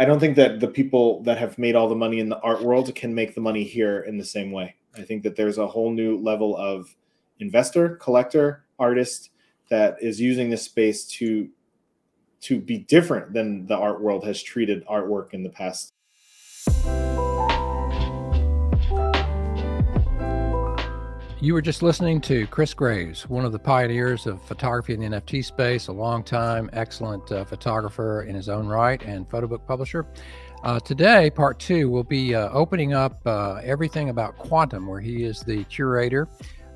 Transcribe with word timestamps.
I 0.00 0.06
don't 0.06 0.18
think 0.18 0.34
that 0.36 0.60
the 0.60 0.66
people 0.66 1.22
that 1.24 1.36
have 1.36 1.58
made 1.58 1.76
all 1.76 1.86
the 1.86 1.94
money 1.94 2.20
in 2.20 2.30
the 2.30 2.40
art 2.40 2.62
world 2.62 2.94
can 2.94 3.14
make 3.14 3.34
the 3.34 3.42
money 3.42 3.62
here 3.62 4.00
in 4.00 4.16
the 4.16 4.24
same 4.24 4.50
way. 4.50 4.74
I 4.96 5.02
think 5.02 5.22
that 5.24 5.36
there's 5.36 5.58
a 5.58 5.66
whole 5.66 5.90
new 5.90 6.16
level 6.16 6.56
of 6.56 6.96
investor, 7.38 7.96
collector, 7.96 8.64
artist 8.78 9.28
that 9.68 9.98
is 10.00 10.18
using 10.18 10.48
this 10.48 10.62
space 10.62 11.04
to 11.18 11.50
to 12.40 12.58
be 12.58 12.78
different 12.78 13.34
than 13.34 13.66
the 13.66 13.76
art 13.76 14.00
world 14.00 14.24
has 14.24 14.42
treated 14.42 14.86
artwork 14.86 15.34
in 15.34 15.42
the 15.42 15.50
past. 15.50 15.92
You 21.42 21.54
were 21.54 21.62
just 21.62 21.82
listening 21.82 22.20
to 22.22 22.46
Kris 22.48 22.74
Graves, 22.74 23.26
one 23.26 23.46
of 23.46 23.52
the 23.52 23.58
pioneers 23.58 24.26
of 24.26 24.42
photography 24.42 24.92
in 24.92 25.00
the 25.00 25.06
NFT 25.06 25.42
space, 25.42 25.88
a 25.88 25.92
long 25.92 26.22
time 26.22 26.68
excellent 26.74 27.32
uh, 27.32 27.46
photographer 27.46 28.24
in 28.24 28.34
his 28.34 28.50
own 28.50 28.66
right 28.66 29.02
and 29.02 29.26
photo 29.26 29.46
book 29.46 29.66
publisher. 29.66 30.06
Uh, 30.64 30.78
today, 30.80 31.30
part 31.30 31.58
two, 31.58 31.88
we'll 31.88 32.04
be 32.04 32.34
uh, 32.34 32.50
opening 32.50 32.92
up 32.92 33.26
uh, 33.26 33.54
everything 33.64 34.10
about 34.10 34.36
quantum, 34.36 34.86
where 34.86 35.00
he 35.00 35.24
is 35.24 35.40
the 35.40 35.64
curator 35.64 36.28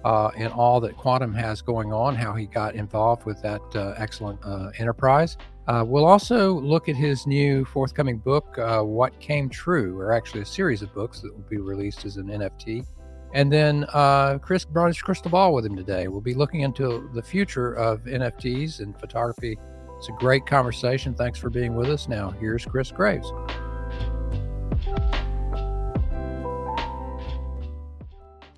uh, 0.06 0.30
in 0.34 0.46
all 0.46 0.80
that 0.80 0.96
quantum 0.96 1.34
has 1.34 1.60
going 1.60 1.92
on, 1.92 2.14
how 2.14 2.32
he 2.32 2.46
got 2.46 2.74
involved 2.74 3.26
with 3.26 3.42
that 3.42 3.60
uh, 3.74 3.92
excellent 3.98 4.40
enterprise. 4.78 5.36
we'll 5.68 6.06
also 6.06 6.58
look 6.60 6.88
at 6.88 6.96
his 6.96 7.26
new 7.26 7.66
forthcoming 7.66 8.16
book, 8.16 8.54
What 8.56 9.20
Came 9.20 9.50
True, 9.50 10.00
or 10.00 10.14
actually 10.14 10.40
a 10.40 10.46
series 10.46 10.80
of 10.80 10.94
books 10.94 11.20
that 11.20 11.34
will 11.34 11.44
be 11.50 11.58
released 11.58 12.06
as 12.06 12.16
an 12.16 12.28
NFT. 12.28 12.86
And 13.34 13.50
then 13.50 13.84
uh, 13.92 14.38
Kris 14.38 14.64
brought 14.64 14.86
his 14.86 15.02
crystal 15.02 15.28
ball 15.28 15.52
with 15.54 15.66
him 15.66 15.74
today. 15.74 16.06
We'll 16.06 16.20
be 16.20 16.34
looking 16.34 16.60
into 16.60 17.10
the 17.14 17.22
future 17.22 17.72
of 17.72 18.04
NFTs 18.04 18.78
and 18.78 18.96
photography. 18.98 19.58
It's 19.98 20.08
a 20.08 20.12
great 20.12 20.46
conversation. 20.46 21.16
Thanks 21.16 21.40
for 21.40 21.50
being 21.50 21.74
with 21.74 21.90
us. 21.90 22.06
Now, 22.06 22.30
here's 22.30 22.64
Kris 22.64 22.92
Graves. 22.92 23.32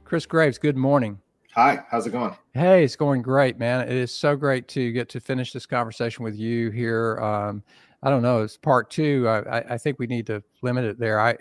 Kris 0.05 0.27
Graves, 0.27 0.59
good 0.59 0.77
morning. 0.77 1.21
Hi, 1.55 1.83
how's 1.91 2.07
it 2.07 2.11
going? 2.11 2.37
Hey, 2.53 2.85
it's 2.85 2.97
going 2.97 3.23
great, 3.23 3.59
man. 3.59 3.89
It 3.89 3.95
is 3.95 4.13
so 4.13 4.37
great 4.37 4.69
to 4.69 4.93
get 4.93 5.09
to 5.09 5.21
finish 5.21 5.55
this 5.55 5.65
conversation 5.65 6.23
with 6.23 6.37
you 6.37 6.69
here. 6.69 7.19
Um, 7.23 7.63
I 8.03 8.11
don't 8.11 8.21
know. 8.21 8.43
It's 8.43 8.59
part 8.59 8.91
two. 8.91 9.27
I, 9.27 9.75
I, 9.75 9.79
think 9.79 9.99
we 9.99 10.07
need 10.07 10.27
to 10.27 10.43
limit 10.61 10.85
it 10.85 10.99
there. 10.99 11.19
I, 11.19 11.35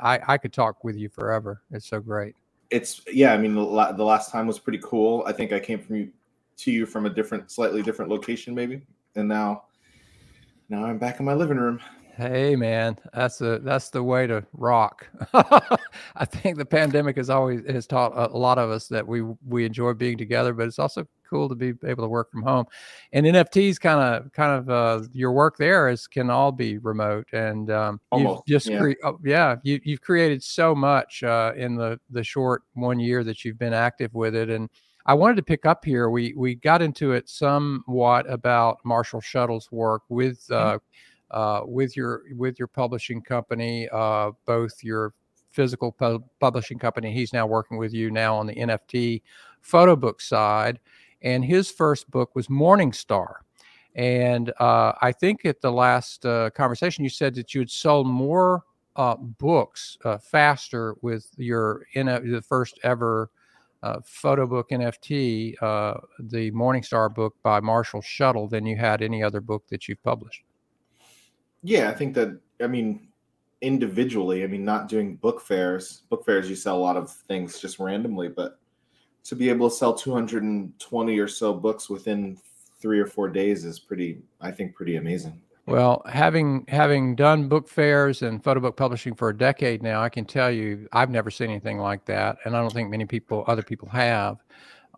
I 0.00 0.20
I 0.26 0.38
could 0.38 0.54
talk 0.54 0.82
with 0.84 0.96
you 0.96 1.10
forever. 1.10 1.62
It's 1.70 1.86
so 1.86 2.00
great 2.00 2.34
it's 2.72 3.02
yeah. 3.12 3.32
I 3.32 3.38
mean, 3.38 3.54
the, 3.54 3.62
last 3.62 4.30
time 4.32 4.46
was 4.46 4.58
pretty 4.58 4.80
cool. 4.82 5.22
I 5.26 5.32
think 5.32 5.52
I 5.52 5.60
came 5.60 5.78
from 5.78 5.96
you 5.96 6.12
to 6.56 6.72
you 6.72 6.86
from 6.86 7.06
a 7.06 7.10
different, 7.10 7.50
slightly 7.50 7.82
different 7.82 8.10
location, 8.10 8.54
maybe, 8.54 8.82
and 9.14 9.28
now 9.28 9.64
now 10.68 10.84
I'm 10.84 10.98
back 10.98 11.20
in 11.20 11.26
my 11.26 11.34
living 11.34 11.58
room. 11.58 11.80
Hey 12.14 12.56
man, 12.56 12.98
that's 13.14 13.38
the 13.38 13.58
that's 13.64 13.88
the 13.88 14.02
way 14.02 14.26
to 14.26 14.44
rock. 14.52 15.06
I 15.34 16.24
think 16.26 16.58
the 16.58 16.64
pandemic 16.66 17.16
has 17.16 17.30
always 17.30 17.62
has 17.66 17.86
taught 17.86 18.12
a 18.14 18.36
lot 18.36 18.58
of 18.58 18.70
us 18.70 18.86
that 18.88 19.06
we 19.06 19.22
we 19.46 19.64
enjoy 19.64 19.94
being 19.94 20.18
together, 20.18 20.52
but 20.52 20.66
it's 20.66 20.78
also 20.78 21.06
cool 21.32 21.48
to 21.48 21.54
be 21.54 21.72
able 21.86 22.04
to 22.04 22.08
work 22.08 22.30
from 22.30 22.42
home. 22.42 22.66
And 23.14 23.24
NFTs 23.24 23.80
kind 23.80 23.98
of 23.98 24.30
kind 24.32 24.52
of 24.52 24.68
uh, 24.68 25.06
your 25.14 25.32
work 25.32 25.56
there 25.56 25.88
is 25.88 26.06
can 26.06 26.28
all 26.28 26.52
be 26.52 26.76
remote. 26.76 27.26
And 27.32 27.70
um, 27.70 27.98
Almost, 28.10 28.46
just 28.46 28.68
yeah, 28.68 28.78
cre- 28.78 29.04
oh, 29.04 29.18
yeah 29.24 29.56
you 29.62 29.80
you've 29.82 30.02
created 30.02 30.42
so 30.42 30.74
much 30.74 31.22
uh, 31.22 31.52
in 31.56 31.76
the 31.76 31.98
the 32.10 32.22
short 32.22 32.62
one 32.74 33.00
year 33.00 33.24
that 33.24 33.42
you've 33.42 33.58
been 33.58 33.72
active 33.72 34.12
with 34.12 34.34
it. 34.34 34.50
And 34.50 34.68
I 35.06 35.14
wanted 35.14 35.36
to 35.36 35.42
pick 35.42 35.64
up 35.64 35.82
here. 35.82 36.10
We 36.10 36.34
we 36.36 36.56
got 36.56 36.82
into 36.82 37.12
it 37.12 37.30
somewhat 37.30 38.30
about 38.30 38.78
Marshall 38.84 39.22
Scheuttle's 39.22 39.72
work 39.72 40.02
with. 40.10 40.44
Uh, 40.50 40.78
uh, 41.32 41.62
with 41.64 41.96
your 41.96 42.22
with 42.36 42.58
your 42.58 42.68
publishing 42.68 43.22
company, 43.22 43.88
uh, 43.92 44.32
both 44.46 44.82
your 44.82 45.14
physical 45.50 45.92
pu- 45.92 46.24
publishing 46.40 46.78
company. 46.78 47.12
He's 47.12 47.32
now 47.32 47.46
working 47.46 47.76
with 47.76 47.92
you 47.92 48.10
now 48.10 48.36
on 48.36 48.46
the 48.46 48.54
NFT 48.54 49.22
photo 49.60 49.96
book 49.96 50.20
side, 50.20 50.80
and 51.22 51.44
his 51.44 51.70
first 51.70 52.10
book 52.10 52.34
was 52.34 52.48
Morning 52.48 52.92
Star. 52.92 53.42
And 53.94 54.52
uh, 54.58 54.92
I 55.02 55.12
think 55.12 55.44
at 55.44 55.60
the 55.60 55.70
last 55.70 56.24
uh, 56.24 56.50
conversation, 56.50 57.04
you 57.04 57.10
said 57.10 57.34
that 57.34 57.54
you 57.54 57.60
had 57.60 57.70
sold 57.70 58.06
more 58.06 58.64
uh, 58.96 59.16
books 59.16 59.96
uh, 60.04 60.18
faster 60.18 60.96
with 61.02 61.30
your 61.36 61.86
in 61.94 62.06
the 62.06 62.42
first 62.42 62.78
ever 62.82 63.30
uh, 63.82 64.00
photo 64.04 64.46
book 64.46 64.70
NFT, 64.70 65.60
uh, 65.60 65.94
the 66.18 66.50
Morning 66.52 66.82
Star 66.82 67.08
book 67.08 67.34
by 67.42 67.60
Marshall 67.60 68.00
Scheuttle, 68.00 68.48
than 68.48 68.64
you 68.64 68.76
had 68.76 69.02
any 69.02 69.22
other 69.22 69.40
book 69.40 69.66
that 69.68 69.88
you've 69.88 70.02
published. 70.02 70.42
Yeah, 71.62 71.90
I 71.90 71.94
think 71.94 72.14
that. 72.14 72.38
I 72.60 72.66
mean, 72.66 73.08
individually, 73.60 74.44
I 74.44 74.46
mean, 74.46 74.64
not 74.64 74.88
doing 74.88 75.16
book 75.16 75.40
fairs. 75.40 76.02
Book 76.08 76.24
fairs, 76.24 76.48
you 76.48 76.56
sell 76.56 76.76
a 76.76 76.78
lot 76.78 76.96
of 76.96 77.10
things 77.10 77.60
just 77.60 77.78
randomly, 77.78 78.28
but 78.28 78.58
to 79.24 79.36
be 79.36 79.48
able 79.48 79.70
to 79.70 79.74
sell 79.74 79.94
220 79.94 81.18
or 81.18 81.28
so 81.28 81.54
books 81.54 81.88
within 81.88 82.38
three 82.80 82.98
or 82.98 83.06
four 83.06 83.28
days 83.28 83.64
is 83.64 83.78
pretty 83.78 84.20
i 84.40 84.50
think 84.50 84.74
pretty 84.74 84.96
amazing 84.96 85.40
well 85.66 86.02
having 86.06 86.64
having 86.68 87.14
done 87.14 87.48
book 87.48 87.68
fairs 87.68 88.22
and 88.22 88.42
photo 88.42 88.60
book 88.60 88.76
publishing 88.76 89.14
for 89.14 89.28
a 89.28 89.36
decade 89.36 89.82
now 89.82 90.02
i 90.02 90.08
can 90.08 90.24
tell 90.24 90.50
you 90.50 90.88
i've 90.92 91.10
never 91.10 91.30
seen 91.30 91.48
anything 91.48 91.78
like 91.78 92.04
that 92.04 92.36
and 92.44 92.56
i 92.56 92.60
don't 92.60 92.72
think 92.72 92.90
many 92.90 93.04
people 93.04 93.44
other 93.46 93.62
people 93.62 93.88
have 93.88 94.42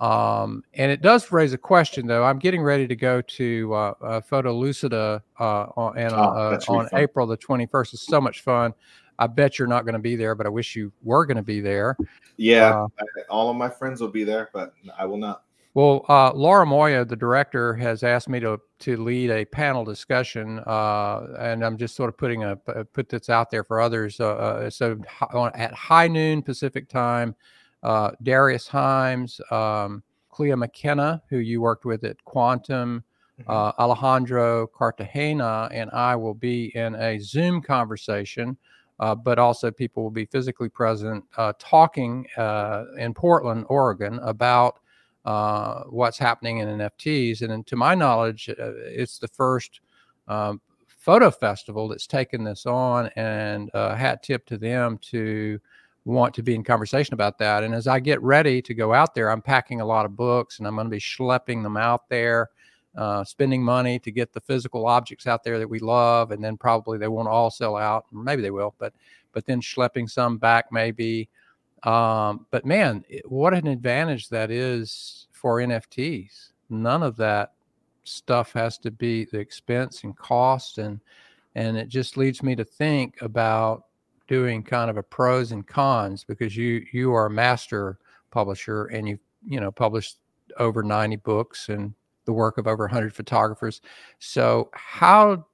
um, 0.00 0.64
and 0.74 0.90
it 0.90 1.02
does 1.02 1.30
raise 1.30 1.52
a 1.52 1.58
question 1.58 2.06
though 2.06 2.24
i'm 2.24 2.38
getting 2.38 2.62
ready 2.62 2.86
to 2.86 2.96
go 2.96 3.20
to 3.22 3.72
uh, 3.74 3.94
uh, 4.02 4.20
Photolucida 4.20 5.20
uh, 5.38 5.44
on, 5.76 5.96
and, 5.96 6.12
oh, 6.12 6.58
on 6.68 6.88
april 6.94 7.26
the 7.26 7.36
21st 7.36 7.94
it's 7.94 8.06
so 8.06 8.20
much 8.20 8.40
fun 8.42 8.74
I 9.18 9.26
bet 9.26 9.58
you're 9.58 9.68
not 9.68 9.84
going 9.84 9.94
to 9.94 10.00
be 10.00 10.16
there, 10.16 10.34
but 10.34 10.46
I 10.46 10.48
wish 10.48 10.74
you 10.74 10.92
were 11.02 11.24
going 11.24 11.36
to 11.36 11.42
be 11.42 11.60
there. 11.60 11.96
Yeah, 12.36 12.84
uh, 12.84 12.88
all 13.30 13.50
of 13.50 13.56
my 13.56 13.68
friends 13.68 14.00
will 14.00 14.08
be 14.08 14.24
there, 14.24 14.50
but 14.52 14.74
I 14.98 15.06
will 15.06 15.18
not. 15.18 15.44
Well, 15.74 16.04
uh, 16.08 16.32
Laura 16.32 16.64
Moya, 16.64 17.04
the 17.04 17.16
director, 17.16 17.74
has 17.74 18.04
asked 18.04 18.28
me 18.28 18.38
to 18.40 18.60
to 18.80 18.96
lead 18.96 19.30
a 19.30 19.44
panel 19.44 19.84
discussion, 19.84 20.60
uh, 20.66 21.26
and 21.38 21.64
I'm 21.64 21.76
just 21.76 21.96
sort 21.96 22.08
of 22.08 22.16
putting 22.16 22.44
a 22.44 22.56
put 22.56 23.08
this 23.08 23.28
out 23.28 23.50
there 23.50 23.64
for 23.64 23.80
others. 23.80 24.20
Uh, 24.20 24.34
uh, 24.34 24.70
so 24.70 24.98
at 25.54 25.74
high 25.74 26.08
noon 26.08 26.42
Pacific 26.42 26.88
time, 26.88 27.34
uh, 27.84 28.10
Darius 28.22 28.68
Himes, 28.68 29.40
um, 29.52 30.02
Clea 30.30 30.54
McKenna, 30.56 31.22
who 31.30 31.38
you 31.38 31.60
worked 31.60 31.84
with 31.84 32.02
at 32.04 32.22
Quantum, 32.24 33.04
mm-hmm. 33.40 33.80
Alejandro 33.80 34.66
Cartagena, 34.66 35.68
and 35.72 35.90
I 35.92 36.16
will 36.16 36.34
be 36.34 36.74
in 36.76 36.96
a 36.96 37.18
Zoom 37.20 37.62
conversation 37.62 38.56
uh, 39.00 39.14
but 39.14 39.38
also 39.38 39.70
people 39.70 40.02
will 40.02 40.10
be 40.10 40.26
physically 40.26 40.68
present 40.68 41.24
uh, 41.36 41.52
talking 41.58 42.26
uh, 42.36 42.84
in 42.98 43.12
Portland, 43.12 43.66
Oregon 43.68 44.18
about 44.22 44.78
uh, 45.24 45.84
what's 45.84 46.18
happening 46.18 46.58
in 46.58 46.68
NFTs. 46.68 47.42
And 47.42 47.66
to 47.66 47.76
my 47.76 47.94
knowledge, 47.94 48.48
uh, 48.48 48.72
it's 48.86 49.18
the 49.18 49.28
first 49.28 49.80
um, 50.28 50.60
photo 50.86 51.30
festival 51.30 51.88
that's 51.88 52.06
taken 52.06 52.44
this 52.44 52.64
on, 52.64 53.10
and 53.16 53.70
uh 53.74 53.94
hat 53.94 54.22
tip 54.22 54.46
to 54.46 54.56
them 54.56 54.98
to 54.98 55.60
want 56.04 56.34
to 56.34 56.42
be 56.42 56.54
in 56.54 56.62
conversation 56.62 57.14
about 57.14 57.38
that. 57.38 57.64
And 57.64 57.74
as 57.74 57.86
I 57.86 57.98
get 57.98 58.20
ready 58.22 58.60
to 58.62 58.74
go 58.74 58.92
out 58.92 59.14
there, 59.14 59.30
I'm 59.30 59.42
packing 59.42 59.80
a 59.80 59.86
lot 59.86 60.04
of 60.04 60.16
books 60.16 60.58
and 60.58 60.68
I'm 60.68 60.74
going 60.74 60.86
to 60.86 60.90
be 60.90 61.00
schlepping 61.00 61.62
them 61.62 61.76
out 61.76 62.08
there 62.08 62.50
uh, 62.96 63.24
spending 63.24 63.62
money 63.62 63.98
to 63.98 64.10
get 64.10 64.32
the 64.32 64.40
physical 64.40 64.86
objects 64.86 65.26
out 65.26 65.42
there 65.42 65.58
that 65.58 65.68
we 65.68 65.78
love, 65.78 66.30
and 66.30 66.42
then 66.42 66.56
probably 66.56 66.98
they 66.98 67.08
won't 67.08 67.28
all 67.28 67.50
sell 67.50 67.76
out. 67.76 68.06
Maybe 68.12 68.42
they 68.42 68.50
will, 68.50 68.74
but 68.78 68.92
but 69.32 69.46
then 69.46 69.60
schlepping 69.60 70.08
some 70.08 70.38
back 70.38 70.66
maybe. 70.70 71.28
Um, 71.82 72.46
but 72.50 72.64
man, 72.64 73.04
what 73.24 73.52
an 73.52 73.66
advantage 73.66 74.28
that 74.28 74.50
is 74.50 75.26
for 75.32 75.58
NFTs. 75.58 76.52
None 76.70 77.02
of 77.02 77.16
that 77.16 77.52
stuff 78.04 78.52
has 78.52 78.78
to 78.78 78.90
be 78.90 79.24
the 79.24 79.38
expense 79.38 80.04
and 80.04 80.16
cost, 80.16 80.78
and 80.78 81.00
and 81.56 81.76
it 81.76 81.88
just 81.88 82.16
leads 82.16 82.42
me 82.42 82.54
to 82.54 82.64
think 82.64 83.20
about 83.20 83.86
doing 84.26 84.62
kind 84.62 84.90
of 84.90 84.96
a 84.96 85.02
pros 85.02 85.52
and 85.52 85.66
cons 85.66 86.24
because 86.24 86.56
you 86.56 86.84
you 86.92 87.12
are 87.12 87.26
a 87.26 87.30
master 87.30 87.98
publisher 88.30 88.86
and 88.86 89.08
you 89.08 89.18
you 89.46 89.60
know 89.60 89.70
published 89.70 90.18
over 90.58 90.82
90 90.82 91.16
books 91.16 91.68
and 91.68 91.94
the 92.24 92.32
work 92.32 92.58
of 92.58 92.66
over 92.66 92.84
100 92.84 93.14
photographers. 93.14 93.80
So, 94.18 94.70
how, 94.72 95.46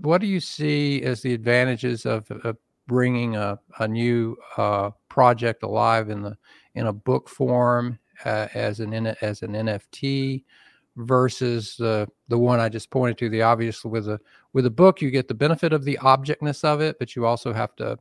what 0.00 0.20
do 0.20 0.26
you 0.26 0.40
see 0.40 1.02
as 1.02 1.22
the 1.22 1.34
advantages 1.34 2.06
of, 2.06 2.30
of 2.30 2.56
bringing 2.86 3.36
a, 3.36 3.58
a 3.78 3.86
new 3.86 4.36
uh, 4.56 4.90
project 5.08 5.62
alive 5.62 6.10
in 6.10 6.22
the 6.22 6.36
in 6.74 6.86
a 6.86 6.92
book 6.92 7.28
form 7.28 7.98
uh, 8.24 8.48
as 8.54 8.80
an 8.80 9.06
as 9.20 9.42
an 9.42 9.52
NFT 9.52 10.44
versus 10.96 11.76
the 11.76 12.08
the 12.28 12.38
one 12.38 12.60
I 12.60 12.68
just 12.68 12.90
pointed 12.90 13.18
to? 13.18 13.28
The 13.28 13.42
obvious 13.42 13.84
with 13.84 14.08
a 14.08 14.20
with 14.52 14.66
a 14.66 14.70
book, 14.70 15.00
you 15.00 15.10
get 15.10 15.28
the 15.28 15.34
benefit 15.34 15.72
of 15.72 15.84
the 15.84 15.98
objectness 16.02 16.64
of 16.64 16.80
it, 16.80 16.98
but 16.98 17.16
you 17.16 17.26
also 17.26 17.52
have 17.52 17.74
to 17.76 17.98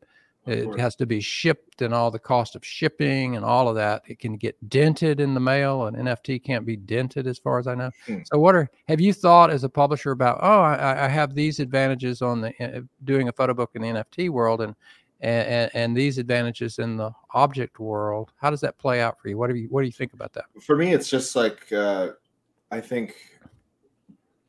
It 0.48 0.80
has 0.80 0.96
to 0.96 1.06
be 1.06 1.20
shipped 1.22 1.84
and 1.84 1.94
all 1.94 2.10
the 2.10 2.18
cost 2.18 2.56
of 2.56 2.66
shipping 2.66 3.36
and 3.36 3.46
all 3.46 3.70
of 3.70 3.76
that. 3.76 4.02
It 4.08 4.18
can 4.18 4.38
get 4.38 4.58
dented 4.70 5.20
in 5.20 5.36
the 5.36 5.40
mail. 5.40 5.86
and 5.86 5.96
NFT 5.96 6.44
can't 6.44 6.66
be 6.66 6.76
dented, 6.76 7.28
as 7.28 7.38
far 7.38 7.60
as 7.60 7.68
I 7.68 7.76
know. 7.76 7.92
Hmm. 8.08 8.18
So, 8.26 8.40
what 8.40 8.56
are 8.56 8.68
have 8.88 9.00
you 9.00 9.14
thought 9.14 9.52
as 9.52 9.64
a 9.64 9.70
publisher 9.70 10.12
about? 10.12 10.40
Oh, 10.42 10.62
I, 10.62 11.06
I 11.06 11.08
have 11.08 11.36
these 11.36 11.60
advantages 11.60 12.24
on 12.24 12.42
the 12.42 12.54
uh, 12.60 12.82
doing 13.04 13.28
a 13.28 13.32
photo 13.32 13.54
book 13.54 13.72
in 13.76 13.84
the 13.84 13.90
NFT 13.90 14.30
world, 14.30 14.62
and, 14.62 14.76
and 15.22 15.70
and 15.76 15.96
these 15.96 16.18
advantages 16.18 16.80
in 16.80 16.98
the 16.98 17.12
object 17.36 17.80
world. 17.80 18.32
How 18.38 18.50
does 18.50 18.62
that 18.62 18.80
play 18.80 19.00
out 19.00 19.22
for 19.22 19.30
you? 19.30 19.38
What 19.38 19.52
do 19.52 19.56
you 19.56 19.68
What 19.70 19.82
do 19.82 19.86
you 19.86 19.94
think 19.94 20.14
about 20.14 20.34
that? 20.34 20.46
For 20.60 20.76
me, 20.76 20.92
it's 20.92 21.08
just 21.08 21.36
like 21.36 21.72
uh, 21.72 22.14
I 22.72 22.82
think 22.82 23.16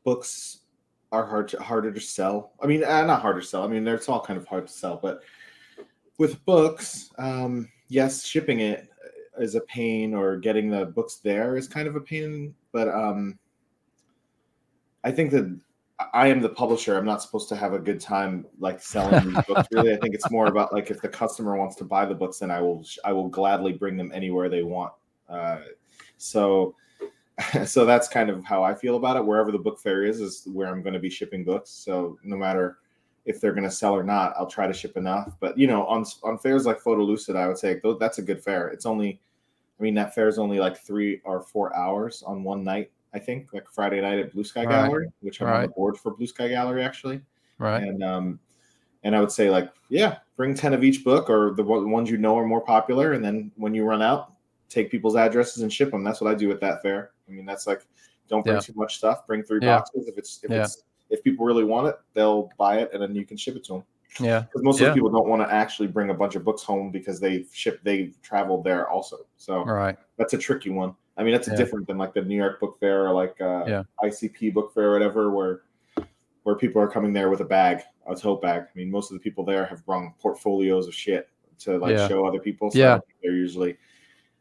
books 0.05 0.62
are 1.13 1.27
hard 1.27 1.49
to, 1.49 1.63
harder 1.63 1.93
to 1.93 2.01
sell. 2.01 2.53
I 2.63 2.67
mean, 2.67 2.83
uh, 2.83 3.05
not 3.05 3.21
harder 3.21 3.41
to 3.41 3.47
sell. 3.47 3.63
I 3.63 3.69
mean, 3.69 3.87
it's 3.87 4.09
all 4.09 4.21
kind 4.21 4.39
of 4.39 4.47
hard 4.47 4.67
to 4.67 4.73
sell, 4.73 4.99
but 5.01 5.21
with 6.19 6.45
books, 6.45 7.11
um, 7.19 7.69
yes, 7.89 8.25
shipping 8.25 8.61
it 8.61 8.89
is 9.39 9.55
a 9.55 9.61
pain, 9.63 10.15
or 10.15 10.37
getting 10.37 10.71
the 10.71 10.87
books 10.87 11.17
there 11.17 11.57
is 11.57 11.69
kind 11.69 11.87
of 11.87 11.97
a 11.97 12.01
pain. 12.01 12.55
But 12.73 12.89
um, 12.89 13.39
I 15.05 15.11
think 15.11 15.31
that 15.33 15.61
I 16.15 16.29
am 16.29 16.41
the 16.41 16.49
publisher. 16.49 16.97
I'm 16.97 17.05
not 17.05 17.23
supposed 17.23 17.49
to 17.51 17.57
have 17.57 17.75
a 17.75 17.79
good 17.79 18.01
time 18.01 18.47
like 18.59 18.81
selling 18.81 19.33
these 19.33 19.45
books. 19.49 19.69
Really, 19.73 19.93
I 19.93 19.99
think 19.99 20.15
it's 20.15 20.31
more 20.31 20.47
about 20.47 20.73
like 20.73 20.91
if 20.91 21.03
the 21.03 21.09
customer 21.09 21.57
wants 21.57 21.77
to 21.77 21.85
buy 21.85 22.07
the 22.07 22.15
books, 22.15 22.39
then 22.39 22.51
I 22.51 22.61
will 22.61 22.85
I 23.05 23.13
will 23.13 23.29
gladly 23.29 23.73
bring 23.73 23.97
them 23.97 24.11
anywhere 24.15 24.49
they 24.49 24.63
want. 24.63 24.93
Uh, 25.29 25.59
so 26.17 26.75
so 27.67 27.85
that's 27.85 28.09
kind 28.09 28.31
of 28.31 28.45
how 28.45 28.63
I 28.63 28.75
feel 28.75 28.97
about 28.97 29.17
it. 29.17 29.25
Wherever 29.25 29.53
the 29.53 29.59
book 29.59 29.79
fair 29.81 30.05
is, 30.05 30.21
is 30.21 30.47
where 30.53 30.69
I'm 30.69 30.83
going 30.83 30.95
to 30.95 31.01
be 31.01 31.11
shipping 31.11 31.45
books. 31.45 31.71
So 31.71 32.19
no 32.23 32.37
matter 32.37 32.79
if 33.25 33.41
they're 33.41 33.53
going 33.53 33.65
to 33.65 33.71
sell 33.71 33.95
or 33.95 34.03
not, 34.03 34.35
I'll 34.37 34.47
try 34.47 34.67
to 34.67 34.73
ship 34.73 34.97
enough. 34.97 35.37
But 35.41 35.57
you 35.57 35.67
know, 35.67 35.87
on 35.87 36.05
on 36.23 36.39
fairs 36.39 36.67
like 36.67 36.81
Photolucida, 36.81 37.37
I 37.37 37.49
would 37.49 37.59
say 37.59 37.81
that's 38.01 38.19
a 38.19 38.23
good 38.23 38.43
fair. 38.43 38.69
It's 38.69 38.87
only, 38.87 39.21
I 39.79 39.83
mean, 39.83 39.95
that 39.95 40.15
fair 40.15 40.29
is 40.29 40.39
only 40.39 40.59
like 40.59 40.79
three 40.79 41.21
or 41.25 41.43
four 41.43 41.75
hours 41.77 42.23
on 42.27 42.43
one 42.43 42.65
night. 42.65 42.91
I 43.15 43.19
think 43.19 43.53
like 43.53 43.69
Friday 43.71 44.01
night 44.01 44.19
at 44.19 44.33
Blue 44.33 44.45
Sky 44.45 44.65
right. 44.65 44.87
Gallery, 44.87 45.09
which 45.21 45.41
I'm 45.41 45.49
right. 45.49 45.57
on 45.57 45.63
the 45.63 45.69
board 45.69 45.99
for 45.99 46.15
Blue 46.15 46.27
Sky 46.27 46.49
Gallery 46.49 46.83
actually. 46.83 47.21
Right. 47.59 47.83
And 47.83 48.03
um, 48.03 48.41
and 49.05 49.15
I 49.15 49.21
would 49.21 49.33
say 49.33 49.51
like, 49.51 49.71
yeah, 49.89 50.19
bring 50.37 50.55
ten 50.55 50.73
of 50.73 50.83
each 50.83 51.05
book 51.05 51.29
or 51.29 51.53
the 51.55 51.63
ones 51.63 52.11
you 52.11 52.17
know 52.17 52.37
are 52.39 52.47
more 52.47 52.63
popular, 52.63 53.13
and 53.13 53.25
then 53.25 53.53
when 53.57 53.75
you 53.75 53.85
run 53.85 54.03
out, 54.03 54.33
take 54.69 54.91
people's 54.91 55.17
addresses 55.17 55.63
and 55.63 55.73
ship 55.73 55.91
them. 55.91 56.03
That's 56.03 56.21
what 56.21 56.31
I 56.31 56.35
do 56.35 56.51
at 56.51 56.61
that 56.61 56.83
fair. 56.83 57.12
I 57.29 57.33
mean, 57.33 57.45
that's 57.45 57.67
like, 57.67 57.83
don't 58.29 58.45
bring 58.45 58.57
yeah. 58.57 58.61
too 58.61 58.73
much 58.77 58.97
stuff. 58.97 59.27
Bring 59.27 59.43
three 59.43 59.61
yeah. 59.63 59.77
boxes. 59.77 60.09
If 60.09 60.19
it's 60.19 60.41
if 60.43 60.51
yeah. 60.51 60.65
it's 60.65 60.85
if 61.11 61.23
people 61.23 61.45
really 61.45 61.65
want 61.65 61.89
it, 61.89 61.97
they'll 62.15 62.51
buy 62.59 62.79
it 62.79 62.91
and 62.93 63.03
then 63.03 63.15
you 63.15 63.27
can 63.27 63.37
ship 63.37 63.57
it 63.57 63.65
to 63.65 63.75
them. 63.75 63.85
Yeah, 64.21 64.41
because 64.41 64.63
most 64.63 64.81
of 64.81 64.89
the 64.89 64.95
people 64.95 65.11
don't 65.11 65.29
want 65.29 65.41
to 65.43 65.53
actually 65.53 65.89
bring 65.89 66.11
a 66.11 66.15
bunch 66.15 66.35
of 66.35 66.45
books 66.45 66.63
home 66.63 66.91
because 66.91 67.19
they 67.19 67.47
ship 67.53 67.81
they 67.83 68.13
traveled 68.23 68.65
there 68.65 68.89
also. 68.89 69.19
So 69.39 69.65
right, 69.65 69.97
that's 70.19 70.35
a 70.35 70.39
tricky 70.39 70.71
one. 70.71 70.95
I 71.17 71.23
mean, 71.23 71.33
that's 71.33 71.51
different 71.55 71.87
than 71.87 71.99
like 71.99 72.15
the 72.15 72.23
New 72.23 72.37
York 72.37 72.59
Book 72.61 72.79
Fair 72.81 73.07
or 73.07 73.13
like 73.13 73.41
uh. 73.41 73.85
ICP 74.03 74.53
Book 74.55 74.73
Fair 74.75 74.91
or 74.91 74.93
whatever, 74.93 75.31
where 75.31 75.63
where 76.43 76.57
people 76.57 76.83
are 76.83 76.89
coming 76.89 77.13
there 77.13 77.31
with 77.31 77.41
a 77.41 77.45
bag, 77.45 77.83
a 78.07 78.15
tote 78.15 78.43
bag. 78.43 78.63
I 78.63 78.79
mean, 78.79 78.91
most 78.91 79.11
of 79.11 79.15
the 79.15 79.21
people 79.21 79.45
there 79.45 79.65
have 79.65 79.85
brought 79.87 80.19
portfolios 80.19 80.89
of 80.89 80.95
shit 80.95 81.29
to 81.61 81.79
like 81.79 81.97
show 82.09 82.27
other 82.27 82.41
people. 82.41 82.71
So 82.71 82.79
yeah, 82.79 82.99
they're 83.23 83.33
usually 83.33 83.77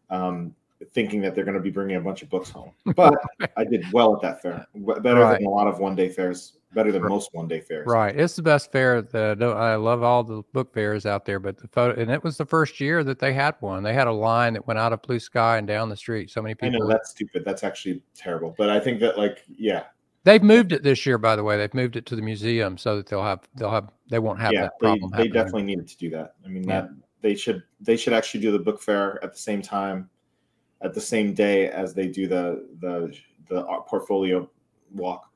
um, 0.10 0.56
thinking 0.92 1.22
that 1.22 1.36
they're 1.36 1.44
going 1.44 1.58
to 1.58 1.62
be 1.62 1.70
bringing 1.70 1.96
a 1.96 2.02
bunch 2.02 2.22
of 2.22 2.30
books 2.30 2.50
home. 2.50 2.72
But 2.96 3.14
I 3.58 3.64
did 3.64 3.86
well 3.92 4.16
at 4.16 4.22
that 4.22 4.42
fair, 4.42 4.66
better 4.76 5.22
right. 5.22 5.38
than 5.38 5.48
a 5.48 5.50
lot 5.50 5.68
of 5.68 5.80
one 5.80 5.96
day 5.96 6.10
fairs, 6.10 6.58
better 6.74 6.92
than 6.92 7.02
right. 7.04 7.10
most 7.10 7.30
one 7.34 7.48
day 7.48 7.60
fairs. 7.60 7.88
Right, 7.88 8.16
it's 8.16 8.36
the 8.36 8.42
best 8.42 8.72
fair. 8.72 9.02
That 9.02 9.42
I 9.42 9.76
love 9.76 10.04
all 10.04 10.24
the 10.24 10.44
book 10.54 10.74
fairs 10.74 11.06
out 11.06 11.26
there, 11.26 11.40
but 11.40 11.58
the 11.58 11.68
photo 11.68 12.00
and 12.00 12.12
it 12.12 12.24
was 12.24 12.38
the 12.38 12.46
first 12.46 12.80
year 12.80 13.04
that 13.04 13.20
they 13.20 13.34
had 13.34 13.56
one. 13.60 13.84
They 13.84 13.94
had 13.94 14.08
a 14.08 14.12
line 14.12 14.54
that 14.54 14.68
went 14.68 14.80
out 14.80 14.94
of 14.94 15.02
Blue 15.02 15.20
Sky 15.20 15.58
and 15.58 15.68
down 15.68 15.90
the 15.90 15.98
street. 15.98 16.30
So 16.30 16.42
many 16.42 16.56
people. 16.56 16.76
I 16.76 16.80
know 16.80 16.88
that's 16.88 17.12
stupid. 17.12 17.44
That's 17.46 17.64
actually 17.64 18.02
terrible. 18.16 18.56
But 18.58 18.70
I 18.70 18.80
think 18.80 19.00
that 19.02 19.18
like 19.18 19.44
yeah. 19.48 19.84
They've 20.24 20.44
moved 20.44 20.72
it 20.72 20.84
this 20.84 21.04
year, 21.04 21.18
by 21.18 21.36
the 21.36 21.44
way. 21.44 21.58
They've 21.58 21.74
moved 21.74 21.96
it 21.96 22.06
to 22.06 22.16
the 22.16 22.22
museum 22.22 22.78
so 22.78 22.96
that 22.98 23.08
they'll 23.08 23.24
have 23.24 23.48
they'll 23.56 23.72
have 23.72 23.90
they 24.10 24.20
won't 24.20 24.40
have 24.40 24.54
yeah, 24.54 24.64
that 24.64 24.80
problem. 24.80 25.12
They, 25.16 25.24
they 25.24 25.30
definitely 25.30 25.64
needed 25.64 25.88
to 25.88 25.98
do 25.98 26.10
that. 26.12 26.36
I 26.46 26.50
mean 26.50 26.64
yeah. 26.64 26.82
that 26.82 26.90
they 27.22 27.36
should 27.36 27.64
they 27.80 27.98
should 27.98 28.14
actually 28.14 28.42
do 28.42 28.52
the 28.52 28.60
book 28.60 28.82
fair 28.82 29.24
at 29.24 29.34
the 29.34 29.40
same 29.40 29.62
time 29.62 30.10
at 30.84 30.94
the 30.94 31.02
same 31.02 31.34
day 31.34 31.70
as 31.70 31.94
they 31.94 32.08
do 32.08 32.28
the 32.28 32.68
the 32.80 33.16
the 33.48 33.64
portfolio 33.88 34.50
walk. 34.94 35.28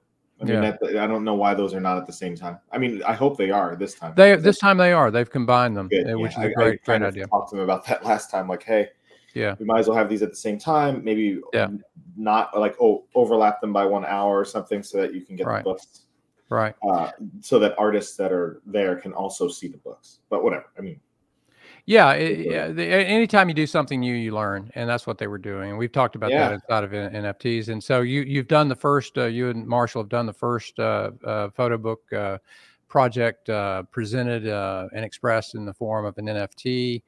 I 0.42 0.44
mean, 0.44 0.64
yeah. 0.64 0.76
that, 0.82 0.98
I 0.98 1.08
don't 1.08 1.24
know 1.24 1.34
why 1.34 1.54
those 1.54 1.74
are 1.74 1.80
not 1.80 1.98
at 1.98 2.06
the 2.06 2.14
same 2.14 2.36
time. 2.36 2.60
I 2.72 2.78
mean, 2.78 3.02
I 3.04 3.14
hope 3.14 3.38
they 3.38 3.52
are 3.52 3.76
this 3.78 3.96
time. 3.96 4.14
They 4.16 4.36
this 4.36 4.58
time 4.58 4.78
they 4.78 4.92
are. 4.92 5.10
They've 5.10 5.30
combined 5.30 5.78
them, 5.78 5.88
Good. 5.88 6.14
which 6.18 6.34
yeah. 6.34 6.46
is 6.46 6.52
a 6.52 6.54
great, 6.54 6.68
I, 6.68 6.94
I 6.94 6.98
great 6.98 7.02
idea. 7.08 7.28
Talked 7.28 7.52
to 7.52 7.56
them 7.56 7.64
about 7.64 7.86
that 7.86 8.04
last 8.06 8.32
time. 8.32 8.50
Like, 8.50 8.64
hey, 8.64 8.90
yeah, 9.34 9.56
we 9.60 9.66
might 9.66 9.80
as 9.80 9.88
well 9.88 9.98
have 9.98 10.10
these 10.10 10.22
at 10.22 10.32
the 10.32 10.36
same 10.36 10.60
time. 10.60 11.04
Maybe 11.04 11.40
yeah. 11.54 11.70
not 12.18 12.58
like 12.58 12.76
oh 12.82 13.06
overlap 13.16 13.62
them 13.62 13.72
by 13.72 13.86
one 13.86 14.04
hour 14.04 14.38
or 14.38 14.46
something, 14.46 14.84
so 14.84 15.00
that 15.02 15.14
you 15.14 15.22
can 15.22 15.38
get 15.38 15.48
right. 15.48 15.60
the 15.60 15.70
books. 15.70 16.02
Right. 16.50 16.76
Uh, 16.88 17.12
so 17.42 17.58
that 17.60 17.74
artists 17.78 18.18
that 18.18 18.32
are 18.32 18.62
there 18.66 18.98
can 18.98 19.14
also 19.14 19.48
see 19.48 19.68
the 19.68 19.78
books. 19.78 20.20
But 20.30 20.44
whatever. 20.44 20.66
I 20.78 20.82
mean, 20.82 21.00
yeah, 21.86 22.14
it, 22.14 22.40
yeah. 22.40 22.68
The, 22.70 22.84
anytime 22.84 23.48
you 23.48 23.54
do 23.54 23.68
something 23.68 24.00
new, 24.00 24.16
you 24.16 24.34
learn, 24.34 24.72
and 24.74 24.90
that's 24.90 25.06
what 25.06 25.20
they 25.20 25.28
were 25.28 25.38
doing. 25.38 25.70
And 25.70 25.78
we've 25.78 25.92
talked 25.92 26.16
about 26.16 26.32
yeah. 26.32 26.50
that 26.50 26.54
inside 26.54 26.84
of 26.84 26.92
NFTs. 26.92 27.70
And 27.70 27.84
so 27.84 28.02
you 28.02 28.22
you've 28.22 28.48
done 28.48 28.68
the 28.68 28.76
first. 28.76 29.18
Uh, 29.18 29.26
you 29.26 29.50
and 29.50 29.68
Marshall 29.68 30.02
have 30.02 30.10
done 30.10 30.26
the 30.26 30.34
first 30.34 30.80
uh, 30.80 31.12
uh, 31.24 31.50
photo 31.52 31.78
book 31.78 32.02
uh, 32.12 32.40
project 32.88 33.50
uh, 33.50 33.84
presented 33.84 34.48
uh, 34.48 34.88
and 34.96 35.06
expressed 35.06 35.54
in 35.54 35.66
the 35.66 35.74
form 35.74 36.06
of 36.06 36.18
an 36.18 36.26
NFT. 36.26 37.04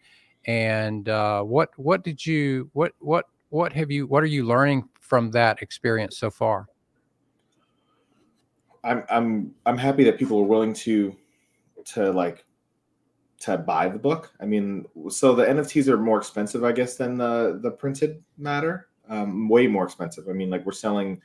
And 0.46 1.08
what 1.08 1.70
what 1.78 2.04
did 2.04 2.24
you 2.24 2.70
what 2.74 2.94
what 3.00 3.26
what 3.50 3.74
have 3.74 3.90
you 3.90 4.06
what 4.06 4.22
are 4.22 4.28
you 4.28 4.46
learning 4.46 4.88
from 5.00 5.32
that 5.32 5.64
experience 5.64 6.18
so 6.18 6.30
far? 6.30 6.68
I'm 8.84 9.04
I'm 9.10 9.56
I'm 9.66 9.78
happy 9.78 10.04
that 10.04 10.20
people 10.20 10.38
are 10.38 10.46
willing 10.46 10.74
to 10.76 11.16
to 11.94 12.12
like 12.12 12.46
to 13.40 13.58
buy 13.58 13.88
the 13.88 14.00
book. 14.00 14.34
I 14.40 14.46
mean, 14.46 14.86
so 15.10 15.36
the 15.36 15.46
NFTs 15.46 15.88
are 15.88 15.98
more 15.98 16.18
expensive, 16.18 16.64
I 16.64 16.72
guess, 16.72 16.96
than 16.96 17.18
the 17.18 17.60
the 17.62 17.72
printed 17.72 18.24
matter. 18.38 18.88
Um, 19.10 19.48
way 19.48 19.68
more 19.68 19.86
expensive. 19.86 20.28
I 20.28 20.34
mean, 20.34 20.50
like 20.50 20.66
we're 20.66 20.74
selling 20.74 21.22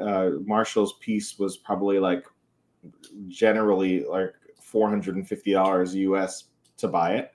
uh, 0.00 0.30
Marshall's 0.44 0.94
piece 0.94 1.38
was 1.38 1.56
probably 1.56 1.98
like 1.98 2.26
generally 3.28 4.04
like 4.04 4.34
four 4.60 4.88
hundred 4.88 5.16
and 5.16 5.26
fifty 5.26 5.52
dollars 5.52 5.94
US 5.94 6.44
to 6.78 6.88
buy 6.88 7.14
it, 7.14 7.32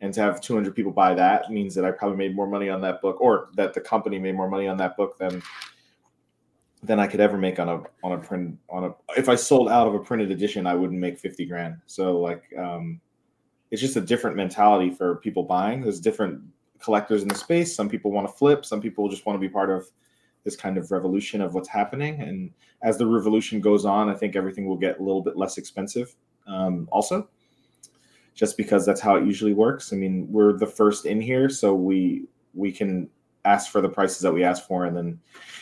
and 0.00 0.12
to 0.14 0.20
have 0.20 0.40
two 0.40 0.54
hundred 0.54 0.76
people 0.76 0.92
buy 0.92 1.14
that 1.14 1.50
means 1.50 1.74
that 1.74 1.84
I 1.84 1.90
probably 1.90 2.18
made 2.18 2.36
more 2.36 2.46
money 2.46 2.68
on 2.68 2.80
that 2.82 3.00
book, 3.00 3.20
or 3.20 3.48
that 3.56 3.72
the 3.72 3.80
company 3.80 4.18
made 4.18 4.36
more 4.36 4.50
money 4.50 4.68
on 4.68 4.76
that 4.78 4.96
book 4.96 5.18
than 5.18 5.42
than 6.82 7.00
I 7.00 7.06
could 7.06 7.20
ever 7.20 7.38
make 7.38 7.58
on 7.58 7.68
a 7.70 7.82
on 8.04 8.12
a 8.12 8.18
print 8.18 8.58
on 8.68 8.84
a. 8.84 8.94
If 9.16 9.30
I 9.30 9.34
sold 9.34 9.70
out 9.70 9.88
of 9.88 9.94
a 9.94 10.00
printed 10.00 10.30
edition, 10.30 10.66
I 10.66 10.74
wouldn't 10.74 11.00
make 11.00 11.18
fifty 11.18 11.46
grand. 11.46 11.78
So 11.86 12.20
like. 12.20 12.44
um 12.58 13.00
it's 13.72 13.80
just 13.80 13.96
a 13.96 14.02
different 14.02 14.36
mentality 14.36 14.90
for 14.90 15.16
people 15.16 15.42
buying. 15.42 15.80
There's 15.80 15.98
different 15.98 16.42
collectors 16.78 17.22
in 17.22 17.28
the 17.28 17.34
space. 17.34 17.74
Some 17.74 17.88
people 17.88 18.12
want 18.12 18.28
to 18.28 18.32
flip. 18.32 18.66
Some 18.66 18.82
people 18.82 19.08
just 19.08 19.24
want 19.24 19.34
to 19.34 19.40
be 19.40 19.48
part 19.48 19.70
of 19.70 19.90
this 20.44 20.56
kind 20.56 20.76
of 20.76 20.90
revolution 20.90 21.40
of 21.40 21.54
what's 21.54 21.70
happening. 21.70 22.20
And 22.20 22.50
as 22.82 22.98
the 22.98 23.06
revolution 23.06 23.62
goes 23.62 23.86
on, 23.86 24.10
I 24.10 24.14
think 24.14 24.36
everything 24.36 24.66
will 24.66 24.76
get 24.76 25.00
a 25.00 25.02
little 25.02 25.22
bit 25.22 25.38
less 25.38 25.56
expensive. 25.56 26.14
Um, 26.46 26.86
also, 26.92 27.30
just 28.34 28.58
because 28.58 28.84
that's 28.84 29.00
how 29.00 29.16
it 29.16 29.24
usually 29.24 29.54
works. 29.54 29.90
I 29.90 29.96
mean, 29.96 30.26
we're 30.30 30.52
the 30.52 30.66
first 30.66 31.06
in 31.06 31.20
here, 31.20 31.48
so 31.48 31.74
we 31.74 32.26
we 32.52 32.72
can 32.72 33.08
ask 33.46 33.70
for 33.70 33.80
the 33.80 33.88
prices 33.88 34.20
that 34.20 34.32
we 34.32 34.44
ask 34.44 34.66
for, 34.66 34.84
and 34.84 34.94
then, 34.94 35.18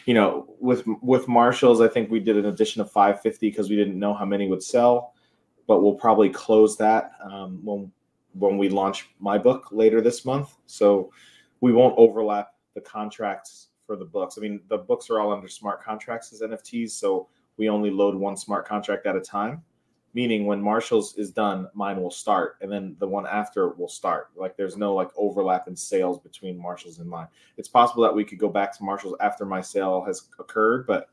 you 0.07 0.15
know, 0.15 0.53
with 0.59 0.85
with 1.01 1.29
Marshalls, 1.29 1.81
I 1.81 1.87
think 1.87 2.11
we 2.11 2.19
did 2.19 2.37
an 2.37 2.47
addition 2.47 2.81
of 2.81 2.91
550 2.91 3.51
because 3.51 3.71
we 3.71 3.77
didn't 3.77 3.99
know 3.99 4.15
how 4.15 4.25
many 4.25 4.49
would 4.49 4.63
sell, 4.63 5.15
but 5.69 5.81
we'll 5.81 5.95
probably 5.95 6.31
close 6.31 6.77
that 6.79 7.13
um, 7.23 7.61
when 7.63 7.93
when 8.35 8.59
we 8.59 8.69
launch 8.69 9.11
my 9.19 9.39
book 9.39 9.69
later 9.73 10.01
this 10.01 10.25
month. 10.25 10.57
So 10.67 11.13
we 11.61 11.73
won't 11.73 11.95
overlap 11.99 12.55
the 12.75 12.81
contracts 12.81 13.69
for 13.87 13.97
the 13.97 14.05
books. 14.05 14.39
I 14.39 14.41
mean, 14.41 14.61
the 14.69 14.79
books 14.79 15.11
are 15.11 15.21
all 15.21 15.33
under 15.33 15.49
smart 15.49 15.83
contracts 15.83 16.33
as 16.33 16.43
NFTs, 16.43 16.91
so 16.93 17.29
we 17.57 17.69
only 17.69 17.91
load 17.91 18.15
one 18.15 18.37
smart 18.37 18.67
contract 18.67 19.07
at 19.07 19.17
a 19.17 19.21
time. 19.21 19.63
Meaning, 20.13 20.47
when 20.47 20.61
Marshall's 20.61 21.17
is 21.17 21.31
done, 21.31 21.69
mine 21.73 22.03
will 22.03 22.11
start, 22.11 22.57
and 22.61 22.71
then 22.71 22.97
the 22.99 23.07
one 23.07 23.27
after 23.29 23.69
will 23.69 23.89
start. 23.89 24.31
Like, 24.35 24.57
there's 24.57 24.77
no 24.77 24.93
like 24.93 25.11
overlap 25.17 25.69
in 25.69 25.77
sales 25.77 26.19
between 26.19 26.61
Marshall's 26.61 26.99
and 26.99 27.09
mine. 27.09 27.29
It's 27.57 27.69
possible 27.69 28.03
that 28.03 28.15
we 28.15 28.25
could 28.25 28.39
go 28.39 28.49
back 28.49 28.77
to 28.77 28.83
Marshall's 28.83 29.15
after 29.21 29.47
my 29.47 29.61
sale 29.61 30.03
has 30.05 30.25
occurred, 30.41 30.85
but 30.89 31.11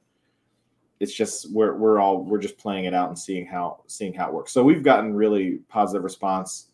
it's 1.00 1.14
just 1.14 1.52
we're 1.52 1.76
we're 1.76 2.00
all 2.00 2.24
we're 2.24 2.40
just 2.40 2.58
playing 2.58 2.86
it 2.86 2.94
out 2.94 3.10
and 3.10 3.18
seeing 3.18 3.46
how 3.46 3.84
seeing 3.86 4.14
how 4.14 4.30
it 4.30 4.34
works. 4.34 4.52
So 4.52 4.64
we've 4.64 4.84
gotten 4.84 5.14
really 5.14 5.60
positive 5.70 6.04
response 6.04 6.70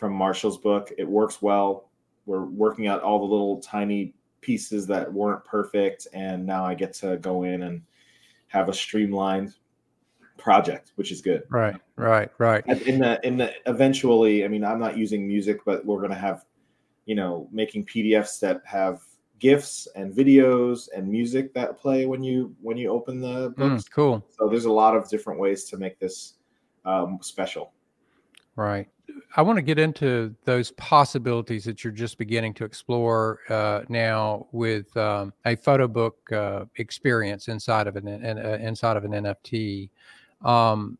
from 0.00 0.14
Marshall's 0.14 0.56
book. 0.56 0.90
It 0.96 1.06
works 1.06 1.42
well. 1.42 1.90
We're 2.24 2.46
working 2.46 2.88
out 2.88 3.02
all 3.02 3.18
the 3.18 3.26
little 3.26 3.60
tiny 3.60 4.14
pieces 4.40 4.86
that 4.86 5.12
weren't 5.12 5.44
perfect, 5.44 6.08
and 6.14 6.46
now 6.46 6.64
I 6.64 6.74
get 6.74 6.94
to 6.94 7.18
go 7.18 7.42
in 7.42 7.62
and 7.64 7.82
have 8.48 8.70
a 8.70 8.72
streamlined 8.72 9.54
project, 10.38 10.92
which 10.94 11.12
is 11.12 11.20
good. 11.20 11.42
Right, 11.50 11.76
right, 11.96 12.30
right. 12.38 12.66
In 12.66 12.98
the 12.98 13.20
in 13.22 13.36
the 13.36 13.52
eventually, 13.66 14.42
I 14.44 14.48
mean, 14.48 14.64
I'm 14.64 14.80
not 14.80 14.96
using 14.96 15.28
music, 15.28 15.60
but 15.66 15.84
we're 15.84 16.00
gonna 16.00 16.14
have, 16.14 16.46
you 17.04 17.14
know, 17.14 17.46
making 17.52 17.84
PDFs 17.84 18.40
that 18.40 18.62
have 18.64 19.02
gifs 19.38 19.86
and 19.96 20.14
videos 20.14 20.88
and 20.96 21.08
music 21.08 21.52
that 21.54 21.78
play 21.78 22.06
when 22.06 22.22
you 22.22 22.54
when 22.62 22.78
you 22.78 22.88
open 22.88 23.20
the 23.20 23.52
books. 23.56 23.84
Mm, 23.84 23.90
cool. 23.90 24.26
So 24.30 24.48
there's 24.48 24.64
a 24.64 24.72
lot 24.72 24.96
of 24.96 25.10
different 25.10 25.38
ways 25.38 25.64
to 25.64 25.76
make 25.76 25.98
this 25.98 26.34
um, 26.86 27.18
special. 27.20 27.72
Right. 28.56 28.88
I 29.36 29.42
want 29.42 29.56
to 29.56 29.62
get 29.62 29.78
into 29.78 30.34
those 30.44 30.72
possibilities 30.72 31.64
that 31.64 31.84
you're 31.84 31.92
just 31.92 32.18
beginning 32.18 32.54
to 32.54 32.64
explore 32.64 33.40
uh, 33.48 33.82
now 33.88 34.46
with 34.52 34.94
um, 34.96 35.32
a 35.44 35.54
photo 35.56 35.86
book 35.86 36.16
uh, 36.32 36.64
experience 36.76 37.48
inside 37.48 37.86
of 37.86 37.96
an, 37.96 38.08
an 38.08 38.38
uh, 38.38 38.58
inside 38.60 38.96
of 38.96 39.04
an 39.04 39.12
NFT. 39.12 39.90
Um, 40.44 40.98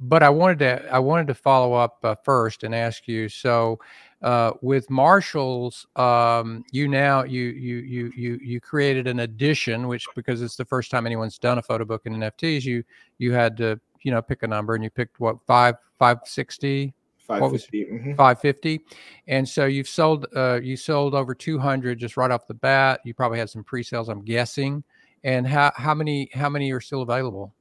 but 0.00 0.22
I 0.22 0.28
wanted 0.28 0.58
to 0.60 0.92
I 0.92 0.98
wanted 0.98 1.26
to 1.28 1.34
follow 1.34 1.74
up 1.74 1.98
uh, 2.02 2.16
first 2.22 2.64
and 2.64 2.74
ask 2.74 3.06
you. 3.06 3.28
So, 3.28 3.78
uh, 4.22 4.52
with 4.60 4.90
Marshalls, 4.90 5.86
um, 5.96 6.64
you 6.72 6.88
now 6.88 7.22
you 7.22 7.42
you 7.42 7.76
you 7.78 8.12
you 8.16 8.40
you 8.42 8.60
created 8.60 9.06
an 9.06 9.20
edition, 9.20 9.86
which 9.88 10.06
because 10.16 10.42
it's 10.42 10.56
the 10.56 10.64
first 10.64 10.90
time 10.90 11.06
anyone's 11.06 11.38
done 11.38 11.58
a 11.58 11.62
photo 11.62 11.84
book 11.84 12.02
in 12.04 12.14
NFTs, 12.14 12.64
you 12.64 12.82
you 13.18 13.32
had 13.32 13.56
to 13.58 13.80
you 14.02 14.10
know 14.10 14.20
pick 14.20 14.42
a 14.42 14.46
number 14.46 14.74
and 14.74 14.82
you 14.82 14.90
picked 14.90 15.20
what 15.20 15.36
five 15.46 15.76
five 15.98 16.18
sixty 16.24 16.92
550. 17.38 17.84
Mm-hmm. 17.84 18.14
550 18.14 18.84
and 19.28 19.48
so 19.48 19.66
you've 19.66 19.88
sold 19.88 20.26
uh, 20.34 20.60
you 20.62 20.76
sold 20.76 21.14
over 21.14 21.34
200 21.34 21.98
just 21.98 22.16
right 22.16 22.30
off 22.30 22.46
the 22.46 22.54
bat 22.54 23.00
you 23.04 23.14
probably 23.14 23.38
had 23.38 23.48
some 23.48 23.62
pre-sales 23.62 24.08
i'm 24.08 24.22
guessing 24.22 24.82
and 25.24 25.46
how, 25.46 25.70
how 25.76 25.94
many 25.94 26.28
how 26.34 26.48
many 26.48 26.72
are 26.72 26.80
still 26.80 27.02
available 27.02 27.54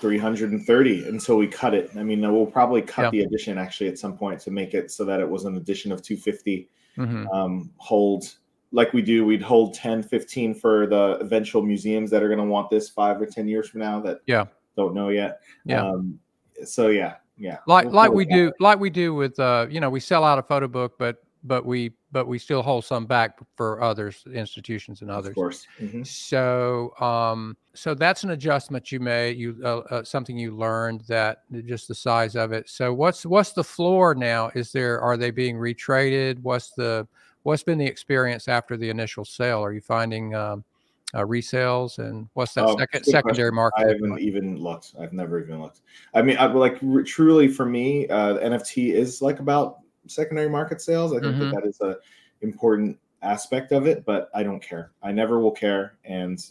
330 0.00 1.08
until 1.08 1.36
we 1.36 1.46
cut 1.46 1.74
it 1.74 1.90
i 1.96 2.02
mean 2.02 2.20
we'll 2.20 2.46
probably 2.46 2.82
cut 2.82 3.04
yeah. 3.04 3.10
the 3.10 3.20
edition 3.22 3.58
actually 3.58 3.88
at 3.88 3.98
some 3.98 4.16
point 4.16 4.40
to 4.40 4.50
make 4.50 4.74
it 4.74 4.90
so 4.90 5.04
that 5.04 5.20
it 5.20 5.28
was 5.28 5.44
an 5.44 5.56
edition 5.56 5.90
of 5.90 6.02
250 6.02 6.68
mm-hmm. 6.96 7.26
um, 7.28 7.70
hold 7.78 8.36
like 8.72 8.92
we 8.92 9.02
do 9.02 9.24
we'd 9.24 9.42
hold 9.42 9.74
10 9.74 10.02
15 10.02 10.54
for 10.54 10.86
the 10.86 11.18
eventual 11.20 11.62
museums 11.62 12.10
that 12.10 12.22
are 12.22 12.28
going 12.28 12.38
to 12.38 12.44
want 12.44 12.70
this 12.70 12.88
five 12.88 13.20
or 13.20 13.26
10 13.26 13.48
years 13.48 13.68
from 13.68 13.80
now 13.80 14.00
that 14.00 14.20
yeah 14.26 14.44
don't 14.76 14.94
know 14.94 15.08
yet 15.08 15.40
yeah 15.64 15.82
um, 15.82 16.18
so 16.64 16.88
yeah 16.88 17.14
yeah 17.40 17.58
like 17.66 17.86
we'll 17.86 17.94
like 17.94 18.12
we 18.12 18.24
do 18.24 18.52
like 18.60 18.78
we 18.78 18.90
do 18.90 19.14
with 19.14 19.38
uh 19.40 19.66
you 19.68 19.80
know 19.80 19.90
we 19.90 19.98
sell 19.98 20.22
out 20.22 20.38
a 20.38 20.42
photo 20.42 20.68
book 20.68 20.94
but 20.98 21.24
but 21.42 21.64
we 21.64 21.90
but 22.12 22.28
we 22.28 22.38
still 22.38 22.62
hold 22.62 22.84
some 22.84 23.06
back 23.06 23.38
for 23.56 23.82
others 23.82 24.22
institutions 24.32 25.00
and 25.00 25.10
others. 25.10 25.30
of 25.30 25.34
course 25.34 25.66
mm-hmm. 25.80 26.02
so 26.02 26.94
um 27.00 27.56
so 27.74 27.94
that's 27.94 28.24
an 28.24 28.30
adjustment 28.30 28.90
you 28.90 29.00
made 29.00 29.36
you 29.38 29.56
uh, 29.64 29.78
uh, 29.78 30.04
something 30.04 30.36
you 30.36 30.56
learned 30.56 31.02
that 31.02 31.42
just 31.66 31.88
the 31.88 31.94
size 31.94 32.34
of 32.34 32.52
it. 32.52 32.68
So 32.68 32.92
what's 32.92 33.24
what's 33.24 33.52
the 33.52 33.64
floor 33.64 34.14
now? 34.14 34.50
Is 34.54 34.72
there 34.72 35.00
are 35.00 35.16
they 35.16 35.30
being 35.30 35.56
retraded? 35.56 36.40
What's 36.42 36.70
the 36.72 37.06
what's 37.42 37.62
been 37.62 37.78
the 37.78 37.86
experience 37.86 38.48
after 38.48 38.76
the 38.76 38.90
initial 38.90 39.24
sale? 39.24 39.64
Are 39.64 39.72
you 39.72 39.80
finding 39.80 40.34
um, 40.34 40.64
uh, 41.14 41.20
resales 41.20 41.98
and 41.98 42.28
what's 42.34 42.54
that 42.54 42.66
oh, 42.66 42.76
second 42.78 43.04
secondary 43.04 43.50
question. 43.50 43.54
market? 43.54 43.84
I 43.84 43.88
haven't 43.88 44.10
like? 44.10 44.22
even 44.22 44.56
looked. 44.56 44.94
I've 45.00 45.12
never 45.12 45.40
even 45.42 45.60
looked. 45.60 45.80
I 46.14 46.22
mean, 46.22 46.36
I, 46.38 46.46
like 46.46 46.78
r- 46.82 47.02
truly 47.02 47.48
for 47.48 47.66
me, 47.66 48.08
uh, 48.08 48.38
NFT 48.38 48.92
is 48.92 49.20
like 49.20 49.40
about 49.40 49.78
secondary 50.06 50.48
market 50.48 50.80
sales. 50.80 51.12
I 51.12 51.20
think 51.20 51.34
mm-hmm. 51.34 51.50
that, 51.50 51.62
that 51.62 51.66
is 51.66 51.80
a 51.80 51.96
important 52.42 52.98
aspect 53.22 53.72
of 53.72 53.86
it, 53.86 54.04
but 54.04 54.30
I 54.34 54.42
don't 54.42 54.62
care. 54.62 54.92
I 55.02 55.12
never 55.12 55.40
will 55.40 55.50
care, 55.50 55.98
and 56.04 56.44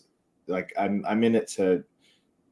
like 0.47 0.73
I'm 0.77 1.05
I'm 1.07 1.23
in 1.23 1.35
it 1.35 1.47
to 1.49 1.83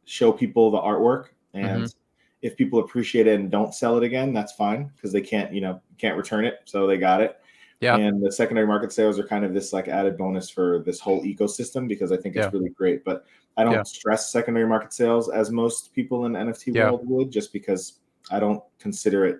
show 0.05 0.31
people 0.31 0.71
the 0.71 0.79
artwork, 0.79 1.27
and 1.53 1.83
mm-hmm. 1.83 1.99
if 2.41 2.55
people 2.55 2.79
appreciate 2.79 3.27
it 3.27 3.39
and 3.39 3.51
don't 3.51 3.73
sell 3.73 3.97
it 3.97 4.03
again, 4.03 4.33
that's 4.33 4.53
fine 4.53 4.91
because 4.95 5.11
they 5.11 5.21
can't 5.21 5.53
you 5.53 5.61
know 5.61 5.81
can't 5.97 6.17
return 6.17 6.45
it, 6.45 6.59
so 6.65 6.87
they 6.87 6.97
got 6.97 7.21
it. 7.21 7.37
Yeah. 7.79 7.95
And 7.95 8.25
the 8.25 8.31
secondary 8.31 8.65
market 8.65 8.91
sales 8.91 9.19
are 9.19 9.27
kind 9.27 9.45
of 9.45 9.53
this 9.53 9.71
like 9.71 9.87
added 9.87 10.17
bonus 10.17 10.49
for 10.49 10.79
this 10.79 10.99
whole 10.99 11.23
ecosystem 11.23 11.87
because 11.87 12.11
I 12.11 12.17
think 12.17 12.35
it's 12.35 12.45
yeah. 12.45 12.49
really 12.51 12.69
great. 12.69 13.03
But 13.05 13.25
I 13.55 13.63
don't 13.63 13.73
yeah. 13.73 13.83
stress 13.83 14.31
secondary 14.31 14.67
market 14.67 14.93
sales 14.93 15.29
as 15.29 15.51
most 15.51 15.93
people 15.93 16.25
in 16.25 16.33
NFT 16.33 16.75
yeah. 16.75 16.85
world 16.85 17.07
would, 17.07 17.31
just 17.31 17.53
because 17.53 17.99
I 18.31 18.39
don't 18.39 18.63
consider 18.79 19.25
it 19.25 19.39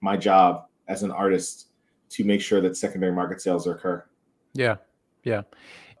my 0.00 0.16
job 0.16 0.66
as 0.88 1.02
an 1.04 1.12
artist 1.12 1.68
to 2.10 2.24
make 2.24 2.40
sure 2.40 2.60
that 2.60 2.76
secondary 2.76 3.12
market 3.12 3.40
sales 3.40 3.66
occur. 3.66 4.04
Yeah. 4.54 4.76
Yeah. 5.24 5.42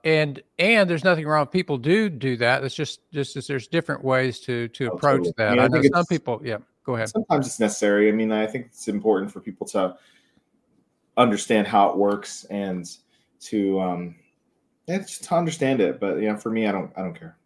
And 0.04 0.42
and 0.58 0.90
there's 0.90 1.04
nothing 1.04 1.26
wrong. 1.26 1.46
People 1.46 1.78
do 1.78 2.08
do 2.08 2.36
that. 2.38 2.64
It's 2.64 2.74
just 2.74 3.08
just 3.12 3.36
as 3.36 3.46
there's 3.46 3.68
different 3.68 4.02
ways 4.02 4.40
to 4.40 4.66
to 4.68 4.90
oh, 4.90 4.94
approach 4.94 5.18
totally. 5.18 5.34
that. 5.36 5.48
I, 5.48 5.52
mean, 5.52 5.60
I, 5.60 5.64
I 5.64 5.68
know 5.68 5.82
some 5.94 6.06
people. 6.06 6.40
Yeah, 6.44 6.58
go 6.82 6.96
ahead. 6.96 7.08
Sometimes 7.10 7.46
it's 7.46 7.60
necessary. 7.60 8.08
I 8.08 8.12
mean, 8.12 8.32
I 8.32 8.48
think 8.48 8.66
it's 8.66 8.88
important 8.88 9.30
for 9.30 9.38
people 9.38 9.64
to 9.68 9.96
understand 11.16 11.66
how 11.66 11.90
it 11.90 11.96
works 11.96 12.44
and 12.44 12.88
to 13.40 13.80
um 13.80 14.14
yeah, 14.86 14.98
just 14.98 15.24
to 15.24 15.34
understand 15.34 15.80
it. 15.80 16.00
But 16.00 16.20
yeah, 16.20 16.36
for 16.36 16.50
me, 16.50 16.66
I 16.66 16.72
don't 16.72 16.92
I 16.96 17.02
don't 17.02 17.14
care. 17.14 17.36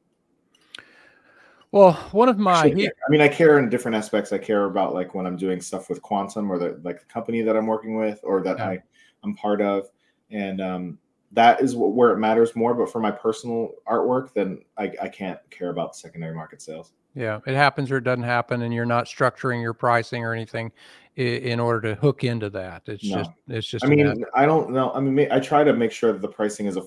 Well, 1.73 1.93
one 2.13 2.29
of 2.29 2.39
my 2.39 2.55
I, 2.55 2.67
I 2.67 3.11
mean, 3.11 3.21
I 3.21 3.29
care 3.29 3.59
in 3.59 3.69
different 3.69 3.97
aspects. 3.97 4.33
I 4.33 4.39
care 4.39 4.65
about 4.65 4.95
like 4.95 5.15
when 5.15 5.27
I'm 5.27 5.37
doing 5.37 5.61
stuff 5.61 5.91
with 5.91 6.01
Quantum 6.01 6.51
or 6.51 6.59
the 6.59 6.81
like 6.83 7.01
the 7.01 7.07
company 7.07 7.43
that 7.43 7.57
I'm 7.57 7.67
working 7.67 7.97
with 7.97 8.21
or 8.23 8.43
that 8.43 8.59
yeah. 8.59 8.69
I 8.69 8.83
I'm 9.23 9.35
part 9.35 9.61
of, 9.61 9.89
and 10.31 10.61
um, 10.61 10.99
that 11.33 11.61
is 11.61 11.75
where 11.77 12.13
it 12.13 12.19
matters 12.19 12.57
more. 12.57 12.73
But 12.73 12.91
for 12.91 13.01
my 13.01 13.11
personal 13.11 13.73
artwork, 13.87 14.33
then 14.33 14.63
I, 14.79 14.93
I 15.03 15.09
can't 15.09 15.39
care 15.51 15.71
about 15.71 15.97
secondary 15.97 16.35
market 16.35 16.63
sales. 16.63 16.93
Yeah, 17.17 17.41
it 17.47 17.55
happens 17.55 17.91
or 17.91 17.97
it 17.97 18.05
doesn't 18.05 18.25
happen, 18.25 18.61
and 18.63 18.75
you're 18.75 18.85
not 18.85 19.07
structuring 19.07 19.63
your 19.63 19.73
pricing 19.73 20.23
or 20.23 20.35
anything 20.35 20.71
in 21.17 21.59
order 21.59 21.81
to 21.89 21.95
hook 21.99 22.25
into 22.25 22.51
that. 22.51 22.83
It's 22.87 23.05
no. 23.05 23.17
just 23.17 23.31
it's 23.49 23.67
just. 23.67 23.85
I 23.85 23.89
mean, 23.89 24.23
I 24.35 24.45
don't 24.45 24.71
know. 24.71 24.93
I 24.93 25.01
mean, 25.01 25.27
I 25.33 25.41
try 25.41 25.65
to 25.65 25.73
make 25.73 25.93
sure 25.93 26.13
that 26.13 26.21
the 26.21 26.29
pricing 26.29 26.67
is 26.67 26.77
a, 26.77 26.83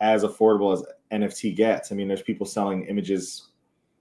as 0.00 0.22
affordable 0.22 0.74
as 0.74 0.84
NFT 1.10 1.56
gets. 1.56 1.90
I 1.90 1.94
mean, 1.94 2.08
there's 2.08 2.20
people 2.20 2.44
selling 2.46 2.84
images. 2.84 3.48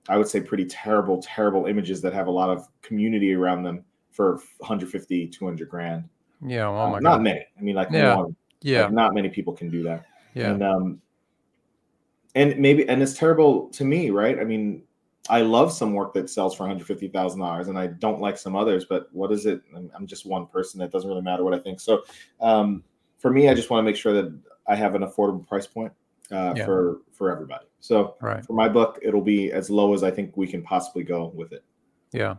I 0.10 0.18
would 0.18 0.28
say 0.28 0.42
pretty 0.42 0.66
terrible, 0.66 1.22
terrible 1.22 1.66
images 1.66 2.02
that 2.02 2.12
have 2.12 2.28
a 2.28 2.32
lot 2.32 2.50
of 2.50 2.68
community 2.82 3.34
around 3.34 3.64
them 3.64 3.86
for 4.12 4.42
150, 4.58 5.28
200 5.28 5.70
grand. 5.70 6.04
Yeah. 6.46 6.68
Oh 6.68 6.74
my 6.74 6.82
uh, 6.82 6.92
God. 6.92 7.04
Not 7.04 7.22
many. 7.22 7.46
I 7.58 7.62
mean, 7.62 7.76
like 7.76 7.88
yeah, 7.90 8.16
one, 8.16 8.36
yeah. 8.62 8.84
Like 8.84 8.92
not 8.92 9.14
many 9.14 9.30
people 9.30 9.54
can 9.54 9.70
do 9.70 9.84
that. 9.84 10.06
Yeah. 10.34 10.52
And 10.52 10.64
um, 10.64 11.02
and 12.36 12.58
maybe 12.58 12.88
and 12.90 13.02
it's 13.02 13.14
terrible 13.14 13.70
to 13.70 13.86
me, 13.86 14.10
right? 14.10 14.38
I 14.38 14.44
mean, 14.44 14.84
I 15.30 15.42
love 15.42 15.72
some 15.72 15.94
work 15.94 16.14
that 16.14 16.30
sells 16.30 16.56
for 16.56 16.66
$150,000 16.68 17.68
and 17.68 17.78
I 17.78 17.88
don't 17.88 18.20
like 18.20 18.38
some 18.38 18.56
others, 18.56 18.86
but 18.86 19.08
what 19.14 19.32
is 19.32 19.46
it? 19.46 19.62
I'm, 19.76 19.92
I'm 19.96 20.08
just 20.08 20.26
one 20.26 20.48
person. 20.48 20.82
It 20.82 20.92
doesn't 20.92 21.08
really 21.08 21.22
matter 21.22 21.44
what 21.44 21.54
I 21.54 21.60
think. 21.60 21.80
So 21.80 22.04
um, 22.40 22.84
for 23.20 23.32
me, 23.32 23.48
I 23.48 23.54
just 23.54 23.70
want 23.70 23.80
to 23.80 23.86
make 23.86 23.96
sure 23.96 24.14
that 24.14 24.38
I 24.68 24.76
have 24.76 24.96
an 24.96 25.04
affordable 25.04 25.48
price 25.48 25.68
point 25.68 25.94
uh, 26.32 26.54
yeah. 26.56 26.66
for, 26.66 27.02
for 27.12 27.32
everybody. 27.32 27.66
So 27.80 28.16
right. 28.20 28.44
for 28.46 28.54
my 28.54 28.68
book, 28.68 29.00
it'll 29.02 29.22
be 29.22 29.52
as 29.52 29.70
low 29.70 29.94
as 29.94 30.04
I 30.04 30.12
think 30.12 30.36
we 30.36 30.48
can 30.48 30.64
possibly 30.64 31.04
go 31.04 31.32
with 31.36 31.54
it. 31.54 31.64
Yeah. 32.12 32.36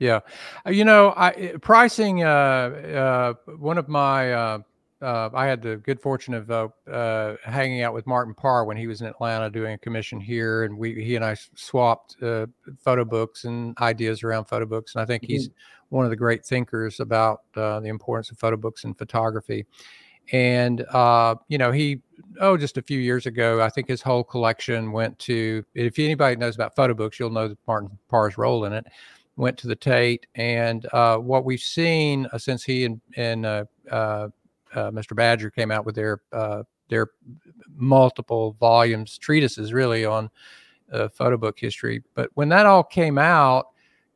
Yeah. 0.00 0.20
Uh, 0.66 0.70
you 0.70 0.84
know, 0.84 1.14
I 1.16 1.54
pricing, 1.62 2.24
uh, 2.24 2.26
uh, 2.26 3.34
one 3.56 3.78
of 3.78 3.88
my, 3.88 4.62
uh, 5.02 5.14
uh, 5.14 5.30
I 5.34 5.46
had 5.46 5.62
the 5.62 5.76
good 5.76 6.00
fortune 6.00 6.34
of 6.34 6.50
uh, 6.50 6.68
uh, 6.90 7.36
hanging 7.44 7.82
out 7.82 7.94
with 7.94 8.06
Martin 8.06 8.34
Parr 8.34 8.64
when 8.64 8.76
he 8.76 8.86
was 8.86 9.00
in 9.00 9.06
Atlanta 9.06 9.50
doing 9.50 9.74
a 9.74 9.78
commission 9.78 10.20
here, 10.20 10.64
and 10.64 10.76
we 10.76 11.04
he 11.04 11.16
and 11.16 11.24
I 11.24 11.36
swapped 11.54 12.16
uh, 12.22 12.46
photo 12.78 13.04
books 13.04 13.44
and 13.44 13.76
ideas 13.80 14.22
around 14.22 14.46
photo 14.46 14.66
books. 14.66 14.94
And 14.94 15.02
I 15.02 15.06
think 15.06 15.22
mm-hmm. 15.22 15.32
he's 15.32 15.50
one 15.90 16.04
of 16.04 16.10
the 16.10 16.16
great 16.16 16.44
thinkers 16.44 17.00
about 17.00 17.42
uh, 17.56 17.80
the 17.80 17.88
importance 17.88 18.30
of 18.30 18.38
photo 18.38 18.56
books 18.56 18.84
and 18.84 18.96
photography. 18.96 19.66
And 20.32 20.84
uh, 20.90 21.36
you 21.48 21.58
know, 21.58 21.70
he 21.70 22.00
oh, 22.40 22.56
just 22.56 22.78
a 22.78 22.82
few 22.82 22.98
years 22.98 23.26
ago, 23.26 23.60
I 23.60 23.68
think 23.68 23.88
his 23.88 24.02
whole 24.02 24.24
collection 24.24 24.92
went 24.92 25.18
to. 25.20 25.64
If 25.74 25.98
anybody 25.98 26.36
knows 26.36 26.54
about 26.54 26.74
photo 26.76 26.94
books, 26.94 27.18
you'll 27.18 27.30
know 27.30 27.54
Martin 27.66 27.90
Parr's 28.08 28.38
role 28.38 28.64
in 28.64 28.72
it. 28.72 28.86
Went 29.36 29.58
to 29.58 29.66
the 29.66 29.76
Tate, 29.76 30.26
and 30.36 30.86
what 30.92 31.44
we've 31.44 31.60
seen 31.60 32.26
since 32.38 32.64
he 32.64 32.84
and 32.84 33.00
and 33.16 33.44
uh, 33.90 34.28
Mr. 34.90 35.14
Badger 35.14 35.50
came 35.50 35.70
out 35.70 35.84
with 35.86 35.94
their 35.94 36.20
uh, 36.32 36.62
their 36.88 37.08
multiple 37.74 38.56
volumes 38.60 39.18
treatises 39.18 39.72
really 39.72 40.04
on 40.04 40.30
uh, 40.92 41.08
photo 41.08 41.36
book 41.36 41.58
history. 41.58 42.02
But 42.14 42.30
when 42.34 42.48
that 42.50 42.66
all 42.66 42.84
came 42.84 43.18
out, 43.18 43.66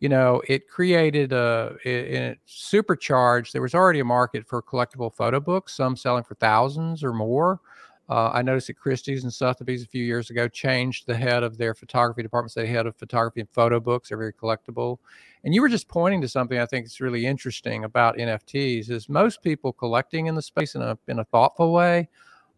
you 0.00 0.08
know, 0.08 0.42
it 0.48 0.68
created 0.68 1.32
a 1.32 1.76
it, 1.84 1.90
it 1.90 2.38
supercharged. 2.44 3.52
There 3.52 3.62
was 3.62 3.74
already 3.74 4.00
a 4.00 4.04
market 4.04 4.46
for 4.46 4.62
collectible 4.62 5.12
photo 5.12 5.40
books, 5.40 5.74
some 5.74 5.96
selling 5.96 6.24
for 6.24 6.34
thousands 6.36 7.02
or 7.02 7.12
more. 7.12 7.60
Uh, 8.08 8.30
I 8.32 8.42
noticed 8.42 8.68
that 8.68 8.78
Christie's 8.78 9.24
and 9.24 9.32
Sotheby's 9.32 9.82
a 9.82 9.86
few 9.86 10.02
years 10.02 10.30
ago 10.30 10.48
changed 10.48 11.06
the 11.06 11.16
head 11.16 11.42
of 11.42 11.58
their 11.58 11.74
photography 11.74 12.22
department. 12.22 12.52
So 12.52 12.60
they 12.60 12.66
head 12.66 12.86
of 12.86 12.96
photography 12.96 13.40
and 13.40 13.50
photo 13.50 13.80
books. 13.80 14.08
They're 14.08 14.18
very 14.18 14.32
collectible. 14.32 14.98
And 15.44 15.54
you 15.54 15.60
were 15.60 15.68
just 15.68 15.88
pointing 15.88 16.20
to 16.22 16.28
something 16.28 16.58
I 16.58 16.66
think 16.66 16.86
is 16.86 17.00
really 17.00 17.26
interesting 17.26 17.84
about 17.84 18.16
NFTs 18.16 18.90
is 18.90 19.08
most 19.08 19.42
people 19.42 19.72
collecting 19.72 20.26
in 20.26 20.34
the 20.34 20.42
space 20.42 20.74
in 20.74 20.82
a 20.82 20.98
in 21.08 21.18
a 21.18 21.24
thoughtful 21.24 21.72
way 21.72 22.08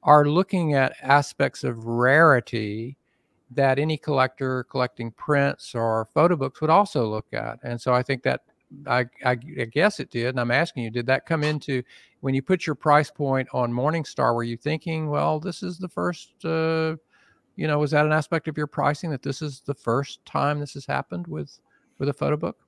are 0.02 0.24
looking 0.24 0.74
at 0.74 0.94
aspects 1.02 1.64
of 1.64 1.84
rarity 1.84 2.96
that 3.50 3.78
any 3.78 3.96
collector 3.96 4.64
collecting 4.64 5.10
prints 5.10 5.74
or 5.74 6.08
photo 6.14 6.36
books 6.36 6.60
would 6.60 6.70
also 6.70 7.06
look 7.06 7.26
at. 7.32 7.58
And 7.62 7.80
so 7.80 7.92
I 7.92 8.02
think 8.02 8.22
that 8.22 8.42
I, 8.86 9.06
I, 9.24 9.30
I, 9.32 9.34
guess 9.64 10.00
it 10.00 10.10
did. 10.10 10.28
And 10.28 10.40
I'm 10.40 10.50
asking 10.50 10.84
you, 10.84 10.90
did 10.90 11.06
that 11.06 11.26
come 11.26 11.42
into 11.42 11.82
when 12.20 12.34
you 12.34 12.42
put 12.42 12.66
your 12.66 12.74
price 12.74 13.10
point 13.10 13.48
on 13.52 13.72
Morningstar? 13.72 14.34
Were 14.34 14.44
you 14.44 14.56
thinking, 14.56 15.08
well, 15.08 15.40
this 15.40 15.62
is 15.62 15.78
the 15.78 15.88
first, 15.88 16.32
uh, 16.44 16.96
you 17.56 17.66
know, 17.66 17.78
was 17.78 17.90
that 17.90 18.06
an 18.06 18.12
aspect 18.12 18.48
of 18.48 18.56
your 18.56 18.66
pricing 18.66 19.10
that 19.10 19.22
this 19.22 19.42
is 19.42 19.60
the 19.60 19.74
first 19.74 20.24
time 20.24 20.60
this 20.60 20.74
has 20.74 20.86
happened 20.86 21.26
with 21.26 21.58
with 21.98 22.08
a 22.08 22.14
photo 22.14 22.36
book? 22.36 22.58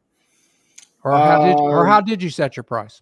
Or 1.05 1.13
how 1.13 1.45
did 1.47 1.57
or 1.57 1.87
how 1.87 1.99
um, 1.99 2.05
did 2.05 2.23
you 2.23 2.31
set 2.31 2.57
your 2.57 2.65
price? 2.65 3.01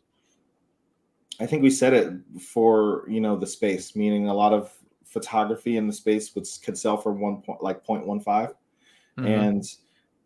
I 1.40 1.46
think 1.46 1.62
we 1.62 1.70
set 1.70 1.92
it 1.92 2.12
for 2.40 3.04
you 3.08 3.20
know 3.20 3.36
the 3.36 3.46
space, 3.46 3.96
meaning 3.96 4.28
a 4.28 4.34
lot 4.34 4.52
of 4.52 4.72
photography 5.10 5.76
in 5.76 5.86
the 5.86 5.92
space 5.92 6.34
would 6.34 6.46
could 6.62 6.78
sell 6.78 6.96
for 6.96 7.12
one 7.12 7.42
point 7.42 7.62
like 7.62 7.84
0.15 7.84 8.22
mm-hmm. 8.24 9.26
and 9.26 9.64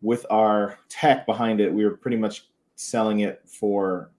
with 0.02 0.26
our 0.28 0.78
tech 0.90 1.24
behind 1.24 1.58
it 1.58 1.72
we 1.72 1.84
were 1.86 1.96
pretty 1.96 2.18
much 2.18 2.48
selling 2.76 3.20
it 3.20 3.42
for 3.46 4.10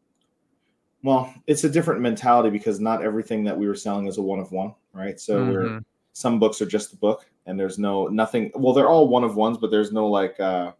well 1.03 1.33
it's 1.47 1.63
a 1.63 1.69
different 1.69 2.01
mentality 2.01 2.49
because 2.49 2.79
not 2.79 3.03
everything 3.03 3.43
that 3.43 3.57
we 3.57 3.67
were 3.67 3.75
selling 3.75 4.07
is 4.07 4.17
a 4.17 4.21
one 4.21 4.39
of 4.39 4.51
one 4.51 4.73
right 4.93 5.19
so 5.19 5.39
mm-hmm. 5.39 5.51
we're 5.51 5.81
some 6.13 6.39
books 6.39 6.61
are 6.61 6.65
just 6.65 6.91
the 6.91 6.97
book 6.97 7.25
and 7.45 7.59
there's 7.59 7.77
no 7.77 8.07
nothing 8.07 8.51
well 8.55 8.73
they're 8.73 8.89
all 8.89 9.07
one 9.07 9.23
of 9.23 9.35
ones 9.35 9.57
but 9.57 9.71
there's 9.71 9.91
no 9.91 10.07
like 10.07 10.39
uh 10.39 10.71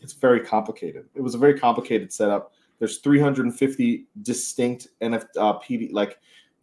it's 0.00 0.12
very 0.12 0.40
complicated 0.40 1.06
it 1.14 1.20
was 1.20 1.34
a 1.34 1.38
very 1.38 1.58
complicated 1.58 2.12
setup 2.12 2.52
there's 2.78 2.98
350 2.98 4.06
distinct 4.22 4.88
nft 5.00 5.26
uh, 5.36 5.58
pd 5.60 5.92
like 5.92 6.18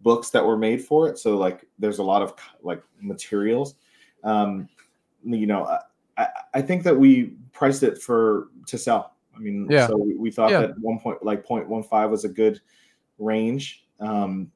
books 0.05 0.29
that 0.29 0.45
were 0.45 0.55
made 0.55 0.83
for 0.83 1.09
it. 1.09 1.17
So 1.17 1.35
like 1.35 1.65
there's 1.79 1.97
a 1.97 2.03
lot 2.03 2.21
of 2.21 2.35
like 2.61 2.81
materials. 3.01 3.73
Um, 4.23 4.69
you 5.23 5.47
know, 5.47 5.79
I, 6.15 6.27
I 6.53 6.61
think 6.61 6.83
that 6.83 6.95
we 6.95 7.33
priced 7.51 7.81
it 7.81 8.01
for 8.01 8.49
to 8.67 8.77
sell. 8.77 9.14
I 9.35 9.39
mean, 9.39 9.67
yeah. 9.69 9.87
so 9.87 9.97
we, 9.97 10.15
we 10.15 10.31
thought 10.31 10.51
yeah. 10.51 10.61
that 10.61 10.79
one 10.79 10.99
point 10.99 11.23
like 11.23 11.45
0.15 11.45 12.09
was 12.09 12.25
a 12.25 12.29
good 12.29 12.61
range. 13.17 13.85
Um, 13.99 14.51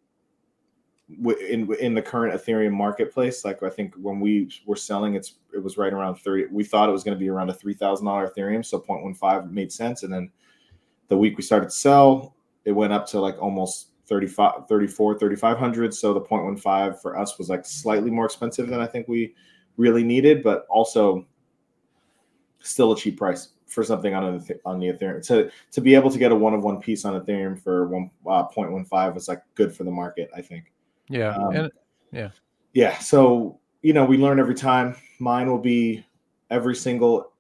in 1.10 1.74
in 1.80 1.96
the 1.96 2.02
current 2.02 2.40
Ethereum 2.40 2.72
marketplace, 2.72 3.44
like 3.44 3.64
I 3.64 3.70
think 3.70 3.96
when 3.96 4.20
we 4.20 4.50
were 4.68 4.76
selling, 4.76 5.16
it's 5.16 5.36
it 5.54 5.64
was 5.64 5.76
right 5.76 5.92
around 5.92 6.18
thirty. 6.18 6.46
We 6.52 6.64
thought 6.64 6.88
it 6.88 6.92
was 6.92 7.04
going 7.04 7.18
to 7.18 7.20
be 7.20 7.30
around 7.30 7.50
a 7.50 7.54
three 7.54 7.74
thousand 7.74 8.06
dollar 8.06 8.30
Ethereum, 8.30 8.64
so 8.64 8.80
0.15 8.80 9.50
made 9.50 9.72
sense. 9.72 10.04
And 10.04 10.14
then 10.14 10.30
the 11.08 11.18
week 11.18 11.36
we 11.36 11.42
started 11.42 11.70
to 11.70 11.76
sell, 11.76 12.36
it 12.66 12.74
went 12.74 12.94
up 12.94 13.08
to 13.08 13.20
like 13.20 13.42
almost 13.42 13.90
35 14.10 14.68
34 14.68 15.20
3500 15.20 15.94
so 15.94 16.14
the 16.14 16.22
0.15 16.22 17.00
for 17.00 17.18
us 17.18 17.38
was 17.38 17.48
like 17.48 17.64
slightly 17.64 18.10
more 18.10 18.26
expensive 18.26 18.68
than 18.68 18.80
i 18.80 18.88
think 18.88 19.08
we 19.08 19.36
really 19.78 20.04
needed 20.04 20.42
but 20.42 20.66
also 20.68 21.26
still 22.60 22.92
a 22.92 22.98
cheap 22.98 23.18
price 23.18 23.50
for 23.70 23.84
something 23.84 24.14
on 24.14 24.38
the 24.38 24.60
on 24.66 24.80
the 24.80 24.88
ethereum 24.88 25.26
to 25.28 25.52
to 25.72 25.82
be 25.82 25.96
able 25.96 26.10
to 26.10 26.18
get 26.18 26.32
a 26.32 26.36
one 26.36 26.54
of 26.54 26.64
one 26.64 26.80
piece 26.80 27.06
on 27.06 27.20
ethereum 27.20 27.62
for 27.62 27.88
one 27.88 28.10
uh, 28.28 28.48
0.15 28.48 29.14
was 29.14 29.28
like 29.28 29.42
good 29.56 29.74
for 29.74 29.84
the 29.84 29.92
market 29.92 30.30
i 30.36 30.42
think. 30.42 30.72
Yeah 31.10 31.36
um, 31.36 31.56
and 31.56 31.72
yeah. 32.12 32.30
yeah 32.74 32.98
so 32.98 33.60
you 33.82 33.94
know 33.94 34.06
we 34.06 34.18
learn 34.18 34.40
every 34.40 34.56
time. 34.56 34.96
Mine 35.20 35.50
will 35.50 35.60
be 35.60 36.06
every 36.50 36.76
single 36.76 37.32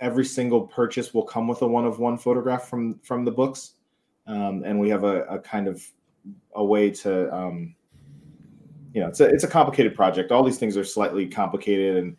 every 0.00 0.24
single 0.24 0.62
purchase 0.62 1.14
will 1.14 1.22
come 1.22 1.46
with 1.48 1.62
a 1.62 1.66
one 1.66 1.86
of 1.86 1.98
one 1.98 2.18
photograph 2.18 2.68
from 2.68 2.98
from 3.00 3.24
the 3.24 3.30
books. 3.30 3.74
Um, 4.26 4.62
and 4.64 4.80
we 4.80 4.88
have 4.88 5.04
a, 5.04 5.24
a, 5.24 5.38
kind 5.38 5.68
of 5.68 5.84
a 6.54 6.64
way 6.64 6.90
to 6.90 7.34
um, 7.34 7.74
you 8.94 9.00
know 9.00 9.08
it's 9.08 9.20
a 9.20 9.26
it's 9.26 9.44
a 9.44 9.48
complicated 9.48 9.94
project. 9.94 10.32
All 10.32 10.42
these 10.42 10.58
things 10.58 10.76
are 10.76 10.84
slightly 10.84 11.26
complicated 11.26 11.96
and 11.96 12.16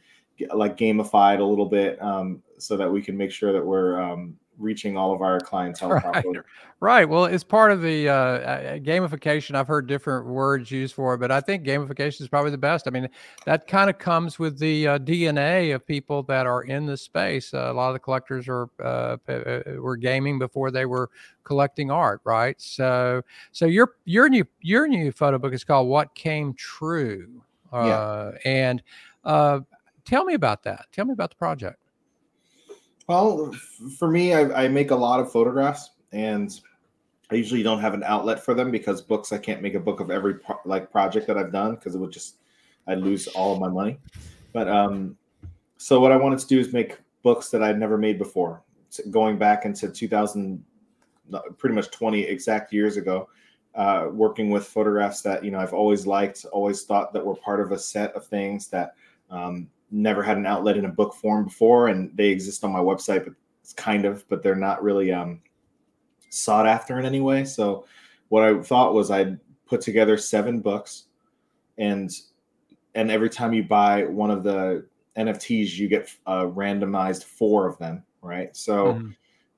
like 0.54 0.77
gamified 0.77 1.39
a 1.39 1.44
little 1.44 1.65
bit 1.65 2.01
um, 2.01 2.42
so 2.58 2.77
that 2.77 2.92
we 2.92 3.01
can 3.01 3.15
make 3.18 3.32
sure 3.32 3.54
that 3.54 3.65
we're 3.65 4.01
um, 4.01 4.38
reaching 4.58 4.98
all 4.98 5.13
of 5.13 5.22
our 5.22 5.39
clientele 5.39 5.89
right. 5.92 6.01
properly. 6.01 6.39
Right. 6.80 7.06
Well, 7.06 7.25
it's 7.25 7.44
part 7.44 7.72
of 7.72 7.82
the 7.82 8.10
uh, 8.10 8.13
uh, 8.13 8.77
gamification. 8.77 9.56
I've 9.56 9.68
heard 9.68 9.88
different 9.88 10.27
words 10.27 10.70
used 10.70 10.94
for 10.94 11.13
it, 11.13 11.20
but 11.20 11.32
I 11.32 11.42
think 11.42 11.63
gamification 11.63 12.22
is 12.22 12.27
probably 12.27 12.51
the 12.51 12.58
best. 12.58 12.88
I 12.88 12.92
mean, 12.92 13.10
that 13.46 13.68
kind 13.68 13.89
of 13.89 13.98
comes 13.98 14.38
with 14.38 14.60
the 14.60 14.88
uh, 14.88 15.00
DNA 15.00 15.74
of 15.74 15.86
people 15.86 16.24
that 16.24 16.46
are 16.46 16.63
in 16.63 16.86
the 16.86 16.98
space. 16.98 17.54
Uh, 17.54 17.72
a 17.72 17.74
lot 17.74 17.88
of 17.88 17.94
the 17.94 18.00
collectors 18.00 18.48
are 18.48 18.70
uh, 18.84 19.18
uh, 19.27 19.62
were 19.80 19.98
gaming 19.98 20.38
before 20.38 20.70
they 20.70 20.86
were 20.86 21.10
collecting 21.44 21.89
art, 21.89 22.22
right? 22.24 22.60
So, 22.62 23.22
so 23.51 23.65
your 23.65 23.95
your 24.06 24.30
new 24.30 24.45
your 24.62 24.88
new 24.88 25.12
photo 25.12 25.38
book 25.38 25.54
is 25.54 25.63
called 25.63 25.88
"What 25.88 26.13
Came 26.13 26.54
True," 26.54 27.41
yeah. 27.74 28.32
and 28.43 28.84
tell 30.06 30.26
me 30.26 30.34
about 30.34 30.63
that. 30.63 30.86
Tell 30.91 31.06
me 31.06 31.13
about 31.13 31.32
the 31.32 31.36
project. 31.36 31.78
Well, 33.08 33.52
for 33.98 34.10
me, 34.10 34.34
I, 34.34 34.63
I, 34.63 34.68
make 34.68 34.89
a 34.89 34.96
lot 34.96 35.20
of 35.20 35.32
photographs, 35.32 35.91
and 36.12 36.60
I 37.30 37.36
usually 37.36 37.62
don't 37.62 37.80
have 37.80 37.94
an 37.94 38.04
outlet 38.04 38.44
for 38.44 38.56
them 38.56 38.72
because 38.72 39.02
books. 39.02 39.32
I 39.32 39.38
can't 39.38 39.62
make 39.62 39.76
a 39.76 39.80
book 39.80 40.00
of 40.00 40.10
every 40.10 40.36
pro- 40.36 40.60
like 40.65 40.91
project 40.91 41.28
that 41.28 41.38
I've 41.38 41.52
done 41.52 41.76
because 41.76 41.94
it 41.94 42.00
would 42.00 42.12
just 42.12 42.38
I'd 42.88 43.00
lose 43.00 43.28
all 43.28 43.54
of 43.54 43.60
my 43.60 43.70
money. 43.70 44.00
But 44.54 44.68
um, 44.68 45.18
so 45.78 46.00
what 46.00 46.12
I 46.12 46.18
wanted 46.18 46.39
to 46.39 46.48
do 46.48 46.60
is 46.60 46.74
make 46.74 46.98
books 47.22 47.50
that 47.50 47.62
I'd 47.62 47.80
never 47.80 47.98
made 47.98 48.18
before, 48.18 48.63
going 49.12 49.38
back 49.38 49.65
into 49.65 49.89
2000, 49.89 50.63
pretty 51.58 51.76
much 51.76 51.91
20 51.91 52.22
exact 52.22 52.74
years 52.74 52.98
ago. 52.98 53.30
Uh, 53.76 54.08
working 54.10 54.50
with 54.50 54.65
photographs 54.65 55.22
that 55.22 55.44
you 55.44 55.52
know 55.52 55.60
I've 55.60 55.74
always 55.74 56.08
liked, 56.08 56.46
always 56.52 56.84
thought 56.84 57.12
that 57.13 57.26
were 57.26 57.36
part 57.36 57.60
of 57.60 57.72
a 57.72 57.78
set 57.78 58.13
of 58.15 58.26
things 58.26 58.68
that 58.70 58.96
um, 59.30 59.68
never 59.91 60.24
had 60.24 60.38
an 60.38 60.45
outlet 60.45 60.78
in 60.78 60.86
a 60.86 60.89
book 60.89 61.13
form 61.13 61.45
before, 61.45 61.88
and 61.88 62.15
they 62.15 62.28
exist 62.28 62.63
on 62.63 62.71
my 62.71 62.80
website, 62.80 63.24
but 63.24 63.34
it's 63.62 63.74
kind 63.74 64.06
of, 64.06 64.28
but 64.30 64.43
they're 64.43 64.56
not 64.56 64.84
really 64.84 65.12
um, 65.12 65.41
sought 66.30 66.67
after 66.67 67.00
in 67.00 67.06
any 67.06 67.21
way. 67.21 67.45
So 67.45 67.86
what 68.30 68.43
I 68.43 68.62
thought 68.62 68.93
was 68.93 69.12
I'd 69.12 69.39
put 69.65 69.82
together 69.82 70.17
seven 70.17 70.60
books, 70.60 71.06
and 71.78 72.12
and 72.93 73.12
every 73.12 73.30
time 73.30 73.54
you 73.54 73.63
buy 73.63 74.06
one 74.06 74.32
of 74.32 74.43
the 74.43 74.86
NFTs, 75.17 75.78
you 75.78 75.88
get 75.88 76.13
uh, 76.26 76.45
randomized 76.45 77.24
four 77.24 77.67
of 77.67 77.78
them, 77.78 78.04
right? 78.21 78.56
So. 78.56 78.93
Mm. 78.93 79.15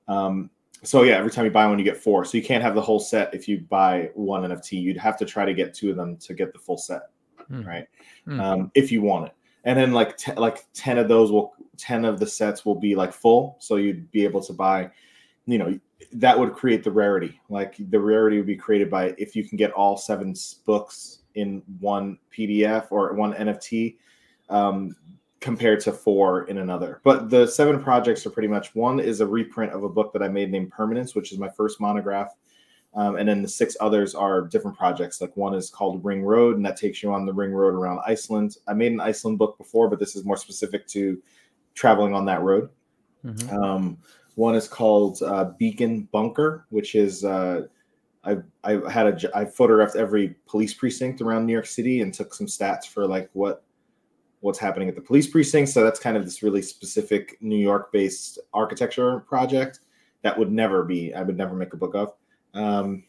Um, 0.08 0.50
so 0.84 1.02
yeah, 1.02 1.16
every 1.16 1.32
time 1.32 1.44
you 1.44 1.50
buy 1.50 1.66
one, 1.66 1.76
you 1.76 1.84
get 1.84 1.96
four. 1.96 2.24
So 2.24 2.38
you 2.38 2.44
can't 2.44 2.62
have 2.62 2.76
the 2.76 2.80
whole 2.80 3.00
set 3.00 3.34
if 3.34 3.48
you 3.48 3.66
buy 3.68 4.10
one 4.14 4.48
NFT. 4.48 4.80
You'd 4.80 4.96
have 4.96 5.18
to 5.18 5.24
try 5.24 5.44
to 5.44 5.52
get 5.52 5.74
two 5.74 5.90
of 5.90 5.96
them 5.96 6.16
to 6.18 6.34
get 6.34 6.52
the 6.52 6.58
full 6.60 6.78
set, 6.78 7.02
mm. 7.50 7.66
right? 7.66 7.84
Mm. 8.28 8.40
Um, 8.40 8.70
if 8.76 8.92
you 8.92 9.02
want 9.02 9.26
it 9.26 9.34
and 9.64 9.78
then 9.78 9.92
like 9.92 10.16
t- 10.16 10.32
like 10.34 10.66
10 10.74 10.98
of 10.98 11.08
those 11.08 11.30
will 11.30 11.54
10 11.76 12.04
of 12.04 12.18
the 12.18 12.26
sets 12.26 12.64
will 12.64 12.74
be 12.74 12.94
like 12.94 13.12
full. 13.12 13.56
So 13.60 13.76
you'd 13.76 14.10
be 14.10 14.24
able 14.24 14.42
to 14.42 14.52
buy 14.52 14.90
you 15.46 15.58
know 15.58 15.78
that 16.12 16.38
would 16.38 16.52
create 16.52 16.84
the 16.84 16.90
rarity. 16.90 17.40
Like 17.48 17.76
the 17.78 17.98
rarity 17.98 18.36
would 18.36 18.46
be 18.46 18.56
created 18.56 18.90
by 18.90 19.14
if 19.18 19.34
you 19.34 19.44
can 19.44 19.56
get 19.56 19.72
all 19.72 19.96
seven 19.96 20.34
books 20.64 21.20
in 21.34 21.62
one 21.80 22.18
pdf 22.36 22.86
or 22.90 23.12
one 23.14 23.34
nft 23.34 23.96
um, 24.48 24.94
compared 25.40 25.80
to 25.80 25.92
four 25.92 26.44
in 26.44 26.58
another. 26.58 27.00
But 27.04 27.30
the 27.30 27.46
seven 27.46 27.82
projects 27.82 28.26
are 28.26 28.30
pretty 28.30 28.48
much 28.48 28.74
one 28.74 29.00
is 29.00 29.20
a 29.20 29.26
reprint 29.26 29.72
of 29.72 29.84
a 29.84 29.88
book 29.88 30.12
that 30.12 30.22
i 30.22 30.28
made 30.28 30.50
named 30.50 30.70
permanence 30.70 31.14
which 31.14 31.32
is 31.32 31.38
my 31.38 31.48
first 31.48 31.80
monograph 31.80 32.34
um, 32.94 33.16
and 33.16 33.28
then 33.28 33.42
the 33.42 33.48
six 33.48 33.76
others 33.80 34.14
are 34.14 34.42
different 34.42 34.76
projects. 34.76 35.20
Like 35.20 35.36
one 35.36 35.54
is 35.54 35.70
called 35.70 36.04
Ring 36.04 36.22
Road, 36.22 36.56
and 36.56 36.64
that 36.66 36.76
takes 36.76 37.02
you 37.02 37.12
on 37.12 37.26
the 37.26 37.32
ring 37.32 37.52
road 37.52 37.74
around 37.74 38.00
Iceland. 38.06 38.56
I 38.66 38.74
made 38.74 38.92
an 38.92 39.00
Iceland 39.00 39.38
book 39.38 39.58
before, 39.58 39.88
but 39.88 39.98
this 39.98 40.16
is 40.16 40.24
more 40.24 40.36
specific 40.36 40.86
to 40.88 41.20
traveling 41.74 42.14
on 42.14 42.24
that 42.26 42.42
road. 42.42 42.70
Mm-hmm. 43.24 43.56
Um, 43.56 43.98
one 44.36 44.54
is 44.54 44.68
called 44.68 45.22
uh, 45.22 45.50
Beacon 45.58 46.08
Bunker, 46.12 46.66
which 46.70 46.94
is 46.94 47.24
uh, 47.24 47.62
I 48.24 48.38
I 48.64 48.80
had 48.90 49.24
a 49.24 49.36
I 49.36 49.44
photographed 49.44 49.96
every 49.96 50.36
police 50.46 50.74
precinct 50.74 51.20
around 51.20 51.46
New 51.46 51.52
York 51.52 51.66
City 51.66 52.00
and 52.00 52.12
took 52.12 52.34
some 52.34 52.46
stats 52.46 52.86
for 52.86 53.06
like 53.06 53.30
what 53.32 53.64
what's 54.40 54.58
happening 54.58 54.88
at 54.88 54.94
the 54.94 55.00
police 55.00 55.26
precinct. 55.26 55.70
So 55.70 55.82
that's 55.82 55.98
kind 55.98 56.16
of 56.16 56.24
this 56.24 56.42
really 56.42 56.62
specific 56.62 57.36
New 57.40 57.58
York 57.58 57.92
based 57.92 58.38
architecture 58.54 59.20
project 59.20 59.80
that 60.22 60.38
would 60.38 60.52
never 60.52 60.84
be 60.84 61.12
I 61.14 61.22
would 61.22 61.36
never 61.36 61.54
make 61.54 61.74
a 61.74 61.76
book 61.76 61.94
of. 61.94 62.14
Um, 62.54 63.04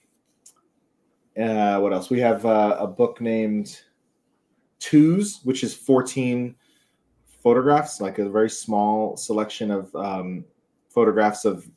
uh, 1.39 1.79
what 1.79 1.93
else? 1.93 2.09
We 2.09 2.19
have 2.19 2.45
uh, 2.45 2.77
a 2.79 2.87
book 2.87 3.21
named 3.21 3.79
Twos, 4.79 5.41
which 5.43 5.63
is 5.63 5.73
14 5.73 6.55
photographs, 7.41 8.01
like 8.01 8.19
a 8.19 8.29
very 8.29 8.49
small 8.49 9.15
selection 9.15 9.71
of 9.71 9.93
um, 9.95 10.43
photographs 10.89 11.45
of 11.45 11.69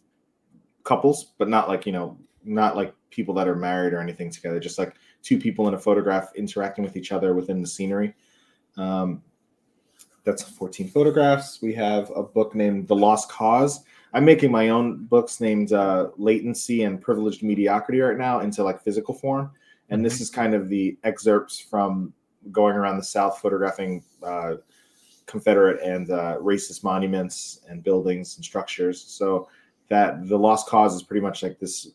couples, 0.85 1.33
but 1.39 1.49
not 1.49 1.69
like, 1.69 1.87
you 1.87 1.93
know, 1.93 2.19
not 2.45 2.77
like 2.77 2.95
people 3.11 3.35
that 3.35 3.47
are 3.47 3.55
married 3.55 3.93
or 3.93 4.01
anything 4.01 4.31
together, 4.31 4.59
just 4.59 4.79
like 4.79 4.95
two 5.23 5.39
people 5.39 5.69
in 5.69 5.75
a 5.75 5.79
photograph 5.79 6.33
interacting 6.35 6.83
with 6.83 6.97
each 6.97 7.13
other 7.13 7.35
within 7.35 7.61
the 7.61 7.69
scenery. 7.69 8.15
Um, 8.77 9.23
that's 10.25 10.43
14 10.43 10.89
photographs. 10.89 11.61
We 11.63 11.75
have 11.75 12.11
a 12.15 12.23
book 12.23 12.55
named 12.55 12.89
The 12.89 12.97
Lost 12.97 13.29
Cause, 13.29 13.85
I'm 14.15 14.25
making 14.25 14.51
my 14.51 14.69
own 14.69 15.05
books 15.05 15.41
named 15.41 15.73
uh, 15.73 16.11
Latency 16.17 16.85
and 16.85 17.01
Privileged 17.01 17.43
Mediocrity 17.43 18.01
right 18.01 18.19
now 18.19 18.41
into 18.41 18.63
like 18.63 18.83
physical 18.83 19.15
form, 19.15 19.51
and 19.91 20.05
this 20.05 20.15
mm-hmm. 20.15 20.23
is 20.23 20.31
kind 20.31 20.55
of 20.55 20.69
the 20.69 20.99
excerpts 21.05 21.59
from 21.59 22.13
going 22.51 22.77
around 22.77 22.97
the 22.99 23.05
South 23.05 23.39
photographing 23.39 24.03
uh, 24.23 24.55
Confederate 25.27 25.81
and 25.83 26.11
uh, 26.11 26.37
racist 26.41 26.85
monuments 26.85 27.61
and 27.69 27.83
buildings 27.83 28.37
and 28.37 28.45
structures. 28.45 29.03
So 29.03 29.49
that 29.89 30.29
the 30.29 30.39
Lost 30.39 30.67
Cause 30.69 30.95
is 30.95 31.03
pretty 31.03 31.21
much 31.21 31.43
like 31.43 31.59
this 31.59 31.93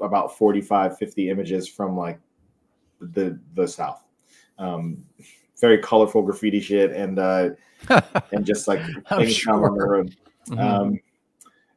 about 0.00 0.36
45, 0.36 0.98
50 0.98 1.30
images 1.30 1.68
from 1.68 1.96
like 1.96 2.20
the 3.00 3.38
the 3.54 3.66
South. 3.68 4.02
Um, 4.58 5.04
very 5.60 5.78
colorful 5.78 6.22
graffiti 6.22 6.60
shit 6.60 6.92
and 6.92 7.18
uh, 7.18 7.50
and 8.32 8.44
just 8.44 8.68
like 8.68 8.80
things 9.08 9.36
sure. 9.36 9.54
on 9.54 9.62
the 9.62 9.86
road. 9.86 10.16
Mm-hmm. 10.48 10.60
Um, 10.60 11.00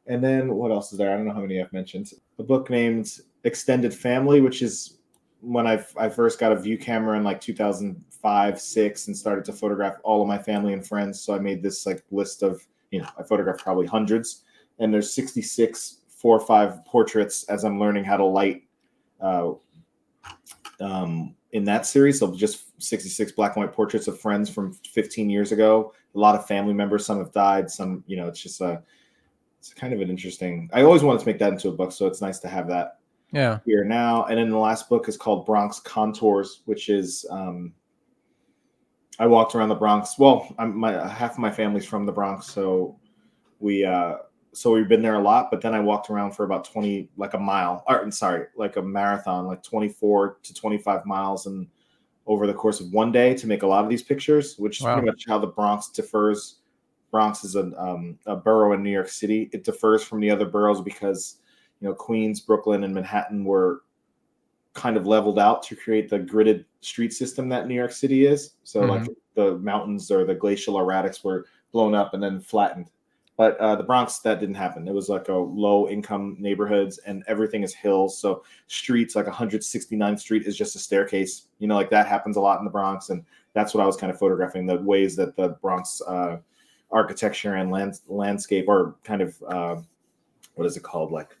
and 0.06 0.22
then 0.22 0.54
what 0.54 0.70
else 0.70 0.92
is 0.92 0.98
there? 0.98 1.12
I 1.12 1.16
don't 1.16 1.26
know 1.26 1.34
how 1.34 1.40
many 1.40 1.60
I've 1.60 1.72
mentioned. 1.72 2.12
A 2.38 2.42
book 2.42 2.70
named 2.70 3.20
Extended 3.44 3.94
Family, 3.94 4.40
which 4.40 4.62
is 4.62 4.98
when 5.40 5.66
I 5.66 5.84
I 5.96 6.08
first 6.08 6.38
got 6.38 6.52
a 6.52 6.56
view 6.56 6.78
camera 6.78 7.16
in 7.16 7.24
like 7.24 7.40
2005, 7.40 8.60
six, 8.60 9.06
and 9.06 9.16
started 9.16 9.44
to 9.46 9.52
photograph 9.52 9.96
all 10.02 10.22
of 10.22 10.28
my 10.28 10.38
family 10.38 10.72
and 10.72 10.86
friends. 10.86 11.20
So 11.20 11.34
I 11.34 11.38
made 11.38 11.62
this 11.62 11.86
like 11.86 12.04
list 12.10 12.42
of 12.42 12.66
you 12.90 13.00
know 13.00 13.08
I 13.18 13.22
photographed 13.22 13.60
probably 13.60 13.86
hundreds, 13.86 14.44
and 14.78 14.92
there's 14.92 15.12
66 15.12 15.98
four 16.20 16.36
or 16.36 16.46
five 16.46 16.84
portraits 16.84 17.44
as 17.44 17.64
I'm 17.64 17.80
learning 17.80 18.04
how 18.04 18.18
to 18.18 18.24
light. 18.24 18.64
Uh, 19.20 19.52
um, 20.80 21.34
in 21.52 21.64
that 21.64 21.84
series, 21.84 22.20
so 22.20 22.34
just 22.34 22.64
66 22.82 23.32
black 23.32 23.56
and 23.56 23.64
white 23.64 23.74
portraits 23.74 24.06
of 24.06 24.20
friends 24.20 24.48
from 24.48 24.72
15 24.92 25.28
years 25.28 25.52
ago. 25.52 25.92
A 26.14 26.18
lot 26.18 26.34
of 26.34 26.46
family 26.46 26.72
members, 26.72 27.04
some 27.04 27.18
have 27.18 27.32
died, 27.32 27.70
some, 27.70 28.04
you 28.06 28.16
know, 28.16 28.28
it's 28.28 28.40
just 28.40 28.60
a, 28.60 28.82
it's 29.60 29.72
kind 29.72 29.92
of 29.92 30.00
an 30.00 30.10
interesting. 30.10 30.68
I 30.72 30.82
always 30.82 31.02
wanted 31.02 31.20
to 31.20 31.26
make 31.26 31.38
that 31.38 31.52
into 31.52 31.68
a 31.68 31.72
book, 31.72 31.92
so 31.92 32.06
it's 32.06 32.20
nice 32.20 32.40
to 32.40 32.48
have 32.48 32.66
that 32.68 33.00
yeah 33.32 33.58
here 33.64 33.84
now 33.84 34.24
and 34.24 34.38
then 34.38 34.50
the 34.50 34.58
last 34.58 34.88
book 34.88 35.08
is 35.08 35.16
called 35.16 35.46
bronx 35.46 35.78
contours 35.80 36.62
which 36.64 36.88
is 36.88 37.24
um 37.30 37.72
i 39.18 39.26
walked 39.26 39.54
around 39.54 39.68
the 39.68 39.74
bronx 39.74 40.18
well 40.18 40.52
i'm 40.58 40.76
my 40.76 40.92
half 41.08 41.32
of 41.32 41.38
my 41.38 41.50
family's 41.50 41.86
from 41.86 42.06
the 42.06 42.12
bronx 42.12 42.46
so 42.46 42.98
we 43.60 43.84
uh 43.84 44.16
so 44.52 44.72
we've 44.72 44.88
been 44.88 45.02
there 45.02 45.14
a 45.14 45.22
lot 45.22 45.48
but 45.50 45.60
then 45.60 45.74
i 45.74 45.80
walked 45.80 46.10
around 46.10 46.32
for 46.32 46.44
about 46.44 46.64
20 46.64 47.08
like 47.16 47.34
a 47.34 47.38
mile 47.38 47.84
or 47.88 48.10
sorry 48.10 48.46
like 48.56 48.76
a 48.76 48.82
marathon 48.82 49.46
like 49.46 49.62
24 49.62 50.38
to 50.42 50.54
25 50.54 51.06
miles 51.06 51.46
and 51.46 51.68
over 52.26 52.46
the 52.46 52.54
course 52.54 52.80
of 52.80 52.92
one 52.92 53.12
day 53.12 53.34
to 53.34 53.46
make 53.46 53.62
a 53.62 53.66
lot 53.66 53.84
of 53.84 53.90
these 53.90 54.02
pictures 54.02 54.56
which 54.58 54.80
is 54.80 54.84
wow. 54.84 54.94
pretty 54.94 55.06
much 55.06 55.24
how 55.28 55.38
the 55.38 55.46
bronx 55.46 55.88
differs 55.90 56.59
bronx 57.10 57.44
is 57.44 57.56
a, 57.56 57.72
um, 57.80 58.18
a 58.26 58.36
borough 58.36 58.72
in 58.72 58.82
new 58.82 58.90
york 58.90 59.08
city. 59.08 59.50
It 59.52 59.64
differs 59.64 60.02
from 60.02 60.20
the 60.20 60.30
other 60.30 60.46
boroughs 60.46 60.80
because 60.80 61.36
you 61.80 61.88
know 61.88 61.94
queens 61.94 62.40
brooklyn 62.40 62.84
and 62.84 62.94
manhattan 62.94 63.44
were 63.44 63.82
kind 64.74 64.96
of 64.96 65.06
leveled 65.06 65.38
out 65.38 65.62
to 65.64 65.74
create 65.74 66.08
the 66.08 66.18
gridded 66.18 66.64
street 66.80 67.12
system 67.12 67.48
that 67.48 67.66
new 67.66 67.74
york 67.74 67.92
city 67.92 68.26
is. 68.26 68.54
So 68.62 68.80
mm-hmm. 68.80 68.90
like 68.90 69.08
the 69.34 69.58
mountains 69.58 70.10
or 70.10 70.24
the 70.24 70.34
glacial 70.34 70.74
erratics 70.74 71.24
were 71.24 71.46
blown 71.72 71.94
up 71.94 72.14
and 72.14 72.22
then 72.22 72.40
flattened. 72.40 72.90
But 73.36 73.56
uh, 73.56 73.74
the 73.74 73.84
bronx 73.84 74.18
that 74.18 74.38
didn't 74.38 74.56
happen. 74.56 74.86
It 74.86 74.92
was 74.92 75.08
like 75.08 75.28
a 75.28 75.32
low 75.32 75.88
income 75.88 76.36
neighborhoods 76.38 76.98
and 76.98 77.24
everything 77.26 77.62
is 77.62 77.72
hills. 77.72 78.18
So 78.18 78.44
streets 78.66 79.16
like 79.16 79.24
169th 79.24 80.20
street 80.20 80.46
is 80.46 80.58
just 80.58 80.76
a 80.76 80.78
staircase. 80.78 81.46
You 81.58 81.66
know 81.66 81.74
like 81.74 81.88
that 81.90 82.06
happens 82.06 82.36
a 82.36 82.40
lot 82.40 82.58
in 82.58 82.66
the 82.66 82.70
bronx 82.70 83.08
and 83.08 83.24
that's 83.52 83.74
what 83.74 83.82
i 83.82 83.86
was 83.86 83.96
kind 83.96 84.12
of 84.12 84.18
photographing 84.18 84.66
the 84.66 84.76
ways 84.76 85.16
that 85.16 85.36
the 85.36 85.50
bronx 85.60 86.00
uh, 86.06 86.38
architecture 86.92 87.54
and 87.56 87.70
land, 87.70 88.00
landscape 88.08 88.66
or 88.68 88.96
kind 89.04 89.22
of 89.22 89.42
uh, 89.48 89.76
what 90.54 90.66
is 90.66 90.76
it 90.76 90.82
called 90.82 91.12
like 91.12 91.36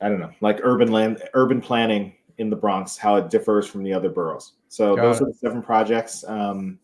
I 0.00 0.08
don't 0.08 0.20
know, 0.20 0.32
like 0.40 0.60
urban 0.62 0.92
land, 0.92 1.22
urban 1.34 1.60
planning 1.60 2.14
in 2.38 2.50
the 2.50 2.56
Bronx, 2.56 2.96
how 2.96 3.16
it 3.16 3.30
differs 3.30 3.66
from 3.66 3.82
the 3.82 3.92
other 3.92 4.10
boroughs. 4.10 4.52
So 4.68 4.96
Got 4.96 5.02
those 5.02 5.20
it. 5.20 5.22
are 5.22 5.26
the 5.26 5.34
seven 5.34 5.62
projects. 5.62 6.24
Um, 6.24 6.78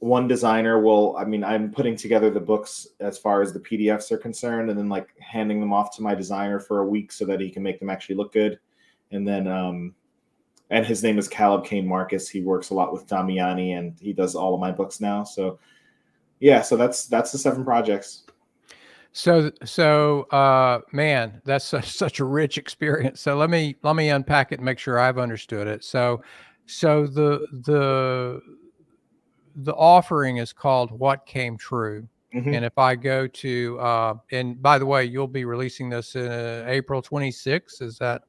one 0.00 0.28
designer 0.28 0.80
will, 0.80 1.16
I 1.16 1.24
mean, 1.24 1.44
I'm 1.44 1.70
putting 1.70 1.96
together 1.96 2.30
the 2.30 2.40
books 2.40 2.88
as 3.00 3.18
far 3.18 3.42
as 3.42 3.52
the 3.52 3.60
PDFs 3.60 4.10
are 4.12 4.18
concerned, 4.18 4.70
and 4.70 4.78
then 4.78 4.88
like 4.88 5.08
handing 5.20 5.60
them 5.60 5.72
off 5.72 5.94
to 5.96 6.02
my 6.02 6.14
designer 6.14 6.60
for 6.60 6.80
a 6.80 6.86
week 6.86 7.12
so 7.12 7.24
that 7.26 7.40
he 7.40 7.50
can 7.50 7.62
make 7.62 7.78
them 7.78 7.90
actually 7.90 8.14
look 8.16 8.32
good. 8.32 8.58
And 9.10 9.26
then, 9.26 9.48
um, 9.48 9.94
and 10.70 10.86
his 10.86 11.02
name 11.02 11.18
is 11.18 11.28
Caleb 11.28 11.64
Cain 11.64 11.86
Marcus. 11.86 12.28
He 12.28 12.42
works 12.42 12.70
a 12.70 12.74
lot 12.74 12.92
with 12.92 13.06
Damiani, 13.06 13.76
and 13.76 13.98
he 14.00 14.12
does 14.12 14.34
all 14.34 14.54
of 14.54 14.60
my 14.60 14.70
books 14.70 15.00
now. 15.00 15.24
So, 15.24 15.58
yeah, 16.40 16.62
so 16.62 16.76
that's 16.76 17.06
that's 17.06 17.32
the 17.32 17.38
seven 17.38 17.64
projects. 17.64 18.24
So, 19.12 19.50
so, 19.64 20.22
uh, 20.30 20.80
man, 20.92 21.40
that's 21.44 21.64
such, 21.64 21.90
such 21.96 22.20
a 22.20 22.24
rich 22.24 22.58
experience. 22.58 23.20
So 23.20 23.36
let 23.36 23.50
me, 23.50 23.76
let 23.82 23.96
me 23.96 24.10
unpack 24.10 24.52
it 24.52 24.56
and 24.56 24.64
make 24.64 24.78
sure 24.78 24.98
I've 24.98 25.18
understood 25.18 25.66
it. 25.66 25.82
So, 25.82 26.22
so 26.66 27.06
the, 27.06 27.46
the, 27.64 28.40
the 29.56 29.74
offering 29.74 30.36
is 30.36 30.52
called 30.52 30.92
what 30.92 31.26
came 31.26 31.56
true. 31.56 32.06
Mm-hmm. 32.34 32.54
And 32.54 32.64
if 32.64 32.76
I 32.76 32.94
go 32.94 33.26
to, 33.26 33.80
uh, 33.80 34.14
and 34.30 34.62
by 34.62 34.78
the 34.78 34.86
way, 34.86 35.04
you'll 35.04 35.26
be 35.26 35.44
releasing 35.44 35.88
this 35.88 36.14
in 36.14 36.30
uh, 36.30 36.64
April 36.68 37.02
26th. 37.02 37.80
Is 37.80 37.98
that 37.98 38.22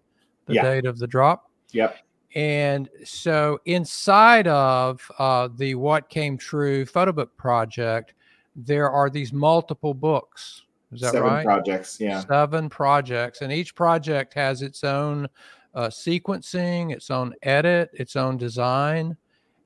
the 0.48 0.56
yeah. 0.56 0.63
date 0.63 0.86
of 0.86 0.98
the 0.98 1.06
drop? 1.06 1.52
Yep. 1.72 1.98
And 2.36 2.89
so 3.04 3.60
inside 3.65 4.48
of 4.48 5.10
uh, 5.18 5.50
the 5.56 5.76
What 5.76 6.10
Came 6.10 6.38
True 6.38 6.86
photo 6.86 7.12
book 7.12 7.36
project, 7.38 8.13
there 8.56 8.89
are 8.89 9.10
these 9.10 9.34
multiple 9.34 9.94
books 9.94 10.63
is 10.92 11.02
that 11.02 11.12
Seven 11.12 11.30
right? 11.30 11.46
projects, 11.46 12.00
yeah. 12.00 12.22
Seven 12.22 12.70
projects, 12.70 13.42
and 13.42 13.52
each 13.54 13.76
project 13.76 14.34
has 14.34 14.62
its 14.62 14.84
own 14.84 15.28
uh, 15.76 15.88
sequencing, 15.88 16.92
its 16.92 17.12
own 17.12 17.34
edit, 17.44 17.92
its 17.94 18.15
own 18.15 18.38
design. 18.38 19.15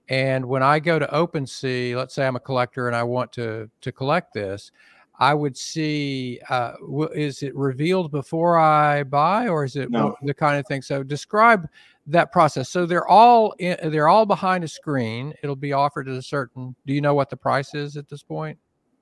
And 0.09 0.45
when 0.45 0.61
I 0.61 0.79
go 0.79 0.99
to 0.99 1.07
OpenSea, 1.07 1.95
let's 1.95 2.13
say 2.13 2.27
I'm 2.27 2.35
a 2.35 2.41
collector 2.41 2.87
and 2.87 2.95
I 2.95 3.03
want 3.03 3.31
to 3.33 3.69
to 3.79 3.91
collect 3.93 4.33
this, 4.33 4.71
I 5.17 5.33
would 5.33 5.55
see 5.55 6.41
uh, 6.49 6.73
is 7.15 7.41
it 7.41 7.55
revealed 7.55 8.11
before 8.11 8.57
I 8.57 9.03
buy, 9.03 9.47
or 9.47 9.63
is 9.63 9.77
it 9.77 9.91
no. 9.91 10.17
the 10.23 10.33
kind 10.33 10.59
of 10.59 10.67
thing? 10.67 10.81
So 10.81 11.03
describe 11.03 11.69
that 12.07 12.31
process. 12.31 12.69
So 12.69 12.85
they're 12.85 13.07
all 13.07 13.53
in, 13.59 13.77
they're 13.91 14.07
all 14.07 14.25
behind 14.25 14.63
a 14.63 14.67
screen. 14.67 15.33
It'll 15.41 15.55
be 15.55 15.73
offered 15.73 16.07
at 16.07 16.15
a 16.15 16.21
certain. 16.21 16.75
Do 16.85 16.93
you 16.93 17.01
know 17.01 17.13
what 17.13 17.29
the 17.29 17.37
price 17.37 17.73
is 17.73 17.97
at 17.97 18.09
this 18.09 18.23
point? 18.23 18.57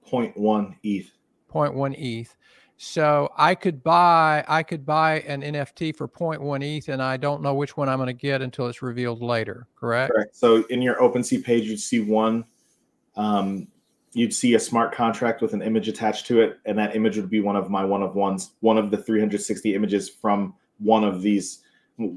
Point 0.06 0.38
one 0.38 0.76
ETH. 0.84 1.12
0.1 1.52 1.96
ETH. 1.98 2.36
So 2.78 3.30
I 3.38 3.54
could 3.54 3.84
buy 3.84 4.44
I 4.48 4.64
could 4.64 4.86
buy 4.86 5.20
an 5.22 5.42
NFT 5.42 5.96
for 5.96 6.08
0.1 6.08 6.78
ETH, 6.78 6.90
and 6.90 7.02
I 7.02 7.18
don't 7.18 7.44
know 7.44 7.54
which 7.54 7.78
one 7.78 7.88
I'm 7.88 7.98
going 7.98 8.08
to 8.08 8.14
get 8.14 8.42
until 8.42 8.68
it's 8.68 8.82
revealed 8.82 9.22
later. 9.22 9.68
Correct. 9.76 10.12
Correct. 10.12 10.36
So 10.36 10.64
in 10.70 10.82
your 10.82 10.96
OpenSea 10.96 11.44
page, 11.44 11.66
you'd 11.66 11.80
see 11.80 12.00
one. 12.00 12.44
Um, 13.16 13.68
you'd 14.14 14.34
see 14.34 14.56
a 14.56 14.60
smart 14.60 14.94
contract 14.94 15.42
with 15.42 15.54
an 15.54 15.62
image 15.62 15.88
attached 15.88 16.26
to 16.28 16.42
it, 16.42 16.58
and 16.66 16.78
that 16.80 16.96
image 16.96 17.18
would 17.18 17.30
be 17.30 17.40
one 17.40 17.56
of 17.56 17.70
my 17.70 17.86
one 17.86 18.02
of 18.02 18.16
ones, 18.16 18.54
one 18.62 18.80
of 18.80 18.90
the 18.90 18.98
360 18.98 19.76
images 19.76 20.10
from 20.10 20.56
one 20.80 21.04
of 21.04 21.22
these 21.22 21.62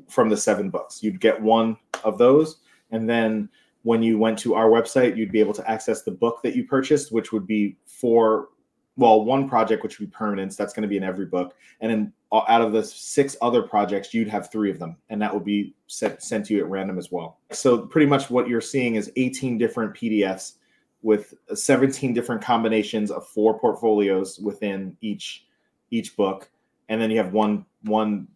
from 0.09 0.29
the 0.29 0.37
seven 0.37 0.71
books. 0.71 1.03
You'd 1.03 1.21
get 1.21 1.41
one 1.41 1.77
of 2.05 2.19
those, 2.19 2.59
and 2.91 3.09
then 3.09 3.49
when 3.83 4.03
you 4.03 4.19
went 4.19 4.39
to 4.41 4.55
our 4.55 4.69
website, 4.69 5.17
you'd 5.17 5.33
be 5.33 5.41
able 5.41 5.53
to 5.55 5.71
access 5.71 6.03
the 6.03 6.11
book 6.11 6.41
that 6.43 6.57
you 6.57 6.67
purchased, 6.67 7.13
which 7.13 7.33
would 7.33 7.47
be 7.47 7.77
for 7.87 8.49
well, 8.97 9.25
one 9.25 9.49
project 9.49 9.83
which 9.83 9.99
would 9.99 10.09
be 10.09 10.17
permanence. 10.17 10.57
That's 10.57 10.73
going 10.73 10.83
to 10.83 10.89
be 10.89 10.97
in 10.97 11.03
every 11.03 11.27
book, 11.27 11.55
and 11.81 11.91
then 11.91 12.13
uh, 12.33 12.43
out 12.49 12.63
of 12.63 12.73
the 12.73 12.85
six 12.85 13.37
other 13.43 13.63
projects, 13.63 14.15
you'd 14.15 14.29
have 14.29 14.51
three 14.51 14.71
of 14.71 14.79
them, 14.79 14.97
and 15.09 15.21
that 15.21 15.33
would 15.33 15.45
be 15.45 15.75
sent 15.87 16.23
sent 16.23 16.47
to 16.47 16.55
you 16.55 16.61
at 16.61 16.71
random 16.71 16.99
as 16.99 17.11
well. 17.11 17.39
So 17.51 17.79
pretty 17.79 18.07
much 18.07 18.31
what 18.31 18.49
you're 18.49 18.61
seeing 18.61 18.95
is 18.95 19.11
18 19.17 19.59
different 19.59 19.95
PDFs 19.95 20.55
with 21.03 21.35
17 21.53 22.15
different 22.15 22.41
combinations 22.41 23.11
of 23.11 23.27
four 23.29 23.59
portfolios 23.59 24.39
within 24.39 24.97
each 25.01 25.47
each 25.91 26.17
book, 26.17 26.51
and 26.89 27.01
then 27.01 27.11
you 27.11 27.19
have 27.19 27.33
one 27.33 27.67
one 27.83 28.29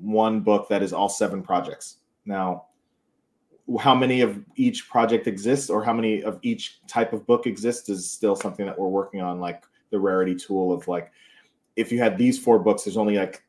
one 0.00 0.40
book 0.40 0.68
that 0.68 0.82
is 0.82 0.92
all 0.92 1.08
seven 1.08 1.42
projects. 1.42 1.98
Now, 2.26 2.66
how 3.80 3.94
many 3.94 4.20
of 4.20 4.42
each 4.56 4.88
project 4.88 5.26
exists 5.26 5.70
or 5.70 5.82
how 5.82 5.92
many 5.92 6.22
of 6.22 6.38
each 6.42 6.80
type 6.86 7.12
of 7.12 7.26
book 7.26 7.46
exists 7.46 7.88
is 7.88 8.10
still 8.10 8.36
something 8.36 8.66
that 8.66 8.78
we're 8.78 8.88
working 8.88 9.22
on 9.22 9.40
like 9.40 9.64
the 9.90 9.98
rarity 9.98 10.34
tool 10.34 10.72
of 10.72 10.86
like 10.86 11.10
if 11.76 11.90
you 11.90 11.98
had 11.98 12.18
these 12.18 12.38
four 12.38 12.58
books 12.58 12.84
there's 12.84 12.96
only 12.96 13.16
like 13.16 13.42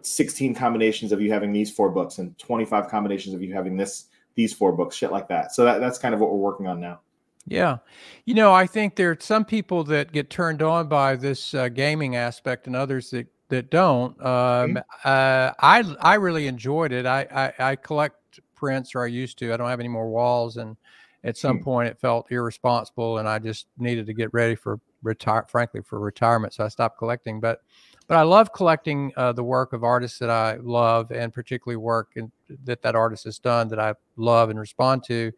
16 0.00 0.54
combinations 0.54 1.12
of 1.12 1.20
you 1.20 1.30
having 1.30 1.52
these 1.52 1.70
four 1.70 1.90
books 1.90 2.18
and 2.18 2.36
25 2.38 2.88
combinations 2.88 3.34
of 3.34 3.42
you 3.42 3.52
having 3.52 3.76
this 3.76 4.06
these 4.34 4.54
four 4.54 4.72
books 4.72 4.96
shit 4.96 5.12
like 5.12 5.28
that. 5.28 5.52
So 5.52 5.64
that, 5.64 5.80
that's 5.80 5.98
kind 5.98 6.14
of 6.14 6.20
what 6.20 6.30
we're 6.30 6.38
working 6.38 6.66
on 6.66 6.80
now. 6.80 7.00
Yeah. 7.46 7.78
You 8.24 8.34
know 8.34 8.52
i 8.52 8.66
think 8.66 8.94
there 8.94 9.10
are 9.10 9.18
some 9.20 9.44
people 9.44 9.84
that 9.84 10.12
get 10.12 10.30
turned 10.30 10.62
on 10.62 10.88
by 10.88 11.16
this 11.16 11.54
uh, 11.54 11.68
gaming 11.68 12.16
aspect 12.16 12.66
and 12.66 12.76
others 12.76 13.10
that 13.10 13.26
that 13.52 13.70
don't 13.70 14.20
um, 14.20 14.74
mm-hmm. 14.74 14.78
uh, 15.04 15.52
i 15.60 15.84
i 16.00 16.14
really 16.14 16.46
enjoyed 16.46 16.92
it 16.92 17.06
I, 17.06 17.52
I 17.58 17.70
i 17.70 17.76
collect 17.76 18.40
prints 18.54 18.94
or 18.94 19.04
i 19.04 19.06
used 19.06 19.38
to 19.38 19.52
i 19.52 19.56
don't 19.56 19.68
have 19.68 19.80
any 19.80 19.88
more 19.88 20.08
walls 20.08 20.56
and 20.56 20.76
at 21.24 21.36
some 21.36 21.56
mm-hmm. 21.56 21.64
point 21.64 21.88
it 21.88 21.98
felt 22.00 22.30
irresponsible 22.32 23.18
and 23.18 23.28
i 23.28 23.38
just 23.38 23.66
needed 23.78 24.06
to 24.06 24.14
get 24.14 24.32
ready 24.32 24.54
for 24.54 24.80
retire, 25.02 25.44
frankly, 25.48 25.82
for 25.82 25.98
retirement. 25.98 26.54
So 26.54 26.64
I 26.64 26.68
stopped 26.68 26.98
collecting. 26.98 27.40
But 27.40 27.60
but 28.08 28.16
I 28.16 28.22
love 28.22 28.52
collecting 28.52 29.12
uh, 29.16 29.32
the 29.32 29.44
work 29.44 29.72
of 29.72 29.84
artists 29.84 30.18
that 30.18 30.30
I 30.30 30.56
love, 30.56 31.12
and 31.12 31.32
particularly 31.32 31.76
work 31.76 32.10
in, 32.16 32.32
that 32.64 32.82
that 32.82 32.94
artist 32.94 33.24
has 33.24 33.38
done 33.38 33.68
that 33.68 33.78
I 33.78 33.94
love 34.16 34.50
and 34.50 34.58
respond 34.58 35.04
to. 35.04 35.32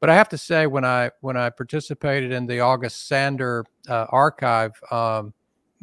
But 0.00 0.10
I 0.10 0.14
have 0.14 0.28
to 0.30 0.38
say, 0.38 0.66
when 0.66 0.84
I 0.84 1.10
when 1.20 1.36
I 1.36 1.50
participated 1.50 2.32
in 2.32 2.46
the 2.46 2.60
August 2.60 3.08
Sander 3.08 3.64
uh, 3.88 4.06
archive 4.10 4.72
um, 4.90 5.32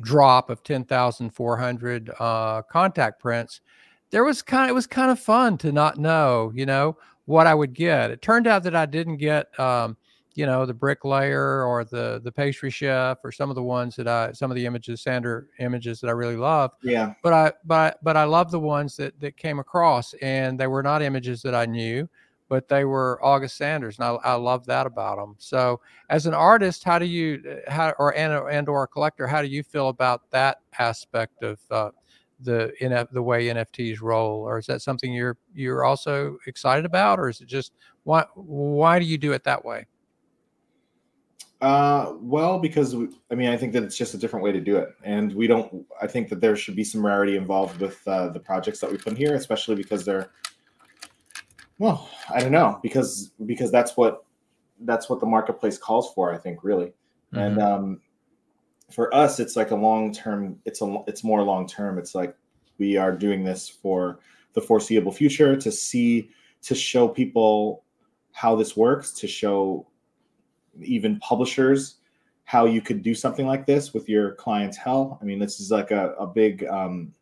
drop 0.02 0.50
of 0.50 0.64
ten 0.64 0.84
thousand 0.84 1.32
four 1.32 1.58
hundred 1.58 2.12
uh, 2.20 2.62
contact 2.64 3.20
prints, 3.20 3.62
there 4.12 4.24
was 4.24 4.42
kind 4.42 4.66
of, 4.66 4.70
it 4.70 4.74
was 4.74 4.88
kind 4.88 5.12
of 5.12 5.20
fun 5.20 5.58
to 5.60 5.72
not 5.72 5.98
know, 5.98 6.52
you 6.56 6.66
know, 6.66 6.98
what 7.26 7.48
I 7.48 7.54
would 7.54 7.74
get. 7.74 8.12
It 8.12 8.22
turned 8.22 8.48
out 8.48 8.64
that 8.64 8.76
I 8.76 8.86
didn't 8.86 9.18
get. 9.18 9.58
Um, 9.60 9.98
you 10.38 10.46
know 10.46 10.68
the 10.68 10.74
bricklayer 10.74 11.64
or 11.64 11.84
the 11.84 12.22
the 12.24 12.32
pastry 12.32 12.70
chef 12.70 13.18
or 13.24 13.32
some 13.32 13.50
of 13.50 13.56
the 13.56 13.64
ones 13.64 13.96
that 13.96 14.08
I 14.08 14.32
some 14.34 14.52
of 14.52 14.56
the 14.56 14.68
images 14.68 15.02
Sander 15.02 15.50
images 15.60 16.00
that 16.00 16.10
I 16.10 16.12
really 16.12 16.38
love. 16.38 16.72
Yeah. 16.84 17.16
But 17.24 17.34
I 17.34 17.54
but 17.66 17.98
but 18.04 18.16
I 18.16 18.24
love 18.24 18.52
the 18.52 18.60
ones 18.60 18.96
that 18.98 19.20
that 19.20 19.36
came 19.36 19.58
across 19.58 20.14
and 20.22 20.60
they 20.60 20.68
were 20.68 20.84
not 20.84 21.02
images 21.02 21.42
that 21.42 21.56
I 21.56 21.66
knew, 21.66 22.08
but 22.50 22.68
they 22.68 22.86
were 22.86 23.20
August 23.24 23.58
Sanders 23.58 24.00
and 24.00 24.06
I, 24.06 24.32
I 24.32 24.34
love 24.34 24.66
that 24.68 24.86
about 24.86 25.18
them. 25.18 25.36
So 25.38 25.82
as 26.10 26.26
an 26.26 26.34
artist, 26.34 26.84
how 26.84 27.00
do 27.00 27.06
you 27.06 27.62
how 27.68 27.94
or 28.00 28.16
and, 28.16 28.34
and 28.50 28.70
or 28.70 28.84
a 28.84 28.88
collector, 28.88 29.28
how 29.28 29.42
do 29.42 29.48
you 29.48 29.64
feel 29.64 29.90
about 29.90 30.30
that 30.32 30.60
aspect 30.80 31.44
of 31.44 31.60
uh, 31.72 31.90
the 32.40 32.72
in 32.84 33.08
the 33.12 33.22
way 33.22 33.48
NFTs 33.48 34.02
roll, 34.02 34.42
or 34.42 34.60
is 34.60 34.68
that 34.68 34.82
something 34.82 35.12
you're 35.12 35.38
you're 35.54 35.84
also 35.84 36.38
excited 36.48 36.86
about, 36.86 37.20
or 37.20 37.30
is 37.30 37.42
it 37.42 37.48
just 37.48 37.74
why 38.04 38.26
why 38.36 39.00
do 39.00 39.06
you 39.06 39.18
do 39.18 39.34
it 39.34 39.44
that 39.44 39.64
way? 39.66 39.88
Uh, 41.60 42.14
well, 42.20 42.60
because 42.60 42.96
we, 42.96 43.10
I 43.32 43.36
mean, 43.36 43.50
I 43.50 43.58
think 43.58 43.74
that 43.74 43.82
it's 43.82 43.98
just 43.98 44.14
a 44.14 44.18
different 44.18 44.44
way 44.44 44.52
to 44.52 44.62
do 44.62 44.78
it, 44.78 44.90
and 45.04 45.34
we 45.34 45.48
don't. 45.48 45.86
I 46.00 46.06
think 46.06 46.30
that 46.30 46.40
there 46.40 46.56
should 46.56 46.76
be 46.76 46.84
some 46.84 47.04
rarity 47.04 47.36
involved 47.36 47.82
with 47.82 48.08
uh, 48.08 48.30
the 48.30 48.40
projects 48.40 48.80
that 48.80 48.92
we 48.92 48.98
put 48.98 49.14
in 49.14 49.16
here, 49.16 49.36
especially 49.36 49.76
because 49.76 50.06
they're. 50.06 50.32
Well, 51.80 52.10
I 52.34 52.40
don't 52.40 52.52
know 52.52 52.80
because 52.82 53.32
because 53.46 53.72
that's 53.72 53.96
what 53.96 54.26
that's 54.82 55.10
what 55.10 55.20
the 55.20 55.26
marketplace 55.26 55.78
calls 55.78 56.14
for. 56.14 56.34
I 56.34 56.38
think 56.38 56.64
really, 56.64 56.88
mm-hmm. 57.34 57.38
and 57.38 57.60
um, 57.60 58.02
for 58.92 59.14
us, 59.14 59.40
it's 59.40 59.56
like 59.56 59.72
a 59.72 59.76
long 59.76 60.14
term. 60.14 60.60
It's 60.66 60.82
a 60.82 61.04
it's 61.08 61.24
more 61.24 61.44
long 61.44 61.68
term. 61.68 61.98
It's 61.98 62.16
like 62.16 62.36
we 62.78 62.98
are 62.98 63.12
doing 63.12 63.44
this 63.44 63.70
for 63.70 64.20
the 64.54 64.62
foreseeable 64.62 65.12
future 65.12 65.56
to 65.56 65.72
see 65.72 66.32
to 66.64 66.74
show 66.74 67.08
people 67.08 67.84
how 68.32 68.56
this 68.56 68.76
works 68.76 69.12
to 69.14 69.28
show 69.28 69.88
even 70.82 71.20
publishers 71.20 71.96
how 72.46 72.66
you 72.66 72.82
could 72.82 73.02
do 73.02 73.14
something 73.14 73.46
like 73.46 73.66
this 73.66 73.94
with 73.94 74.08
your 74.08 74.36
clientele. 74.36 75.20
I 75.22 75.26
mean, 75.26 75.38
this 75.38 75.60
is 75.60 75.70
like 75.70 75.92
a, 75.92 76.14
a 76.14 76.26
big 76.26 76.66
um, 76.66 77.14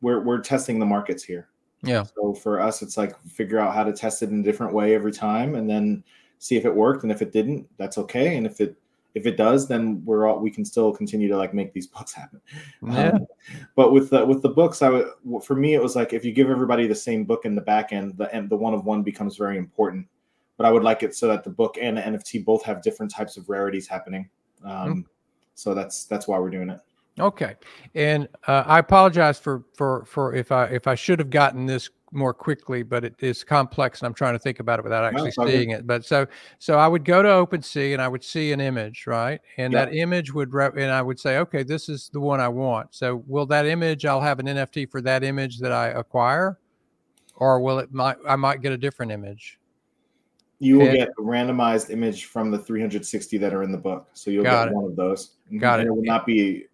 we're 0.00 0.22
we're 0.22 0.40
testing 0.40 0.78
the 0.78 0.86
markets 0.86 1.22
here. 1.22 1.48
Yeah. 1.86 2.02
So 2.02 2.34
for 2.34 2.60
us, 2.60 2.82
it's 2.82 2.96
like 2.96 3.18
figure 3.22 3.58
out 3.58 3.74
how 3.74 3.84
to 3.84 3.92
test 3.92 4.22
it 4.22 4.30
in 4.30 4.40
a 4.40 4.42
different 4.42 4.72
way 4.72 4.94
every 4.94 5.12
time, 5.12 5.54
and 5.54 5.68
then 5.68 6.04
see 6.38 6.56
if 6.56 6.64
it 6.64 6.74
worked. 6.74 7.02
And 7.02 7.12
if 7.12 7.22
it 7.22 7.32
didn't, 7.32 7.68
that's 7.78 7.98
okay. 7.98 8.36
And 8.36 8.46
if 8.46 8.60
it 8.60 8.76
if 9.14 9.24
it 9.24 9.36
does, 9.36 9.66
then 9.66 10.02
we're 10.04 10.26
all 10.26 10.40
we 10.40 10.50
can 10.50 10.64
still 10.64 10.92
continue 10.92 11.28
to 11.28 11.36
like 11.36 11.54
make 11.54 11.72
these 11.72 11.86
books 11.96 12.12
happen. 12.12 12.40
Yeah. 12.82 13.10
Um, 13.10 13.26
but 13.74 13.92
with 13.92 14.10
the 14.10 14.24
with 14.24 14.42
the 14.42 14.48
books, 14.48 14.82
I 14.82 14.88
would 14.88 15.08
for 15.44 15.54
me 15.54 15.74
it 15.74 15.82
was 15.82 15.96
like 15.96 16.12
if 16.12 16.24
you 16.24 16.32
give 16.32 16.50
everybody 16.50 16.86
the 16.86 16.94
same 16.94 17.24
book 17.24 17.44
in 17.44 17.54
the 17.54 17.62
back 17.62 17.92
end, 17.92 18.16
the 18.18 18.34
and 18.34 18.50
the 18.50 18.56
one 18.56 18.74
of 18.74 18.84
one 18.84 19.02
becomes 19.02 19.36
very 19.36 19.58
important 19.58 20.06
but 20.56 20.66
I 20.66 20.72
would 20.72 20.82
like 20.82 21.02
it 21.02 21.14
so 21.14 21.28
that 21.28 21.44
the 21.44 21.50
book 21.50 21.76
and 21.80 21.96
the 21.96 22.02
NFT 22.02 22.44
both 22.44 22.62
have 22.64 22.82
different 22.82 23.12
types 23.12 23.36
of 23.36 23.48
rarities 23.48 23.86
happening. 23.86 24.28
Um, 24.64 24.70
mm-hmm. 24.70 25.00
So 25.54 25.74
that's 25.74 26.04
that's 26.04 26.26
why 26.26 26.38
we're 26.38 26.50
doing 26.50 26.70
it. 26.70 26.80
Okay, 27.18 27.54
and 27.94 28.28
uh, 28.46 28.64
I 28.66 28.78
apologize 28.78 29.38
for 29.38 29.64
for 29.74 30.04
for 30.04 30.34
if 30.34 30.52
I 30.52 30.66
if 30.66 30.86
I 30.86 30.94
should 30.94 31.18
have 31.18 31.30
gotten 31.30 31.64
this 31.64 31.88
more 32.12 32.34
quickly, 32.34 32.82
but 32.82 33.04
it 33.04 33.14
is 33.20 33.42
complex, 33.42 34.00
and 34.00 34.06
I'm 34.06 34.14
trying 34.14 34.34
to 34.34 34.38
think 34.38 34.60
about 34.60 34.78
it 34.78 34.82
without 34.82 35.04
actually 35.04 35.32
no, 35.38 35.46
seeing 35.46 35.70
it. 35.70 35.86
But 35.86 36.04
so 36.04 36.26
so 36.58 36.78
I 36.78 36.88
would 36.88 37.04
go 37.04 37.22
to 37.22 37.28
OpenSea 37.28 37.92
and 37.92 38.02
I 38.02 38.08
would 38.08 38.22
see 38.22 38.52
an 38.52 38.60
image, 38.60 39.06
right? 39.06 39.40
And 39.56 39.72
that 39.74 39.94
image 39.94 40.32
would 40.32 40.52
rep- 40.52 40.76
and 40.76 40.90
I 40.90 41.02
would 41.02 41.18
say, 41.18 41.38
okay, 41.38 41.62
this 41.62 41.88
is 41.88 42.10
the 42.12 42.20
one 42.20 42.40
I 42.40 42.48
want. 42.48 42.94
So 42.94 43.22
will 43.26 43.46
that 43.46 43.66
image? 43.66 44.04
I'll 44.04 44.20
have 44.20 44.38
an 44.38 44.46
NFT 44.46 44.90
for 44.90 45.00
that 45.02 45.24
image 45.24 45.58
that 45.60 45.72
I 45.72 45.88
acquire, 45.88 46.58
or 47.36 47.60
will 47.60 47.78
it 47.78 47.92
might 47.92 48.16
I 48.28 48.36
might 48.36 48.62
get 48.62 48.72
a 48.72 48.78
different 48.78 49.12
image? 49.12 49.58
You 50.58 50.78
will 50.78 50.92
get 50.92 51.08
a 51.18 51.22
randomized 51.22 51.90
image 51.90 52.24
from 52.26 52.50
the 52.50 52.58
360 52.58 53.36
that 53.38 53.52
are 53.52 53.62
in 53.62 53.70
the 53.70 53.78
book. 53.78 54.08
So 54.14 54.30
you'll 54.30 54.44
get 54.44 54.68
it. 54.68 54.74
one 54.74 54.86
of 54.86 54.96
those. 54.96 55.32
Got 55.58 55.80
and 55.80 55.88
it. 55.88 55.90
It 55.90 55.94
will 55.94 56.02
not 56.02 56.24
be 56.24 56.64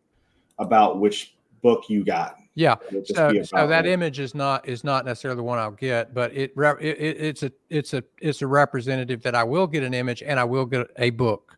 about 0.58 1.00
which 1.00 1.36
book 1.62 1.88
you 1.88 2.04
got. 2.04 2.36
Yeah. 2.54 2.76
So, 3.06 3.42
so 3.42 3.66
that 3.66 3.86
image 3.86 4.18
is 4.18 4.34
not 4.34 4.68
is 4.68 4.84
not 4.84 5.06
necessarily 5.06 5.36
the 5.36 5.42
one 5.42 5.58
I'll 5.58 5.70
get, 5.70 6.12
but 6.12 6.32
it, 6.34 6.52
it, 6.56 6.82
it 6.82 7.16
it's 7.18 7.42
a 7.42 7.52
it's 7.70 7.94
a 7.94 8.04
it's 8.20 8.42
a 8.42 8.46
representative 8.46 9.22
that 9.22 9.34
I 9.34 9.42
will 9.42 9.66
get 9.66 9.82
an 9.82 9.94
image 9.94 10.22
and 10.22 10.38
I 10.38 10.44
will 10.44 10.66
get 10.66 10.90
a 10.96 11.10
book, 11.10 11.56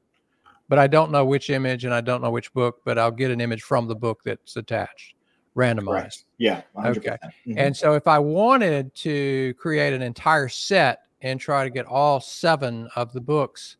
but 0.68 0.78
I 0.78 0.86
don't 0.86 1.10
know 1.10 1.24
which 1.24 1.50
image 1.50 1.84
and 1.84 1.92
I 1.92 2.00
don't 2.00 2.22
know 2.22 2.30
which 2.30 2.52
book, 2.52 2.82
but 2.84 2.96
I'll 2.96 3.10
get 3.10 3.32
an 3.32 3.40
image 3.40 3.62
from 3.62 3.88
the 3.88 3.96
book 3.96 4.20
that's 4.24 4.56
attached, 4.56 5.14
randomized. 5.56 5.86
Correct. 5.86 6.24
Yeah. 6.38 6.62
100%. 6.76 6.96
Okay. 6.98 7.08
Mm-hmm. 7.10 7.58
And 7.58 7.76
so 7.76 7.94
if 7.94 8.06
I 8.06 8.20
wanted 8.20 8.94
to 8.96 9.54
create 9.54 9.92
an 9.92 10.02
entire 10.02 10.48
set 10.48 11.04
and 11.24 11.40
try 11.40 11.64
to 11.64 11.70
get 11.70 11.86
all 11.86 12.20
seven 12.20 12.88
of 12.94 13.12
the 13.12 13.20
books. 13.20 13.78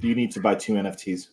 You 0.00 0.14
need 0.14 0.32
to 0.32 0.40
buy 0.40 0.56
two 0.56 0.74
NFTs. 0.74 1.28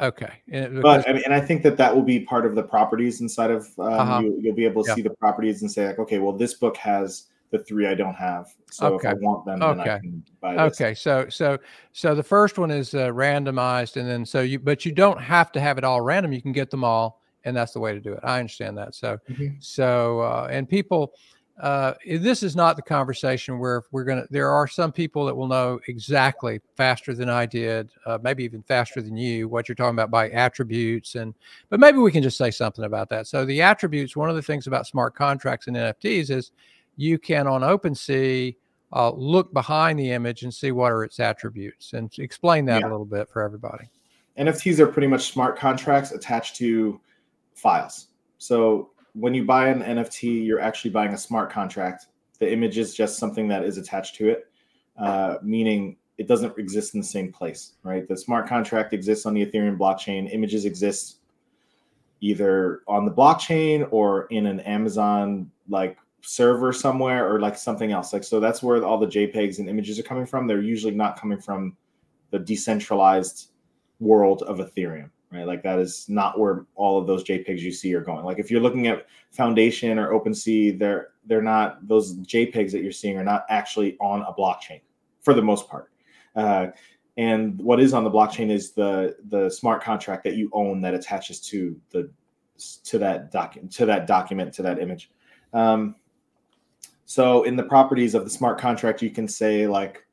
Okay, 0.00 0.32
and 0.50 0.82
but 0.82 1.08
I 1.08 1.12
mean, 1.12 1.22
and 1.24 1.34
I 1.34 1.40
think 1.40 1.62
that 1.62 1.76
that 1.76 1.94
will 1.94 2.02
be 2.02 2.20
part 2.20 2.46
of 2.46 2.54
the 2.54 2.62
properties 2.62 3.20
inside 3.20 3.50
of. 3.50 3.66
Um, 3.78 3.92
uh-huh. 3.92 4.20
you, 4.22 4.40
will 4.44 4.54
be 4.54 4.64
able 4.64 4.82
to 4.84 4.90
yeah. 4.90 4.94
see 4.94 5.02
the 5.02 5.10
properties 5.10 5.62
and 5.62 5.70
say 5.70 5.86
like, 5.88 5.98
okay, 5.98 6.18
well, 6.18 6.32
this 6.32 6.54
book 6.54 6.76
has 6.76 7.26
the 7.50 7.58
three 7.58 7.86
I 7.86 7.94
don't 7.94 8.14
have, 8.14 8.46
so 8.70 8.94
okay. 8.94 9.08
if 9.08 9.14
I 9.14 9.18
want 9.18 9.44
them, 9.44 9.62
okay. 9.62 9.82
then 9.84 9.90
I 9.90 9.98
can 9.98 10.24
buy 10.40 10.52
this. 10.68 10.80
Okay, 10.80 10.94
so 10.94 11.26
so 11.28 11.58
so 11.92 12.14
the 12.14 12.22
first 12.22 12.58
one 12.58 12.70
is 12.70 12.94
uh, 12.94 13.08
randomized, 13.08 13.96
and 13.96 14.08
then 14.08 14.24
so 14.24 14.40
you, 14.40 14.58
but 14.58 14.86
you 14.86 14.92
don't 14.92 15.20
have 15.20 15.52
to 15.52 15.60
have 15.60 15.76
it 15.76 15.84
all 15.84 16.00
random. 16.00 16.32
You 16.32 16.42
can 16.42 16.52
get 16.52 16.70
them 16.70 16.84
all, 16.84 17.20
and 17.44 17.56
that's 17.56 17.72
the 17.72 17.80
way 17.80 17.92
to 17.92 18.00
do 18.00 18.12
it. 18.12 18.20
I 18.22 18.38
understand 18.38 18.78
that. 18.78 18.94
So 18.94 19.18
mm-hmm. 19.28 19.56
so 19.58 20.20
uh, 20.20 20.48
and 20.50 20.68
people 20.68 21.12
uh, 21.60 21.94
this 22.06 22.42
is 22.42 22.56
not 22.56 22.76
the 22.76 22.82
conversation 22.82 23.58
where 23.58 23.82
we're 23.92 24.04
going 24.04 24.22
to, 24.22 24.28
there 24.30 24.50
are 24.50 24.66
some 24.66 24.90
people 24.90 25.26
that 25.26 25.34
will 25.34 25.46
know 25.46 25.78
exactly 25.88 26.60
faster 26.74 27.14
than 27.14 27.28
I 27.28 27.44
did, 27.44 27.90
uh, 28.06 28.18
maybe 28.22 28.44
even 28.44 28.62
faster 28.62 29.02
than 29.02 29.16
you, 29.16 29.46
what 29.46 29.68
you're 29.68 29.76
talking 29.76 29.94
about 29.94 30.10
by 30.10 30.30
attributes. 30.30 31.16
And, 31.16 31.34
but 31.68 31.78
maybe 31.78 31.98
we 31.98 32.12
can 32.12 32.22
just 32.22 32.38
say 32.38 32.50
something 32.50 32.84
about 32.86 33.10
that. 33.10 33.26
So 33.26 33.44
the 33.44 33.60
attributes, 33.60 34.16
one 34.16 34.30
of 34.30 34.36
the 34.36 34.42
things 34.42 34.66
about 34.66 34.86
smart 34.86 35.14
contracts 35.14 35.66
and 35.66 35.76
NFTs 35.76 36.30
is 36.30 36.52
you 36.96 37.18
can 37.18 37.46
on 37.46 37.60
OpenSea 37.60 38.56
uh, 38.92 39.10
look 39.10 39.52
behind 39.52 39.98
the 39.98 40.12
image 40.12 40.42
and 40.44 40.52
see 40.52 40.72
what 40.72 40.90
are 40.90 41.04
its 41.04 41.20
attributes 41.20 41.92
and 41.92 42.10
explain 42.18 42.64
that 42.66 42.80
yeah. 42.80 42.88
a 42.88 42.90
little 42.90 43.04
bit 43.04 43.28
for 43.28 43.42
everybody. 43.42 43.84
NFTs 44.38 44.78
are 44.78 44.86
pretty 44.86 45.08
much 45.08 45.30
smart 45.30 45.58
contracts 45.58 46.12
attached 46.12 46.56
to 46.56 47.00
files. 47.54 48.08
So 48.38 48.90
when 49.14 49.34
you 49.34 49.44
buy 49.44 49.68
an 49.68 49.82
NFT, 49.82 50.44
you're 50.44 50.60
actually 50.60 50.90
buying 50.90 51.12
a 51.12 51.18
smart 51.18 51.50
contract. 51.50 52.06
The 52.38 52.50
image 52.50 52.78
is 52.78 52.94
just 52.94 53.18
something 53.18 53.48
that 53.48 53.64
is 53.64 53.78
attached 53.78 54.14
to 54.16 54.28
it, 54.28 54.50
uh, 54.98 55.36
meaning 55.42 55.96
it 56.18 56.28
doesn't 56.28 56.58
exist 56.58 56.94
in 56.94 57.00
the 57.00 57.06
same 57.06 57.32
place, 57.32 57.74
right? 57.82 58.06
The 58.06 58.16
smart 58.16 58.46
contract 58.46 58.92
exists 58.92 59.26
on 59.26 59.34
the 59.34 59.44
Ethereum 59.44 59.78
blockchain. 59.78 60.32
Images 60.32 60.64
exist 60.64 61.18
either 62.20 62.82
on 62.86 63.04
the 63.04 63.10
blockchain 63.10 63.88
or 63.90 64.24
in 64.26 64.46
an 64.46 64.60
Amazon 64.60 65.50
like 65.68 65.96
server 66.22 66.72
somewhere 66.72 67.32
or 67.32 67.40
like 67.40 67.56
something 67.56 67.92
else. 67.92 68.12
Like 68.12 68.24
so 68.24 68.40
that's 68.40 68.62
where 68.62 68.84
all 68.84 68.98
the 68.98 69.06
JPEGs 69.06 69.58
and 69.58 69.68
images 69.68 69.98
are 69.98 70.02
coming 70.02 70.26
from. 70.26 70.46
They're 70.46 70.60
usually 70.60 70.94
not 70.94 71.18
coming 71.18 71.40
from 71.40 71.76
the 72.30 72.38
decentralized 72.38 73.50
world 73.98 74.42
of 74.42 74.58
Ethereum 74.58 75.10
right? 75.32 75.46
Like 75.46 75.62
that 75.62 75.78
is 75.78 76.08
not 76.08 76.38
where 76.38 76.66
all 76.74 76.98
of 76.98 77.06
those 77.06 77.24
JPEGs 77.24 77.60
you 77.60 77.72
see 77.72 77.94
are 77.94 78.00
going. 78.00 78.24
Like 78.24 78.38
if 78.38 78.50
you're 78.50 78.60
looking 78.60 78.86
at 78.88 79.06
Foundation 79.30 79.98
or 79.98 80.12
OpenSea, 80.12 80.78
they're 80.78 81.08
they're 81.26 81.42
not 81.42 81.86
those 81.86 82.16
JPEGs 82.16 82.72
that 82.72 82.82
you're 82.82 82.92
seeing 82.92 83.16
are 83.16 83.24
not 83.24 83.44
actually 83.48 83.96
on 84.00 84.22
a 84.22 84.32
blockchain 84.32 84.80
for 85.20 85.34
the 85.34 85.42
most 85.42 85.68
part. 85.68 85.90
Uh, 86.34 86.68
and 87.16 87.58
what 87.58 87.80
is 87.80 87.92
on 87.94 88.04
the 88.04 88.10
blockchain 88.10 88.50
is 88.50 88.72
the 88.72 89.16
the 89.28 89.48
smart 89.50 89.82
contract 89.82 90.24
that 90.24 90.34
you 90.34 90.50
own 90.52 90.80
that 90.80 90.94
attaches 90.94 91.40
to 91.40 91.78
the 91.90 92.10
to 92.84 92.98
that 92.98 93.30
document 93.30 93.72
to 93.72 93.86
that 93.86 94.06
document 94.06 94.52
to 94.54 94.62
that 94.62 94.78
image. 94.80 95.10
Um, 95.52 95.96
so 97.04 97.42
in 97.44 97.56
the 97.56 97.64
properties 97.64 98.14
of 98.14 98.24
the 98.24 98.30
smart 98.30 98.58
contract, 98.58 99.02
you 99.02 99.10
can 99.10 99.26
say 99.26 99.66
like 99.66 100.06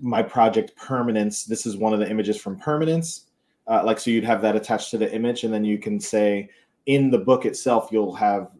my 0.00 0.22
project 0.22 0.74
permanence. 0.76 1.44
This 1.44 1.66
is 1.66 1.76
one 1.76 1.92
of 1.92 2.00
the 2.00 2.10
images 2.10 2.40
from 2.40 2.58
permanence 2.58 3.26
uh, 3.66 3.82
like 3.84 3.98
so 3.98 4.10
you'd 4.10 4.24
have 4.24 4.42
that 4.42 4.56
attached 4.56 4.90
to 4.90 4.98
the 4.98 5.12
image 5.14 5.44
and 5.44 5.52
then 5.52 5.64
you 5.64 5.78
can 5.78 6.00
say 6.00 6.48
in 6.86 7.10
the 7.10 7.18
book 7.18 7.44
itself 7.44 7.88
you'll 7.90 8.14
have 8.14 8.50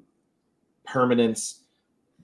permanence 0.84 1.60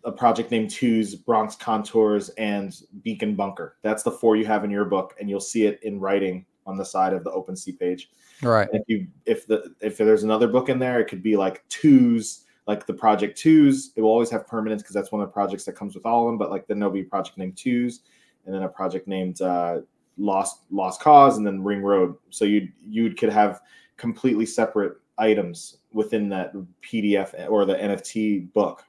a 0.04 0.12
project 0.12 0.50
named 0.50 0.70
two's 0.70 1.14
bronx 1.14 1.56
contours 1.56 2.28
and 2.30 2.82
beacon 3.02 3.34
bunker 3.34 3.76
that's 3.82 4.02
the 4.02 4.10
four 4.10 4.36
you 4.36 4.46
have 4.46 4.64
in 4.64 4.70
your 4.70 4.84
book 4.84 5.14
and 5.18 5.28
you'll 5.28 5.40
see 5.40 5.66
it 5.66 5.80
in 5.82 5.98
writing 5.98 6.46
on 6.68 6.76
the 6.76 6.84
side 6.84 7.14
of 7.14 7.24
the 7.24 7.30
OpenSea 7.30 7.76
page. 7.80 8.10
Right. 8.42 8.68
And 8.70 8.80
if 8.80 8.88
you 8.88 9.08
if 9.24 9.46
the 9.46 9.74
if 9.80 9.96
there's 9.96 10.22
another 10.22 10.46
book 10.46 10.68
in 10.68 10.78
there, 10.78 11.00
it 11.00 11.06
could 11.06 11.22
be 11.22 11.36
like 11.36 11.66
twos, 11.68 12.44
like 12.68 12.86
the 12.86 12.94
project 12.94 13.36
twos. 13.38 13.92
It 13.96 14.02
will 14.02 14.10
always 14.10 14.30
have 14.30 14.46
permanence 14.46 14.82
because 14.82 14.94
that's 14.94 15.10
one 15.10 15.22
of 15.22 15.28
the 15.28 15.32
projects 15.32 15.64
that 15.64 15.72
comes 15.72 15.94
with 15.96 16.06
all 16.06 16.26
of 16.26 16.28
them. 16.28 16.38
But 16.38 16.50
like 16.50 16.68
then 16.68 16.78
there'll 16.78 16.94
be 16.94 17.00
a 17.00 17.04
project 17.04 17.38
named 17.38 17.56
twos, 17.56 18.02
and 18.44 18.54
then 18.54 18.62
a 18.62 18.68
project 18.68 19.08
named 19.08 19.40
uh, 19.40 19.80
Lost 20.18 20.62
Lost 20.70 21.00
Cause, 21.00 21.36
and 21.36 21.46
then 21.46 21.62
Ring 21.62 21.82
Road. 21.82 22.16
So 22.30 22.44
you 22.44 22.68
you 22.86 23.14
could 23.14 23.30
have 23.30 23.60
completely 23.96 24.46
separate 24.46 24.98
items 25.18 25.78
within 25.92 26.28
that 26.28 26.52
PDF 26.82 27.48
or 27.50 27.64
the 27.64 27.74
NFT 27.74 28.52
book 28.52 28.84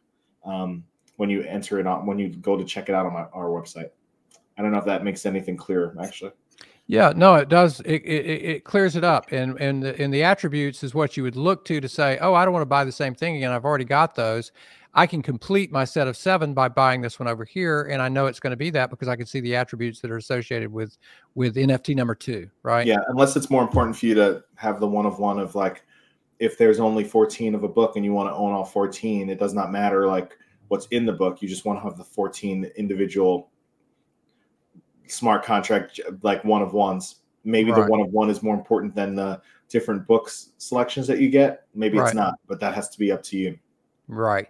um, 0.45 0.83
when 1.17 1.29
you 1.29 1.43
enter 1.43 1.79
it 1.79 1.87
on 1.87 2.05
when 2.05 2.19
you 2.19 2.29
go 2.29 2.57
to 2.57 2.63
check 2.63 2.89
it 2.89 2.95
out 2.95 3.05
on 3.05 3.13
my, 3.13 3.25
our 3.33 3.47
website. 3.47 3.89
I 4.57 4.61
don't 4.61 4.71
know 4.71 4.77
if 4.77 4.85
that 4.85 5.03
makes 5.03 5.25
anything 5.25 5.55
clearer, 5.55 5.95
actually. 6.01 6.31
Yeah, 6.89 7.13
no, 7.15 7.35
it 7.35 7.49
does. 7.49 7.81
It, 7.81 8.01
it, 8.01 8.41
it 8.45 8.63
clears 8.63 8.95
it 8.95 9.03
up, 9.03 9.31
and 9.31 9.55
and 9.61 9.83
the, 9.83 10.01
and 10.01 10.11
the 10.11 10.23
attributes 10.23 10.83
is 10.83 10.95
what 10.95 11.15
you 11.15 11.21
would 11.21 11.35
look 11.35 11.63
to 11.65 11.79
to 11.79 11.87
say, 11.87 12.17
oh, 12.19 12.33
I 12.33 12.43
don't 12.43 12.51
want 12.51 12.63
to 12.63 12.67
buy 12.67 12.83
the 12.83 12.91
same 12.91 13.13
thing 13.13 13.35
again. 13.35 13.51
I've 13.51 13.63
already 13.63 13.85
got 13.85 14.15
those. 14.15 14.51
I 14.95 15.05
can 15.05 15.21
complete 15.21 15.71
my 15.71 15.85
set 15.85 16.07
of 16.07 16.17
seven 16.17 16.55
by 16.55 16.67
buying 16.67 17.01
this 17.01 17.19
one 17.19 17.27
over 17.27 17.45
here, 17.45 17.83
and 17.83 18.01
I 18.01 18.09
know 18.09 18.25
it's 18.25 18.39
going 18.39 18.51
to 18.51 18.57
be 18.57 18.71
that 18.71 18.89
because 18.89 19.07
I 19.07 19.15
can 19.15 19.27
see 19.27 19.39
the 19.39 19.55
attributes 19.55 19.99
that 19.99 20.09
are 20.09 20.17
associated 20.17 20.73
with 20.73 20.97
with 21.35 21.57
NFT 21.57 21.95
number 21.95 22.15
two, 22.15 22.49
right? 22.63 22.87
Yeah, 22.87 22.97
unless 23.09 23.35
it's 23.35 23.51
more 23.51 23.61
important 23.61 23.95
for 23.95 24.07
you 24.07 24.15
to 24.15 24.43
have 24.55 24.79
the 24.79 24.87
one 24.87 25.05
of 25.05 25.19
one 25.19 25.37
of 25.37 25.53
like, 25.53 25.85
if 26.39 26.57
there's 26.57 26.79
only 26.79 27.03
14 27.03 27.53
of 27.53 27.63
a 27.63 27.69
book 27.69 27.97
and 27.97 28.03
you 28.03 28.13
want 28.13 28.29
to 28.29 28.33
own 28.33 28.51
all 28.51 28.65
14, 28.65 29.29
it 29.29 29.37
does 29.37 29.53
not 29.53 29.71
matter 29.71 30.07
like 30.07 30.35
what's 30.69 30.87
in 30.87 31.05
the 31.05 31.13
book. 31.13 31.39
You 31.39 31.47
just 31.47 31.65
want 31.65 31.77
to 31.77 31.83
have 31.83 31.99
the 31.99 32.03
14 32.03 32.71
individual 32.77 33.51
smart 35.09 35.43
contract 35.43 35.99
like 36.21 36.43
one 36.43 36.61
of 36.61 36.73
ones. 36.73 37.15
Maybe 37.43 37.71
right. 37.71 37.85
the 37.85 37.91
one 37.91 38.01
of 38.01 38.11
one 38.11 38.29
is 38.29 38.43
more 38.43 38.55
important 38.55 38.95
than 38.95 39.15
the 39.15 39.41
different 39.69 40.07
books 40.07 40.49
selections 40.57 41.07
that 41.07 41.19
you 41.19 41.29
get. 41.29 41.65
Maybe 41.73 41.97
right. 41.97 42.07
it's 42.07 42.15
not, 42.15 42.35
but 42.47 42.59
that 42.59 42.73
has 42.75 42.89
to 42.89 42.99
be 42.99 43.11
up 43.11 43.23
to 43.23 43.37
you. 43.37 43.57
Right. 44.07 44.49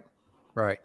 Right. 0.54 0.80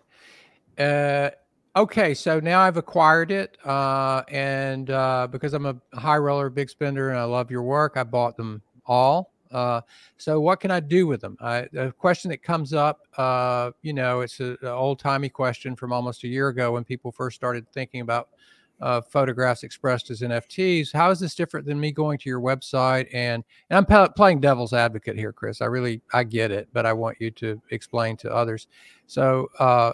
Uh, 0.77 1.31
okay, 1.75 2.13
so 2.13 2.39
now 2.39 2.61
I've 2.61 2.77
acquired 2.77 3.31
it, 3.31 3.57
uh, 3.65 4.23
and 4.29 4.89
uh, 4.89 5.27
because 5.31 5.53
I'm 5.53 5.65
a 5.65 5.75
high 5.93 6.17
roller, 6.17 6.49
big 6.49 6.69
spender, 6.69 7.09
and 7.09 7.19
I 7.19 7.23
love 7.23 7.49
your 7.49 7.63
work, 7.63 7.93
I 7.95 8.03
bought 8.03 8.35
them 8.37 8.61
all. 8.85 9.31
Uh, 9.51 9.79
so 10.17 10.41
what 10.41 10.59
can 10.59 10.69
I 10.69 10.81
do 10.81 11.07
with 11.07 11.21
them? 11.21 11.37
I, 11.39 11.67
a 11.77 11.91
question 11.91 12.29
that 12.31 12.43
comes 12.43 12.73
up, 12.73 13.07
uh, 13.17 13.71
you 13.83 13.93
know, 13.93 14.21
it's 14.21 14.39
an 14.41 14.57
old 14.63 14.99
timey 14.99 15.29
question 15.29 15.75
from 15.75 15.93
almost 15.93 16.25
a 16.25 16.27
year 16.27 16.49
ago 16.49 16.73
when 16.73 16.83
people 16.83 17.11
first 17.11 17.37
started 17.37 17.65
thinking 17.71 18.01
about 18.01 18.29
uh, 18.81 19.01
photographs 19.01 19.63
expressed 19.63 20.09
as 20.09 20.21
NFTs. 20.21 20.93
How 20.93 21.11
is 21.11 21.19
this 21.19 21.35
different 21.35 21.65
than 21.65 21.79
me 21.79 21.91
going 21.91 22.17
to 22.19 22.29
your 22.29 22.41
website? 22.41 23.07
And, 23.13 23.43
and 23.69 23.77
I'm 23.77 23.85
p- 23.85 24.13
playing 24.15 24.41
devil's 24.41 24.73
advocate 24.73 25.17
here, 25.17 25.31
Kris. 25.31 25.61
I 25.61 25.65
really 25.65 26.01
I 26.13 26.23
get 26.23 26.51
it, 26.51 26.67
but 26.73 26.85
I 26.85 26.93
want 26.93 27.17
you 27.19 27.31
to 27.31 27.61
explain 27.71 28.17
to 28.17 28.33
others. 28.33 28.67
So 29.07 29.49
uh, 29.59 29.93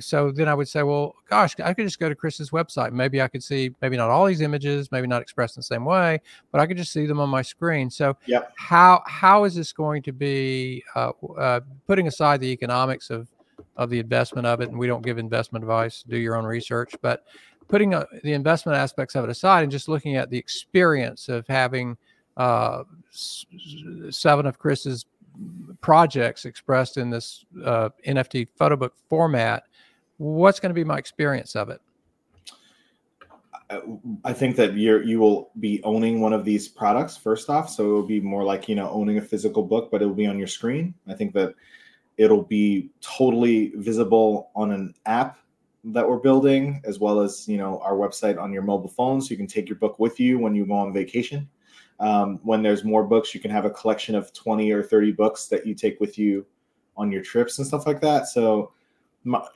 so 0.00 0.30
then 0.30 0.48
I 0.48 0.54
would 0.54 0.68
say, 0.68 0.82
well, 0.82 1.14
gosh, 1.28 1.54
I 1.60 1.74
could 1.74 1.84
just 1.86 1.98
go 1.98 2.08
to 2.08 2.14
Kris's 2.14 2.50
website. 2.50 2.92
Maybe 2.92 3.20
I 3.20 3.28
could 3.28 3.42
see 3.42 3.74
maybe 3.82 3.96
not 3.96 4.10
all 4.10 4.26
these 4.26 4.40
images, 4.40 4.90
maybe 4.90 5.06
not 5.06 5.22
expressed 5.22 5.56
in 5.56 5.60
the 5.60 5.64
same 5.64 5.84
way, 5.84 6.20
but 6.52 6.60
I 6.60 6.66
could 6.66 6.76
just 6.76 6.92
see 6.92 7.06
them 7.06 7.20
on 7.20 7.28
my 7.28 7.42
screen. 7.42 7.90
So 7.90 8.16
yep. 8.26 8.52
how 8.56 9.02
how 9.06 9.44
is 9.44 9.54
this 9.54 9.72
going 9.72 10.02
to 10.02 10.12
be 10.12 10.82
uh, 10.94 11.12
uh, 11.38 11.60
putting 11.86 12.08
aside 12.08 12.40
the 12.40 12.50
economics 12.50 13.10
of 13.10 13.28
of 13.76 13.90
the 13.90 13.98
investment 13.98 14.46
of 14.46 14.60
it? 14.60 14.70
And 14.70 14.78
we 14.78 14.86
don't 14.86 15.04
give 15.04 15.18
investment 15.18 15.64
advice. 15.64 16.02
Do 16.02 16.16
your 16.16 16.36
own 16.36 16.44
research, 16.44 16.94
but 17.02 17.24
putting 17.68 17.94
uh, 17.94 18.06
the 18.22 18.32
investment 18.32 18.76
aspects 18.76 19.14
of 19.14 19.24
it 19.24 19.30
aside 19.30 19.62
and 19.62 19.70
just 19.70 19.88
looking 19.88 20.16
at 20.16 20.30
the 20.30 20.38
experience 20.38 21.28
of 21.28 21.46
having 21.46 21.96
uh, 22.36 22.84
seven 24.10 24.46
of 24.46 24.58
Kris's 24.58 25.06
projects 25.80 26.44
expressed 26.44 26.96
in 26.96 27.10
this 27.10 27.44
uh, 27.64 27.90
NFT 28.06 28.48
photo 28.56 28.76
book 28.76 28.94
format, 29.08 29.64
what's 30.16 30.58
going 30.58 30.70
to 30.70 30.74
be 30.74 30.84
my 30.84 30.98
experience 30.98 31.54
of 31.54 31.68
it? 31.68 31.80
I 34.24 34.32
think 34.32 34.56
that 34.56 34.74
you're 34.74 35.02
you 35.02 35.18
will 35.18 35.50
be 35.60 35.82
owning 35.84 36.22
one 36.22 36.32
of 36.32 36.42
these 36.42 36.66
products 36.66 37.18
first 37.18 37.50
off, 37.50 37.68
so 37.68 37.84
it 37.84 37.92
will 37.92 38.02
be 38.06 38.18
more 38.18 38.42
like 38.42 38.66
you 38.66 38.74
know 38.74 38.88
owning 38.88 39.18
a 39.18 39.22
physical 39.22 39.62
book, 39.62 39.90
but 39.90 40.00
it 40.00 40.06
will 40.06 40.14
be 40.14 40.26
on 40.26 40.38
your 40.38 40.46
screen. 40.46 40.94
I 41.06 41.12
think 41.12 41.34
that 41.34 41.54
it'll 42.16 42.44
be 42.44 42.88
totally 43.02 43.72
visible 43.76 44.50
on 44.56 44.72
an 44.72 44.94
app 45.04 45.38
that 45.84 46.08
we're 46.08 46.18
building, 46.18 46.80
as 46.84 46.98
well 46.98 47.20
as 47.20 47.48
you 47.48 47.56
know 47.56 47.78
our 47.80 47.94
website 47.94 48.40
on 48.40 48.52
your 48.52 48.62
mobile 48.62 48.88
phone, 48.88 49.20
so 49.20 49.30
you 49.30 49.36
can 49.36 49.46
take 49.46 49.68
your 49.68 49.78
book 49.78 49.98
with 49.98 50.18
you 50.18 50.38
when 50.38 50.54
you 50.54 50.66
go 50.66 50.74
on 50.74 50.92
vacation. 50.92 51.48
Um, 52.00 52.38
when 52.42 52.62
there's 52.62 52.84
more 52.84 53.04
books, 53.04 53.34
you 53.34 53.40
can 53.40 53.50
have 53.50 53.64
a 53.64 53.70
collection 53.70 54.14
of 54.14 54.32
20 54.32 54.70
or 54.70 54.82
30 54.82 55.12
books 55.12 55.46
that 55.46 55.66
you 55.66 55.74
take 55.74 55.98
with 55.98 56.16
you 56.16 56.46
on 56.96 57.10
your 57.10 57.22
trips 57.22 57.58
and 57.58 57.66
stuff 57.66 57.86
like 57.86 58.00
that. 58.02 58.28
So, 58.28 58.72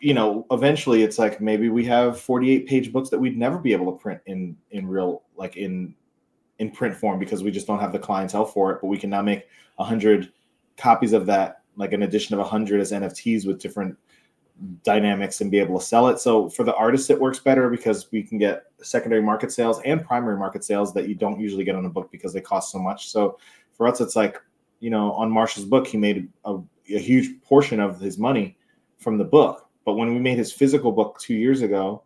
you 0.01 0.15
know, 0.15 0.47
eventually 0.51 1.03
it's 1.03 1.19
like 1.19 1.41
maybe 1.41 1.69
we 1.69 1.85
have 1.87 2.21
48 2.21 2.67
page 2.67 2.93
books 2.93 3.11
that 3.11 3.19
we'd 3.19 3.39
never 3.39 3.59
be 3.59 3.73
able 3.73 3.93
to 3.93 3.99
print 3.99 4.21
in 4.27 4.57
in 4.71 4.89
real 4.89 5.23
like 5.37 5.57
in 5.57 5.95
in 6.59 6.71
print 6.71 6.97
form 6.97 7.19
because 7.19 7.43
we 7.43 7.51
just 7.51 7.67
don't 7.67 7.81
have 7.81 7.93
the 7.93 7.99
clientele 7.99 8.45
for 8.45 8.73
it. 8.73 8.79
But 8.81 8.89
we 8.89 8.99
can 8.99 9.11
now 9.11 9.23
make 9.23 9.47
100 9.77 10.33
copies 10.77 11.13
of 11.13 11.27
that, 11.27 11.63
like 11.77 11.93
an 11.93 12.03
edition 12.03 12.35
of 12.35 12.41
100 12.41 12.81
as 12.81 12.93
NFTs 12.93 13.47
with 13.47 13.61
different 13.61 13.97
dynamics 14.83 15.41
and 15.41 15.51
be 15.51 15.59
able 15.59 15.79
to 15.79 15.85
sell 15.85 16.09
it. 16.09 16.19
So 16.19 16.49
for 16.49 16.65
the 16.65 16.75
artists, 16.75 17.11
it 17.11 17.21
works 17.21 17.39
better 17.39 17.69
because 17.69 18.11
we 18.13 18.23
can 18.23 18.39
get 18.39 18.65
secondary 18.83 19.23
market 19.23 19.53
sales 19.53 19.81
and 19.85 20.05
primary 20.05 20.37
market 20.37 20.65
sales 20.65 20.93
that 20.95 21.09
you 21.09 21.15
don't 21.15 21.41
usually 21.41 21.65
get 21.65 21.75
on 21.75 21.85
a 21.85 21.91
book 21.91 22.11
because 22.11 22.33
they 22.33 22.41
cost 22.41 22.71
so 22.71 22.79
much. 22.79 23.11
So 23.11 23.39
for 23.73 23.87
us, 23.87 24.01
it's 24.01 24.17
like, 24.17 24.41
you 24.81 24.91
know, 24.91 25.13
on 25.13 25.31
Marshall's 25.31 25.67
book, 25.67 25.87
he 25.87 25.97
made 25.97 26.29
a, 26.45 26.59
a 26.91 26.99
huge 26.99 27.41
portion 27.43 27.81
of 27.81 28.01
his 28.01 28.19
money 28.19 28.57
from 28.99 29.19
the 29.19 29.25
book. 29.25 29.69
But 29.85 29.95
when 29.95 30.15
we 30.15 30.21
made 30.21 30.39
his 30.39 30.53
physical 30.53 30.93
book 30.93 31.19
two 31.21 31.35
years 31.35 31.63
ago, 31.63 32.03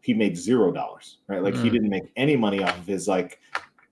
he 0.00 0.12
made 0.12 0.36
zero 0.36 0.70
dollars, 0.70 1.18
right? 1.28 1.42
Like 1.42 1.54
mm. 1.54 1.62
he 1.62 1.70
didn't 1.70 1.88
make 1.88 2.12
any 2.16 2.36
money 2.36 2.62
off 2.62 2.76
of 2.76 2.86
his 2.86 3.08
like 3.08 3.40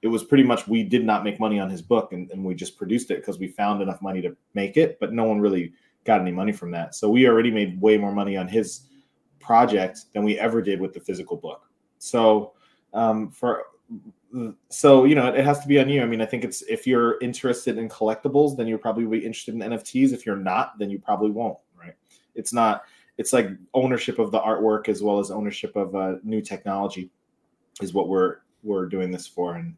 it 0.02 0.08
was 0.08 0.24
pretty 0.24 0.42
much 0.42 0.66
we 0.66 0.82
did 0.82 1.04
not 1.04 1.24
make 1.24 1.38
money 1.38 1.60
on 1.60 1.70
his 1.70 1.80
book 1.80 2.12
and, 2.12 2.30
and 2.32 2.44
we 2.44 2.54
just 2.54 2.76
produced 2.76 3.10
it 3.12 3.18
because 3.18 3.38
we 3.38 3.46
found 3.46 3.80
enough 3.80 4.02
money 4.02 4.20
to 4.20 4.36
make 4.52 4.76
it, 4.76 4.98
but 4.98 5.12
no 5.12 5.24
one 5.24 5.40
really 5.40 5.72
got 6.04 6.20
any 6.20 6.32
money 6.32 6.52
from 6.52 6.70
that. 6.72 6.94
So 6.94 7.08
we 7.08 7.28
already 7.28 7.50
made 7.50 7.80
way 7.80 7.96
more 7.96 8.12
money 8.12 8.36
on 8.36 8.48
his 8.48 8.82
project 9.40 10.06
than 10.12 10.24
we 10.24 10.38
ever 10.38 10.62
did 10.62 10.80
with 10.80 10.92
the 10.92 11.00
physical 11.00 11.36
book. 11.36 11.68
So 11.98 12.52
um, 12.92 13.30
for 13.30 13.64
so 14.70 15.04
you 15.04 15.14
know 15.14 15.28
it 15.28 15.44
has 15.44 15.60
to 15.60 15.68
be 15.68 15.78
on 15.78 15.88
you. 15.88 16.02
I 16.02 16.06
mean, 16.06 16.20
I 16.20 16.26
think 16.26 16.44
it's 16.44 16.62
if 16.62 16.86
you're 16.86 17.18
interested 17.20 17.78
in 17.78 17.88
collectibles, 17.88 18.56
then 18.56 18.66
you'll 18.66 18.78
probably 18.78 19.04
be 19.06 19.24
interested 19.24 19.54
in 19.54 19.60
NFTs. 19.60 20.12
If 20.12 20.24
you're 20.24 20.36
not, 20.36 20.78
then 20.78 20.90
you 20.90 20.98
probably 20.98 21.30
won't. 21.30 21.58
Right? 21.78 21.94
It's 22.34 22.52
not. 22.52 22.84
It's 23.18 23.32
like 23.32 23.50
ownership 23.74 24.18
of 24.18 24.30
the 24.30 24.40
artwork 24.40 24.88
as 24.88 25.02
well 25.02 25.18
as 25.18 25.30
ownership 25.30 25.76
of 25.76 25.94
uh, 25.94 26.14
new 26.24 26.40
technology 26.40 27.10
is 27.82 27.92
what 27.92 28.08
we're 28.08 28.38
we're 28.62 28.86
doing 28.86 29.10
this 29.10 29.26
for. 29.26 29.56
And 29.56 29.76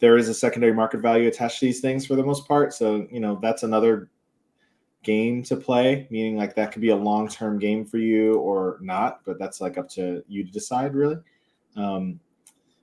there 0.00 0.16
is 0.16 0.28
a 0.28 0.34
secondary 0.34 0.74
market 0.74 1.00
value 1.00 1.28
attached 1.28 1.60
to 1.60 1.66
these 1.66 1.80
things 1.80 2.04
for 2.04 2.16
the 2.16 2.24
most 2.24 2.48
part. 2.48 2.74
So 2.74 3.06
you 3.10 3.20
know 3.20 3.38
that's 3.40 3.62
another 3.62 4.10
game 5.04 5.42
to 5.44 5.56
play, 5.56 6.06
meaning 6.10 6.36
like 6.36 6.54
that 6.56 6.72
could 6.72 6.82
be 6.82 6.90
a 6.90 6.96
long 6.96 7.28
term 7.28 7.58
game 7.58 7.84
for 7.84 7.98
you 7.98 8.34
or 8.36 8.78
not, 8.80 9.20
but 9.24 9.38
that's 9.38 9.60
like 9.60 9.78
up 9.78 9.88
to 9.90 10.24
you 10.28 10.44
to 10.44 10.50
decide 10.50 10.94
really. 10.94 11.16
Um, 11.76 12.18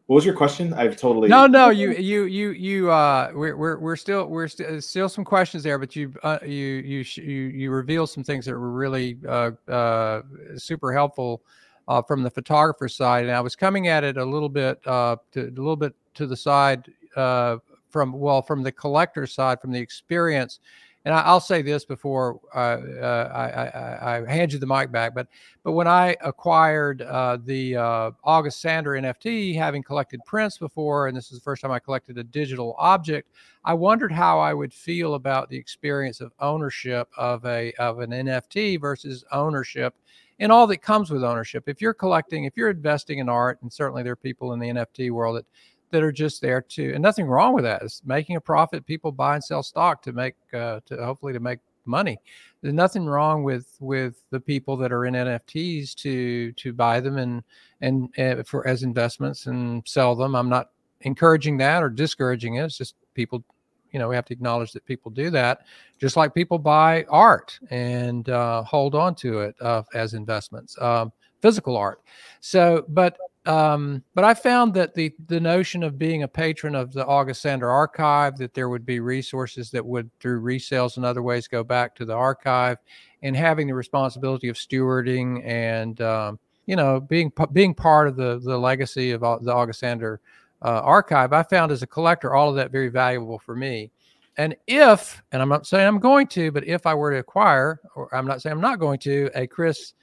what 0.07 0.15
was 0.15 0.25
your 0.25 0.35
question? 0.35 0.73
I've 0.73 0.97
totally 0.97 1.29
no, 1.29 1.47
no. 1.47 1.69
You, 1.69 1.93
you, 1.93 2.23
you, 2.23 2.49
you. 2.49 2.91
Uh, 2.91 3.31
we're 3.33 3.55
we're 3.55 3.79
we're 3.79 3.95
still 3.95 4.27
we're 4.27 4.49
st- 4.49 4.83
still 4.83 5.07
some 5.07 5.23
questions 5.23 5.63
there, 5.63 5.79
but 5.79 5.95
you 5.95 6.13
uh, 6.23 6.39
you 6.43 6.49
you 6.49 7.05
you 7.15 7.41
you 7.47 7.71
revealed 7.71 8.09
some 8.09 8.23
things 8.23 8.45
that 8.45 8.51
were 8.51 8.71
really 8.71 9.17
uh, 9.25 9.51
uh, 9.69 10.23
super 10.57 10.91
helpful 10.91 11.43
uh, 11.87 12.01
from 12.01 12.23
the 12.23 12.29
photographer 12.29 12.89
side, 12.89 13.23
and 13.23 13.33
I 13.33 13.39
was 13.39 13.55
coming 13.55 13.87
at 13.87 14.03
it 14.03 14.17
a 14.17 14.25
little 14.25 14.49
bit 14.49 14.85
uh, 14.85 15.15
to 15.31 15.43
a 15.43 15.55
little 15.55 15.77
bit 15.77 15.93
to 16.15 16.27
the 16.27 16.35
side 16.35 16.91
uh, 17.15 17.57
from 17.89 18.11
well 18.11 18.41
from 18.41 18.63
the 18.63 18.71
collector 18.73 19.25
side, 19.25 19.61
from 19.61 19.71
the 19.71 19.79
experience 19.79 20.59
and 21.05 21.13
I, 21.13 21.33
will 21.33 21.39
say 21.39 21.61
this 21.61 21.83
before 21.83 22.39
uh, 22.53 22.59
uh, 22.59 23.31
I, 23.33 23.79
I, 23.79 24.17
I, 24.17 24.31
hand 24.31 24.53
you 24.53 24.59
the 24.59 24.67
mic 24.67 24.91
back, 24.91 25.15
but 25.15 25.27
but 25.63 25.71
when 25.71 25.87
I 25.87 26.15
acquired 26.21 27.01
uh, 27.01 27.37
the 27.43 27.75
uh, 27.77 28.11
August 28.23 28.61
Sander 28.61 28.91
NFT, 28.91 29.55
having 29.55 29.81
collected 29.81 30.19
prints 30.25 30.57
before, 30.57 31.07
and 31.07 31.17
this 31.17 31.31
is 31.31 31.39
the 31.39 31.43
first 31.43 31.61
time 31.61 31.71
I 31.71 31.79
collected 31.79 32.17
a 32.17 32.23
digital 32.23 32.75
object, 32.77 33.29
I 33.65 33.73
wondered 33.73 34.11
how 34.11 34.39
I 34.39 34.53
would 34.53 34.73
feel 34.73 35.15
about 35.15 35.49
the 35.49 35.57
experience 35.57 36.21
of 36.21 36.33
ownership 36.39 37.09
of 37.17 37.45
a 37.45 37.71
of 37.73 37.99
an 37.99 38.11
NFT 38.11 38.79
versus 38.79 39.23
ownership 39.31 39.95
and 40.41 40.51
all 40.51 40.65
that 40.65 40.77
comes 40.77 41.11
with 41.11 41.23
ownership. 41.23 41.65
If 41.67 41.81
you're 41.81 41.93
collecting, 41.93 42.45
if 42.45 42.57
you're 42.57 42.71
investing 42.71 43.19
in 43.19 43.29
art, 43.29 43.59
and 43.61 43.71
certainly 43.71 44.01
there 44.01 44.13
are 44.13 44.17
people 44.17 44.53
in 44.53 44.59
the 44.59 44.69
NFT 44.69 45.11
world 45.11 45.37
that 45.37 45.45
that 45.91 46.03
are 46.03 46.11
just 46.11 46.41
there 46.41 46.61
to, 46.61 46.93
and 46.93 47.01
nothing 47.01 47.27
wrong 47.27 47.53
with 47.53 47.63
that. 47.63 47.81
It's 47.81 48.01
making 48.05 48.35
a 48.35 48.41
profit. 48.41 48.85
People 48.85 49.11
buy 49.11 49.35
and 49.35 49.43
sell 49.43 49.63
stock 49.63 50.01
to 50.03 50.13
make, 50.13 50.35
uh, 50.53 50.79
to 50.85 50.97
hopefully 50.97 51.33
to 51.33 51.39
make 51.39 51.59
money. 51.85 52.19
There's 52.61 52.73
nothing 52.73 53.05
wrong 53.05 53.43
with 53.43 53.75
with 53.79 54.23
the 54.29 54.39
people 54.39 54.77
that 54.77 54.91
are 54.91 55.05
in 55.05 55.13
NFTs 55.13 55.95
to 55.95 56.51
to 56.53 56.73
buy 56.73 56.99
them 56.99 57.17
and 57.17 57.43
and 57.81 58.19
uh, 58.19 58.43
for 58.43 58.67
as 58.67 58.83
investments 58.83 59.47
and 59.47 59.83
sell 59.87 60.15
them. 60.15 60.35
I'm 60.35 60.49
not 60.49 60.69
encouraging 61.01 61.57
that 61.57 61.83
or 61.83 61.89
discouraging 61.89 62.55
it. 62.55 62.63
It's 62.63 62.77
just 62.77 62.95
people, 63.13 63.43
you 63.91 63.99
know, 63.99 64.07
we 64.07 64.15
have 64.15 64.25
to 64.25 64.33
acknowledge 64.33 64.71
that 64.73 64.85
people 64.85 65.11
do 65.11 65.29
that, 65.31 65.65
just 65.99 66.15
like 66.15 66.33
people 66.33 66.59
buy 66.59 67.05
art 67.09 67.59
and 67.69 68.29
uh, 68.29 68.63
hold 68.63 68.95
on 68.95 69.15
to 69.15 69.41
it 69.41 69.55
uh, 69.61 69.83
as 69.93 70.13
investments, 70.13 70.77
um, 70.79 71.11
physical 71.41 71.77
art. 71.77 72.01
So, 72.39 72.85
but 72.87 73.17
um, 73.45 74.03
but 74.13 74.23
I 74.23 74.33
found 74.33 74.73
that 74.75 74.93
the 74.93 75.13
the 75.27 75.39
notion 75.39 75.83
of 75.83 75.97
being 75.97 76.23
a 76.23 76.27
patron 76.27 76.75
of 76.75 76.93
the 76.93 77.05
August 77.05 77.41
Sander 77.41 77.69
archive, 77.69 78.37
that 78.37 78.53
there 78.53 78.69
would 78.69 78.85
be 78.85 78.99
resources 78.99 79.71
that 79.71 79.85
would 79.85 80.09
through 80.19 80.41
resales 80.41 80.97
and 80.97 81.05
other 81.05 81.23
ways 81.23 81.47
go 81.47 81.63
back 81.63 81.95
to 81.95 82.05
the 82.05 82.13
archive, 82.13 82.77
and 83.23 83.35
having 83.35 83.67
the 83.67 83.73
responsibility 83.73 84.47
of 84.47 84.57
stewarding 84.57 85.43
and 85.45 86.01
um, 86.01 86.39
you 86.67 86.75
know 86.75 86.99
being 86.99 87.31
being 87.51 87.73
part 87.73 88.07
of 88.07 88.15
the 88.15 88.39
the 88.43 88.57
legacy 88.57 89.11
of 89.11 89.21
the 89.21 89.53
August 89.53 89.79
Sander 89.79 90.21
uh, 90.63 90.81
archive, 90.83 91.33
I 91.33 91.43
found 91.43 91.71
as 91.71 91.81
a 91.81 91.87
collector 91.87 92.35
all 92.35 92.49
of 92.49 92.55
that 92.55 92.71
very 92.71 92.89
valuable 92.89 93.39
for 93.39 93.55
me. 93.55 93.91
And 94.37 94.55
if, 94.67 95.21
and 95.31 95.41
I'm 95.41 95.49
not 95.49 95.67
saying 95.67 95.87
I'm 95.87 95.99
going 95.99 96.27
to, 96.27 96.51
but 96.51 96.65
if 96.65 96.85
I 96.85 96.93
were 96.93 97.11
to 97.11 97.17
acquire, 97.17 97.81
or 97.95 98.13
I'm 98.15 98.25
not 98.25 98.41
saying 98.41 98.53
I'm 98.53 98.61
not 98.61 98.79
going 98.79 98.99
to, 98.99 99.29
a 99.35 99.45
Kris 99.45 99.93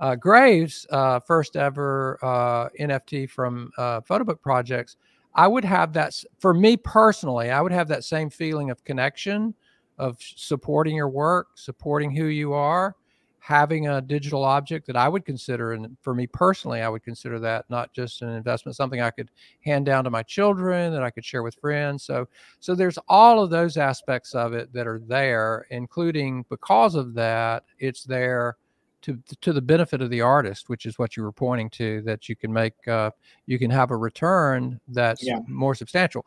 uh, 0.00 0.14
Graves 0.14 0.86
uh, 0.90 1.20
first 1.20 1.56
ever 1.56 2.18
uh, 2.22 2.68
NFT 2.80 3.28
from 3.28 3.70
uh, 3.78 4.00
Photobook 4.00 4.40
Projects, 4.40 4.96
I 5.34 5.46
would 5.46 5.64
have 5.64 5.92
that 5.92 6.14
for 6.38 6.54
me 6.54 6.76
personally. 6.76 7.50
I 7.50 7.60
would 7.60 7.72
have 7.72 7.88
that 7.88 8.04
same 8.04 8.30
feeling 8.30 8.70
of 8.70 8.82
connection, 8.84 9.54
of 9.98 10.16
supporting 10.20 10.96
your 10.96 11.08
work, 11.08 11.48
supporting 11.54 12.10
who 12.10 12.26
you 12.26 12.52
are, 12.52 12.96
having 13.40 13.88
a 13.88 14.00
digital 14.00 14.44
object 14.44 14.86
that 14.86 14.96
I 14.96 15.08
would 15.08 15.24
consider, 15.24 15.72
and 15.72 15.96
for 16.02 16.14
me 16.14 16.26
personally, 16.26 16.82
I 16.82 16.88
would 16.88 17.02
consider 17.02 17.38
that 17.40 17.64
not 17.70 17.92
just 17.94 18.22
an 18.22 18.28
investment, 18.30 18.76
something 18.76 19.00
I 19.00 19.10
could 19.10 19.30
hand 19.60 19.86
down 19.86 20.04
to 20.04 20.10
my 20.10 20.22
children, 20.22 20.92
that 20.92 21.02
I 21.02 21.10
could 21.10 21.24
share 21.24 21.42
with 21.42 21.54
friends. 21.56 22.04
So, 22.04 22.28
so 22.60 22.74
there's 22.74 22.98
all 23.08 23.42
of 23.42 23.50
those 23.50 23.76
aspects 23.76 24.34
of 24.34 24.52
it 24.52 24.72
that 24.72 24.86
are 24.86 25.00
there, 25.06 25.66
including 25.70 26.44
because 26.48 26.94
of 26.94 27.14
that, 27.14 27.64
it's 27.78 28.04
there 28.04 28.56
to 29.02 29.18
to 29.40 29.52
the 29.52 29.62
benefit 29.62 30.02
of 30.02 30.10
the 30.10 30.20
artist, 30.20 30.68
which 30.68 30.86
is 30.86 30.98
what 30.98 31.16
you 31.16 31.22
were 31.22 31.32
pointing 31.32 31.70
to, 31.70 32.02
that 32.02 32.28
you 32.28 32.36
can 32.36 32.52
make 32.52 32.74
uh, 32.88 33.10
you 33.46 33.58
can 33.58 33.70
have 33.70 33.90
a 33.90 33.96
return 33.96 34.80
that's 34.88 35.24
yeah. 35.24 35.38
more 35.46 35.74
substantial. 35.74 36.26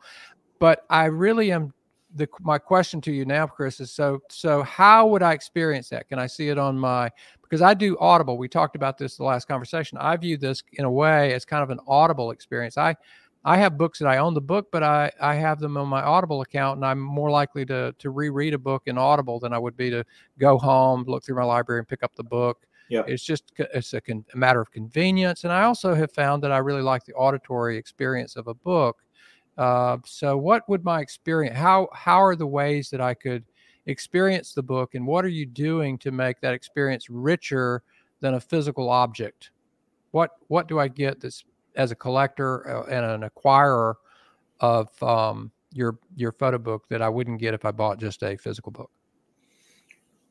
But 0.58 0.84
I 0.90 1.06
really 1.06 1.52
am 1.52 1.72
the 2.14 2.28
my 2.40 2.58
question 2.58 3.00
to 3.02 3.12
you 3.12 3.24
now, 3.24 3.46
Kris, 3.46 3.80
is 3.80 3.90
so 3.90 4.20
so 4.28 4.62
how 4.62 5.06
would 5.06 5.22
I 5.22 5.32
experience 5.32 5.88
that? 5.90 6.08
Can 6.08 6.18
I 6.18 6.26
see 6.26 6.48
it 6.48 6.58
on 6.58 6.78
my 6.78 7.10
because 7.42 7.62
I 7.62 7.74
do 7.74 7.98
Audible. 8.00 8.38
We 8.38 8.48
talked 8.48 8.76
about 8.76 8.96
this 8.96 9.16
the 9.16 9.24
last 9.24 9.46
conversation. 9.46 9.98
I 9.98 10.16
view 10.16 10.36
this 10.36 10.62
in 10.72 10.84
a 10.84 10.90
way 10.90 11.34
as 11.34 11.44
kind 11.44 11.62
of 11.62 11.70
an 11.70 11.80
Audible 11.86 12.30
experience. 12.30 12.78
I 12.78 12.96
I 13.44 13.56
have 13.56 13.76
books 13.76 13.98
that 13.98 14.06
I 14.06 14.18
own 14.18 14.34
the 14.34 14.40
book, 14.40 14.68
but 14.70 14.82
I 14.82 15.10
I 15.20 15.34
have 15.34 15.58
them 15.58 15.76
on 15.76 15.88
my 15.88 16.02
Audible 16.02 16.42
account, 16.42 16.76
and 16.76 16.86
I'm 16.86 17.00
more 17.00 17.30
likely 17.30 17.64
to 17.66 17.94
to 17.98 18.10
reread 18.10 18.54
a 18.54 18.58
book 18.58 18.82
in 18.86 18.98
Audible 18.98 19.40
than 19.40 19.52
I 19.52 19.58
would 19.58 19.76
be 19.76 19.90
to 19.90 20.04
go 20.38 20.58
home, 20.58 21.04
look 21.06 21.24
through 21.24 21.36
my 21.36 21.44
library, 21.44 21.80
and 21.80 21.88
pick 21.88 22.02
up 22.02 22.14
the 22.14 22.24
book. 22.24 22.66
Yeah. 22.88 23.02
It's 23.06 23.24
just 23.24 23.52
it's 23.58 23.94
a, 23.94 24.00
con- 24.00 24.24
a 24.34 24.36
matter 24.36 24.60
of 24.60 24.70
convenience, 24.70 25.44
and 25.44 25.52
I 25.52 25.62
also 25.62 25.94
have 25.94 26.12
found 26.12 26.42
that 26.42 26.52
I 26.52 26.58
really 26.58 26.82
like 26.82 27.04
the 27.04 27.14
auditory 27.14 27.76
experience 27.76 28.36
of 28.36 28.48
a 28.48 28.54
book 28.54 29.02
uh, 29.58 29.98
so, 30.04 30.36
what 30.36 30.66
would 30.68 30.84
my 30.84 31.00
experience? 31.00 31.56
How 31.56 31.88
how 31.92 32.22
are 32.22 32.36
the 32.36 32.46
ways 32.46 32.90
that 32.90 33.00
I 33.00 33.14
could 33.14 33.44
experience 33.86 34.54
the 34.54 34.62
book, 34.62 34.94
and 34.94 35.06
what 35.06 35.24
are 35.24 35.28
you 35.28 35.46
doing 35.46 35.98
to 35.98 36.10
make 36.10 36.40
that 36.40 36.54
experience 36.54 37.10
richer 37.10 37.82
than 38.20 38.34
a 38.34 38.40
physical 38.40 38.88
object? 38.88 39.50
What 40.12 40.30
what 40.48 40.68
do 40.68 40.78
I 40.78 40.88
get 40.88 41.20
that's 41.20 41.44
as 41.76 41.90
a 41.90 41.94
collector 41.94 42.68
uh, 42.68 42.84
and 42.84 43.04
an 43.04 43.30
acquirer 43.30 43.94
of 44.60 45.02
um, 45.02 45.50
your 45.72 45.98
your 46.14 46.32
photo 46.32 46.58
book 46.58 46.84
that 46.88 47.02
I 47.02 47.08
wouldn't 47.08 47.40
get 47.40 47.54
if 47.54 47.64
I 47.64 47.70
bought 47.70 47.98
just 47.98 48.22
a 48.22 48.36
physical 48.36 48.72
book? 48.72 48.90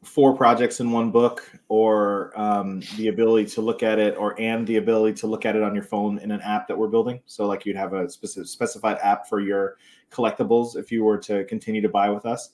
four 0.03 0.35
projects 0.35 0.79
in 0.79 0.91
one 0.91 1.11
book 1.11 1.47
or 1.67 2.37
um, 2.39 2.81
the 2.97 3.09
ability 3.09 3.47
to 3.47 3.61
look 3.61 3.83
at 3.83 3.99
it 3.99 4.17
or 4.17 4.39
and 4.41 4.65
the 4.65 4.77
ability 4.77 5.13
to 5.13 5.27
look 5.27 5.45
at 5.45 5.55
it 5.55 5.61
on 5.61 5.75
your 5.75 5.83
phone 5.83 6.17
in 6.19 6.31
an 6.31 6.41
app 6.41 6.67
that 6.67 6.75
we're 6.75 6.87
building 6.87 7.19
so 7.25 7.45
like 7.45 7.65
you'd 7.65 7.75
have 7.75 7.93
a 7.93 8.09
specific 8.09 8.47
specified 8.47 8.97
app 9.03 9.27
for 9.27 9.39
your 9.39 9.77
collectibles 10.11 10.75
if 10.75 10.91
you 10.91 11.03
were 11.03 11.19
to 11.19 11.45
continue 11.45 11.81
to 11.81 11.89
buy 11.89 12.09
with 12.09 12.25
us 12.25 12.53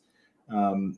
um, 0.50 0.98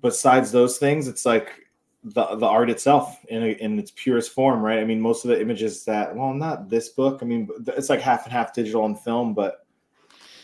besides 0.00 0.52
those 0.52 0.78
things 0.78 1.08
it's 1.08 1.26
like 1.26 1.66
the 2.04 2.36
the 2.36 2.46
art 2.46 2.68
itself 2.68 3.18
in, 3.28 3.42
a, 3.42 3.46
in 3.62 3.78
its 3.78 3.92
purest 3.94 4.32
form 4.32 4.60
right 4.60 4.80
i 4.80 4.84
mean 4.84 5.00
most 5.00 5.24
of 5.24 5.30
the 5.30 5.40
images 5.40 5.84
that 5.84 6.14
well 6.14 6.34
not 6.34 6.68
this 6.68 6.88
book 6.88 7.20
i 7.22 7.24
mean 7.24 7.48
it's 7.68 7.88
like 7.88 8.00
half 8.00 8.24
and 8.24 8.32
half 8.32 8.52
digital 8.52 8.84
and 8.86 8.98
film 9.00 9.34
but 9.34 9.66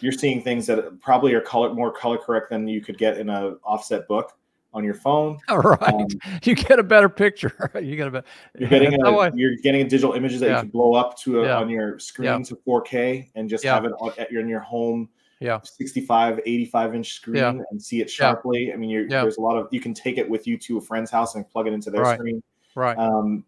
you're 0.00 0.12
seeing 0.12 0.40
things 0.40 0.66
that 0.66 1.00
probably 1.00 1.34
are 1.34 1.40
color 1.40 1.74
more 1.74 1.92
color 1.92 2.16
correct 2.16 2.50
than 2.50 2.68
you 2.68 2.80
could 2.80 2.96
get 2.96 3.18
in 3.18 3.28
a 3.28 3.54
offset 3.64 4.06
book 4.06 4.38
on 4.74 4.84
your 4.84 4.94
phone. 4.94 5.38
All 5.48 5.58
right, 5.58 5.82
um, 5.82 6.06
you 6.44 6.54
get 6.54 6.78
a 6.78 6.82
better 6.82 7.08
picture. 7.08 7.70
you 7.82 7.96
get 7.96 8.08
a 8.08 8.10
better. 8.10 8.26
You're 8.58 8.68
getting 8.68 9.02
a, 9.02 9.34
you're 9.34 9.56
getting 9.56 9.80
a 9.80 9.88
digital 9.88 10.12
images 10.12 10.40
that 10.40 10.46
yeah. 10.46 10.56
you 10.56 10.60
can 10.62 10.70
blow 10.70 10.94
up 10.94 11.18
to 11.20 11.40
a, 11.42 11.46
yeah. 11.46 11.58
on 11.58 11.68
your 11.68 11.98
screen 11.98 12.26
yeah. 12.26 12.38
to 12.38 12.56
4K 12.66 13.30
and 13.34 13.48
just 13.48 13.64
have 13.64 13.84
it 13.84 13.92
at 14.18 14.30
your 14.30 14.42
in 14.42 14.48
your 14.48 14.60
home. 14.60 15.08
Yeah, 15.40 15.60
65, 15.62 16.40
85 16.44 16.94
inch 16.94 17.14
screen 17.14 17.64
and 17.70 17.80
see 17.80 18.00
it 18.00 18.10
sharply. 18.10 18.72
I 18.72 18.76
mean, 18.76 19.08
there's 19.08 19.36
a 19.36 19.40
lot 19.40 19.56
of 19.56 19.68
you 19.70 19.80
can 19.80 19.94
take 19.94 20.18
it 20.18 20.28
with 20.28 20.46
you 20.46 20.58
to 20.58 20.78
a 20.78 20.80
friend's 20.80 21.10
house 21.10 21.36
and 21.36 21.48
plug 21.48 21.66
it 21.68 21.72
into 21.72 21.90
their 21.90 22.02
right. 22.02 22.18
screen. 22.18 22.42
Right. 22.74 22.98
Um, 22.98 23.44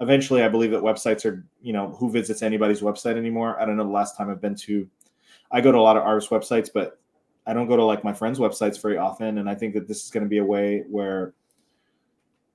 eventually, 0.00 0.42
I 0.42 0.48
believe 0.48 0.70
that 0.70 0.80
websites 0.80 1.24
are 1.24 1.44
you 1.60 1.72
know 1.72 1.90
who 1.98 2.10
visits 2.10 2.42
anybody's 2.42 2.80
website 2.80 3.16
anymore. 3.16 3.60
I 3.60 3.66
don't 3.66 3.76
know 3.76 3.84
the 3.84 3.90
last 3.90 4.16
time 4.16 4.30
I've 4.30 4.40
been 4.40 4.56
to 4.56 4.88
I 5.50 5.60
go 5.60 5.70
to 5.70 5.78
a 5.78 5.80
lot 5.80 5.96
of 5.96 6.02
artist 6.02 6.30
websites, 6.30 6.68
but 6.72 6.98
I 7.46 7.52
don't 7.52 7.68
go 7.68 7.76
to 7.76 7.84
like 7.84 8.04
my 8.04 8.12
friends' 8.12 8.38
websites 8.38 8.80
very 8.80 8.96
often. 8.96 9.38
And 9.38 9.48
I 9.48 9.54
think 9.54 9.74
that 9.74 9.86
this 9.86 10.04
is 10.04 10.10
going 10.10 10.24
to 10.24 10.28
be 10.28 10.38
a 10.38 10.44
way 10.44 10.84
where 10.88 11.34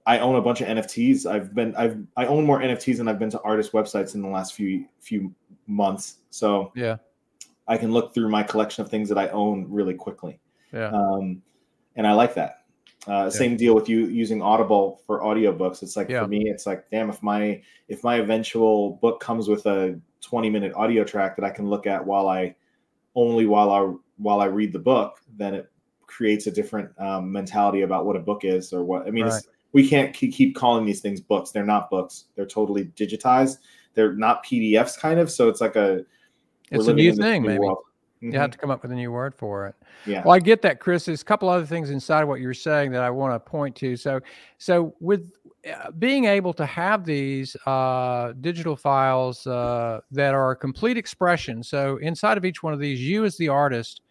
I 0.06 0.20
own 0.20 0.36
a 0.36 0.42
bunch 0.42 0.62
of 0.62 0.68
NFTs. 0.68 1.26
I've 1.26 1.54
been 1.54 1.76
I've 1.76 1.98
I 2.18 2.26
own 2.26 2.46
more 2.46 2.60
NFTs 2.60 2.98
than 2.98 3.08
I've 3.08 3.20
been 3.20 3.30
to 3.32 3.42
artist 3.42 3.72
websites 3.72 4.16
in 4.16 4.22
the 4.22 4.28
last 4.28 4.54
few 4.54 4.86
few 5.00 5.34
months. 5.68 6.18
So 6.30 6.72
yeah, 6.76 6.98
I 7.70 7.78
can 7.78 7.92
look 7.92 8.14
through 8.14 8.30
my 8.30 8.44
collection 8.44 8.84
of 8.84 8.90
things 8.90 9.08
that 9.10 9.18
I 9.18 9.30
own 9.30 9.68
really 9.70 9.94
quickly. 9.94 10.42
Yeah, 10.74 10.90
um, 10.90 11.42
and 11.96 12.06
I 12.06 12.14
like 12.14 12.34
that. 12.36 12.64
Uh, 13.08 13.24
yeah. 13.24 13.30
Same 13.30 13.56
deal 13.56 13.76
with 13.76 13.88
you 13.88 14.08
using 14.08 14.42
Audible 14.42 15.02
for 15.06 15.22
audiobooks. 15.22 15.82
It's 15.82 15.96
like 15.96 16.10
yeah. 16.10 16.24
for 16.24 16.28
me, 16.28 16.50
it's 16.50 16.66
like, 16.66 16.90
damn, 16.92 17.10
if 17.10 17.24
my 17.24 17.62
if 17.88 18.04
my 18.04 18.16
eventual 18.16 18.96
book 19.02 19.22
comes 19.22 19.48
with 19.48 19.66
a 19.68 20.00
20 20.22 20.50
minute 20.50 20.74
audio 20.76 21.04
track 21.04 21.36
that 21.38 21.46
I 21.46 21.50
can 21.50 21.70
look 21.70 21.88
at 21.88 22.06
while 22.06 22.28
I 22.28 22.56
only 23.16 23.46
while 23.46 23.72
I 23.72 23.94
while 24.18 24.42
I 24.42 24.46
read 24.46 24.74
the 24.74 24.80
book, 24.80 25.20
then 25.38 25.54
it 25.54 25.72
creates 26.08 26.48
a 26.48 26.52
different 26.52 26.90
um, 27.00 27.32
mentality 27.32 27.82
about 27.82 28.06
what 28.06 28.16
a 28.16 28.20
book 28.20 28.44
is 28.44 28.74
or 28.74 28.84
what. 28.84 29.08
I 29.08 29.12
mean, 29.12 29.26
right. 29.26 29.42
we 29.72 29.88
can't 29.88 30.14
keep 30.14 30.56
calling 30.56 30.86
these 30.86 31.00
things 31.00 31.22
books. 31.22 31.52
They're 31.52 31.66
not 31.66 31.90
books. 31.90 32.26
They're 32.36 32.46
totally 32.46 32.86
digitized. 32.86 33.60
They're 33.94 34.14
not 34.14 34.46
PDFs, 34.46 35.00
kind 35.00 35.20
of. 35.20 35.32
So 35.32 35.48
it's 35.48 35.62
like 35.62 35.76
a 35.76 36.04
it's 36.72 36.88
a 36.88 36.94
new 36.94 37.14
thing, 37.14 37.44
new 37.44 37.50
maybe. 37.50 37.64
Mm-hmm. 38.22 38.34
You 38.34 38.40
have 38.40 38.52
to 38.52 38.58
come 38.58 38.70
up 38.70 38.82
with 38.82 38.92
a 38.92 38.96
new 38.96 39.12
word 39.12 39.34
for 39.34 39.68
it. 39.68 39.76
Yeah. 40.06 40.24
Well, 40.26 40.36
I 40.36 40.40
get 40.40 40.62
that, 40.64 40.82
Kris. 40.82 41.06
There's 41.06 41.22
a 41.22 41.26
couple 41.26 41.48
other 41.48 41.66
things 41.66 41.90
inside 41.90 42.24
of 42.24 42.28
what 42.28 42.42
you're 42.42 42.54
saying 42.54 42.92
that 42.92 43.02
I 43.02 43.10
want 43.10 43.34
to 43.34 43.40
point 43.40 43.78
to. 43.78 43.96
So, 43.96 44.20
so 44.58 44.94
with 45.00 45.32
uh, 45.72 45.92
being 45.92 46.26
able 46.26 46.54
to 46.54 46.66
have 46.66 47.06
these 47.06 47.56
uh, 47.66 48.34
digital 48.42 48.76
files 48.76 49.48
uh, 49.48 50.02
that 50.12 50.34
are 50.34 50.52
a 50.52 50.56
complete 50.56 50.98
expression. 50.98 51.64
So 51.64 51.96
inside 51.98 52.38
of 52.38 52.44
each 52.44 52.62
one 52.62 52.74
of 52.74 52.80
these, 52.80 53.02
you 53.02 53.24
as 53.24 53.38
the 53.38 53.48
artist, 53.48 54.02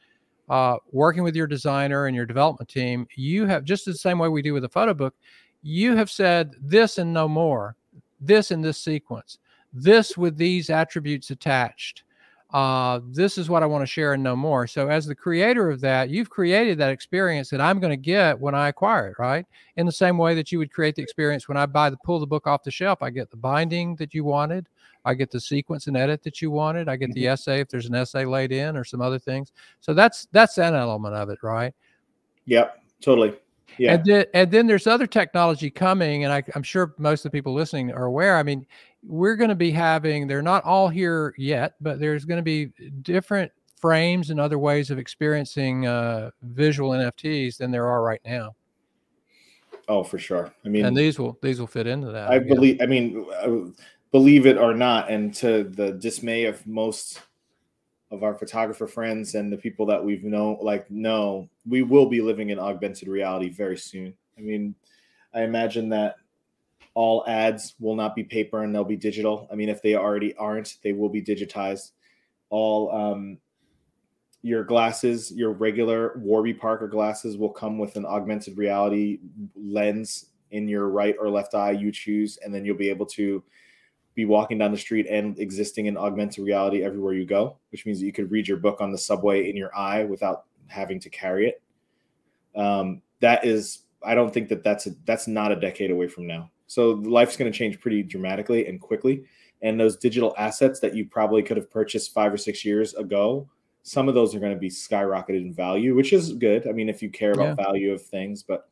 uh, 0.48 0.76
working 0.90 1.22
with 1.22 1.36
your 1.36 1.46
designer 1.46 2.06
and 2.06 2.16
your 2.16 2.24
development 2.24 2.70
team, 2.70 3.06
you 3.14 3.44
have 3.44 3.64
just 3.64 3.84
the 3.84 3.94
same 3.94 4.18
way 4.18 4.30
we 4.30 4.40
do 4.40 4.54
with 4.54 4.64
a 4.64 4.68
photo 4.70 4.94
book. 4.94 5.14
You 5.60 5.96
have 5.96 6.10
said 6.10 6.54
this 6.62 6.96
and 6.96 7.12
no 7.12 7.28
more, 7.28 7.76
this 8.22 8.50
in 8.50 8.62
this 8.62 8.78
sequence, 8.78 9.38
this 9.70 10.16
with 10.16 10.38
these 10.38 10.70
attributes 10.70 11.28
attached 11.28 12.04
uh, 12.50 13.00
this 13.10 13.36
is 13.36 13.50
what 13.50 13.62
I 13.62 13.66
want 13.66 13.82
to 13.82 13.86
share 13.86 14.14
and 14.14 14.22
know 14.22 14.34
more. 14.34 14.66
So, 14.66 14.88
as 14.88 15.04
the 15.04 15.14
creator 15.14 15.70
of 15.70 15.80
that, 15.82 16.08
you've 16.08 16.30
created 16.30 16.78
that 16.78 16.90
experience 16.90 17.50
that 17.50 17.60
I'm 17.60 17.78
going 17.78 17.90
to 17.90 17.96
get 17.96 18.40
when 18.40 18.54
I 18.54 18.68
acquire 18.68 19.08
it, 19.08 19.18
right? 19.18 19.44
In 19.76 19.84
the 19.84 19.92
same 19.92 20.16
way 20.16 20.34
that 20.34 20.50
you 20.50 20.58
would 20.58 20.72
create 20.72 20.94
the 20.94 21.02
experience 21.02 21.46
when 21.46 21.58
I 21.58 21.66
buy 21.66 21.90
the 21.90 21.98
pull 21.98 22.20
the 22.20 22.26
book 22.26 22.46
off 22.46 22.62
the 22.62 22.70
shelf. 22.70 23.02
I 23.02 23.10
get 23.10 23.30
the 23.30 23.36
binding 23.36 23.96
that 23.96 24.14
you 24.14 24.24
wanted, 24.24 24.66
I 25.04 25.12
get 25.12 25.30
the 25.30 25.40
sequence 25.40 25.88
and 25.88 25.96
edit 25.96 26.22
that 26.22 26.40
you 26.40 26.50
wanted, 26.50 26.88
I 26.88 26.96
get 26.96 27.12
the 27.12 27.24
mm-hmm. 27.24 27.32
essay 27.32 27.60
if 27.60 27.68
there's 27.68 27.86
an 27.86 27.94
essay 27.94 28.24
laid 28.24 28.50
in 28.50 28.76
or 28.78 28.84
some 28.84 29.02
other 29.02 29.18
things. 29.18 29.52
So 29.80 29.92
that's 29.92 30.26
that's 30.32 30.56
an 30.56 30.74
element 30.74 31.14
of 31.14 31.28
it, 31.28 31.42
right? 31.42 31.74
Yep, 32.46 32.82
totally. 33.02 33.34
Yeah. 33.76 33.94
And 33.94 34.04
then, 34.04 34.24
and 34.32 34.50
then 34.50 34.66
there's 34.66 34.86
other 34.86 35.06
technology 35.06 35.70
coming, 35.70 36.24
and 36.24 36.32
I, 36.32 36.42
I'm 36.54 36.62
sure 36.62 36.94
most 36.98 37.24
of 37.24 37.30
the 37.30 37.36
people 37.36 37.52
listening 37.52 37.92
are 37.92 38.06
aware. 38.06 38.36
I 38.38 38.42
mean, 38.42 38.66
we're 39.02 39.36
going 39.36 39.50
to 39.50 39.54
be 39.54 39.70
having, 39.70 40.26
they're 40.26 40.42
not 40.42 40.64
all 40.64 40.88
here 40.88 41.34
yet, 41.38 41.74
but 41.80 42.00
there's 42.00 42.24
going 42.24 42.38
to 42.38 42.42
be 42.42 42.72
different 43.02 43.52
frames 43.80 44.30
and 44.30 44.40
other 44.40 44.58
ways 44.58 44.90
of 44.90 44.98
experiencing 44.98 45.86
uh, 45.86 46.30
visual 46.42 46.90
NFTs 46.90 47.56
than 47.56 47.70
there 47.70 47.86
are 47.86 48.02
right 48.02 48.20
now. 48.24 48.54
Oh, 49.88 50.02
for 50.02 50.18
sure. 50.18 50.52
I 50.64 50.68
mean, 50.68 50.84
and 50.84 50.96
these 50.96 51.18
will 51.18 51.38
these 51.40 51.60
will 51.60 51.66
fit 51.66 51.86
into 51.86 52.08
that. 52.08 52.30
I 52.30 52.38
believe. 52.38 52.78
I 52.82 52.86
mean, 52.86 53.26
believe 54.10 54.46
it 54.46 54.58
or 54.58 54.74
not, 54.74 55.10
and 55.10 55.32
to 55.36 55.64
the 55.64 55.92
dismay 55.92 56.44
of 56.44 56.66
most 56.66 57.22
of 58.10 58.22
our 58.22 58.34
photographer 58.34 58.86
friends 58.86 59.34
and 59.34 59.52
the 59.52 59.56
people 59.56 59.86
that 59.86 60.02
we've 60.02 60.24
known 60.24 60.58
like 60.60 60.90
no, 60.90 61.48
we 61.66 61.82
will 61.82 62.06
be 62.06 62.20
living 62.20 62.50
in 62.50 62.58
augmented 62.58 63.08
reality 63.08 63.50
very 63.50 63.76
soon 63.76 64.14
i 64.38 64.40
mean 64.40 64.74
i 65.34 65.42
imagine 65.42 65.88
that 65.88 66.16
all 66.98 67.24
ads 67.28 67.76
will 67.78 67.94
not 67.94 68.16
be 68.16 68.24
paper 68.24 68.64
and 68.64 68.74
they'll 68.74 68.82
be 68.82 68.96
digital 68.96 69.46
i 69.52 69.54
mean 69.54 69.68
if 69.68 69.80
they 69.82 69.94
already 69.94 70.34
aren't 70.34 70.78
they 70.82 70.92
will 70.92 71.08
be 71.08 71.22
digitized 71.22 71.92
all 72.50 72.90
um, 72.90 73.38
your 74.42 74.64
glasses 74.64 75.30
your 75.30 75.52
regular 75.52 76.18
warby 76.18 76.52
parker 76.52 76.88
glasses 76.88 77.36
will 77.36 77.50
come 77.50 77.78
with 77.78 77.94
an 77.94 78.04
augmented 78.04 78.58
reality 78.58 79.20
lens 79.54 80.30
in 80.50 80.66
your 80.66 80.88
right 80.88 81.14
or 81.20 81.30
left 81.30 81.54
eye 81.54 81.70
you 81.70 81.92
choose 81.92 82.36
and 82.38 82.52
then 82.52 82.64
you'll 82.64 82.76
be 82.76 82.90
able 82.90 83.06
to 83.06 83.44
be 84.16 84.24
walking 84.24 84.58
down 84.58 84.72
the 84.72 84.76
street 84.76 85.06
and 85.08 85.38
existing 85.38 85.86
in 85.86 85.96
augmented 85.96 86.44
reality 86.44 86.82
everywhere 86.82 87.14
you 87.14 87.24
go, 87.24 87.56
which 87.70 87.86
means 87.86 88.00
that 88.00 88.06
you 88.06 88.12
could 88.12 88.32
read 88.32 88.48
your 88.48 88.56
book 88.56 88.80
on 88.80 88.90
the 88.90 88.98
subway 88.98 89.48
in 89.48 89.56
your 89.56 89.72
eye 89.76 90.02
without 90.02 90.46
having 90.66 90.98
to 90.98 91.08
carry 91.08 91.46
it. 91.46 91.62
Um, 92.56 93.00
that 93.20 93.44
is, 93.44 93.84
I 94.04 94.16
don't 94.16 94.34
think 94.34 94.48
that 94.48 94.64
that's 94.64 94.88
a, 94.88 94.90
that's 95.04 95.28
not 95.28 95.52
a 95.52 95.60
decade 95.60 95.92
away 95.92 96.08
from 96.08 96.26
now. 96.26 96.50
So 96.68 96.90
life's 96.90 97.36
going 97.36 97.50
to 97.50 97.58
change 97.58 97.80
pretty 97.80 98.02
dramatically 98.02 98.68
and 98.68 98.80
quickly. 98.80 99.24
And 99.62 99.80
those 99.80 99.96
digital 99.96 100.34
assets 100.38 100.78
that 100.80 100.94
you 100.94 101.06
probably 101.06 101.42
could 101.42 101.56
have 101.56 101.70
purchased 101.70 102.14
five 102.14 102.32
or 102.32 102.36
six 102.36 102.64
years 102.64 102.94
ago, 102.94 103.48
some 103.82 104.08
of 104.08 104.14
those 104.14 104.34
are 104.34 104.38
going 104.38 104.52
to 104.52 104.58
be 104.58 104.68
skyrocketed 104.68 105.40
in 105.40 105.52
value, 105.52 105.96
which 105.96 106.12
is 106.12 106.34
good. 106.34 106.68
I 106.68 106.72
mean, 106.72 106.88
if 106.88 107.02
you 107.02 107.10
care 107.10 107.32
about 107.32 107.58
yeah. 107.58 107.64
value 107.64 107.92
of 107.92 108.02
things, 108.02 108.42
but 108.42 108.68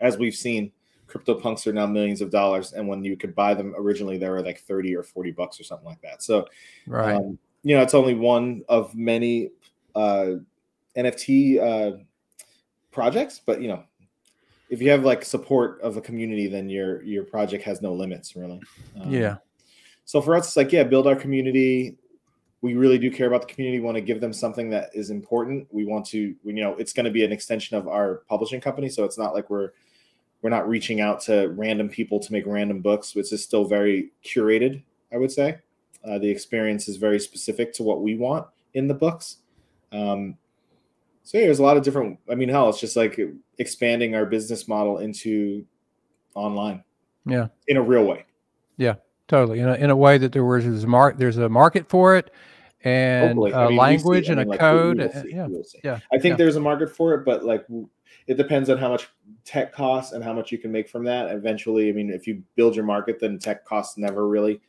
as 0.00 0.18
we've 0.18 0.34
seen, 0.34 0.72
CryptoPunks 1.06 1.66
are 1.66 1.72
now 1.72 1.86
millions 1.86 2.20
of 2.20 2.30
dollars, 2.30 2.72
and 2.72 2.88
when 2.88 3.04
you 3.04 3.16
could 3.16 3.34
buy 3.34 3.54
them 3.54 3.74
originally, 3.76 4.18
they 4.18 4.28
were 4.28 4.42
like 4.42 4.58
thirty 4.58 4.94
or 4.94 5.04
forty 5.04 5.30
bucks 5.30 5.60
or 5.60 5.64
something 5.64 5.86
like 5.86 6.00
that. 6.00 6.22
So, 6.22 6.46
right, 6.86 7.14
um, 7.14 7.38
you 7.62 7.76
know, 7.76 7.82
it's 7.82 7.94
only 7.94 8.14
one 8.14 8.62
of 8.68 8.92
many 8.94 9.50
uh, 9.94 10.32
NFT 10.96 11.60
uh, 11.60 11.98
projects, 12.90 13.40
but 13.44 13.62
you 13.62 13.68
know, 13.68 13.84
if 14.68 14.82
you 14.82 14.90
have 14.90 15.04
like 15.04 15.24
support 15.24 15.80
of 15.80 15.96
a 15.96 16.00
community, 16.00 16.46
then 16.46 16.68
your 16.68 17.02
your 17.02 17.24
project 17.24 17.64
has 17.64 17.82
no 17.82 17.92
limits, 17.92 18.36
really. 18.36 18.60
Um, 19.00 19.10
yeah. 19.10 19.36
So 20.04 20.20
for 20.20 20.34
us, 20.36 20.48
it's 20.48 20.56
like 20.56 20.72
yeah, 20.72 20.84
build 20.84 21.06
our 21.06 21.16
community. 21.16 21.96
We 22.62 22.74
really 22.74 22.98
do 22.98 23.10
care 23.10 23.26
about 23.26 23.46
the 23.46 23.52
community. 23.52 23.78
We 23.78 23.84
want 23.84 23.96
to 23.96 24.00
give 24.00 24.20
them 24.20 24.32
something 24.32 24.70
that 24.70 24.90
is 24.94 25.10
important. 25.10 25.68
We 25.70 25.84
want 25.84 26.06
to, 26.06 26.34
you 26.42 26.52
know, 26.52 26.74
it's 26.76 26.92
going 26.92 27.04
to 27.04 27.10
be 27.10 27.24
an 27.24 27.30
extension 27.30 27.76
of 27.76 27.86
our 27.86 28.22
publishing 28.28 28.60
company, 28.60 28.88
so 28.88 29.04
it's 29.04 29.18
not 29.18 29.34
like 29.34 29.50
we're 29.50 29.70
we're 30.42 30.50
not 30.50 30.68
reaching 30.68 31.00
out 31.00 31.20
to 31.22 31.48
random 31.56 31.88
people 31.88 32.20
to 32.20 32.32
make 32.32 32.46
random 32.46 32.80
books, 32.80 33.14
which 33.14 33.32
is 33.32 33.42
still 33.42 33.64
very 33.64 34.10
curated, 34.24 34.82
I 35.12 35.16
would 35.16 35.30
say. 35.30 35.58
Uh, 36.04 36.18
the 36.18 36.30
experience 36.30 36.88
is 36.88 36.96
very 36.96 37.18
specific 37.18 37.72
to 37.74 37.82
what 37.82 38.00
we 38.00 38.16
want 38.16 38.46
in 38.74 38.86
the 38.86 38.94
books. 38.94 39.38
Um, 39.92 40.36
so 41.26 41.38
yeah, 41.38 41.46
there's 41.46 41.58
a 41.58 41.62
lot 41.64 41.76
of 41.76 41.82
different. 41.82 42.20
I 42.30 42.36
mean, 42.36 42.48
hell, 42.48 42.68
it's 42.68 42.78
just 42.78 42.96
like 42.96 43.18
expanding 43.58 44.14
our 44.14 44.24
business 44.24 44.68
model 44.68 44.98
into 44.98 45.66
online. 46.36 46.84
Yeah, 47.26 47.48
in 47.66 47.76
a 47.76 47.82
real 47.82 48.04
way. 48.04 48.26
Yeah, 48.76 48.94
totally. 49.26 49.58
In 49.58 49.68
a, 49.68 49.74
in 49.74 49.90
a 49.90 49.96
way 49.96 50.18
that 50.18 50.30
there 50.30 50.44
was 50.44 50.64
there's 50.64 50.84
a, 50.84 50.86
mar- 50.86 51.16
there's 51.18 51.36
a 51.36 51.48
market 51.48 51.88
for 51.88 52.14
it, 52.14 52.32
and 52.84 53.36
uh, 53.40 53.68
mean, 53.68 53.76
language 53.76 54.28
and 54.28 54.38
a 54.38 54.44
like, 54.44 54.60
code. 54.60 54.98
We'll 54.98 55.26
yeah, 55.26 55.48
yeah. 55.82 55.98
I 56.12 56.18
think 56.18 56.34
yeah. 56.34 56.36
there's 56.36 56.54
a 56.54 56.60
market 56.60 56.94
for 56.94 57.14
it, 57.14 57.24
but 57.24 57.44
like 57.44 57.66
it 58.28 58.36
depends 58.36 58.70
on 58.70 58.78
how 58.78 58.90
much 58.90 59.08
tech 59.44 59.72
costs 59.72 60.12
and 60.12 60.22
how 60.22 60.32
much 60.32 60.52
you 60.52 60.58
can 60.58 60.70
make 60.70 60.88
from 60.88 61.02
that. 61.06 61.32
Eventually, 61.32 61.88
I 61.88 61.92
mean, 61.92 62.10
if 62.10 62.28
you 62.28 62.40
build 62.54 62.76
your 62.76 62.84
market, 62.84 63.18
then 63.18 63.40
tech 63.40 63.64
costs 63.64 63.98
never 63.98 64.28
really 64.28 64.60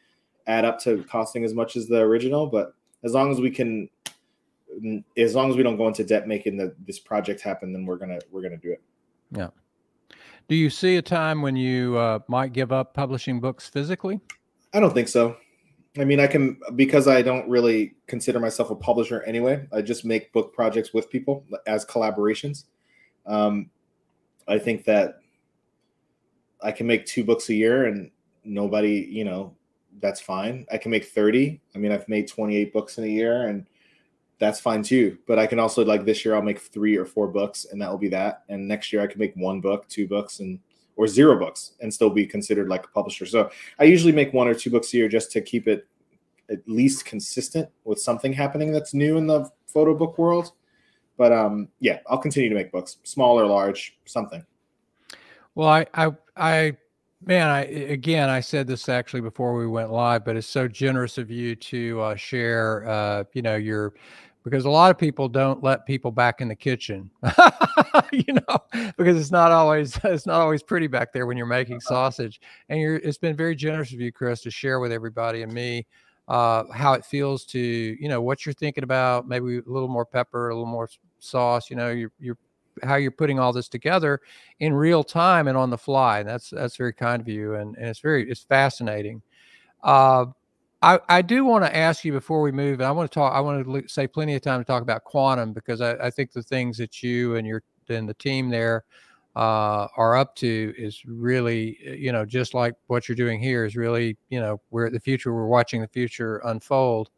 add 0.47 0.65
up 0.65 0.79
to 0.79 1.03
costing 1.03 1.43
as 1.43 1.53
much 1.53 1.75
as 1.75 1.87
the 1.87 1.99
original. 1.99 2.47
But 2.47 2.73
as 3.03 3.13
long 3.13 3.31
as 3.31 3.39
we 3.39 3.51
can, 3.51 3.89
as 5.17 5.35
long 5.35 5.49
as 5.49 5.57
we 5.57 5.63
don't 5.63 5.77
go 5.77 5.87
into 5.87 6.03
debt 6.03 6.27
making 6.27 6.57
the, 6.57 6.75
this 6.85 6.99
project 6.99 7.41
happen, 7.41 7.73
then 7.73 7.85
we're 7.85 7.97
gonna 7.97 8.19
we're 8.31 8.41
gonna 8.41 8.57
do 8.57 8.71
it. 8.71 8.81
Yeah. 9.31 9.49
Do 10.47 10.55
you 10.55 10.69
see 10.69 10.95
a 10.97 11.01
time 11.01 11.41
when 11.41 11.55
you 11.55 11.97
uh, 11.97 12.19
might 12.27 12.53
give 12.53 12.71
up 12.71 12.93
publishing 12.93 13.39
books 13.39 13.67
physically? 13.67 14.21
I 14.73 14.79
don't 14.79 14.93
think 14.93 15.09
so. 15.09 15.35
I 15.97 16.05
mean, 16.05 16.19
I 16.19 16.27
can 16.27 16.59
because 16.75 17.07
I 17.07 17.21
don't 17.21 17.47
really 17.49 17.95
consider 18.07 18.39
myself 18.39 18.69
a 18.69 18.75
publisher 18.75 19.23
anyway. 19.23 19.67
I 19.73 19.81
just 19.81 20.05
make 20.05 20.31
book 20.31 20.53
projects 20.53 20.93
with 20.93 21.09
people 21.09 21.45
as 21.65 21.85
collaborations. 21.85 22.65
Um, 23.25 23.69
I 24.47 24.57
think 24.57 24.85
that 24.85 25.15
I 26.61 26.71
can 26.71 26.87
make 26.87 27.05
two 27.05 27.23
books 27.23 27.49
a 27.49 27.53
year 27.53 27.85
and 27.85 28.11
nobody, 28.43 29.07
you 29.09 29.23
know, 29.23 29.55
that's 29.99 30.21
fine. 30.21 30.65
I 30.71 30.77
can 30.77 30.91
make 30.91 31.05
30. 31.05 31.59
I 31.75 31.77
mean, 31.77 31.91
I've 31.91 32.07
made 32.07 32.27
28 32.27 32.71
books 32.71 32.97
in 32.97 33.03
a 33.03 33.07
year 33.07 33.47
and 33.47 33.67
that's 34.39 34.59
fine 34.59 34.83
too. 34.83 35.17
But 35.27 35.39
I 35.39 35.47
can 35.47 35.59
also 35.59 35.83
like 35.83 36.05
this 36.05 36.23
year 36.23 36.35
I'll 36.35 36.41
make 36.41 36.59
three 36.59 36.95
or 36.95 37.05
four 37.05 37.27
books 37.27 37.65
and 37.71 37.81
that 37.81 37.89
will 37.89 37.97
be 37.97 38.09
that. 38.09 38.43
And 38.49 38.67
next 38.67 38.93
year 38.93 39.01
I 39.01 39.07
can 39.07 39.19
make 39.19 39.35
one 39.35 39.61
book, 39.61 39.87
two 39.87 40.07
books 40.07 40.39
and 40.39 40.59
or 40.95 41.07
zero 41.07 41.37
books 41.37 41.73
and 41.79 41.93
still 41.93 42.09
be 42.09 42.25
considered 42.25 42.67
like 42.67 42.85
a 42.85 42.89
publisher. 42.89 43.25
So 43.25 43.49
I 43.79 43.85
usually 43.85 44.11
make 44.11 44.33
one 44.33 44.47
or 44.47 44.53
two 44.53 44.69
books 44.69 44.93
a 44.93 44.97
year 44.97 45.07
just 45.07 45.31
to 45.31 45.41
keep 45.41 45.67
it 45.67 45.87
at 46.49 46.59
least 46.67 47.05
consistent 47.05 47.69
with 47.83 47.99
something 47.99 48.33
happening 48.33 48.71
that's 48.71 48.93
new 48.93 49.17
in 49.17 49.27
the 49.27 49.49
photo 49.67 49.93
book 49.93 50.17
world. 50.17 50.51
But 51.17 51.31
um, 51.31 51.69
yeah, 51.79 51.99
I'll 52.07 52.17
continue 52.17 52.49
to 52.49 52.55
make 52.55 52.71
books, 52.71 52.97
small 53.03 53.39
or 53.39 53.45
large, 53.45 53.97
something. 54.05 54.45
Well, 55.55 55.67
I, 55.67 55.85
I, 55.93 56.11
I, 56.35 56.77
man, 57.25 57.47
I 57.47 57.63
again, 57.65 58.29
I 58.29 58.39
said 58.39 58.67
this 58.67 58.87
actually 58.87 59.21
before 59.21 59.55
we 59.55 59.65
went 59.65 59.91
live, 59.91 60.23
but 60.23 60.35
it's 60.35 60.47
so 60.47 60.67
generous 60.67 61.17
of 61.17 61.31
you 61.31 61.55
to 61.55 62.01
uh, 62.01 62.15
share, 62.15 62.87
uh, 62.87 63.23
you 63.33 63.41
know, 63.41 63.55
your 63.55 63.93
because 64.49 64.63
a 64.63 64.69
lot 64.69 64.89
of 64.89 64.97
people 64.97 65.27
don't 65.27 65.61
let 65.61 65.85
people 65.85 66.09
back 66.09 66.39
in 66.39 66.47
the 66.47 66.55
kitchen, 66.55 67.11
you 68.13 68.33
know, 68.33 68.57
because 68.97 69.19
it's 69.19 69.31
not 69.31 69.51
always 69.51 69.99
it's 70.05 70.25
not 70.25 70.39
always 70.39 70.63
pretty 70.63 70.87
back 70.87 71.11
there 71.11 71.25
when 71.25 71.35
you're 71.35 71.45
making 71.45 71.75
uh-huh. 71.75 71.89
sausage. 71.89 72.39
And 72.69 72.79
you're 72.79 72.95
it's 72.95 73.17
been 73.17 73.35
very 73.35 73.55
generous 73.55 73.91
of 73.91 73.99
you, 73.99 74.11
Kris, 74.11 74.41
to 74.41 74.51
share 74.51 74.79
with 74.79 74.93
everybody 74.93 75.41
and 75.41 75.51
me 75.51 75.85
uh, 76.29 76.63
how 76.71 76.93
it 76.93 77.03
feels 77.03 77.43
to 77.47 77.59
you 77.59 78.07
know 78.07 78.21
what 78.21 78.45
you're 78.45 78.53
thinking 78.53 78.85
about, 78.85 79.27
maybe 79.27 79.57
a 79.57 79.61
little 79.65 79.89
more 79.89 80.05
pepper, 80.05 80.47
a 80.47 80.53
little 80.53 80.65
more 80.65 80.89
sauce. 81.19 81.69
You 81.69 81.75
know, 81.75 81.91
you're, 81.91 82.11
you're 82.17 82.37
how 82.83 82.95
you're 82.95 83.11
putting 83.11 83.39
all 83.39 83.51
this 83.51 83.67
together 83.67 84.21
in 84.59 84.73
real 84.73 85.03
time 85.03 85.49
and 85.49 85.57
on 85.57 85.69
the 85.69 85.77
fly. 85.77 86.19
And 86.19 86.29
that's 86.29 86.51
that's 86.51 86.77
very 86.77 86.93
kind 86.93 87.21
of 87.21 87.27
you, 87.27 87.55
and, 87.55 87.75
and 87.75 87.87
it's 87.87 87.99
very 87.99 88.29
it's 88.29 88.43
fascinating. 88.43 89.21
Uh, 89.83 90.27
I, 90.81 90.99
I 91.09 91.21
do 91.21 91.43
want 91.43 91.65
to 91.65 91.75
ask 91.75 92.05
you 92.05 92.11
before 92.11 92.41
we 92.41 92.51
move, 92.51 92.79
and 92.79 92.87
I 92.87 92.91
want 92.91 93.09
to 93.11 93.13
talk. 93.13 93.33
I 93.33 93.39
want 93.39 93.65
to 93.65 93.89
say 93.89 94.07
plenty 94.07 94.35
of 94.35 94.41
time 94.41 94.61
to 94.61 94.65
talk 94.65 94.83
about 94.83 95.03
quantum 95.03 95.53
because 95.53 95.81
I, 95.81 95.93
I 95.95 96.09
think 96.11 96.31
the 96.31 96.43
things 96.43 96.77
that 96.77 97.01
you 97.01 97.35
and 97.35 97.47
your 97.47 97.63
and 97.89 98.07
the 98.07 98.13
team 98.13 98.49
there 98.49 98.83
uh, 99.35 99.87
are 99.97 100.15
up 100.15 100.35
to 100.35 100.73
is 100.77 101.03
really, 101.05 101.77
you 101.97 102.11
know, 102.11 102.25
just 102.25 102.53
like 102.53 102.73
what 102.87 103.07
you're 103.07 103.15
doing 103.15 103.39
here 103.39 103.65
is 103.65 103.75
really, 103.75 104.17
you 104.29 104.39
know, 104.39 104.61
we're 104.69 104.87
at 104.87 104.93
the 104.93 104.99
future. 104.99 105.33
We're 105.33 105.47
watching 105.47 105.81
the 105.81 105.87
future 105.87 106.41
unfold. 106.45 107.09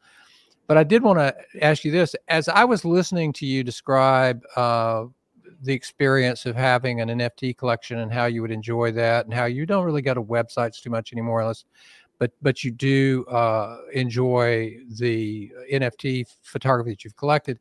But 0.67 0.77
I 0.77 0.83
did 0.83 1.03
want 1.03 1.19
to 1.19 1.35
ask 1.61 1.83
you 1.83 1.91
this: 1.91 2.15
as 2.29 2.47
I 2.47 2.63
was 2.63 2.85
listening 2.85 3.33
to 3.33 3.45
you 3.45 3.63
describe 3.63 4.41
uh, 4.55 5.05
the 5.63 5.73
experience 5.73 6.45
of 6.45 6.55
having 6.55 7.01
an 7.01 7.09
NFT 7.09 7.57
collection 7.57 7.99
and 7.99 8.13
how 8.13 8.25
you 8.25 8.41
would 8.41 8.51
enjoy 8.51 8.91
that, 8.93 9.25
and 9.25 9.33
how 9.33 9.45
you 9.45 9.65
don't 9.65 9.83
really 9.83 10.01
go 10.01 10.13
to 10.13 10.23
websites 10.23 10.81
too 10.81 10.89
much 10.89 11.11
anymore, 11.11 11.41
unless, 11.41 11.65
but 12.19 12.31
but 12.41 12.63
you 12.63 12.71
do 12.71 13.25
uh, 13.25 13.77
enjoy 13.93 14.75
the 14.99 15.51
NFT 15.71 16.25
photography 16.43 16.91
that 16.91 17.03
you've 17.03 17.15
collected. 17.15 17.59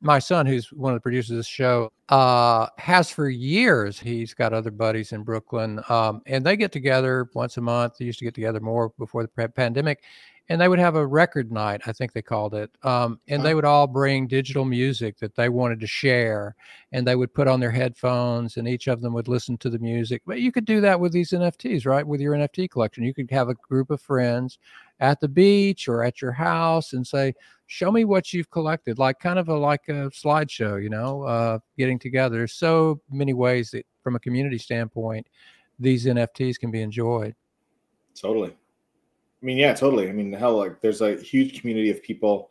My 0.00 0.18
son, 0.18 0.44
who's 0.44 0.70
one 0.70 0.92
of 0.92 0.96
the 0.96 1.00
producers 1.00 1.30
of 1.30 1.36
this 1.38 1.46
show, 1.46 1.90
uh, 2.10 2.66
has 2.76 3.08
for 3.08 3.30
years. 3.30 3.98
He's 3.98 4.34
got 4.34 4.52
other 4.52 4.70
buddies 4.70 5.12
in 5.12 5.22
Brooklyn, 5.22 5.80
um, 5.88 6.20
and 6.26 6.44
they 6.44 6.56
get 6.56 6.72
together 6.72 7.30
once 7.32 7.56
a 7.56 7.62
month. 7.62 7.94
They 7.98 8.04
used 8.04 8.18
to 8.18 8.26
get 8.26 8.34
together 8.34 8.60
more 8.60 8.90
before 8.98 9.22
the 9.22 9.48
pandemic, 9.48 10.02
and 10.48 10.60
they 10.60 10.68
would 10.68 10.78
have 10.78 10.96
a 10.96 11.06
record 11.06 11.50
night 11.50 11.80
i 11.86 11.92
think 11.92 12.12
they 12.12 12.22
called 12.22 12.54
it 12.54 12.70
um, 12.82 13.18
and 13.28 13.44
they 13.44 13.54
would 13.54 13.64
all 13.64 13.86
bring 13.86 14.26
digital 14.26 14.64
music 14.64 15.18
that 15.18 15.34
they 15.34 15.48
wanted 15.48 15.80
to 15.80 15.86
share 15.86 16.54
and 16.92 17.06
they 17.06 17.16
would 17.16 17.32
put 17.32 17.48
on 17.48 17.60
their 17.60 17.70
headphones 17.70 18.56
and 18.56 18.68
each 18.68 18.86
of 18.86 19.00
them 19.00 19.12
would 19.12 19.28
listen 19.28 19.56
to 19.56 19.70
the 19.70 19.78
music 19.78 20.22
but 20.26 20.40
you 20.40 20.52
could 20.52 20.64
do 20.64 20.80
that 20.80 20.98
with 20.98 21.12
these 21.12 21.30
nfts 21.30 21.86
right 21.86 22.06
with 22.06 22.20
your 22.20 22.34
nft 22.34 22.70
collection. 22.70 23.04
You 23.04 23.14
could 23.14 23.30
have 23.30 23.48
a 23.48 23.54
group 23.54 23.90
of 23.90 24.00
friends 24.00 24.58
at 25.00 25.20
the 25.20 25.28
beach 25.28 25.88
or 25.88 26.02
at 26.04 26.20
your 26.20 26.32
house 26.32 26.92
and 26.92 27.06
say 27.06 27.34
show 27.66 27.90
me 27.90 28.04
what 28.04 28.32
you've 28.32 28.50
collected 28.50 28.98
like 28.98 29.18
kind 29.18 29.38
of 29.38 29.48
a 29.48 29.56
like 29.56 29.88
a 29.88 30.10
slideshow 30.10 30.82
you 30.82 30.90
know 30.90 31.22
uh, 31.22 31.58
getting 31.78 31.98
together. 31.98 32.38
There's 32.38 32.52
so 32.52 33.00
many 33.10 33.32
ways 33.32 33.70
that 33.70 33.86
from 34.02 34.14
a 34.14 34.20
community 34.20 34.58
standpoint 34.58 35.26
these 35.78 36.06
nfts 36.06 36.58
can 36.58 36.70
be 36.70 36.82
enjoyed. 36.82 37.34
Totally 38.14 38.54
I 39.44 39.46
mean, 39.46 39.58
yeah, 39.58 39.74
totally. 39.74 40.08
I 40.08 40.12
mean, 40.12 40.32
hell, 40.32 40.56
like 40.56 40.80
there's 40.80 41.02
a 41.02 41.16
huge 41.16 41.60
community 41.60 41.90
of 41.90 42.02
people 42.02 42.50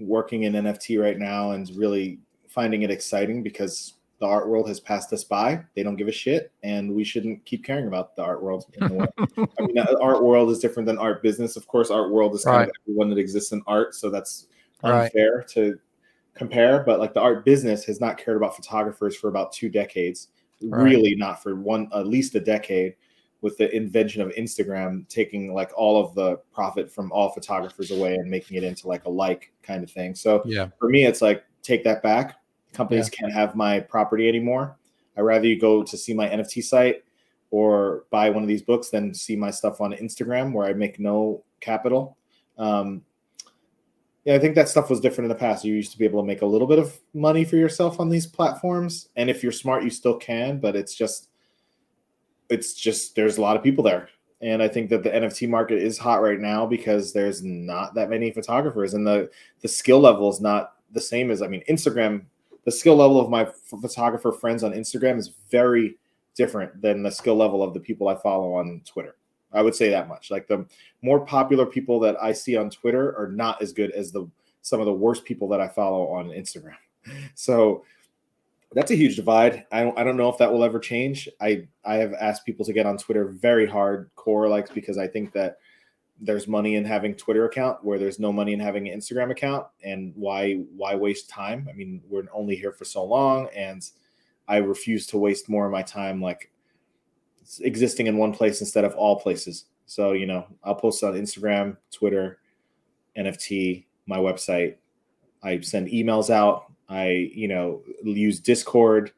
working 0.00 0.42
in 0.42 0.54
NFT 0.54 1.00
right 1.00 1.16
now 1.16 1.52
and 1.52 1.70
really 1.76 2.18
finding 2.48 2.82
it 2.82 2.90
exciting 2.90 3.44
because 3.44 3.94
the 4.18 4.26
art 4.26 4.48
world 4.48 4.66
has 4.66 4.80
passed 4.80 5.12
us 5.12 5.22
by. 5.22 5.64
They 5.76 5.84
don't 5.84 5.94
give 5.94 6.08
a 6.08 6.12
shit, 6.12 6.50
and 6.64 6.92
we 6.92 7.04
shouldn't 7.04 7.44
keep 7.44 7.64
caring 7.64 7.86
about 7.86 8.16
the 8.16 8.24
art 8.24 8.42
world. 8.42 8.64
I 8.80 8.88
mean, 8.88 9.76
the 9.76 9.96
art 10.02 10.24
world 10.24 10.50
is 10.50 10.58
different 10.58 10.88
than 10.88 10.98
art 10.98 11.22
business. 11.22 11.54
Of 11.54 11.68
course, 11.68 11.92
art 11.92 12.10
world 12.10 12.34
is 12.34 12.42
kind 12.42 12.56
right. 12.56 12.68
of 12.68 12.74
everyone 12.82 13.10
that 13.10 13.18
exists 13.18 13.52
in 13.52 13.62
art, 13.68 13.94
so 13.94 14.10
that's 14.10 14.48
unfair 14.82 15.36
right. 15.36 15.48
to 15.50 15.78
compare, 16.34 16.82
but 16.82 16.98
like 16.98 17.14
the 17.14 17.20
art 17.20 17.44
business 17.44 17.84
has 17.84 18.00
not 18.00 18.18
cared 18.18 18.36
about 18.36 18.56
photographers 18.56 19.14
for 19.14 19.28
about 19.28 19.52
two 19.52 19.68
decades. 19.68 20.30
Right. 20.60 20.82
Really, 20.82 21.14
not 21.14 21.40
for 21.40 21.54
one 21.54 21.88
at 21.94 22.08
least 22.08 22.34
a 22.34 22.40
decade. 22.40 22.96
With 23.44 23.58
the 23.58 23.70
invention 23.76 24.22
of 24.22 24.30
Instagram 24.30 25.06
taking 25.08 25.52
like 25.52 25.70
all 25.76 26.02
of 26.02 26.14
the 26.14 26.38
profit 26.50 26.90
from 26.90 27.12
all 27.12 27.28
photographers 27.28 27.90
away 27.90 28.14
and 28.14 28.30
making 28.30 28.56
it 28.56 28.64
into 28.64 28.88
like 28.88 29.04
a 29.04 29.10
like 29.10 29.52
kind 29.62 29.84
of 29.84 29.90
thing. 29.90 30.14
So 30.14 30.40
yeah, 30.46 30.68
for 30.78 30.88
me, 30.88 31.04
it's 31.04 31.20
like 31.20 31.44
take 31.62 31.84
that 31.84 32.02
back. 32.02 32.36
Companies 32.72 33.10
yeah. 33.12 33.18
can't 33.18 33.32
have 33.34 33.54
my 33.54 33.80
property 33.80 34.28
anymore. 34.28 34.78
I'd 35.16 35.22
rather 35.22 35.46
you 35.46 35.60
go 35.60 35.82
to 35.82 35.96
see 35.96 36.14
my 36.14 36.26
NFT 36.26 36.64
site 36.64 37.04
or 37.50 38.04
buy 38.10 38.30
one 38.30 38.42
of 38.42 38.48
these 38.48 38.62
books 38.62 38.88
than 38.88 39.12
see 39.12 39.36
my 39.36 39.50
stuff 39.50 39.80
on 39.80 39.92
Instagram 39.92 40.52
where 40.52 40.66
I 40.66 40.72
make 40.72 40.98
no 40.98 41.44
capital. 41.60 42.16
Um, 42.58 43.02
yeah, 44.24 44.34
I 44.34 44.38
think 44.38 44.54
that 44.54 44.68
stuff 44.68 44.88
was 44.88 45.00
different 45.00 45.26
in 45.26 45.36
the 45.36 45.40
past. 45.40 45.64
You 45.64 45.74
used 45.74 45.92
to 45.92 45.98
be 45.98 46.06
able 46.06 46.22
to 46.22 46.26
make 46.26 46.42
a 46.42 46.46
little 46.46 46.66
bit 46.66 46.78
of 46.78 46.98
money 47.12 47.44
for 47.44 47.56
yourself 47.56 48.00
on 48.00 48.08
these 48.08 48.26
platforms, 48.26 49.08
and 49.16 49.28
if 49.28 49.42
you're 49.42 49.52
smart, 49.52 49.84
you 49.84 49.90
still 49.90 50.16
can. 50.16 50.58
But 50.58 50.76
it's 50.76 50.94
just, 50.94 51.28
it's 52.54 52.74
just 52.74 53.16
there's 53.16 53.38
a 53.38 53.40
lot 53.40 53.56
of 53.56 53.62
people 53.62 53.84
there, 53.84 54.08
and 54.40 54.62
I 54.62 54.68
think 54.68 54.88
that 54.90 55.02
the 55.02 55.10
NFT 55.10 55.48
market 55.48 55.78
is 55.78 55.98
hot 55.98 56.22
right 56.22 56.38
now 56.38 56.64
because 56.64 57.12
there's 57.12 57.42
not 57.42 57.94
that 57.94 58.10
many 58.10 58.30
photographers, 58.30 58.94
and 58.94 59.06
the 59.06 59.30
the 59.60 59.68
skill 59.68 60.00
level 60.00 60.30
is 60.30 60.40
not 60.40 60.74
the 60.92 61.00
same 61.00 61.30
as 61.30 61.42
I 61.42 61.48
mean 61.48 61.64
Instagram. 61.68 62.24
The 62.64 62.72
skill 62.72 62.96
level 62.96 63.20
of 63.20 63.28
my 63.28 63.44
photographer 63.80 64.32
friends 64.32 64.62
on 64.62 64.72
Instagram 64.72 65.18
is 65.18 65.32
very 65.50 65.98
different 66.34 66.80
than 66.80 67.02
the 67.02 67.10
skill 67.10 67.36
level 67.36 67.62
of 67.62 67.74
the 67.74 67.80
people 67.80 68.08
I 68.08 68.14
follow 68.14 68.54
on 68.54 68.80
Twitter. 68.86 69.16
I 69.52 69.62
would 69.62 69.74
say 69.74 69.90
that 69.90 70.08
much. 70.08 70.30
Like 70.30 70.48
the 70.48 70.66
more 71.02 71.24
popular 71.24 71.66
people 71.66 72.00
that 72.00 72.16
I 72.22 72.32
see 72.32 72.56
on 72.56 72.70
Twitter 72.70 73.16
are 73.18 73.28
not 73.28 73.60
as 73.60 73.72
good 73.72 73.90
as 73.90 74.12
the 74.12 74.28
some 74.62 74.80
of 74.80 74.86
the 74.86 74.92
worst 74.92 75.24
people 75.24 75.48
that 75.48 75.60
I 75.60 75.68
follow 75.68 76.08
on 76.08 76.28
Instagram. 76.28 76.76
So 77.34 77.84
that's 78.74 78.90
a 78.90 78.96
huge 78.96 79.16
divide. 79.16 79.64
I 79.72 79.82
don't 79.82 79.98
I 79.98 80.04
don't 80.04 80.16
know 80.16 80.28
if 80.28 80.38
that 80.38 80.52
will 80.52 80.64
ever 80.64 80.78
change. 80.78 81.28
I 81.40 81.66
I 81.84 81.96
have 81.96 82.12
asked 82.14 82.44
people 82.44 82.64
to 82.66 82.72
get 82.72 82.86
on 82.86 82.98
Twitter 82.98 83.26
very 83.26 83.66
hardcore, 83.66 84.48
likes 84.50 84.70
because 84.70 84.98
I 84.98 85.06
think 85.06 85.32
that 85.32 85.58
there's 86.20 86.46
money 86.46 86.76
in 86.76 86.84
having 86.84 87.14
Twitter 87.14 87.44
account 87.46 87.84
where 87.84 87.98
there's 87.98 88.18
no 88.18 88.32
money 88.32 88.52
in 88.52 88.60
having 88.60 88.88
an 88.88 88.98
Instagram 88.98 89.30
account, 89.30 89.66
and 89.82 90.12
why 90.16 90.64
why 90.76 90.94
waste 90.94 91.28
time? 91.28 91.66
I 91.70 91.72
mean, 91.72 92.02
we're 92.08 92.24
only 92.32 92.56
here 92.56 92.72
for 92.72 92.84
so 92.84 93.04
long, 93.04 93.48
and 93.54 93.88
I 94.48 94.58
refuse 94.58 95.06
to 95.08 95.18
waste 95.18 95.48
more 95.48 95.66
of 95.66 95.72
my 95.72 95.82
time 95.82 96.20
like 96.20 96.50
existing 97.60 98.06
in 98.06 98.16
one 98.16 98.32
place 98.32 98.60
instead 98.60 98.84
of 98.84 98.94
all 98.94 99.20
places. 99.20 99.66
So, 99.86 100.12
you 100.12 100.26
know, 100.26 100.46
I'll 100.62 100.74
post 100.74 101.02
on 101.04 101.14
Instagram, 101.14 101.76
Twitter, 101.92 102.38
NFT, 103.16 103.84
my 104.06 104.18
website. 104.18 104.76
I 105.42 105.60
send 105.60 105.88
emails 105.88 106.30
out. 106.30 106.72
I, 106.88 107.30
you 107.34 107.48
know, 107.48 107.82
use 108.02 108.40
Discord, 108.40 109.12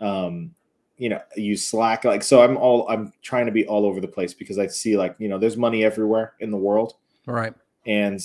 um, 0.00 0.54
you 0.96 1.08
know, 1.08 1.20
use 1.36 1.66
Slack. 1.66 2.04
Like, 2.04 2.22
so 2.22 2.42
I'm 2.42 2.56
all, 2.56 2.88
I'm 2.88 3.12
trying 3.22 3.46
to 3.46 3.52
be 3.52 3.66
all 3.66 3.84
over 3.84 4.00
the 4.00 4.08
place 4.08 4.34
because 4.34 4.58
I 4.58 4.66
see 4.66 4.96
like, 4.96 5.16
you 5.18 5.28
know, 5.28 5.38
there's 5.38 5.56
money 5.56 5.84
everywhere 5.84 6.34
in 6.40 6.50
the 6.50 6.56
world. 6.56 6.94
All 7.26 7.34
right. 7.34 7.54
And, 7.86 8.20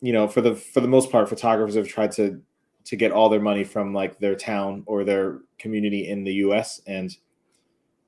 you 0.00 0.12
know, 0.12 0.28
for 0.28 0.40
the, 0.40 0.54
for 0.54 0.80
the 0.80 0.88
most 0.88 1.10
part, 1.10 1.28
photographers 1.28 1.74
have 1.74 1.88
tried 1.88 2.12
to, 2.12 2.40
to 2.84 2.96
get 2.96 3.12
all 3.12 3.28
their 3.28 3.40
money 3.40 3.64
from 3.64 3.92
like 3.92 4.18
their 4.18 4.34
town 4.34 4.82
or 4.86 5.04
their 5.04 5.40
community 5.58 6.08
in 6.08 6.24
the 6.24 6.32
US. 6.34 6.80
And, 6.86 7.14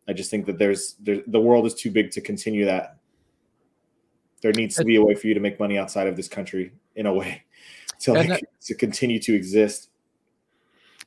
I 0.09 0.12
just 0.12 0.30
think 0.30 0.47
that 0.47 0.59
there's 0.59 0.97
there, 1.01 1.22
the 1.26 1.41
world 1.41 1.66
is 1.66 1.74
too 1.74 1.91
big 1.91 2.11
to 2.12 2.20
continue 2.20 2.64
that. 2.64 2.97
There 4.43 4.53
needs 4.53 4.74
to 4.76 4.85
be 4.85 4.97
a 4.97 5.05
way 5.05 5.14
for 5.14 5.28
you 5.28 5.35
to 5.35 5.41
make 5.41 5.61
money 5.61 5.78
outside 5.78 6.09
of 6.09 6.16
this 6.16 6.28
country 6.28 6.72
in 6.97 7.07
a 7.07 7.14
way 7.14 7.45
to 8.03 8.12
like, 8.12 8.28
that, 8.28 8.42
to 8.62 8.74
continue 8.74 9.18
to 9.20 9.34
exist. 9.34 9.90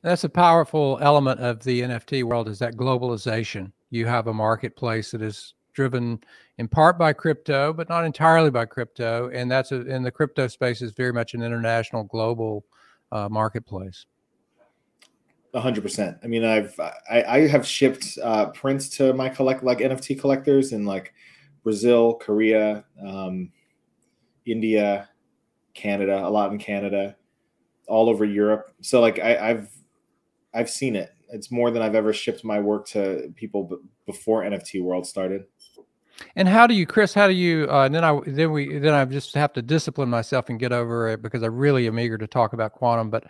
That's 0.01 0.23
a 0.23 0.29
powerful 0.29 0.99
element 1.01 1.39
of 1.39 1.63
the 1.63 1.81
NFT 1.81 2.23
world 2.23 2.47
is 2.47 2.59
that 2.59 2.75
globalization. 2.75 3.71
You 3.89 4.05
have 4.05 4.27
a 4.27 4.33
marketplace 4.33 5.11
that 5.11 5.21
is 5.21 5.53
driven 5.73 6.19
in 6.57 6.67
part 6.67 6.97
by 6.97 7.13
crypto, 7.13 7.73
but 7.73 7.89
not 7.89 8.05
entirely 8.05 8.49
by 8.49 8.65
crypto, 8.65 9.29
and 9.33 9.49
that's 9.49 9.71
a, 9.71 9.81
in 9.87 10.03
the 10.03 10.11
crypto 10.11 10.47
space 10.47 10.81
is 10.81 10.91
very 10.91 11.13
much 11.13 11.33
an 11.33 11.41
international 11.41 12.03
global 12.03 12.65
uh, 13.11 13.27
marketplace 13.29 14.05
hundred 15.61 15.81
percent. 15.81 16.17
I 16.23 16.27
mean, 16.27 16.43
I've 16.43 16.77
I, 16.79 17.23
I 17.23 17.47
have 17.47 17.65
shipped 17.65 18.17
uh, 18.21 18.47
prints 18.47 18.89
to 18.97 19.13
my 19.13 19.29
collect 19.29 19.63
like 19.63 19.79
NFT 19.79 20.19
collectors 20.19 20.73
in 20.73 20.85
like 20.85 21.13
Brazil, 21.63 22.15
Korea, 22.15 22.85
um, 23.05 23.51
India, 24.45 25.09
Canada, 25.75 26.25
a 26.25 26.29
lot 26.29 26.51
in 26.51 26.57
Canada, 26.57 27.15
all 27.87 28.09
over 28.09 28.25
Europe. 28.25 28.71
So 28.81 28.99
like 29.01 29.19
I, 29.19 29.51
I've 29.51 29.69
I've 30.53 30.69
seen 30.69 30.95
it. 30.95 31.11
It's 31.29 31.51
more 31.51 31.69
than 31.69 31.81
I've 31.81 31.95
ever 31.95 32.13
shipped 32.13 32.43
my 32.43 32.59
work 32.59 32.87
to 32.89 33.31
people 33.35 33.79
before 34.05 34.43
NFT 34.43 34.81
World 34.81 35.05
started. 35.05 35.45
And 36.37 36.47
how 36.47 36.65
do 36.65 36.73
you, 36.73 36.85
Kris? 36.85 37.13
How 37.13 37.27
do 37.27 37.33
you? 37.33 37.65
Uh, 37.65 37.89
then 37.89 38.03
I 38.03 38.17
then 38.25 38.51
we 38.51 38.79
then 38.79 38.93
I 38.93 39.03
just 39.03 39.33
have 39.35 39.51
to 39.53 39.61
discipline 39.61 40.09
myself 40.09 40.49
and 40.49 40.57
get 40.57 40.71
over 40.71 41.09
it 41.09 41.21
because 41.21 41.43
I 41.43 41.47
really 41.47 41.87
am 41.87 41.99
eager 41.99 42.17
to 42.17 42.27
talk 42.27 42.53
about 42.53 42.71
quantum. 42.71 43.09
But 43.09 43.25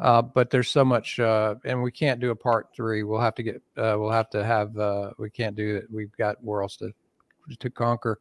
uh, 0.00 0.22
but 0.22 0.48
there's 0.48 0.70
so 0.70 0.84
much, 0.84 1.20
uh, 1.20 1.56
and 1.64 1.82
we 1.82 1.92
can't 1.92 2.20
do 2.20 2.30
a 2.30 2.36
part 2.36 2.68
three. 2.74 3.02
We'll 3.02 3.20
have 3.20 3.34
to 3.34 3.42
get, 3.42 3.56
uh, 3.76 3.96
we'll 3.98 4.10
have 4.10 4.30
to 4.30 4.42
have, 4.42 4.76
uh, 4.78 5.10
we 5.18 5.28
can't 5.28 5.54
do 5.54 5.76
it. 5.76 5.88
We've 5.90 6.16
got 6.16 6.42
worlds 6.42 6.76
to 6.78 6.92
to 7.58 7.70
conquer. 7.70 8.18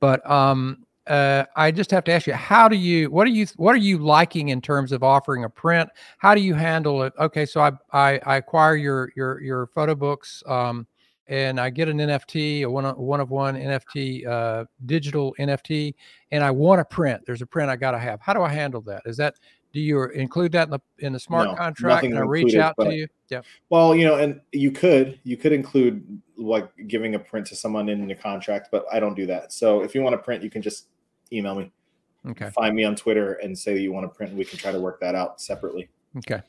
But 0.00 0.28
um, 0.28 0.84
uh, 1.06 1.44
I 1.56 1.70
just 1.70 1.90
have 1.90 2.04
to 2.04 2.12
ask 2.12 2.26
you, 2.26 2.32
how 2.34 2.68
do 2.68 2.76
you, 2.76 3.10
what 3.10 3.26
are 3.26 3.30
you, 3.30 3.46
what 3.56 3.74
are 3.74 3.78
you 3.78 3.98
liking 3.98 4.50
in 4.50 4.60
terms 4.60 4.92
of 4.92 5.02
offering 5.02 5.44
a 5.44 5.50
print? 5.50 5.90
How 6.18 6.34
do 6.34 6.40
you 6.40 6.54
handle 6.54 7.02
it? 7.02 7.12
Okay, 7.18 7.46
so 7.46 7.60
I 7.60 7.72
I, 7.92 8.20
I 8.24 8.36
acquire 8.36 8.76
your 8.76 9.12
your 9.16 9.40
your 9.40 9.66
photo 9.68 9.94
books. 9.94 10.42
Um, 10.46 10.86
and 11.28 11.58
I 11.60 11.70
get 11.70 11.88
an 11.88 11.98
NFT, 11.98 12.62
a 12.62 12.66
one 12.66 12.84
one 12.84 13.20
of 13.20 13.30
one 13.30 13.54
NFT, 13.54 14.26
uh, 14.26 14.64
digital 14.86 15.34
NFT, 15.38 15.94
and 16.30 16.44
I 16.44 16.50
want 16.50 16.80
a 16.80 16.84
print. 16.84 17.22
There's 17.26 17.42
a 17.42 17.46
print 17.46 17.70
I 17.70 17.76
got 17.76 17.92
to 17.92 17.98
have. 17.98 18.20
How 18.20 18.34
do 18.34 18.42
I 18.42 18.52
handle 18.52 18.82
that? 18.82 19.02
Is 19.06 19.16
that 19.16 19.36
do 19.72 19.80
you 19.80 20.04
include 20.10 20.52
that 20.52 20.64
in 20.64 20.70
the 20.70 20.80
in 20.98 21.12
the 21.12 21.20
smart 21.20 21.48
no, 21.48 21.54
contract 21.54 22.04
and 22.04 22.18
I 22.18 22.20
reach 22.20 22.54
out 22.56 22.74
to 22.80 22.94
you? 22.94 23.06
Yeah. 23.30 23.40
Well, 23.70 23.94
you 23.94 24.04
know, 24.04 24.16
and 24.16 24.40
you 24.52 24.70
could 24.70 25.18
you 25.24 25.36
could 25.36 25.52
include 25.52 26.20
like 26.36 26.68
giving 26.86 27.14
a 27.14 27.18
print 27.18 27.46
to 27.46 27.56
someone 27.56 27.88
in 27.88 28.06
the 28.06 28.14
contract, 28.14 28.68
but 28.70 28.84
I 28.92 29.00
don't 29.00 29.14
do 29.14 29.26
that. 29.26 29.52
So 29.52 29.82
if 29.82 29.94
you 29.94 30.02
want 30.02 30.14
to 30.14 30.18
print, 30.18 30.42
you 30.42 30.50
can 30.50 30.60
just 30.60 30.88
email 31.32 31.54
me. 31.54 31.72
Okay. 32.28 32.50
Find 32.50 32.76
me 32.76 32.84
on 32.84 32.94
Twitter 32.94 33.34
and 33.34 33.56
say 33.58 33.74
that 33.74 33.80
you 33.80 33.92
want 33.92 34.04
to 34.04 34.08
print, 34.08 34.30
and 34.30 34.38
we 34.38 34.44
can 34.44 34.58
try 34.58 34.70
to 34.70 34.80
work 34.80 35.00
that 35.00 35.14
out 35.14 35.40
separately. 35.40 35.88
Okay. 36.18 36.40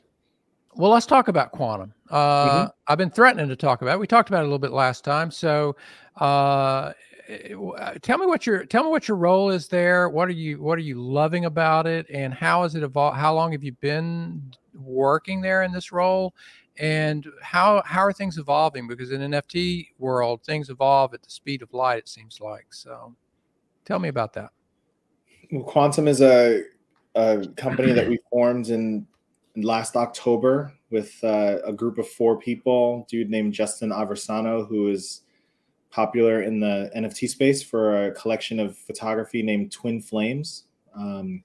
Well, 0.76 0.90
let's 0.90 1.06
talk 1.06 1.28
about 1.28 1.52
quantum. 1.52 1.94
Uh, 2.10 2.48
mm-hmm. 2.48 2.70
I've 2.88 2.98
been 2.98 3.10
threatening 3.10 3.48
to 3.48 3.56
talk 3.56 3.82
about. 3.82 3.94
It. 3.94 4.00
We 4.00 4.06
talked 4.06 4.28
about 4.28 4.40
it 4.40 4.42
a 4.42 4.46
little 4.46 4.58
bit 4.58 4.72
last 4.72 5.04
time. 5.04 5.30
So, 5.30 5.76
uh, 6.16 6.92
tell 8.02 8.18
me 8.18 8.26
what 8.26 8.46
your 8.46 8.64
tell 8.66 8.84
me 8.84 8.90
what 8.90 9.08
your 9.08 9.16
role 9.16 9.50
is 9.50 9.68
there. 9.68 10.08
What 10.08 10.28
are 10.28 10.32
you 10.32 10.60
what 10.60 10.78
are 10.78 10.82
you 10.82 11.00
loving 11.00 11.44
about 11.44 11.86
it, 11.86 12.06
and 12.10 12.34
how 12.34 12.62
has 12.62 12.74
it 12.74 12.82
evolved? 12.82 13.16
How 13.16 13.34
long 13.34 13.52
have 13.52 13.62
you 13.62 13.72
been 13.72 14.52
working 14.74 15.40
there 15.40 15.62
in 15.62 15.72
this 15.72 15.92
role, 15.92 16.34
and 16.78 17.26
how 17.40 17.82
how 17.84 18.00
are 18.00 18.12
things 18.12 18.38
evolving? 18.38 18.86
Because 18.88 19.10
in 19.12 19.22
an 19.22 19.32
NFT 19.32 19.88
world, 19.98 20.42
things 20.44 20.70
evolve 20.70 21.14
at 21.14 21.22
the 21.22 21.30
speed 21.30 21.62
of 21.62 21.72
light. 21.72 21.98
It 21.98 22.08
seems 22.08 22.40
like 22.40 22.66
so. 22.70 23.14
Tell 23.84 23.98
me 23.98 24.08
about 24.08 24.32
that. 24.34 24.50
Quantum 25.62 26.08
is 26.08 26.20
a 26.20 26.62
a 27.14 27.46
company 27.56 27.92
that 27.92 28.08
we 28.08 28.18
formed 28.30 28.68
in 28.68 29.06
last 29.56 29.94
October 29.94 30.72
with 30.90 31.22
uh, 31.22 31.58
a 31.64 31.72
group 31.72 31.98
of 31.98 32.08
four 32.08 32.38
people. 32.38 33.06
Dude 33.08 33.30
named 33.30 33.52
Justin 33.52 33.90
Aversano, 33.90 34.66
who 34.68 34.88
is 34.88 35.22
popular 35.90 36.42
in 36.42 36.58
the 36.58 36.90
NFT 36.96 37.28
space 37.28 37.62
for 37.62 38.06
a 38.06 38.12
collection 38.12 38.58
of 38.58 38.76
photography 38.76 39.42
named 39.42 39.70
Twin 39.70 40.00
Flames. 40.00 40.64
Um, 40.96 41.44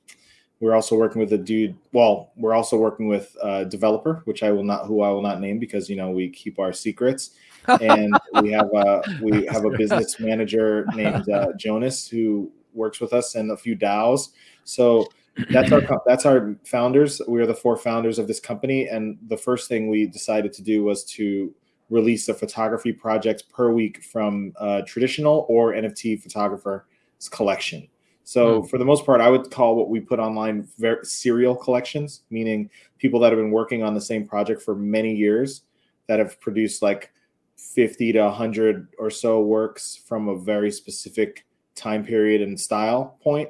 we're 0.60 0.76
also 0.76 0.96
working 0.96 1.22
with 1.22 1.32
a 1.34 1.38
dude. 1.38 1.76
Well, 1.94 2.32
we're 2.36 2.54
also 2.54 2.78
working 2.78 3.08
with 3.08 3.36
a 3.42 3.66
developer, 3.66 4.22
which 4.26 4.44
I 4.44 4.52
will 4.52 4.64
not, 4.64 4.88
who 4.88 5.02
I 5.02 5.10
will 5.10 5.22
not 5.22 5.40
name 5.40 5.60
because 5.60 5.90
you 5.90 5.96
know 5.96 6.10
we 6.10 6.30
keep 6.30 6.60
our 6.60 6.74
secrets. 6.74 7.32
And 7.68 8.18
we 8.42 8.52
have 8.52 8.70
a 8.74 9.04
we 9.22 9.46
have 9.46 9.66
a 9.66 9.70
business 9.78 10.20
manager 10.20 10.88
named 10.96 11.30
uh, 11.30 11.50
Jonas 11.56 12.08
who 12.08 12.52
works 12.80 13.00
with 13.00 13.14
us 13.14 13.36
and 13.36 13.52
a 13.52 13.58
few 13.58 13.76
DAOs. 13.76 14.30
So 14.64 15.08
that's 15.52 15.72
our 15.72 15.82
that's 16.06 16.26
our 16.26 16.56
founders. 16.66 17.22
We 17.28 17.42
are 17.42 17.46
the 17.46 17.54
four 17.54 17.78
founders 17.78 18.20
of 18.20 18.28
this 18.28 18.40
company, 18.40 18.88
and 18.88 19.18
the 19.28 19.38
first 19.38 19.70
thing 19.70 19.90
we 19.90 20.08
decided 20.08 20.54
to 20.54 20.64
do 20.64 20.84
was 20.84 21.04
to 21.06 21.54
release 21.90 22.30
a 22.30 22.34
photography 22.34 22.92
project 22.92 23.44
per 23.52 23.72
week 23.72 24.04
from 24.04 24.54
a 24.60 24.84
traditional 24.84 25.46
or 25.50 25.74
NFT 25.74 26.22
photographer's 26.22 26.84
collection. 27.30 27.88
So 28.24 28.62
mm. 28.62 28.70
for 28.70 28.78
the 28.78 28.86
most 28.86 29.06
part, 29.06 29.22
I 29.22 29.30
would 29.30 29.50
call 29.50 29.76
what 29.76 29.90
we 29.90 30.00
put 30.00 30.20
online 30.20 30.68
very 30.78 31.04
serial 31.04 31.56
collections, 31.56 32.22
meaning 32.30 32.70
people 33.00 33.20
that 33.22 33.32
have 33.32 33.40
been 33.40 33.52
working 33.52 33.82
on 33.82 33.96
the 33.96 34.02
same 34.02 34.28
project 34.28 34.62
for 34.62 34.76
many 34.76 35.16
years 35.16 35.64
that 36.08 36.20
have 36.20 36.40
produced 36.40 36.82
like 36.82 37.12
50 37.58 38.14
to 38.14 38.22
100 38.22 38.88
or 39.00 39.10
so 39.10 39.42
works 39.42 39.96
from 39.96 40.28
a 40.30 40.38
very 40.38 40.72
specific 40.72 41.46
time 41.76 42.04
period 42.04 42.42
and 42.42 42.60
style 42.60 43.18
point. 43.22 43.50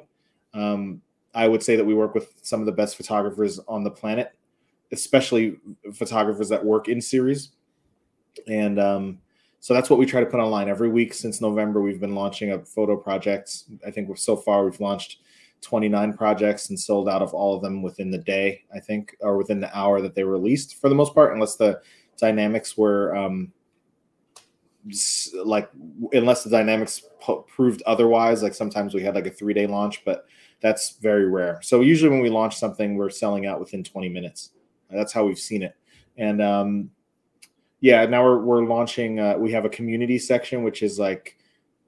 Um, 0.54 1.02
I 1.34 1.46
would 1.46 1.62
say 1.62 1.76
that 1.76 1.84
we 1.84 1.94
work 1.94 2.14
with 2.14 2.34
some 2.42 2.60
of 2.60 2.66
the 2.66 2.72
best 2.72 2.96
photographers 2.96 3.60
on 3.68 3.84
the 3.84 3.90
planet, 3.90 4.32
especially 4.92 5.56
photographers 5.94 6.48
that 6.48 6.64
work 6.64 6.88
in 6.88 7.00
series. 7.00 7.50
And 8.48 8.78
um, 8.80 9.18
so 9.60 9.74
that's 9.74 9.90
what 9.90 9.98
we 9.98 10.06
try 10.06 10.20
to 10.20 10.26
put 10.26 10.40
online 10.40 10.68
every 10.68 10.88
week 10.88 11.14
since 11.14 11.40
November. 11.40 11.80
We've 11.80 12.00
been 12.00 12.14
launching 12.14 12.50
up 12.50 12.66
photo 12.66 12.96
projects. 12.96 13.66
I 13.86 13.90
think 13.90 14.16
so 14.18 14.36
far 14.36 14.64
we've 14.64 14.80
launched 14.80 15.18
29 15.60 16.14
projects 16.14 16.70
and 16.70 16.80
sold 16.80 17.08
out 17.08 17.22
of 17.22 17.34
all 17.34 17.54
of 17.54 17.62
them 17.62 17.82
within 17.82 18.10
the 18.10 18.18
day, 18.18 18.64
I 18.74 18.80
think, 18.80 19.16
or 19.20 19.36
within 19.36 19.60
the 19.60 19.76
hour 19.76 20.00
that 20.00 20.14
they 20.14 20.24
released 20.24 20.80
for 20.80 20.88
the 20.88 20.94
most 20.94 21.14
part, 21.14 21.34
unless 21.34 21.56
the 21.56 21.80
dynamics 22.16 22.76
were 22.76 23.14
um, 23.14 23.52
like, 25.44 25.70
unless 26.12 26.44
the 26.44 26.50
dynamics 26.50 27.02
proved 27.48 27.82
otherwise. 27.86 28.42
Like 28.42 28.54
sometimes 28.54 28.94
we 28.94 29.02
had 29.02 29.14
like 29.14 29.26
a 29.26 29.30
three 29.30 29.54
day 29.54 29.66
launch, 29.66 30.04
but 30.04 30.26
that's 30.60 30.96
very 30.96 31.28
rare. 31.28 31.60
So 31.62 31.80
usually 31.80 32.10
when 32.10 32.20
we 32.20 32.30
launch 32.30 32.56
something, 32.56 32.96
we're 32.96 33.10
selling 33.10 33.46
out 33.46 33.60
within 33.60 33.84
20 33.84 34.08
minutes. 34.08 34.50
That's 34.90 35.12
how 35.12 35.24
we've 35.24 35.38
seen 35.38 35.62
it. 35.62 35.74
And 36.16 36.42
um, 36.42 36.90
yeah, 37.80 38.04
now 38.06 38.24
we're, 38.24 38.40
we're 38.40 38.64
launching, 38.64 39.20
uh, 39.20 39.36
we 39.38 39.52
have 39.52 39.64
a 39.64 39.70
community 39.70 40.18
section, 40.18 40.62
which 40.62 40.82
is 40.82 40.98
like, 40.98 41.36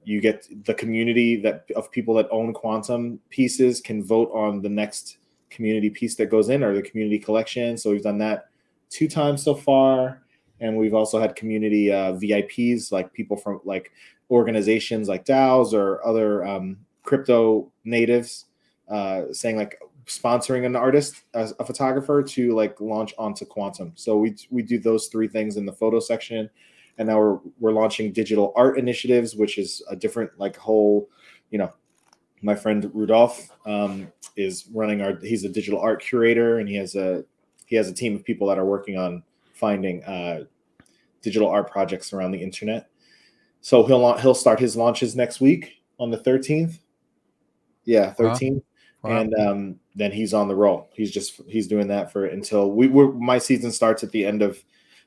you 0.05 0.21
get 0.21 0.47
the 0.65 0.73
community 0.73 1.37
that 1.37 1.65
of 1.75 1.91
people 1.91 2.13
that 2.15 2.27
own 2.29 2.53
quantum 2.53 3.19
pieces 3.29 3.79
can 3.79 4.03
vote 4.03 4.29
on 4.33 4.61
the 4.61 4.69
next 4.69 5.17
community 5.49 5.89
piece 5.89 6.15
that 6.15 6.27
goes 6.27 6.49
in 6.49 6.63
or 6.63 6.73
the 6.73 6.81
community 6.81 7.19
collection 7.19 7.77
so 7.77 7.91
we've 7.91 8.03
done 8.03 8.17
that 8.17 8.49
two 8.89 9.07
times 9.07 9.43
so 9.43 9.53
far 9.53 10.22
and 10.63 10.77
we've 10.77 10.93
also 10.93 11.19
had 11.19 11.35
community 11.35 11.91
uh, 11.91 12.13
vips 12.13 12.91
like 12.91 13.13
people 13.13 13.37
from 13.37 13.59
like 13.63 13.91
organizations 14.31 15.07
like 15.07 15.25
daos 15.25 15.73
or 15.73 16.05
other 16.05 16.43
um, 16.45 16.77
crypto 17.03 17.71
natives 17.83 18.45
uh, 18.89 19.23
saying 19.31 19.57
like 19.57 19.79
sponsoring 20.05 20.65
an 20.65 20.75
artist 20.75 21.23
as 21.33 21.53
a 21.59 21.65
photographer 21.65 22.23
to 22.23 22.53
like 22.55 22.79
launch 22.81 23.13
onto 23.17 23.45
quantum 23.45 23.91
so 23.95 24.17
we 24.17 24.35
we 24.49 24.61
do 24.61 24.79
those 24.79 25.07
three 25.07 25.27
things 25.27 25.55
in 25.55 25.65
the 25.65 25.71
photo 25.71 25.99
section 25.99 26.49
and 26.97 27.07
now 27.07 27.19
we're 27.19 27.39
we're 27.59 27.71
launching 27.71 28.11
digital 28.11 28.53
art 28.55 28.77
initiatives, 28.77 29.35
which 29.35 29.57
is 29.57 29.83
a 29.89 29.95
different 29.95 30.31
like 30.37 30.55
whole, 30.55 31.09
you 31.49 31.57
know, 31.57 31.71
my 32.41 32.55
friend 32.55 32.89
Rudolph 32.93 33.49
um, 33.65 34.11
is 34.35 34.67
running 34.73 35.01
our. 35.01 35.17
He's 35.21 35.43
a 35.43 35.49
digital 35.49 35.79
art 35.79 36.01
curator, 36.01 36.59
and 36.59 36.69
he 36.69 36.75
has 36.75 36.95
a 36.95 37.23
he 37.65 37.75
has 37.75 37.89
a 37.89 37.93
team 37.93 38.15
of 38.15 38.23
people 38.23 38.47
that 38.47 38.59
are 38.59 38.65
working 38.65 38.97
on 38.97 39.23
finding 39.53 40.03
uh, 40.03 40.43
digital 41.23 41.47
art 41.47 41.71
projects 41.71 42.13
around 42.13 42.31
the 42.31 42.43
internet. 42.43 42.87
So 43.61 43.83
he'll 43.85 44.17
he'll 44.17 44.35
start 44.35 44.59
his 44.59 44.75
launches 44.75 45.15
next 45.15 45.41
week 45.41 45.81
on 45.99 46.11
the 46.11 46.17
13th. 46.17 46.79
Yeah, 47.85 48.13
13th. 48.13 48.55
Wow. 48.55 48.61
Wow. 49.01 49.19
And 49.19 49.33
um, 49.35 49.79
then 49.95 50.11
he's 50.11 50.33
on 50.33 50.47
the 50.47 50.55
roll. 50.55 50.89
He's 50.93 51.11
just 51.11 51.41
he's 51.47 51.67
doing 51.67 51.87
that 51.87 52.11
for 52.11 52.25
until 52.25 52.71
we 52.71 52.87
we 52.87 53.07
my 53.07 53.37
season 53.37 53.71
starts 53.71 54.03
at 54.03 54.11
the 54.11 54.25
end 54.25 54.41
of 54.41 54.63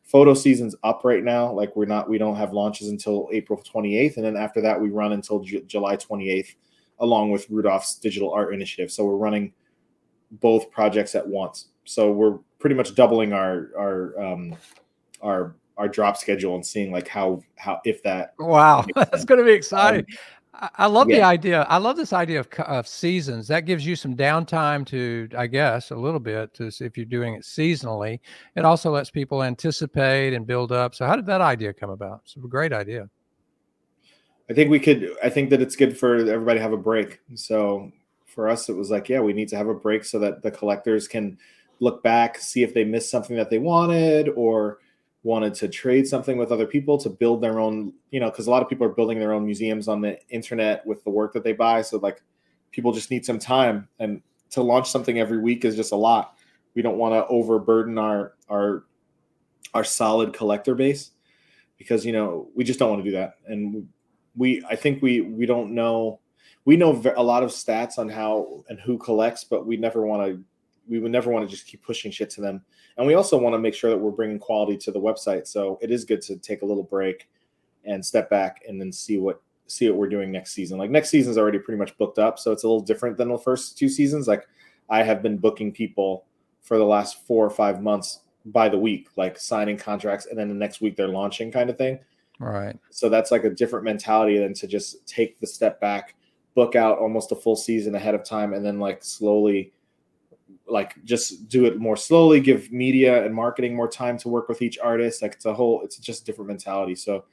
photo 0.07 0.35
season's 0.35 0.75
up 0.83 1.03
right 1.05 1.23
now. 1.23 1.53
Like 1.53 1.75
we're 1.77 1.87
not, 1.87 2.09
we 2.09 2.19
don't 2.19 2.37
have 2.37 2.53
launches 2.53 2.89
until 2.89 3.29
April 3.33 3.63
28th, 3.63 4.17
and 4.17 4.25
then 4.25 4.37
after 4.37 4.61
that 4.63 4.81
we 4.81 4.89
run 4.89 5.13
until 5.13 5.41
J- 5.41 5.63
July 5.63 5.97
28th, 5.97 6.55
along 7.01 7.33
with 7.33 7.49
Rudolph's 7.51 7.97
digital 7.97 8.33
art 8.33 8.55
initiative. 8.55 8.91
So 8.91 9.05
we're 9.05 9.17
running 9.17 9.53
both 10.31 10.71
projects 10.71 11.15
at 11.15 11.27
once. 11.27 11.69
So 11.85 12.13
we're 12.13 12.39
pretty 12.59 12.77
much 12.77 12.95
doubling 12.95 13.33
our 13.33 13.71
our 13.79 14.21
um, 14.21 14.55
our 15.23 15.57
our 15.77 15.89
drop 15.89 16.17
schedule 16.17 16.55
and 16.55 16.65
seeing 16.65 16.91
like 16.93 17.09
how 17.09 17.43
how 17.57 17.81
if 17.85 18.03
that. 18.03 18.35
Wow, 18.39 18.85
that's 18.95 19.25
going 19.25 19.41
to 19.41 19.45
be 19.45 19.53
exciting. 19.53 20.07
Um, 20.09 20.17
I 20.77 20.87
love 20.87 21.11
yeah. 21.11 21.17
the 21.17 21.23
idea. 21.25 21.63
I 21.69 21.77
love 21.77 21.97
this 21.97 22.13
idea 22.13 22.41
of, 22.41 22.49
of 22.61 22.89
seasons. 22.89 23.47
That 23.49 23.67
gives 23.67 23.85
you 23.85 23.95
some 23.95 24.17
downtime 24.17 24.87
to, 24.87 25.29
I 25.37 25.47
guess, 25.47 25.91
a 25.91 25.97
little 25.97 26.21
bit 26.21 26.55
to 26.55 26.71
see 26.71 26.87
if 26.87 26.97
you're 26.97 27.05
doing 27.05 27.35
it 27.35 27.43
seasonally. 27.43 28.21
It 28.55 28.65
also 28.65 28.91
lets 28.91 29.11
people 29.11 29.43
anticipate 29.43 30.33
and 30.33 30.47
build 30.47 30.73
up. 30.73 30.95
So, 30.95 31.07
how 31.07 31.17
did 31.17 31.27
that 31.27 31.41
idea 31.41 31.73
come 31.73 31.91
about? 31.91 32.23
It's 32.25 32.37
a 32.37 32.41
great 32.41 32.73
idea. 32.73 33.09
I 34.49 34.55
think 34.55 34.71
we 34.71 34.81
could. 34.81 35.11
I 35.23 35.29
think 35.29 35.51
that 35.51 35.61
it's 35.61 35.77
good 35.77 35.99
for 35.99 36.17
everybody 36.17 36.59
to 36.59 36.63
have 36.63 36.73
a 36.73 36.79
break. 36.79 37.21
So, 37.35 37.93
for 38.25 38.49
us, 38.49 38.69
it 38.69 38.77
was 38.77 38.91
like, 38.91 39.09
yeah, 39.09 39.21
we 39.21 39.35
need 39.35 39.49
to 39.49 39.57
have 39.57 39.69
a 39.69 39.75
break 39.75 40.05
so 40.05 40.19
that 40.21 40.43
the 40.43 40.51
collectors 40.51 41.07
can 41.07 41.37
look 41.81 42.03
back, 42.03 42.39
see 42.39 42.63
if 42.63 42.73
they 42.73 42.85
missed 42.85 43.11
something 43.11 43.37
that 43.37 43.51
they 43.51 43.59
wanted, 43.59 44.31
or 44.31 44.79
wanted 45.27 45.53
to 45.55 45.67
trade 45.67 46.07
something 46.07 46.39
with 46.39 46.53
other 46.53 46.67
people 46.67 46.97
to 46.99 47.11
build 47.11 47.43
their 47.43 47.59
own, 47.59 47.93
you 48.13 48.21
know, 48.21 48.31
because 48.31 48.47
a 48.47 48.51
lot 48.51 48.63
of 48.63 48.69
people 48.69 48.87
are 48.87 48.91
building 48.91 49.19
their 49.19 49.33
own 49.33 49.45
museums 49.45 49.89
on 49.89 50.01
the 50.01 50.17
internet 50.29 50.87
with 50.87 51.03
the 51.03 51.11
work 51.11 51.33
that 51.33 51.43
they 51.43 51.53
buy. 51.53 51.83
So 51.83 51.99
like 51.99 52.23
people 52.71 52.93
just 52.93 53.11
need 53.11 53.27
some 53.27 53.41
time 53.41 53.89
and 53.99 54.23
to 54.51 54.63
launch 54.63 54.89
something 54.89 55.19
every 55.19 55.39
week 55.39 55.65
is 55.65 55.75
just 55.75 55.91
a 55.91 55.97
lot. 55.97 56.37
We 56.77 56.83
don't 56.83 56.97
want 56.97 57.15
to 57.15 57.27
overburden 57.27 57.99
our 57.99 58.35
our 58.49 58.85
our 59.75 59.83
solid 59.83 60.33
collector 60.33 60.77
base 60.77 61.11
because 61.77 62.07
you 62.07 62.13
know 62.13 62.49
we 62.55 62.63
just 62.63 62.79
don't 62.79 62.91
want 62.91 63.05
to 63.05 63.11
do 63.11 63.17
that 63.17 63.35
and 63.47 63.89
we 64.37 64.65
i 64.71 64.77
think 64.77 65.03
we 65.03 65.21
we 65.21 65.45
don't 65.45 65.73
know 65.73 66.21
we 66.65 66.77
know 66.77 67.03
a 67.17 67.23
lot 67.23 67.43
of 67.43 67.51
stats 67.51 67.99
on 67.99 68.09
how 68.09 68.65
and 68.69 68.81
who 68.81 68.97
collects 68.97 69.45
but 69.45 69.67
we 69.67 69.77
never 69.77 70.07
want 70.07 70.23
to 70.23 70.43
we 70.89 70.99
would 70.99 71.13
never 71.13 71.31
want 71.31 71.49
to 71.49 71.51
just 71.51 71.67
keep 71.67 71.83
pushing 71.83 72.11
shit 72.11 72.31
to 72.31 72.41
them. 72.41 72.63
And 72.97 73.07
we 73.07 73.15
also 73.15 73.37
want 73.37 73.55
to 73.55 73.59
make 73.59 73.75
sure 73.75 73.91
that 73.91 73.99
we're 73.99 74.11
bringing 74.11 74.39
quality 74.39 74.77
to 74.79 74.91
the 74.91 75.01
website. 75.01 75.47
So 75.47 75.79
it 75.83 75.91
is 75.91 76.05
good 76.05 76.23
to 76.23 76.37
take 76.37 76.63
a 76.63 76.67
little 76.67 76.83
break 76.83 77.29
and 77.85 78.05
step 78.05 78.31
back 78.31 78.63
and 78.69 78.81
then 78.81 78.93
see 78.93 79.19
what 79.19 79.41
see 79.69 79.89
what 79.89 79.99
we're 79.99 80.09
doing 80.09 80.31
next 80.31 80.53
season. 80.53 80.79
Like 80.79 80.91
next 80.91 81.11
season's 81.11 81.39
already 81.39 81.59
pretty 81.59 81.79
much 81.79 81.97
booked 81.99 82.19
up, 82.19 82.39
so 82.39 82.53
it's 82.53 82.65
a 82.65 82.69
little 82.69 82.83
different 82.83 83.17
than 83.17 83.29
the 83.29 83.39
first 83.39 83.77
two 83.77 83.89
seasons. 83.89 84.29
Like 84.29 84.47
I 84.89 85.03
have 85.03 85.23
been 85.23 85.39
booking 85.39 85.73
people 85.73 86.25
for 86.63 86.79
the 86.79 86.85
last 86.85 87.27
four 87.27 87.45
or 87.45 87.51
five 87.51 87.83
months 87.83 88.21
by 88.47 88.69
the 88.69 88.79
week, 88.79 89.09
like 89.17 89.39
signing 89.39 89.77
contracts, 89.77 90.27
and 90.27 90.39
then 90.39 90.49
the 90.49 90.55
next 90.55 90.81
week 90.81 90.97
they're 90.97 91.09
launching, 91.09 91.51
kind 91.51 91.69
of 91.69 91.77
thing. 91.77 91.99
Right. 92.39 92.77
So 92.91 93.09
that's 93.09 93.31
like 93.31 93.45
a 93.45 93.51
different 93.51 93.85
mentality 93.85 94.39
than 94.39 94.55
to 94.55 94.67
just 94.67 95.07
take 95.07 95.41
the 95.41 95.47
step 95.47 95.81
back, 95.81 96.15
book 96.55 96.77
out 96.77 96.99
almost 96.99 97.33
a 97.33 97.37
full 97.37 97.57
season 97.57 97.95
ahead 97.95 98.15
of 98.15 98.25
time, 98.25 98.53
and 98.53 98.65
then 98.65 98.79
like 98.79 99.03
slowly 99.03 99.73
like 100.69 101.03
just 101.05 101.49
do 101.49 101.65
it 101.65 101.79
more 101.79 101.97
slowly 101.97 102.41
give 102.41 102.73
media 102.73 103.25
and 103.25 103.35
marketing 103.35 103.75
more 103.75 103.89
time 103.89 104.19
to 104.19 104.29
work 104.29 104.49
with 104.49 104.63
each 104.63 104.79
artist. 104.79 105.23
Like 105.23 105.35
it's 105.35 105.45
a 105.45 105.55
whole 105.55 105.83
it's 105.83 105.97
just 105.99 106.23
a 106.23 106.25
different 106.25 106.49
mentality. 106.49 106.95
So 106.95 107.25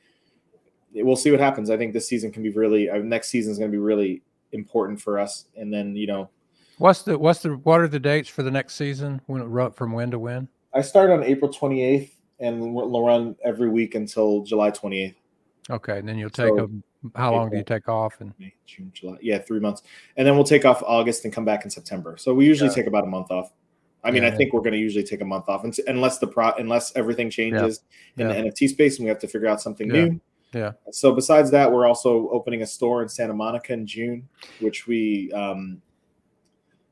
we'll 0.94 1.16
see 1.16 1.32
what 1.32 1.40
happens. 1.40 1.70
I 1.70 1.78
think 1.78 1.94
this 1.94 2.08
season 2.08 2.32
can 2.32 2.44
be 2.44 2.50
really 2.50 2.90
uh, 2.90 2.98
next 2.98 3.30
season 3.30 3.52
is 3.52 3.58
going 3.58 3.72
to 3.72 3.76
be 3.76 3.82
really 3.82 4.22
important 4.52 5.02
for 5.02 5.20
us. 5.20 5.46
And 5.56 5.74
then 5.74 5.96
you 5.96 6.08
know 6.08 6.30
what's 6.78 7.02
the 7.02 7.18
what's 7.18 7.40
the 7.40 7.52
what 7.58 7.82
are 7.82 7.88
the 7.88 8.00
dates 8.00 8.30
for 8.30 8.44
the 8.44 8.52
next 8.52 8.76
season? 8.76 9.22
When 9.28 9.42
it 9.42 9.76
from 9.76 9.94
when 9.94 10.12
to 10.12 10.20
when? 10.20 10.48
I 10.76 10.82
start 10.82 11.12
on 11.12 11.24
april 11.24 11.52
28th 11.52 12.10
and 12.40 12.74
we'll 12.74 13.06
run 13.06 13.36
every 13.44 13.70
week 13.70 13.96
until 13.96 14.42
july 14.44 14.72
28th 14.72 15.16
okay 15.70 16.00
and 16.00 16.08
then 16.08 16.18
you'll 16.18 16.30
take 16.30 16.48
so, 16.48 16.64
a 16.64 16.70
how 17.16 17.34
long 17.34 17.50
do 17.50 17.58
you 17.58 17.64
take 17.64 17.88
off? 17.90 18.22
And 18.22 18.34
May, 18.40 18.54
June, 18.66 18.92
July, 18.94 19.18
yeah, 19.22 19.40
three 19.40 19.60
months, 19.60 19.84
and 20.18 20.28
then 20.28 20.36
we'll 20.36 20.44
take 20.44 20.66
off 20.66 20.82
August 20.84 21.26
and 21.26 21.34
come 21.34 21.46
back 21.46 21.64
in 21.64 21.70
September. 21.70 22.18
So 22.18 22.34
we 22.34 22.46
usually 22.46 22.70
yeah. 22.70 22.76
take 22.76 22.88
about 22.88 23.04
a 23.04 23.08
month 23.08 23.32
off. 23.32 23.52
I 24.04 24.12
mean, 24.12 24.24
yeah, 24.24 24.30
I 24.30 24.32
think 24.32 24.52
we're 24.52 24.62
going 24.62 24.74
to 24.74 24.80
usually 24.80 25.06
take 25.06 25.22
a 25.22 25.26
month 25.26 25.48
off, 25.48 25.66
unless 25.88 26.20
the 26.20 26.28
pro, 26.28 26.52
unless 26.54 26.96
everything 26.96 27.30
changes 27.30 27.82
in 28.18 28.28
the 28.28 28.34
NFT 28.34 28.70
space 28.70 28.98
and 28.98 29.06
we 29.06 29.10
have 29.10 29.20
to 29.20 29.28
figure 29.28 29.48
out 29.48 29.62
something 29.62 29.88
new. 29.88 30.20
Yeah. 30.54 30.74
So 30.92 31.14
besides 31.14 31.50
that, 31.52 31.72
we're 31.72 31.88
also 31.88 32.30
opening 32.30 32.62
a 32.62 32.68
store 32.68 33.02
in 33.02 33.10
Santa 33.10 33.34
Monica 33.34 33.74
in 33.74 33.88
June, 33.88 34.28
which 34.60 34.88
we, 34.88 35.32
um, 35.32 35.82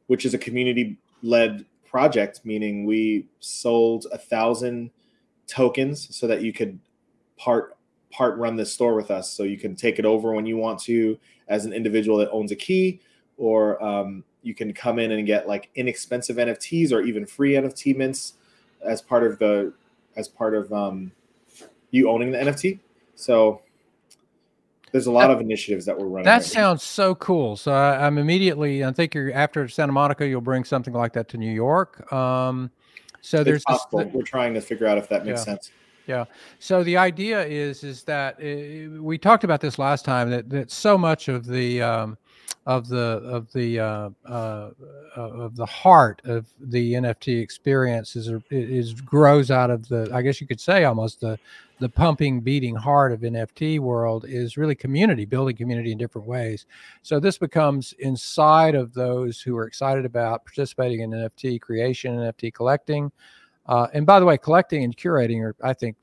which 0.08 0.26
is 0.26 0.34
a 0.34 0.38
community-led 0.38 1.66
project, 1.86 2.42
meaning 2.44 2.86
we 2.86 3.28
sold 3.40 4.08
a 4.12 4.18
thousand 4.18 4.90
tokens 5.48 6.16
so 6.16 6.26
that 6.28 6.42
you 6.42 6.54
could 6.54 6.80
part 7.38 7.78
part 8.12 8.38
run 8.38 8.56
this 8.56 8.72
store 8.72 8.96
with 8.96 9.12
us 9.12 9.32
so 9.32 9.44
you 9.44 9.58
can 9.58 9.76
take 9.76 10.00
it 10.00 10.06
over 10.06 10.34
when 10.34 10.46
you 10.46 10.58
want 10.58 10.80
to 10.80 11.18
as 11.48 11.66
an 11.66 11.74
individual 11.74 12.18
that 12.18 12.30
owns 12.32 12.52
a 12.52 12.56
key 12.56 13.00
or 13.38 13.82
um, 13.84 14.24
you 14.44 14.54
can 14.54 14.74
come 14.74 15.00
in 15.00 15.12
and 15.12 15.26
get 15.26 15.48
like 15.48 15.70
inexpensive 15.76 16.38
nfts 16.38 16.92
or 16.92 17.02
even 17.02 17.26
free 17.26 17.54
nft 17.54 17.96
mints 17.96 18.34
as 18.84 19.02
part 19.02 19.24
of 19.24 19.40
the 19.40 19.74
as 20.16 20.28
part 20.28 20.54
of 20.54 20.72
um, 20.74 21.12
you 21.92 22.10
owning 22.10 22.32
the 22.32 22.38
nft 22.38 22.80
so 23.16 23.62
there's 24.92 25.08
a 25.08 25.12
lot 25.12 25.28
that, 25.28 25.36
of 25.36 25.42
initiatives 25.42 25.86
that 25.86 25.98
we're 25.98 26.08
running. 26.08 26.26
That 26.26 26.38
right 26.38 26.44
sounds 26.44 26.84
so 26.84 27.16
cool. 27.16 27.56
So 27.56 27.72
I, 27.72 28.06
am 28.06 28.18
immediately. 28.18 28.84
I 28.84 28.92
think 28.92 29.14
you're 29.14 29.32
after 29.32 29.68
Santa 29.68 29.94
Monica. 29.94 30.28
You'll 30.28 30.42
bring 30.42 30.64
something 30.66 30.94
like 30.94 31.14
that 31.14 31.30
to 31.30 31.38
New 31.38 31.52
York. 31.52 32.12
Um, 32.12 32.72
so 33.22 33.38
it's 33.38 33.46
there's 33.46 33.64
possible. 33.64 34.00
This, 34.00 34.14
we're 34.14 34.24
trying 34.24 34.54
to 34.54 34.62
figure 34.62 34.88
out 34.88 34.98
if 34.98 35.08
that 35.10 35.26
makes 35.26 35.42
yeah. 35.42 35.54
sense. 35.54 35.72
Yeah. 36.12 36.26
So 36.60 36.84
the 36.84 36.98
idea 36.98 37.46
is 37.46 37.86
is 37.86 38.04
that 38.04 38.36
uh, 38.36 39.02
we 39.02 39.18
talked 39.18 39.46
about 39.46 39.62
this 39.62 39.80
last 39.80 40.04
time 40.04 40.30
that 40.30 40.50
that 40.50 40.70
so 40.70 40.98
much 40.98 41.30
of 41.30 41.46
the 41.46 41.82
um, 41.82 42.18
of 42.66 42.90
the 42.90 43.22
of 43.24 43.50
the 43.54 43.80
uh, 43.80 44.10
uh, 44.26 44.72
of 45.16 45.56
the 45.56 45.66
heart 45.66 46.22
of 46.26 46.48
the 46.60 46.96
NFT 46.96 47.42
experience 47.42 48.18
is 48.18 48.30
is 48.50 48.94
grows 48.94 49.52
out 49.52 49.70
of 49.70 49.88
the 49.88 50.10
I 50.14 50.22
guess 50.22 50.42
you 50.42 50.48
could 50.48 50.60
say 50.60 50.84
almost 50.84 51.22
the 51.22 51.40
the 51.80 51.88
pumping, 51.88 52.42
beating 52.42 52.76
heart 52.76 53.14
of 53.14 53.22
NFT 53.22 53.80
world 53.80 54.26
is 54.28 54.58
really 54.58 54.76
community, 54.76 55.24
building 55.24 55.56
community 55.56 55.94
in 55.94 55.98
different 55.98 56.28
ways. 56.28 56.66
So 57.04 57.22
this 57.22 57.38
becomes 57.38 57.94
inside 58.00 58.76
of 58.76 58.94
those 58.94 59.40
who 59.40 59.58
are 59.58 59.66
excited 59.66 60.04
about 60.04 60.44
participating 60.44 61.00
in 61.00 61.12
NFT 61.12 61.62
creation, 61.62 62.18
NFT 62.18 62.54
collecting. 62.54 63.14
Uh, 63.66 63.88
and 63.94 64.06
by 64.06 64.20
the 64.20 64.26
way, 64.26 64.38
collecting 64.38 64.84
and 64.84 64.96
curating 64.96 65.42
are, 65.42 65.56
I 65.64 65.74
think, 65.74 65.96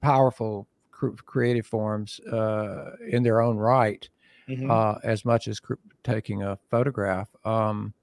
powerful 0.00 0.66
cr- 0.90 1.08
creative 1.24 1.66
forms 1.66 2.20
uh, 2.20 2.92
in 3.08 3.22
their 3.22 3.40
own 3.40 3.56
right, 3.56 4.08
mm-hmm. 4.48 4.70
uh, 4.70 4.96
as 5.04 5.24
much 5.24 5.48
as 5.48 5.58
cr- 5.60 5.74
taking 6.04 6.42
a 6.42 6.58
photograph. 6.70 7.28
Um, 7.44 7.94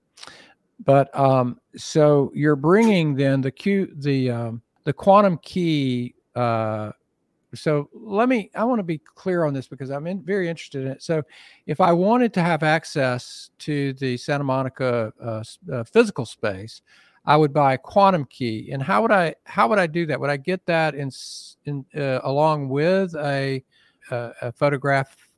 but 0.83 1.17
um, 1.17 1.59
so 1.75 2.31
you're 2.33 2.55
bringing 2.55 3.15
then 3.15 3.41
the 3.41 3.51
Q, 3.51 3.93
the 3.95 4.29
um, 4.31 4.61
the 4.83 4.93
quantum 4.93 5.37
key 5.39 6.15
uh, 6.35 6.91
so 7.55 7.89
let 7.93 8.27
me 8.27 8.49
i 8.55 8.63
want 8.63 8.79
to 8.79 8.83
be 8.83 8.97
clear 8.97 9.45
on 9.45 9.53
this 9.53 9.67
because 9.67 9.89
i'm 9.89 10.07
in, 10.07 10.21
very 10.23 10.49
interested 10.49 10.85
in 10.85 10.91
it 10.91 11.01
so 11.01 11.23
if 11.65 11.79
i 11.79 11.91
wanted 11.91 12.33
to 12.33 12.41
have 12.41 12.63
access 12.63 13.49
to 13.57 13.93
the 13.93 14.17
santa 14.17 14.43
monica 14.43 15.13
uh, 15.21 15.43
uh, 15.73 15.83
physical 15.83 16.25
space 16.25 16.81
i 17.25 17.35
would 17.35 17.53
buy 17.53 17.73
a 17.73 17.77
quantum 17.77 18.25
key 18.25 18.69
and 18.71 18.81
how 18.81 19.01
would 19.01 19.11
i 19.11 19.33
how 19.45 19.67
would 19.67 19.79
i 19.79 19.87
do 19.87 20.05
that 20.05 20.19
would 20.19 20.29
i 20.29 20.37
get 20.37 20.65
that 20.65 20.95
in, 20.95 21.11
in 21.65 21.85
uh, 21.95 22.19
along 22.23 22.69
with 22.69 23.15
a, 23.15 23.63
a, 24.11 24.31
a 24.41 24.51
photograph 24.51 25.29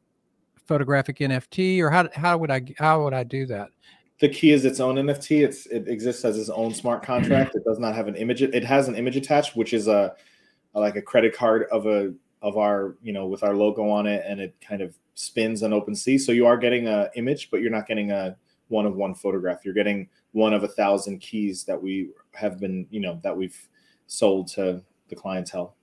photographic 0.66 1.18
nft 1.18 1.80
or 1.80 1.90
how, 1.90 2.08
how 2.14 2.38
would 2.38 2.52
i 2.52 2.62
how 2.78 3.04
would 3.04 3.14
i 3.14 3.24
do 3.24 3.46
that 3.46 3.70
the 4.20 4.30
key 4.30 4.52
is 4.52 4.66
its 4.66 4.80
own 4.80 4.96
nft 4.96 5.44
it's 5.44 5.66
it 5.68 5.88
exists 5.88 6.26
as 6.26 6.38
its 6.38 6.50
own 6.50 6.74
smart 6.74 7.04
contract 7.04 7.56
it 7.56 7.64
does 7.64 7.80
not 7.80 7.96
have 7.96 8.08
an 8.08 8.16
image 8.16 8.42
it 8.42 8.64
has 8.64 8.88
an 8.88 8.96
image 8.96 9.16
attached 9.16 9.56
which 9.56 9.74
is 9.74 9.88
a 9.88 10.14
like 10.74 10.96
a 10.96 11.02
credit 11.02 11.36
card 11.36 11.66
of 11.72 11.88
a 11.88 12.14
of 12.42 12.58
our 12.58 12.96
you 13.02 13.12
know 13.12 13.26
with 13.26 13.44
our 13.44 13.56
logo 13.56 13.90
on 13.90 14.06
it 14.06 14.24
and 14.28 14.40
it 14.40 14.54
kind 14.62 14.82
of 14.82 14.96
spins 15.18 15.64
on 15.64 15.72
OpenSea. 15.72 16.20
So 16.20 16.32
you 16.32 16.46
are 16.46 16.58
getting 16.58 16.88
a 16.88 17.10
image, 17.16 17.50
but 17.50 17.62
you're 17.62 17.72
not 17.72 17.88
getting 17.88 18.12
a 18.12 18.38
one 18.70 18.86
of 18.86 18.96
one 18.96 19.14
photograph. 19.14 19.66
You're 19.66 19.74
getting 19.74 20.08
one 20.38 20.54
of 20.54 20.64
a 20.64 20.68
thousand 20.68 21.20
keys 21.20 21.64
that 21.64 21.82
we 21.82 22.12
have 22.34 22.60
been 22.60 22.86
you 22.92 23.00
know 23.00 23.20
that 23.24 23.36
we've 23.36 23.68
sold 24.06 24.48
to 24.48 24.82
the 25.10 25.16
clientele. 25.16 25.76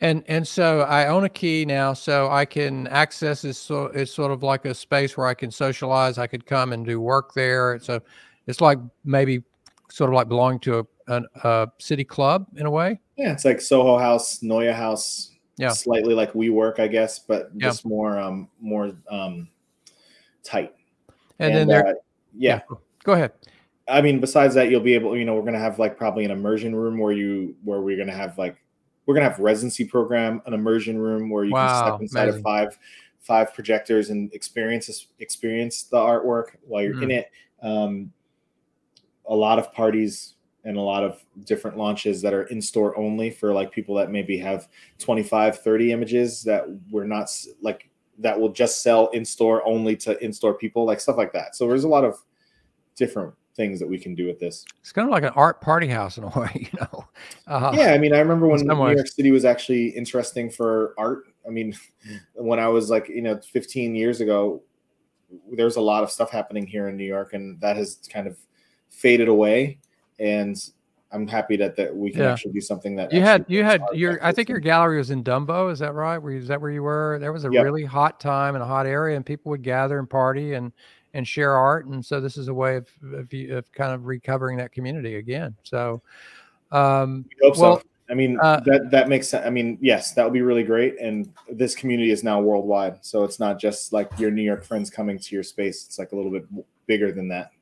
And 0.00 0.22
and 0.28 0.46
so 0.46 0.82
I 0.82 1.06
own 1.06 1.24
a 1.24 1.28
key 1.28 1.64
now, 1.64 1.92
so 1.92 2.30
I 2.30 2.44
can 2.44 2.86
access 2.88 3.42
this. 3.42 3.58
So 3.58 3.86
it's 3.86 4.12
sort 4.12 4.30
of 4.30 4.42
like 4.42 4.64
a 4.64 4.74
space 4.74 5.16
where 5.16 5.26
I 5.26 5.34
can 5.34 5.50
socialize. 5.50 6.18
I 6.18 6.26
could 6.26 6.46
come 6.46 6.72
and 6.72 6.86
do 6.86 7.00
work 7.00 7.34
there. 7.34 7.78
So 7.80 8.00
it's 8.46 8.60
like 8.60 8.78
maybe 9.04 9.42
sort 9.90 10.10
of 10.10 10.14
like 10.14 10.28
belonging 10.28 10.60
to 10.60 10.78
a, 10.78 10.86
a, 11.08 11.22
a 11.42 11.72
city 11.78 12.04
club 12.04 12.46
in 12.56 12.66
a 12.66 12.70
way. 12.70 13.00
Yeah, 13.16 13.32
it's 13.32 13.44
like 13.44 13.60
Soho 13.60 13.98
House, 13.98 14.42
Neue 14.42 14.72
House, 14.72 15.32
yeah, 15.56 15.70
slightly 15.70 16.14
like 16.14 16.32
WeWork, 16.32 16.78
I 16.78 16.88
guess, 16.88 17.18
but 17.18 17.50
yeah. 17.54 17.68
just 17.68 17.84
more 17.84 18.18
um 18.18 18.48
more 18.60 18.92
um 19.10 19.48
tight. 20.44 20.74
And, 21.38 21.48
and 21.48 21.56
then 21.56 21.68
there, 21.68 21.86
uh, 21.88 21.92
yeah. 22.36 22.60
yeah. 22.70 22.76
Go 23.04 23.12
ahead. 23.12 23.32
I 23.88 24.00
mean, 24.00 24.20
besides 24.20 24.54
that, 24.54 24.70
you'll 24.70 24.80
be 24.80 24.94
able, 24.94 25.16
you 25.16 25.24
know, 25.24 25.34
we're 25.34 25.44
gonna 25.44 25.58
have 25.58 25.78
like 25.78 25.96
probably 25.96 26.24
an 26.24 26.30
immersion 26.30 26.74
room 26.74 26.98
where 26.98 27.12
you 27.12 27.56
where 27.64 27.80
we're 27.80 27.96
gonna 27.96 28.16
have 28.16 28.38
like 28.38 28.56
we're 29.06 29.14
gonna 29.14 29.28
have 29.28 29.38
residency 29.38 29.84
program, 29.84 30.40
an 30.46 30.54
immersion 30.54 30.98
room 30.98 31.28
where 31.28 31.44
you 31.44 31.52
wow, 31.52 31.66
can 31.66 31.86
step 31.86 32.02
inside 32.02 32.22
amazing. 32.24 32.38
of 32.38 32.44
five 32.44 32.78
five 33.20 33.54
projectors 33.54 34.10
and 34.10 34.32
experience 34.34 35.08
experience 35.18 35.84
the 35.84 35.96
artwork 35.96 36.56
while 36.66 36.82
you're 36.82 36.94
mm. 36.94 37.04
in 37.04 37.10
it. 37.10 37.30
Um, 37.62 38.12
a 39.26 39.34
lot 39.34 39.58
of 39.58 39.72
parties 39.72 40.34
and 40.64 40.76
a 40.76 40.80
lot 40.80 41.02
of 41.02 41.24
different 41.44 41.76
launches 41.76 42.22
that 42.22 42.32
are 42.32 42.44
in 42.44 42.62
store 42.62 42.96
only 42.96 43.30
for 43.30 43.52
like 43.52 43.72
people 43.72 43.94
that 43.96 44.10
maybe 44.10 44.38
have 44.38 44.68
25 44.98 45.58
30 45.60 45.92
images 45.92 46.42
that 46.42 46.64
we're 46.90 47.04
not 47.04 47.28
like 47.60 47.88
that 48.18 48.38
will 48.38 48.52
just 48.52 48.82
sell 48.82 49.08
in 49.08 49.24
store 49.24 49.66
only 49.66 49.96
to 49.96 50.22
in 50.24 50.32
store 50.32 50.54
people 50.54 50.84
like 50.84 51.00
stuff 51.00 51.16
like 51.16 51.32
that 51.32 51.56
so 51.56 51.66
there's 51.66 51.84
a 51.84 51.88
lot 51.88 52.04
of 52.04 52.22
different 52.96 53.34
things 53.54 53.78
that 53.78 53.86
we 53.86 53.98
can 53.98 54.14
do 54.14 54.26
with 54.26 54.38
this. 54.38 54.64
It's 54.80 54.92
kind 54.92 55.06
of 55.06 55.12
like 55.12 55.24
an 55.24 55.32
art 55.36 55.60
party 55.60 55.86
house 55.86 56.18
in 56.18 56.24
a 56.24 56.28
way 56.38 56.68
you 56.72 56.78
know? 56.80 57.04
Uh, 57.46 57.72
yeah 57.74 57.92
i 57.92 57.98
mean 57.98 58.14
i 58.14 58.18
remember 58.18 58.46
when 58.46 58.60
new 58.66 58.90
york 58.90 59.06
city 59.06 59.30
was 59.30 59.44
actually 59.44 59.88
interesting 59.88 60.50
for 60.50 60.94
art. 60.96 61.24
I 61.46 61.50
mean 61.50 61.74
when 62.34 62.58
i 62.58 62.68
was 62.68 62.90
like 62.90 63.08
you 63.08 63.22
know 63.22 63.38
15 63.38 63.94
years 63.94 64.20
ago 64.20 64.62
there's 65.52 65.76
a 65.76 65.80
lot 65.80 66.02
of 66.02 66.10
stuff 66.10 66.30
happening 66.30 66.66
here 66.66 66.88
in 66.88 66.96
new 66.96 67.04
york 67.04 67.34
and 67.34 67.60
that 67.60 67.76
has 67.76 67.98
kind 68.10 68.26
of 68.26 68.38
faded 68.88 69.28
away 69.28 69.78
and 70.18 70.56
I'm 71.14 71.28
happy 71.28 71.56
that 71.56 71.76
that 71.76 71.94
we 71.94 72.10
can 72.10 72.20
yeah. 72.20 72.32
actually 72.32 72.52
do 72.52 72.60
something 72.62 72.96
that 72.96 73.12
you 73.12 73.20
had 73.20 73.44
you 73.46 73.64
had 73.64 73.82
your 73.92 74.24
I 74.24 74.32
think 74.32 74.48
your 74.48 74.60
gallery 74.60 74.96
was 74.96 75.10
in 75.10 75.22
Dumbo 75.22 75.70
is 75.70 75.78
that 75.80 75.92
right? 75.92 76.16
You, 76.22 76.38
is 76.38 76.48
that 76.48 76.58
where 76.58 76.70
you 76.70 76.82
were? 76.82 77.18
There 77.20 77.34
was 77.34 77.44
a 77.44 77.50
yep. 77.52 77.64
really 77.64 77.84
hot 77.84 78.18
time 78.18 78.56
in 78.56 78.62
a 78.62 78.66
hot 78.66 78.86
area 78.86 79.14
and 79.14 79.24
people 79.24 79.50
would 79.50 79.62
gather 79.62 79.98
and 79.98 80.08
party 80.08 80.54
and 80.54 80.72
and 81.14 81.26
share 81.26 81.52
art 81.52 81.86
and 81.86 82.04
so 82.04 82.20
this 82.20 82.36
is 82.36 82.48
a 82.48 82.54
way 82.54 82.76
of 82.76 82.88
of, 83.12 83.32
of 83.32 83.72
kind 83.72 83.92
of 83.92 84.06
recovering 84.06 84.56
that 84.56 84.72
community 84.72 85.16
again 85.16 85.54
so 85.62 86.00
um 86.70 87.24
hope 87.42 87.56
well, 87.58 87.76
so. 87.78 87.82
I 88.10 88.14
mean 88.14 88.38
uh, 88.40 88.60
that 88.66 88.90
that 88.90 89.08
makes 89.08 89.28
sense 89.28 89.46
I 89.46 89.50
mean 89.50 89.78
yes 89.80 90.12
that 90.12 90.24
would 90.24 90.32
be 90.32 90.42
really 90.42 90.64
great 90.64 90.98
and 91.00 91.32
this 91.50 91.74
community 91.74 92.10
is 92.10 92.24
now 92.24 92.40
worldwide 92.40 93.04
so 93.04 93.24
it's 93.24 93.40
not 93.40 93.58
just 93.58 93.92
like 93.92 94.10
your 94.18 94.30
New 94.30 94.42
York 94.42 94.64
friends 94.64 94.90
coming 94.90 95.18
to 95.18 95.34
your 95.34 95.44
space 95.44 95.84
it's 95.86 95.98
like 95.98 96.12
a 96.12 96.16
little 96.16 96.30
bit 96.30 96.44
bigger 96.86 97.12
than 97.12 97.28
that 97.28 97.52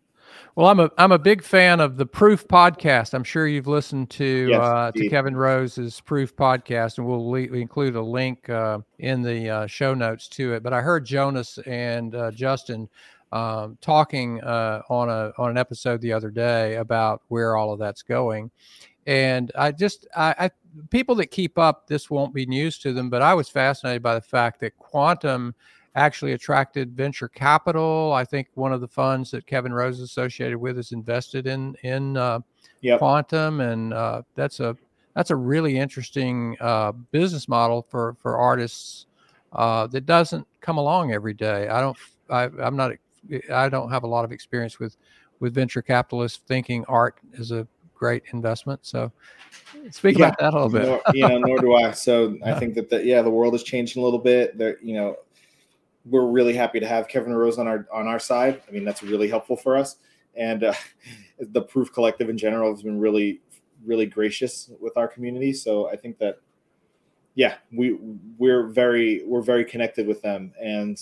well, 0.57 0.67
I'm 0.67 0.81
a 0.81 0.91
I'm 0.99 1.13
a 1.13 1.19
big 1.19 1.43
fan 1.43 1.81
of 1.81 1.97
the 1.97 2.07
Proof 2.07 2.47
podcast. 2.49 3.15
I'm 3.15 3.25
sure 3.25 3.47
you've 3.47 3.67
listened 3.67 4.11
to 4.11 4.49
yes, 4.49 4.61
uh, 4.61 4.91
to 4.95 5.09
Kevin 5.09 5.37
Rose's 5.37 6.01
Proof 6.01 6.35
podcast, 6.35 6.99
and 6.99 7.07
we'll 7.07 7.31
le- 7.31 7.57
include 7.57 7.95
a 7.95 8.03
link 8.03 8.49
uh, 8.51 8.79
in 8.99 9.23
the 9.23 9.49
uh, 9.49 9.67
show 9.67 9.95
notes 9.95 10.29
to 10.29 10.55
it. 10.55 10.63
But 10.63 10.73
I 10.73 10.81
heard 10.81 11.07
Jonas 11.07 11.59
and 11.67 12.15
uh, 12.15 12.31
Justin 12.33 12.89
um, 13.33 13.79
talking 13.81 14.41
uh, 14.43 14.83
on 14.89 15.09
a 15.09 15.33
on 15.39 15.51
an 15.51 15.59
episode 15.59 16.01
the 16.01 16.13
other 16.13 16.31
day 16.31 16.77
about 16.77 17.23
where 17.29 17.57
all 17.57 17.73
of 17.73 17.79
that's 17.79 18.03
going, 18.03 18.51
and 19.07 19.53
I 19.57 19.73
just 19.73 20.07
I, 20.17 20.35
I 20.39 20.51
people 20.91 21.15
that 21.17 21.27
keep 21.27 21.59
up 21.59 21.87
this 21.87 22.11
won't 22.11 22.35
be 22.35 22.47
news 22.47 22.79
to 22.79 22.93
them, 22.93 23.11
but 23.11 23.23
I 23.23 23.35
was 23.35 23.49
fascinated 23.49 24.03
by 24.03 24.15
the 24.15 24.21
fact 24.21 24.61
that 24.61 24.77
quantum 24.79 25.55
actually 25.95 26.33
attracted 26.33 26.97
venture 26.97 27.29
capital. 27.29 28.13
I 28.13 28.25
think 28.25 28.49
one 28.55 28.73
of 28.73 28.81
the 28.81 28.89
funds 28.89 29.31
that 29.33 29.47
Kevin 29.47 29.73
Rose 29.73 29.97
is 29.97 30.03
associated 30.03 30.59
with 30.59 30.79
is 30.79 30.93
invested 30.93 31.47
in 31.47 31.75
in 31.83 32.17
uh, 32.17 32.41
yep. 32.81 32.99
quantum, 32.99 33.61
and 33.61 33.93
uh, 33.93 34.23
that's 34.35 34.61
a 34.61 34.77
that's 35.15 35.31
a 35.31 35.37
really 35.37 35.79
interesting 35.79 36.57
uh, 36.61 36.93
business 36.93 37.49
model 37.49 37.87
for 37.89 38.17
for 38.21 38.39
artists 38.39 39.07
uh, 39.53 39.87
that 39.89 40.07
doesn't 40.07 40.47
come 40.61 40.79
along 40.79 41.13
every 41.13 41.35
day. 41.35 41.69
I 41.69 41.81
don't. 41.81 41.97
I, 42.29 42.45
I'm 42.61 42.77
not. 42.77 42.93
I 43.53 43.69
don't 43.69 43.91
have 43.91 44.05
a 44.05 44.07
lot 44.07 44.25
of 44.25 44.33
experience 44.33 44.79
with 44.79 44.97
with 45.41 45.55
venture 45.55 45.83
capitalists 45.83 46.43
thinking 46.47 46.85
art 46.87 47.19
is 47.35 47.51
a 47.51 47.67
great 47.95 48.23
investment. 48.33 48.81
So 48.83 49.13
speak 49.91 50.19
yeah, 50.19 50.29
about 50.29 50.39
that 50.39 50.55
a 50.55 50.57
little 50.57 50.71
bit. 50.71 50.87
nor, 50.87 51.03
you 51.15 51.29
know, 51.29 51.39
nor 51.39 51.59
do 51.59 51.75
I. 51.75 51.91
So 51.93 52.37
I 52.45 52.59
think 52.59 52.75
that 52.75 52.91
the, 52.91 53.05
yeah, 53.05 53.23
the 53.23 53.31
world 53.31 53.55
is 53.55 53.63
changing 53.63 54.01
a 54.03 54.05
little 54.05 54.19
bit. 54.19 54.57
There, 54.57 54.79
you 54.83 54.95
know, 54.95 55.17
we're 56.05 56.27
really 56.27 56.55
happy 56.55 56.81
to 56.81 56.87
have 56.87 57.09
Kevin 57.09 57.33
Rose 57.33 57.59
on 57.59 57.69
our 57.69 57.87
on 57.93 58.07
our 58.07 58.19
side. 58.19 58.63
I 58.67 58.71
mean, 58.71 58.85
that's 58.85 59.03
really 59.03 59.29
helpful 59.29 59.57
for 59.57 59.77
us, 59.77 59.97
and 60.35 60.65
uh, 60.65 60.75
the 61.39 61.63
Proof 61.63 61.93
Collective 61.93 62.29
in 62.29 62.39
general 62.39 62.73
has 62.75 62.83
been 62.83 62.99
really 62.99 63.41
really 63.85 64.07
gracious 64.07 64.71
with 64.81 64.97
our 64.97 65.09
community. 65.09 65.53
So 65.53 65.89
I 65.89 65.97
think 65.97 66.19
that 66.19 66.41
yeah, 67.35 67.57
we 67.73 67.99
we're 68.39 68.69
very 68.69 69.23
we're 69.25 69.43
very 69.43 69.65
connected 69.65 70.07
with 70.07 70.23
them, 70.23 70.53
and 70.61 71.01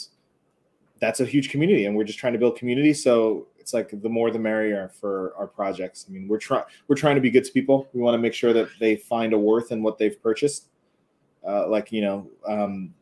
that's 1.00 1.20
a 1.20 1.24
huge 1.24 1.50
community, 1.50 1.86
and 1.86 1.96
we're 1.96 2.04
just 2.04 2.18
trying 2.18 2.32
to 2.32 2.38
build 2.38 2.56
community. 2.56 2.92
So 2.92 3.46
it's 3.58 3.74
like 3.74 3.90
the 4.02 4.08
more 4.08 4.30
the 4.30 4.38
merrier 4.38 4.90
for 5.00 5.34
our 5.36 5.46
projects. 5.46 6.06
I 6.08 6.12
mean, 6.12 6.28
we're 6.28 6.38
trying 6.38 6.64
we're 6.86 6.96
trying 6.96 7.16
to 7.16 7.20
be 7.20 7.30
good 7.30 7.44
to 7.44 7.52
people. 7.52 7.88
We 7.92 8.00
want 8.00 8.14
to 8.14 8.18
make 8.18 8.34
sure 8.34 8.52
that 8.52 8.68
they 8.80 8.96
find 8.96 9.32
a 9.32 9.38
worth 9.38 9.72
in 9.72 9.82
what 9.82 9.98
they've 9.98 10.20
purchased. 10.22 10.68
Uh, 11.46 11.68
like 11.68 11.92
you 11.92 12.00
know, 12.00 12.28
um, 12.48 12.94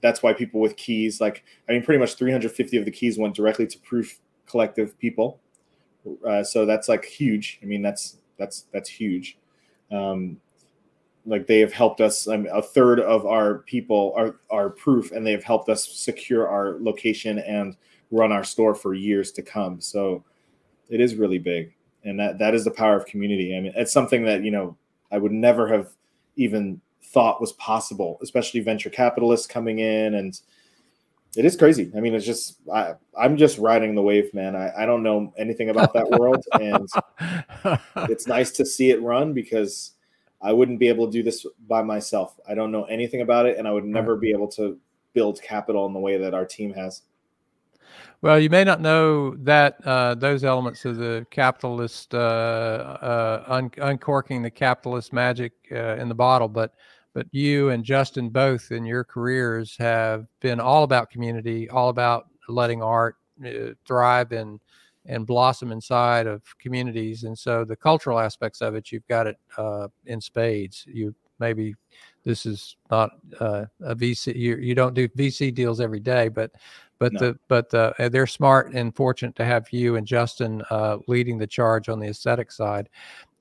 that's 0.00 0.22
why 0.22 0.32
people 0.32 0.60
with 0.60 0.76
keys, 0.76 1.20
like 1.20 1.44
I 1.68 1.72
mean, 1.72 1.82
pretty 1.82 1.98
much 1.98 2.14
350 2.14 2.76
of 2.76 2.84
the 2.84 2.90
keys 2.90 3.18
went 3.18 3.34
directly 3.34 3.66
to 3.66 3.78
Proof 3.80 4.20
Collective 4.46 4.98
people. 4.98 5.40
Uh, 6.26 6.44
so 6.44 6.64
that's 6.64 6.88
like 6.88 7.04
huge. 7.04 7.58
I 7.62 7.66
mean, 7.66 7.82
that's 7.82 8.18
that's 8.38 8.66
that's 8.72 8.88
huge. 8.88 9.38
Um, 9.90 10.40
like 11.26 11.46
they 11.46 11.60
have 11.60 11.72
helped 11.72 12.00
us. 12.00 12.28
I 12.28 12.36
mean, 12.36 12.48
a 12.52 12.62
third 12.62 13.00
of 13.00 13.26
our 13.26 13.58
people 13.60 14.14
are 14.16 14.36
are 14.50 14.70
proof, 14.70 15.12
and 15.12 15.26
they 15.26 15.32
have 15.32 15.44
helped 15.44 15.68
us 15.68 15.86
secure 15.86 16.48
our 16.48 16.76
location 16.80 17.38
and 17.40 17.76
run 18.10 18.32
our 18.32 18.44
store 18.44 18.74
for 18.74 18.94
years 18.94 19.32
to 19.32 19.42
come. 19.42 19.80
So 19.80 20.24
it 20.88 21.00
is 21.00 21.16
really 21.16 21.38
big, 21.38 21.74
and 22.04 22.18
that 22.20 22.38
that 22.38 22.54
is 22.54 22.64
the 22.64 22.70
power 22.70 22.96
of 22.96 23.06
community. 23.06 23.56
I 23.56 23.60
mean, 23.60 23.72
it's 23.76 23.92
something 23.92 24.24
that 24.24 24.42
you 24.44 24.50
know 24.50 24.76
I 25.10 25.18
would 25.18 25.32
never 25.32 25.68
have 25.68 25.90
even 26.36 26.80
thought 27.02 27.40
was 27.40 27.52
possible, 27.52 28.18
especially 28.22 28.60
venture 28.60 28.90
capitalists 28.90 29.46
coming 29.46 29.78
in. 29.78 30.14
And 30.14 30.38
it 31.36 31.44
is 31.44 31.56
crazy. 31.56 31.90
I 31.96 32.00
mean, 32.00 32.14
it's 32.14 32.26
just, 32.26 32.56
I, 32.72 32.94
I'm 33.18 33.36
just 33.36 33.58
riding 33.58 33.94
the 33.94 34.02
wave, 34.02 34.32
man. 34.34 34.56
I, 34.56 34.72
I 34.82 34.86
don't 34.86 35.02
know 35.02 35.32
anything 35.38 35.70
about 35.70 35.92
that 35.94 36.10
world. 36.10 36.44
And 36.60 36.88
it's 38.10 38.26
nice 38.26 38.50
to 38.52 38.66
see 38.66 38.90
it 38.90 39.02
run 39.02 39.32
because 39.32 39.92
I 40.40 40.52
wouldn't 40.52 40.78
be 40.78 40.88
able 40.88 41.06
to 41.06 41.12
do 41.12 41.22
this 41.22 41.46
by 41.66 41.82
myself. 41.82 42.38
I 42.48 42.54
don't 42.54 42.70
know 42.70 42.84
anything 42.84 43.22
about 43.22 43.46
it, 43.46 43.58
and 43.58 43.66
I 43.66 43.72
would 43.72 43.84
never 43.84 44.16
be 44.16 44.30
able 44.30 44.48
to 44.48 44.78
build 45.12 45.40
capital 45.42 45.86
in 45.86 45.92
the 45.92 45.98
way 45.98 46.18
that 46.18 46.34
our 46.34 46.44
team 46.44 46.74
has. 46.74 47.02
Well, 48.22 48.38
you 48.38 48.50
may 48.50 48.64
not 48.64 48.80
know 48.80 49.36
that 49.36 49.76
uh, 49.84 50.14
those 50.14 50.44
elements 50.44 50.84
of 50.84 50.96
the 50.96 51.26
capitalist 51.30 52.14
uh, 52.14 52.18
uh, 52.18 53.44
un- 53.46 53.70
uncorking 53.78 54.42
the 54.42 54.50
capitalist 54.50 55.12
magic 55.12 55.52
uh, 55.72 55.96
in 55.96 56.08
the 56.08 56.14
bottle, 56.14 56.48
but 56.48 56.74
but 57.14 57.26
you 57.30 57.70
and 57.70 57.82
Justin 57.82 58.28
both 58.28 58.72
in 58.72 58.84
your 58.84 59.02
careers 59.02 59.74
have 59.78 60.26
been 60.40 60.60
all 60.60 60.82
about 60.82 61.10
community, 61.10 61.68
all 61.70 61.88
about 61.88 62.26
letting 62.48 62.82
art 62.82 63.16
uh, 63.44 63.70
thrive 63.86 64.32
and 64.32 64.60
and 65.08 65.26
blossom 65.26 65.72
inside 65.72 66.26
of 66.26 66.42
communities. 66.58 67.24
And 67.24 67.38
so 67.38 67.64
the 67.64 67.76
cultural 67.76 68.18
aspects 68.18 68.60
of 68.60 68.74
it, 68.74 68.92
you've 68.92 69.06
got 69.06 69.26
it 69.26 69.36
uh, 69.56 69.88
in 70.06 70.20
spades. 70.20 70.84
You 70.86 71.14
maybe 71.38 71.74
this 72.24 72.46
is 72.46 72.76
not 72.90 73.10
uh, 73.40 73.66
a 73.82 73.94
VC. 73.94 74.34
You, 74.34 74.56
you 74.56 74.74
don't 74.74 74.94
do 74.94 75.08
VC 75.08 75.54
deals 75.54 75.80
every 75.80 76.00
day, 76.00 76.28
but 76.28 76.50
but 76.98 77.12
no. 77.12 77.18
the 77.20 77.38
but 77.48 77.70
the, 77.70 77.94
uh, 77.98 78.08
they're 78.08 78.26
smart 78.26 78.72
and 78.72 78.94
fortunate 78.94 79.36
to 79.36 79.44
have 79.44 79.70
you 79.70 79.96
and 79.96 80.06
Justin 80.06 80.62
uh, 80.70 80.98
leading 81.08 81.38
the 81.38 81.46
charge 81.46 81.88
on 81.88 82.00
the 82.00 82.08
aesthetic 82.08 82.50
side. 82.50 82.88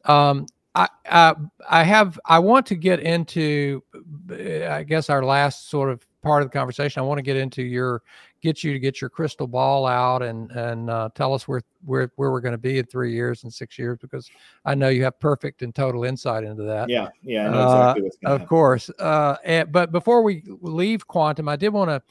Um, 0.05 0.45
I, 0.76 0.89
I, 1.09 1.36
I 1.70 1.84
have 1.84 2.20
I 2.26 2.39
want 2.39 2.66
to 2.68 2.76
get 2.76 2.99
into 2.99 3.82
I 4.30 4.84
guess 4.84 5.09
our 5.09 5.24
last 5.24 5.70
sort 5.70 5.89
of 5.89 6.05
part 6.26 6.41
of 6.41 6.49
the 6.49 6.53
conversation. 6.53 6.99
I 6.99 7.03
want 7.03 7.19
to 7.19 7.21
get 7.21 7.38
into 7.38 7.61
your 7.61 8.01
get 8.41 8.63
you 8.63 8.73
to 8.73 8.80
get 8.80 8.99
your 8.99 9.09
crystal 9.09 9.47
ball 9.47 9.86
out 9.86 10.23
and 10.23 10.51
and 10.51 10.89
uh, 10.89 11.09
tell 11.13 11.34
us 11.34 11.47
where 11.47 11.61
where 11.86 12.11
where 12.15 12.32
we're 12.32 12.41
going 12.41 12.53
to 12.53 12.57
be 12.57 12.80
in 12.80 12.86
three 12.86 13.13
years 13.13 13.43
and 13.43 13.53
six 13.53 13.78
years 13.78 13.99
because 14.01 14.30
I 14.65 14.73
know 14.73 14.89
you 14.89 15.03
have 15.03 15.19
perfect 15.19 15.61
and 15.61 15.73
total 15.73 16.03
insight 16.03 16.43
into 16.43 16.63
that. 16.63 16.89
Yeah, 16.89 17.09
yeah, 17.21 17.47
exactly 17.47 18.09
uh, 18.26 18.30
of 18.30 18.47
course. 18.47 18.89
Uh, 18.99 19.36
and, 19.45 19.71
but 19.71 19.91
before 19.91 20.23
we 20.23 20.43
leave 20.61 21.07
quantum, 21.07 21.47
I 21.47 21.55
did 21.55 21.69
want 21.69 21.89
to 21.89 22.01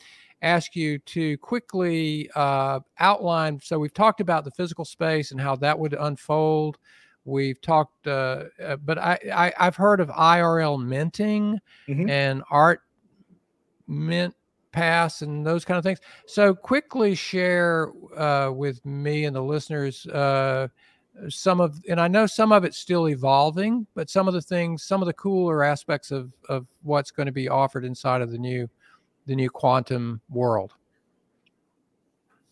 ask 0.42 0.76
you 0.76 0.98
to 1.00 1.36
quickly 1.38 2.30
uh, 2.36 2.80
outline. 3.00 3.58
So 3.62 3.78
we've 3.78 3.94
talked 3.94 4.20
about 4.20 4.44
the 4.44 4.52
physical 4.52 4.84
space 4.84 5.32
and 5.32 5.40
how 5.40 5.56
that 5.56 5.76
would 5.76 5.94
unfold. 5.94 6.78
We've 7.24 7.60
talked, 7.60 8.06
uh, 8.06 8.44
uh, 8.62 8.76
but 8.76 8.98
I, 8.98 9.52
I 9.58 9.64
have 9.64 9.76
heard 9.76 10.00
of 10.00 10.08
IRL 10.08 10.84
minting 10.84 11.58
mm-hmm. 11.88 12.08
and 12.10 12.42
art 12.50 12.82
mint 13.86 14.34
pass 14.72 15.22
and 15.22 15.46
those 15.46 15.64
kind 15.64 15.78
of 15.78 15.84
things. 15.84 16.00
So 16.26 16.54
quickly 16.54 17.14
share 17.14 17.92
uh, 18.16 18.50
with 18.50 18.84
me 18.84 19.24
and 19.24 19.34
the 19.34 19.42
listeners 19.42 20.06
uh, 20.06 20.68
some 21.28 21.60
of, 21.60 21.80
and 21.88 22.00
I 22.00 22.08
know 22.08 22.26
some 22.26 22.52
of 22.52 22.64
it's 22.64 22.78
still 22.78 23.08
evolving, 23.08 23.86
but 23.94 24.10
some 24.10 24.28
of 24.28 24.34
the 24.34 24.42
things, 24.42 24.82
some 24.82 25.00
of 25.00 25.06
the 25.06 25.12
cooler 25.12 25.62
aspects 25.62 26.10
of 26.10 26.32
of 26.48 26.66
what's 26.82 27.10
going 27.10 27.26
to 27.26 27.32
be 27.32 27.48
offered 27.48 27.84
inside 27.84 28.20
of 28.20 28.30
the 28.30 28.38
new 28.38 28.68
the 29.26 29.34
new 29.34 29.48
quantum 29.48 30.20
world. 30.28 30.74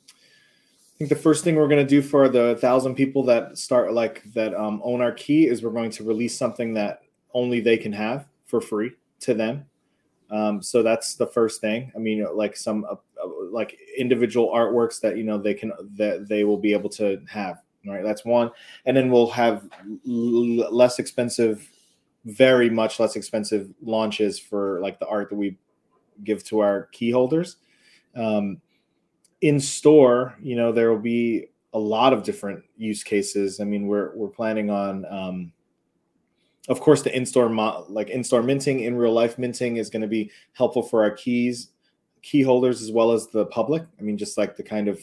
I 0.08 0.98
think 0.98 1.10
the 1.10 1.16
first 1.16 1.42
thing 1.42 1.56
we're 1.56 1.68
going 1.68 1.84
to 1.84 1.88
do 1.88 2.00
for 2.00 2.28
the 2.28 2.56
thousand 2.60 2.94
people 2.94 3.24
that 3.24 3.58
start 3.58 3.92
like 3.92 4.22
that 4.34 4.54
um, 4.54 4.80
own 4.84 5.00
our 5.00 5.12
key 5.12 5.48
is 5.48 5.62
we're 5.62 5.70
going 5.70 5.90
to 5.92 6.04
release 6.04 6.36
something 6.36 6.74
that 6.74 7.02
only 7.34 7.60
they 7.60 7.76
can 7.76 7.92
have 7.92 8.26
for 8.46 8.60
free 8.60 8.92
to 9.20 9.34
them. 9.34 9.66
Um, 10.32 10.62
so 10.62 10.82
that's 10.82 11.14
the 11.14 11.26
first 11.26 11.60
thing. 11.60 11.92
I 11.94 11.98
mean, 11.98 12.26
like 12.34 12.56
some 12.56 12.84
uh, 12.84 12.94
uh, 13.22 13.28
like 13.50 13.78
individual 13.96 14.50
artworks 14.50 15.00
that 15.02 15.16
you 15.18 15.24
know 15.24 15.38
they 15.38 15.54
can 15.54 15.72
that 15.96 16.28
they 16.28 16.44
will 16.44 16.56
be 16.56 16.72
able 16.72 16.90
to 16.90 17.20
have. 17.28 17.58
Right, 17.84 18.04
that's 18.04 18.24
one, 18.24 18.50
and 18.86 18.96
then 18.96 19.10
we'll 19.10 19.30
have 19.30 19.68
l- 20.08 20.72
less 20.72 21.00
expensive, 21.00 21.68
very 22.24 22.70
much 22.70 23.00
less 23.00 23.16
expensive 23.16 23.70
launches 23.82 24.38
for 24.38 24.80
like 24.80 25.00
the 25.00 25.06
art 25.08 25.30
that 25.30 25.36
we 25.36 25.58
give 26.22 26.44
to 26.44 26.60
our 26.60 26.86
key 26.92 27.10
holders. 27.10 27.56
Um, 28.14 28.60
in 29.40 29.58
store, 29.58 30.36
you 30.40 30.54
know, 30.54 30.70
there 30.70 30.92
will 30.92 31.00
be 31.00 31.48
a 31.72 31.78
lot 31.78 32.12
of 32.12 32.22
different 32.22 32.62
use 32.76 33.02
cases. 33.02 33.60
I 33.60 33.64
mean, 33.64 33.86
we're 33.88 34.14
we're 34.14 34.28
planning 34.28 34.70
on, 34.70 35.04
um, 35.06 35.52
of 36.68 36.80
course, 36.80 37.02
the 37.02 37.14
in-store 37.14 37.48
mo- 37.48 37.86
like 37.88 38.10
in-store 38.10 38.42
minting, 38.42 38.80
in 38.80 38.96
real 38.96 39.12
life 39.12 39.38
minting 39.38 39.76
is 39.76 39.90
going 39.90 40.02
to 40.02 40.08
be 40.08 40.30
helpful 40.52 40.82
for 40.82 41.02
our 41.02 41.10
keys, 41.10 41.70
key 42.22 42.42
holders 42.42 42.82
as 42.82 42.92
well 42.92 43.12
as 43.12 43.26
the 43.28 43.46
public. 43.46 43.82
I 43.98 44.02
mean, 44.02 44.16
just 44.16 44.38
like 44.38 44.56
the 44.56 44.62
kind 44.62 44.88
of 44.88 45.00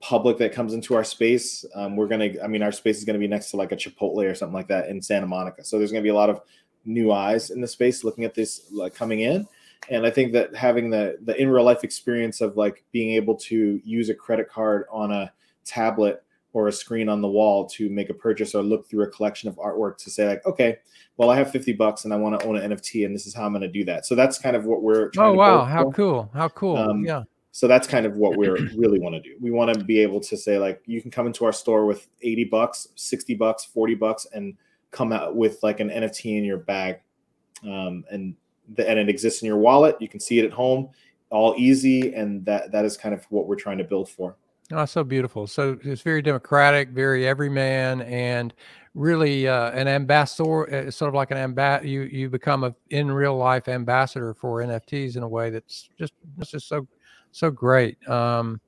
public 0.00 0.38
that 0.38 0.52
comes 0.52 0.72
into 0.74 0.94
our 0.94 1.04
space. 1.04 1.64
Um, 1.74 1.96
we're 1.96 2.08
gonna, 2.08 2.30
I 2.42 2.46
mean, 2.46 2.62
our 2.62 2.72
space 2.72 2.98
is 2.98 3.04
gonna 3.04 3.18
be 3.18 3.28
next 3.28 3.50
to 3.50 3.56
like 3.56 3.72
a 3.72 3.76
Chipotle 3.76 4.30
or 4.30 4.34
something 4.34 4.54
like 4.54 4.68
that 4.68 4.88
in 4.88 5.00
Santa 5.00 5.26
Monica. 5.26 5.64
So 5.64 5.78
there's 5.78 5.92
gonna 5.92 6.02
be 6.02 6.08
a 6.08 6.14
lot 6.14 6.30
of 6.30 6.40
new 6.84 7.12
eyes 7.12 7.50
in 7.50 7.60
the 7.60 7.68
space 7.68 8.04
looking 8.04 8.24
at 8.24 8.34
this, 8.34 8.68
like 8.72 8.94
coming 8.94 9.20
in 9.20 9.46
and 9.88 10.06
i 10.06 10.10
think 10.10 10.32
that 10.32 10.54
having 10.54 10.90
the 10.90 11.16
the 11.22 11.40
in 11.40 11.48
real 11.48 11.64
life 11.64 11.84
experience 11.84 12.40
of 12.40 12.56
like 12.56 12.84
being 12.92 13.10
able 13.10 13.34
to 13.34 13.80
use 13.84 14.08
a 14.08 14.14
credit 14.14 14.48
card 14.48 14.84
on 14.90 15.10
a 15.10 15.32
tablet 15.64 16.22
or 16.52 16.68
a 16.68 16.72
screen 16.72 17.08
on 17.08 17.20
the 17.20 17.28
wall 17.28 17.66
to 17.66 17.88
make 17.88 18.10
a 18.10 18.14
purchase 18.14 18.54
or 18.54 18.62
look 18.62 18.88
through 18.88 19.02
a 19.04 19.08
collection 19.08 19.48
of 19.48 19.56
artwork 19.56 19.96
to 19.98 20.10
say 20.10 20.26
like 20.26 20.44
okay 20.46 20.76
well 21.16 21.30
i 21.30 21.36
have 21.36 21.50
50 21.50 21.72
bucks 21.74 22.04
and 22.04 22.12
i 22.12 22.16
want 22.16 22.38
to 22.38 22.46
own 22.46 22.56
an 22.56 22.70
nft 22.70 23.04
and 23.04 23.14
this 23.14 23.26
is 23.26 23.34
how 23.34 23.44
i'm 23.44 23.52
going 23.52 23.62
to 23.62 23.68
do 23.68 23.84
that. 23.84 24.06
So 24.06 24.14
that's 24.14 24.38
kind 24.38 24.56
of 24.56 24.64
what 24.64 24.82
we're 24.82 25.10
oh 25.18 25.32
wow. 25.32 25.64
how 25.64 25.84
for. 25.84 25.92
cool. 25.92 26.30
How 26.34 26.48
cool. 26.48 26.76
Um, 26.76 27.04
yeah. 27.04 27.24
so 27.52 27.66
that's 27.66 27.86
kind 27.86 28.06
of 28.06 28.16
what 28.16 28.36
we 28.36 28.48
really 28.48 28.98
want 28.98 29.14
to 29.14 29.20
do. 29.20 29.36
We 29.40 29.50
want 29.50 29.74
to 29.74 29.84
be 29.84 30.00
able 30.00 30.20
to 30.20 30.36
say 30.36 30.58
like 30.58 30.82
you 30.86 31.00
can 31.00 31.10
come 31.10 31.26
into 31.26 31.44
our 31.44 31.52
store 31.52 31.86
with 31.86 32.08
80 32.22 32.44
bucks 32.44 32.88
60 32.96 33.34
bucks 33.34 33.64
40 33.64 33.94
bucks 33.94 34.26
and 34.32 34.56
come 34.90 35.12
out 35.12 35.36
with 35.36 35.62
like 35.62 35.80
an 35.80 35.88
nft 35.88 36.36
in 36.36 36.44
your 36.44 36.58
bag. 36.58 37.00
Um, 37.62 38.04
and 38.10 38.34
and 38.78 38.98
it 38.98 39.08
exists 39.08 39.42
in 39.42 39.46
your 39.46 39.58
wallet. 39.58 39.96
You 40.00 40.08
can 40.08 40.20
see 40.20 40.38
it 40.38 40.44
at 40.44 40.52
home, 40.52 40.90
all 41.30 41.54
easy, 41.56 42.14
and 42.14 42.44
that 42.46 42.72
that 42.72 42.84
is 42.84 42.96
kind 42.96 43.14
of 43.14 43.24
what 43.30 43.46
we're 43.46 43.56
trying 43.56 43.78
to 43.78 43.84
build 43.84 44.08
for. 44.08 44.36
Oh, 44.72 44.84
so 44.84 45.02
beautiful. 45.02 45.46
So 45.46 45.78
it's 45.82 46.02
very 46.02 46.22
democratic, 46.22 46.90
very 46.90 47.26
everyman, 47.26 48.02
and 48.02 48.54
really 48.94 49.48
uh, 49.48 49.70
an 49.72 49.88
ambassador. 49.88 50.72
Uh, 50.72 50.90
sort 50.90 51.08
of 51.08 51.14
like 51.14 51.32
an 51.32 51.38
ambassador. 51.38 51.88
You 51.88 52.02
you 52.02 52.30
become 52.30 52.64
a 52.64 52.74
in 52.90 53.10
real 53.10 53.36
life 53.36 53.68
ambassador 53.68 54.32
for 54.34 54.60
NFTs 54.60 55.16
in 55.16 55.22
a 55.22 55.28
way 55.28 55.50
that's 55.50 55.88
just 55.98 56.12
it's 56.38 56.52
just 56.52 56.68
so 56.68 56.86
so 57.32 57.50
great. 57.50 57.96
Um, 58.08 58.60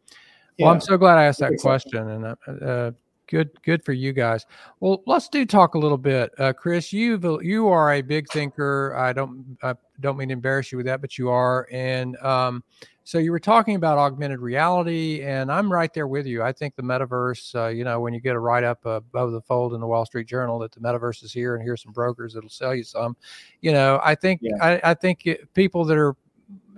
well, 0.58 0.70
I'm 0.70 0.80
so 0.80 0.96
glad 0.96 1.18
I 1.18 1.24
asked 1.24 1.40
that 1.40 1.58
question, 1.60 2.08
and 2.08 2.24
uh, 2.24 2.64
uh 2.64 2.90
good 3.28 3.50
good 3.62 3.82
for 3.82 3.92
you 3.92 4.12
guys 4.12 4.44
well 4.80 5.02
let's 5.06 5.28
do 5.28 5.46
talk 5.46 5.74
a 5.74 5.78
little 5.78 5.96
bit 5.96 6.30
uh, 6.38 6.52
Kris 6.52 6.92
you 6.92 7.40
you 7.40 7.68
are 7.68 7.94
a 7.94 8.02
big 8.02 8.28
thinker 8.28 8.94
i 8.94 9.12
don't 9.12 9.56
i 9.62 9.74
don't 10.00 10.18
mean 10.18 10.28
to 10.28 10.34
embarrass 10.34 10.70
you 10.70 10.76
with 10.76 10.84
that 10.84 11.00
but 11.00 11.16
you 11.16 11.30
are 11.30 11.66
and 11.72 12.16
um, 12.18 12.62
so 13.04 13.18
you 13.18 13.30
were 13.30 13.40
talking 13.40 13.74
about 13.74 13.98
augmented 13.98 14.40
reality 14.40 15.22
and 15.22 15.50
i'm 15.50 15.70
right 15.72 15.92
there 15.92 16.06
with 16.06 16.26
you 16.26 16.42
i 16.42 16.52
think 16.52 16.74
the 16.76 16.82
metaverse 16.82 17.54
uh, 17.54 17.68
you 17.68 17.84
know 17.84 18.00
when 18.00 18.14
you 18.14 18.20
get 18.20 18.36
a 18.36 18.38
write-up 18.38 18.84
above 18.84 19.32
the 19.32 19.40
fold 19.40 19.74
in 19.74 19.80
the 19.80 19.86
wall 19.86 20.04
street 20.04 20.26
journal 20.26 20.58
that 20.58 20.72
the 20.72 20.80
metaverse 20.80 21.22
is 21.22 21.32
here 21.32 21.54
and 21.54 21.64
here's 21.64 21.82
some 21.82 21.92
brokers 21.92 22.34
that'll 22.34 22.48
sell 22.48 22.74
you 22.74 22.84
some 22.84 23.16
you 23.60 23.72
know 23.72 24.00
i 24.04 24.14
think 24.14 24.40
yeah. 24.42 24.52
I, 24.60 24.90
I 24.90 24.94
think 24.94 25.26
it, 25.26 25.52
people 25.54 25.84
that 25.84 25.96
are 25.96 26.14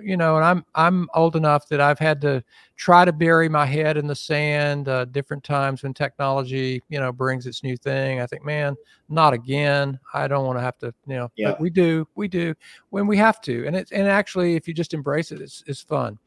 you 0.01 0.17
know, 0.17 0.37
and 0.37 0.45
I'm 0.45 0.65
I'm 0.75 1.09
old 1.15 1.37
enough 1.37 1.69
that 1.69 1.81
I've 1.81 1.99
had 1.99 2.21
to 2.23 2.43
try 2.77 3.05
to 3.05 3.13
bury 3.13 3.49
my 3.49 3.65
head 3.65 3.97
in 3.97 4.07
the 4.07 4.15
sand 4.15 4.89
uh, 4.89 5.07
different 5.07 5.45
times 5.45 5.83
when 5.83 5.95
technology, 5.95 6.83
you 6.89 7.01
know, 7.01 7.13
brings 7.13 7.47
its 7.47 7.63
new 7.63 7.77
thing. 7.77 8.21
I 8.21 8.27
think, 8.27 8.45
man, 8.45 8.77
not 9.09 9.33
again. 9.33 9.99
I 10.13 10.29
don't 10.29 10.47
want 10.47 10.59
to 10.59 10.63
have 10.63 10.79
to, 10.79 10.95
you 11.07 11.17
know. 11.17 11.31
Yeah. 11.37 11.53
But 11.53 11.61
we 11.61 11.71
do, 11.71 12.07
we 12.15 12.29
do 12.29 12.55
when 12.91 13.07
we 13.07 13.17
have 13.17 13.41
to, 13.43 13.67
and 13.67 13.77
it's 13.77 13.93
and 13.93 14.07
actually, 14.07 14.57
if 14.57 14.69
you 14.69 14.75
just 14.75 14.95
embrace 14.95 15.33
it, 15.33 15.41
it's 15.41 15.65
it's 15.67 15.83
fun. 15.83 16.19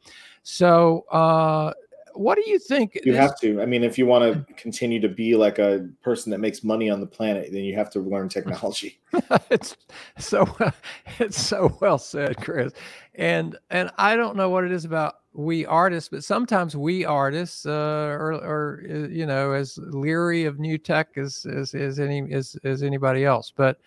So, 0.42 1.04
uh, 1.10 1.72
what 2.14 2.36
do 2.36 2.50
you 2.50 2.58
think? 2.58 2.98
You 3.04 3.14
have 3.14 3.38
to. 3.40 3.60
I 3.60 3.66
mean, 3.66 3.84
if 3.84 3.98
you 3.98 4.06
want 4.06 4.46
to 4.46 4.54
continue 4.54 5.00
to 5.00 5.08
be 5.08 5.36
like 5.36 5.58
a 5.58 5.88
person 6.02 6.30
that 6.30 6.38
makes 6.38 6.64
money 6.64 6.90
on 6.90 7.00
the 7.00 7.06
planet, 7.06 7.50
then 7.52 7.64
you 7.64 7.74
have 7.76 7.90
to 7.92 8.00
learn 8.00 8.28
technology. 8.28 9.00
it's 9.50 9.76
so 10.18 10.46
it's 11.18 11.40
so 11.40 11.76
well 11.80 11.98
said, 11.98 12.36
Kris. 12.38 12.72
And 13.14 13.56
and 13.70 13.90
I 13.98 14.16
don't 14.16 14.36
know 14.36 14.50
what 14.50 14.64
it 14.64 14.72
is 14.72 14.84
about 14.84 15.16
we 15.32 15.66
artists, 15.66 16.08
but 16.08 16.24
sometimes 16.24 16.76
we 16.76 17.04
artists 17.04 17.66
uh, 17.66 17.70
are, 17.70 18.32
are 18.32 18.82
uh, 18.88 19.08
you 19.08 19.26
know 19.26 19.52
as 19.52 19.78
leery 19.78 20.44
of 20.44 20.58
new 20.58 20.78
tech 20.78 21.16
as 21.16 21.46
as, 21.46 21.74
as 21.74 21.98
any 21.98 22.32
as, 22.32 22.56
as 22.64 22.82
anybody 22.82 23.24
else. 23.24 23.52
But 23.54 23.78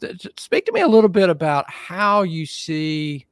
th- 0.00 0.26
speak 0.38 0.66
to 0.66 0.72
me 0.72 0.80
a 0.80 0.88
little 0.88 1.10
bit 1.10 1.30
about 1.30 1.70
how 1.70 2.22
you 2.22 2.46
see 2.46 3.26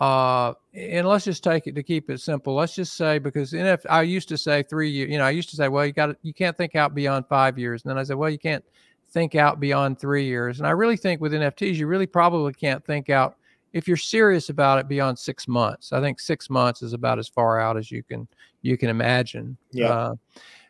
uh, 0.00 0.54
and 0.72 1.06
let's 1.06 1.26
just 1.26 1.44
take 1.44 1.66
it 1.66 1.74
to 1.74 1.82
keep 1.82 2.08
it 2.08 2.20
simple. 2.20 2.54
Let's 2.54 2.74
just 2.74 2.96
say 2.96 3.18
because 3.18 3.52
if 3.52 3.84
I 3.88 4.02
used 4.02 4.28
to 4.30 4.38
say 4.38 4.62
three 4.62 4.90
years, 4.90 5.10
you 5.10 5.18
know, 5.18 5.24
I 5.24 5.30
used 5.30 5.50
to 5.50 5.56
say, 5.56 5.68
well, 5.68 5.84
you 5.84 5.92
got 5.92 6.16
you 6.22 6.32
can't 6.32 6.56
think 6.56 6.74
out 6.74 6.94
beyond 6.94 7.26
five 7.28 7.58
years, 7.58 7.82
and 7.82 7.90
then 7.90 7.98
I 7.98 8.02
said, 8.02 8.16
well, 8.16 8.30
you 8.30 8.38
can't 8.38 8.64
think 9.10 9.34
out 9.34 9.60
beyond 9.60 9.98
three 9.98 10.24
years. 10.24 10.58
And 10.58 10.66
I 10.66 10.70
really 10.70 10.96
think 10.96 11.20
with 11.20 11.32
NFTs, 11.32 11.74
you 11.74 11.86
really 11.86 12.06
probably 12.06 12.54
can't 12.54 12.84
think 12.86 13.10
out 13.10 13.36
if 13.72 13.86
you're 13.86 13.96
serious 13.96 14.48
about 14.48 14.78
it 14.78 14.88
beyond 14.88 15.18
six 15.18 15.46
months. 15.46 15.92
I 15.92 16.00
think 16.00 16.18
six 16.18 16.48
months 16.48 16.82
is 16.82 16.92
about 16.92 17.18
as 17.18 17.28
far 17.28 17.60
out 17.60 17.76
as 17.76 17.90
you 17.90 18.02
can 18.02 18.26
you 18.62 18.78
can 18.78 18.88
imagine. 18.88 19.58
Yeah. 19.70 19.88
Uh, 19.88 20.14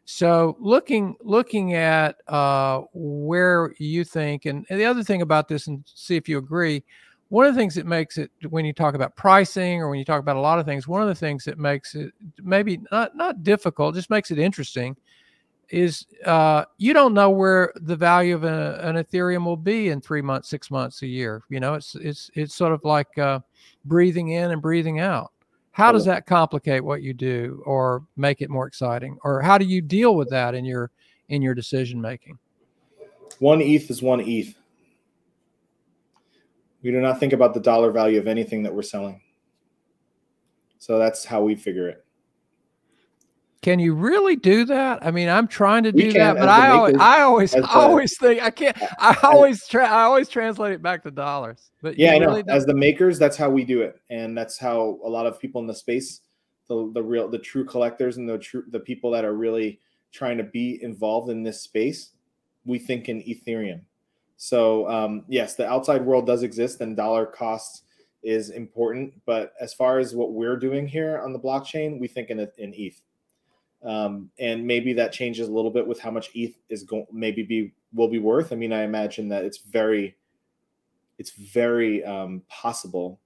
so 0.06 0.56
looking 0.58 1.14
looking 1.20 1.74
at 1.74 2.16
uh, 2.26 2.80
where 2.92 3.74
you 3.78 4.02
think, 4.02 4.46
and, 4.46 4.66
and 4.68 4.80
the 4.80 4.86
other 4.86 5.04
thing 5.04 5.22
about 5.22 5.46
this, 5.46 5.68
and 5.68 5.84
see 5.86 6.16
if 6.16 6.28
you 6.28 6.38
agree. 6.38 6.82
One 7.30 7.46
of 7.46 7.54
the 7.54 7.60
things 7.60 7.76
that 7.76 7.86
makes 7.86 8.18
it 8.18 8.30
when 8.50 8.64
you 8.64 8.72
talk 8.72 8.94
about 8.94 9.16
pricing 9.16 9.80
or 9.80 9.88
when 9.88 9.98
you 9.98 10.04
talk 10.04 10.20
about 10.20 10.36
a 10.36 10.40
lot 10.40 10.58
of 10.58 10.66
things, 10.66 10.86
one 10.86 11.00
of 11.00 11.08
the 11.08 11.14
things 11.14 11.44
that 11.44 11.58
makes 11.58 11.94
it 11.94 12.12
maybe 12.42 12.80
not 12.90 13.16
not 13.16 13.42
difficult, 13.42 13.94
just 13.94 14.10
makes 14.10 14.30
it 14.32 14.38
interesting, 14.38 14.96
is 15.68 16.06
uh, 16.26 16.64
you 16.78 16.92
don't 16.92 17.14
know 17.14 17.30
where 17.30 17.72
the 17.76 17.94
value 17.94 18.34
of 18.34 18.42
a, 18.42 18.80
an 18.82 18.96
Ethereum 18.96 19.44
will 19.44 19.56
be 19.56 19.90
in 19.90 20.00
three 20.00 20.22
months, 20.22 20.48
six 20.48 20.72
months, 20.72 21.02
a 21.02 21.06
year. 21.06 21.42
You 21.48 21.60
know, 21.60 21.74
it's 21.74 21.94
it's 21.94 22.30
it's 22.34 22.54
sort 22.54 22.72
of 22.72 22.84
like 22.84 23.16
uh, 23.16 23.38
breathing 23.84 24.30
in 24.30 24.50
and 24.50 24.60
breathing 24.60 24.98
out. 24.98 25.32
How 25.72 25.92
does 25.92 26.04
that 26.06 26.26
complicate 26.26 26.84
what 26.84 27.00
you 27.00 27.14
do 27.14 27.62
or 27.64 28.04
make 28.16 28.42
it 28.42 28.50
more 28.50 28.66
exciting? 28.66 29.16
Or 29.22 29.40
how 29.40 29.56
do 29.56 29.64
you 29.64 29.80
deal 29.80 30.16
with 30.16 30.28
that 30.30 30.54
in 30.54 30.64
your 30.64 30.90
in 31.28 31.42
your 31.42 31.54
decision 31.54 32.00
making? 32.00 32.38
One 33.38 33.60
ETH 33.60 33.88
is 33.88 34.02
one 34.02 34.20
ETH. 34.20 34.54
We 36.82 36.90
do 36.90 37.00
not 37.00 37.20
think 37.20 37.32
about 37.32 37.54
the 37.54 37.60
dollar 37.60 37.90
value 37.90 38.18
of 38.18 38.26
anything 38.26 38.62
that 38.62 38.74
we're 38.74 38.82
selling. 38.82 39.20
So 40.78 40.98
that's 40.98 41.24
how 41.24 41.42
we 41.42 41.54
figure 41.54 41.88
it. 41.88 42.04
Can 43.62 43.78
you 43.78 43.92
really 43.92 44.36
do 44.36 44.64
that? 44.64 45.04
I 45.04 45.10
mean, 45.10 45.28
I'm 45.28 45.46
trying 45.46 45.82
to 45.82 45.92
do 45.92 46.10
that, 46.14 46.36
but 46.36 46.48
I 46.48 46.70
always, 46.70 46.96
I 46.96 47.20
always, 47.20 47.54
I 47.54 47.60
always 47.60 48.16
think 48.16 48.42
I 48.42 48.48
can't. 48.48 48.74
I 48.98 49.18
always 49.22 49.66
try. 49.66 49.84
I 49.84 50.04
always 50.04 50.30
translate 50.30 50.72
it 50.72 50.80
back 50.80 51.02
to 51.02 51.10
dollars. 51.10 51.70
But 51.82 51.98
yeah, 51.98 52.12
I 52.12 52.18
know. 52.18 52.28
Really 52.28 52.44
As 52.48 52.64
the 52.64 52.72
makers, 52.72 53.18
that's 53.18 53.36
how 53.36 53.50
we 53.50 53.64
do 53.64 53.82
it, 53.82 54.00
and 54.08 54.36
that's 54.36 54.58
how 54.58 54.98
a 55.04 55.08
lot 55.10 55.26
of 55.26 55.38
people 55.38 55.60
in 55.60 55.66
the 55.66 55.74
space, 55.74 56.22
the 56.68 56.90
the 56.94 57.02
real, 57.02 57.28
the 57.28 57.38
true 57.38 57.66
collectors, 57.66 58.16
and 58.16 58.26
the 58.26 58.38
true 58.38 58.64
the 58.70 58.80
people 58.80 59.10
that 59.10 59.26
are 59.26 59.34
really 59.34 59.78
trying 60.10 60.38
to 60.38 60.44
be 60.44 60.82
involved 60.82 61.28
in 61.28 61.42
this 61.42 61.60
space, 61.60 62.12
we 62.64 62.78
think 62.78 63.10
in 63.10 63.20
Ethereum. 63.24 63.82
So 64.42 64.88
um, 64.88 65.24
yes, 65.28 65.54
the 65.54 65.68
outside 65.68 66.02
world 66.02 66.26
does 66.26 66.42
exist, 66.42 66.80
and 66.80 66.96
dollar 66.96 67.26
costs 67.26 67.82
is 68.22 68.50
important. 68.50 69.12
But 69.26 69.52
as 69.60 69.74
far 69.74 69.98
as 69.98 70.14
what 70.14 70.32
we're 70.32 70.56
doing 70.56 70.88
here 70.88 71.18
on 71.18 71.32
the 71.34 71.38
blockchain, 71.38 72.00
we 72.00 72.08
think 72.08 72.30
in 72.30 72.40
in 72.40 72.72
ETH 72.74 73.02
um, 73.82 74.30
and 74.38 74.66
maybe 74.66 74.92
that 74.94 75.12
changes 75.12 75.48
a 75.48 75.52
little 75.52 75.70
bit 75.70 75.86
with 75.86 76.00
how 76.00 76.10
much 76.10 76.30
ETH 76.34 76.56
is 76.68 76.82
going 76.82 77.06
maybe 77.12 77.42
be 77.42 77.72
will 77.94 78.08
be 78.08 78.18
worth. 78.18 78.52
I 78.52 78.56
mean, 78.56 78.72
I 78.72 78.82
imagine 78.82 79.28
that 79.28 79.44
it's 79.44 79.58
very 79.58 80.16
it's 81.18 81.30
very 81.32 82.04
um, 82.04 82.42
possible 82.48 83.20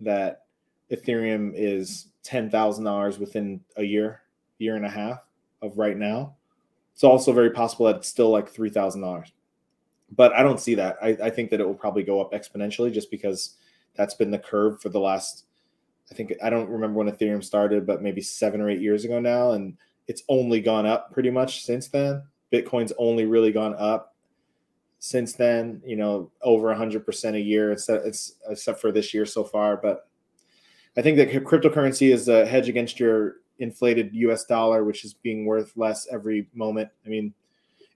that 0.00 0.44
Ethereum 0.90 1.52
is 1.54 2.08
ten 2.22 2.50
thousand 2.50 2.84
dollars 2.84 3.18
within 3.18 3.60
a 3.76 3.82
year, 3.82 4.22
year 4.58 4.76
and 4.76 4.84
a 4.84 4.90
half 4.90 5.20
of 5.62 5.78
right 5.78 5.96
now. 5.96 6.36
It's 6.92 7.04
also 7.04 7.32
very 7.32 7.50
possible 7.50 7.86
that 7.86 7.96
it's 7.96 8.08
still 8.08 8.30
like 8.30 8.48
three 8.48 8.70
thousand 8.70 9.00
dollars, 9.00 9.32
but 10.16 10.32
I 10.32 10.42
don't 10.42 10.60
see 10.60 10.74
that. 10.76 10.96
I, 11.02 11.16
I 11.22 11.30
think 11.30 11.50
that 11.50 11.60
it 11.60 11.66
will 11.66 11.74
probably 11.74 12.02
go 12.02 12.20
up 12.20 12.32
exponentially 12.32 12.92
just 12.92 13.10
because 13.10 13.56
that's 13.94 14.14
been 14.14 14.30
the 14.30 14.38
curve 14.38 14.80
for 14.80 14.88
the 14.88 15.00
last. 15.00 15.46
I 16.10 16.14
think 16.14 16.34
I 16.42 16.50
don't 16.50 16.68
remember 16.68 16.98
when 16.98 17.10
Ethereum 17.10 17.42
started, 17.42 17.86
but 17.86 18.02
maybe 18.02 18.20
seven 18.20 18.60
or 18.60 18.68
eight 18.68 18.80
years 18.80 19.04
ago 19.04 19.20
now, 19.20 19.52
and 19.52 19.76
it's 20.06 20.22
only 20.28 20.60
gone 20.60 20.86
up 20.86 21.12
pretty 21.12 21.30
much 21.30 21.64
since 21.64 21.88
then. 21.88 22.22
Bitcoin's 22.52 22.92
only 22.98 23.24
really 23.24 23.52
gone 23.52 23.74
up 23.78 24.14
since 24.98 25.32
then. 25.32 25.80
You 25.84 25.96
know, 25.96 26.30
over 26.42 26.72
hundred 26.74 27.06
percent 27.06 27.36
a 27.36 27.40
year. 27.40 27.72
It's 27.72 27.88
it's 27.88 28.36
except 28.48 28.80
for 28.80 28.92
this 28.92 29.14
year 29.14 29.24
so 29.24 29.44
far. 29.44 29.76
But 29.76 30.08
I 30.96 31.02
think 31.02 31.16
that 31.16 31.30
cryptocurrency 31.30 32.12
is 32.12 32.28
a 32.28 32.44
hedge 32.44 32.68
against 32.68 33.00
your 33.00 33.36
inflated 33.58 34.10
U.S. 34.12 34.44
dollar, 34.44 34.84
which 34.84 35.04
is 35.04 35.14
being 35.14 35.46
worth 35.46 35.72
less 35.76 36.06
every 36.10 36.48
moment. 36.54 36.90
I 37.06 37.08
mean, 37.08 37.32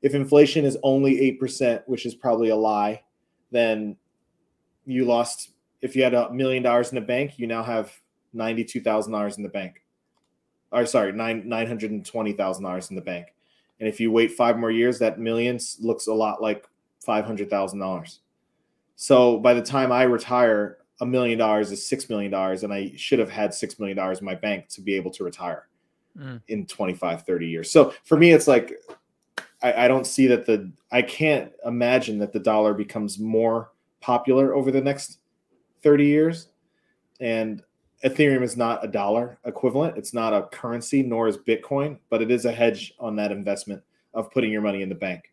if 0.03 0.15
inflation 0.15 0.65
is 0.65 0.79
only 0.83 1.21
eight 1.21 1.41
percent, 1.41 1.83
which 1.87 2.07
is 2.07 2.15
probably 2.15 2.51
a 2.51 2.57
lie, 2.57 3.03
then 3.51 3.97
you 4.87 5.05
lost. 5.05 5.51
If 5.81 5.95
you 5.95 6.03
had 6.03 6.15
a 6.15 6.33
million 6.33 6.63
dollars 6.63 6.91
in 6.91 6.97
the 6.97 7.01
bank, 7.01 7.39
you 7.39 7.47
now 7.47 7.63
have 7.63 7.93
ninety-two 8.33 8.81
thousand 8.81 9.13
dollars 9.13 9.37
in 9.37 9.43
the 9.43 9.49
bank 9.49 9.83
or 10.73 10.87
sorry, 10.87 11.13
nine 11.13 11.49
nine 11.49 11.67
hundred 11.67 11.91
and 11.91 12.05
twenty 12.05 12.33
thousand 12.33 12.65
dollars 12.65 12.91
in 12.91 12.97
the 12.97 13.03
bank. 13.03 13.35
And 13.81 13.89
if 13.89 14.01
you 14.01 14.11
wait 14.11 14.33
five 14.33 14.59
more 14.59 14.71
years, 14.71 14.99
that 14.99 15.19
millions 15.19 15.79
looks 15.81 16.07
a 16.07 16.15
lot 16.15 16.43
like 16.43 16.67
five 17.05 17.25
hundred 17.25 17.51
thousand 17.51 17.79
dollars. 17.79 18.21
So 18.97 19.39
by 19.39 19.55
the 19.55 19.63
time 19.63 19.93
I 19.93 20.03
retire, 20.03 20.79
a 21.01 21.07
million 21.07 21.39
dollars 21.39 21.71
is 21.71 21.87
six 21.87 22.09
million 22.09 22.31
dollars, 22.31 22.65
and 22.65 22.73
I 22.73 22.93
should 22.97 23.19
have 23.19 23.31
had 23.31 23.55
six 23.55 23.79
million 23.79 23.97
dollars 23.97 24.21
in 24.21 24.25
my 24.25 24.35
bank 24.35 24.69
to 24.71 24.81
be 24.81 24.95
able 24.95 25.11
to 25.13 25.25
retire 25.25 25.69
mm. 26.19 26.41
in 26.49 26.67
25, 26.67 27.23
30 27.23 27.47
years. 27.47 27.71
So 27.71 27.95
for 28.05 28.17
me, 28.17 28.33
it's 28.33 28.49
like 28.49 28.75
I, 29.63 29.85
I 29.85 29.89
don't 29.89 30.07
see 30.07 30.27
that 30.29 30.47
the 30.47 30.71
I 30.91 31.03
can't 31.03 31.53
imagine 31.65 32.19
that 32.19 32.33
the 32.33 32.41
dollar 32.41 32.75
becomes 32.75 33.19
more 33.19 33.73
popular 34.01 34.55
over 34.55 34.71
the 34.71 34.81
next 34.81 35.19
30 35.83 36.07
years. 36.07 36.49
And 37.21 37.63
Ethereum 38.05 38.43
is 38.43 38.57
not 38.57 38.85
a 38.85 38.89
dollar 38.89 39.39
equivalent. 39.45 39.97
It's 39.97 40.15
not 40.15 40.33
a 40.33 40.47
currency, 40.49 41.03
nor 41.03 41.27
is 41.27 41.37
Bitcoin, 41.37 41.99
but 42.11 42.23
it 42.23 42.31
is 42.31 42.45
a 42.45 42.53
hedge 42.53 42.95
on 43.01 43.17
that 43.17 43.33
investment 43.33 43.83
of 44.15 44.31
putting 44.31 44.53
your 44.53 44.63
money 44.63 44.83
in 44.83 44.89
the 44.89 44.95
bank. 44.95 45.33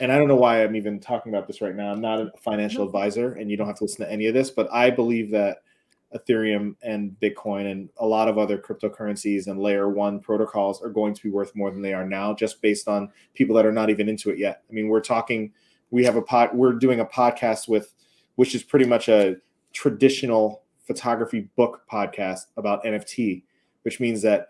And 0.00 0.12
I 0.12 0.18
don't 0.18 0.28
know 0.28 0.36
why 0.36 0.62
I'm 0.62 0.76
even 0.76 1.00
talking 1.00 1.32
about 1.32 1.46
this 1.46 1.60
right 1.60 1.74
now. 1.74 1.90
I'm 1.90 2.00
not 2.00 2.20
a 2.20 2.30
financial 2.38 2.84
advisor, 2.84 3.32
and 3.34 3.50
you 3.50 3.56
don't 3.56 3.66
have 3.66 3.78
to 3.78 3.84
listen 3.84 4.04
to 4.04 4.12
any 4.12 4.26
of 4.26 4.34
this, 4.34 4.50
but 4.50 4.68
I 4.72 4.90
believe 4.90 5.30
that 5.30 5.62
Ethereum 6.16 6.74
and 6.82 7.14
Bitcoin 7.20 7.70
and 7.70 7.90
a 7.98 8.06
lot 8.06 8.28
of 8.28 8.38
other 8.38 8.58
cryptocurrencies 8.58 9.46
and 9.46 9.60
layer 9.60 9.88
one 9.88 10.20
protocols 10.20 10.82
are 10.82 10.88
going 10.88 11.14
to 11.14 11.22
be 11.22 11.30
worth 11.30 11.54
more 11.54 11.70
than 11.70 11.82
they 11.82 11.92
are 11.92 12.06
now, 12.06 12.34
just 12.34 12.62
based 12.62 12.88
on 12.88 13.10
people 13.34 13.54
that 13.56 13.66
are 13.66 13.72
not 13.72 13.90
even 13.90 14.08
into 14.08 14.30
it 14.30 14.38
yet. 14.38 14.62
I 14.70 14.72
mean, 14.72 14.88
we're 14.88 15.00
talking, 15.00 15.52
we 15.90 16.04
have 16.04 16.16
a 16.16 16.22
pod, 16.22 16.50
we're 16.54 16.72
doing 16.72 17.00
a 17.00 17.04
podcast 17.04 17.68
with, 17.68 17.92
which 18.36 18.54
is 18.54 18.62
pretty 18.62 18.86
much 18.86 19.08
a 19.08 19.36
traditional 19.72 20.62
photography 20.86 21.50
book 21.56 21.82
podcast 21.90 22.46
about 22.56 22.84
NFT, 22.84 23.42
which 23.82 24.00
means 24.00 24.22
that 24.22 24.48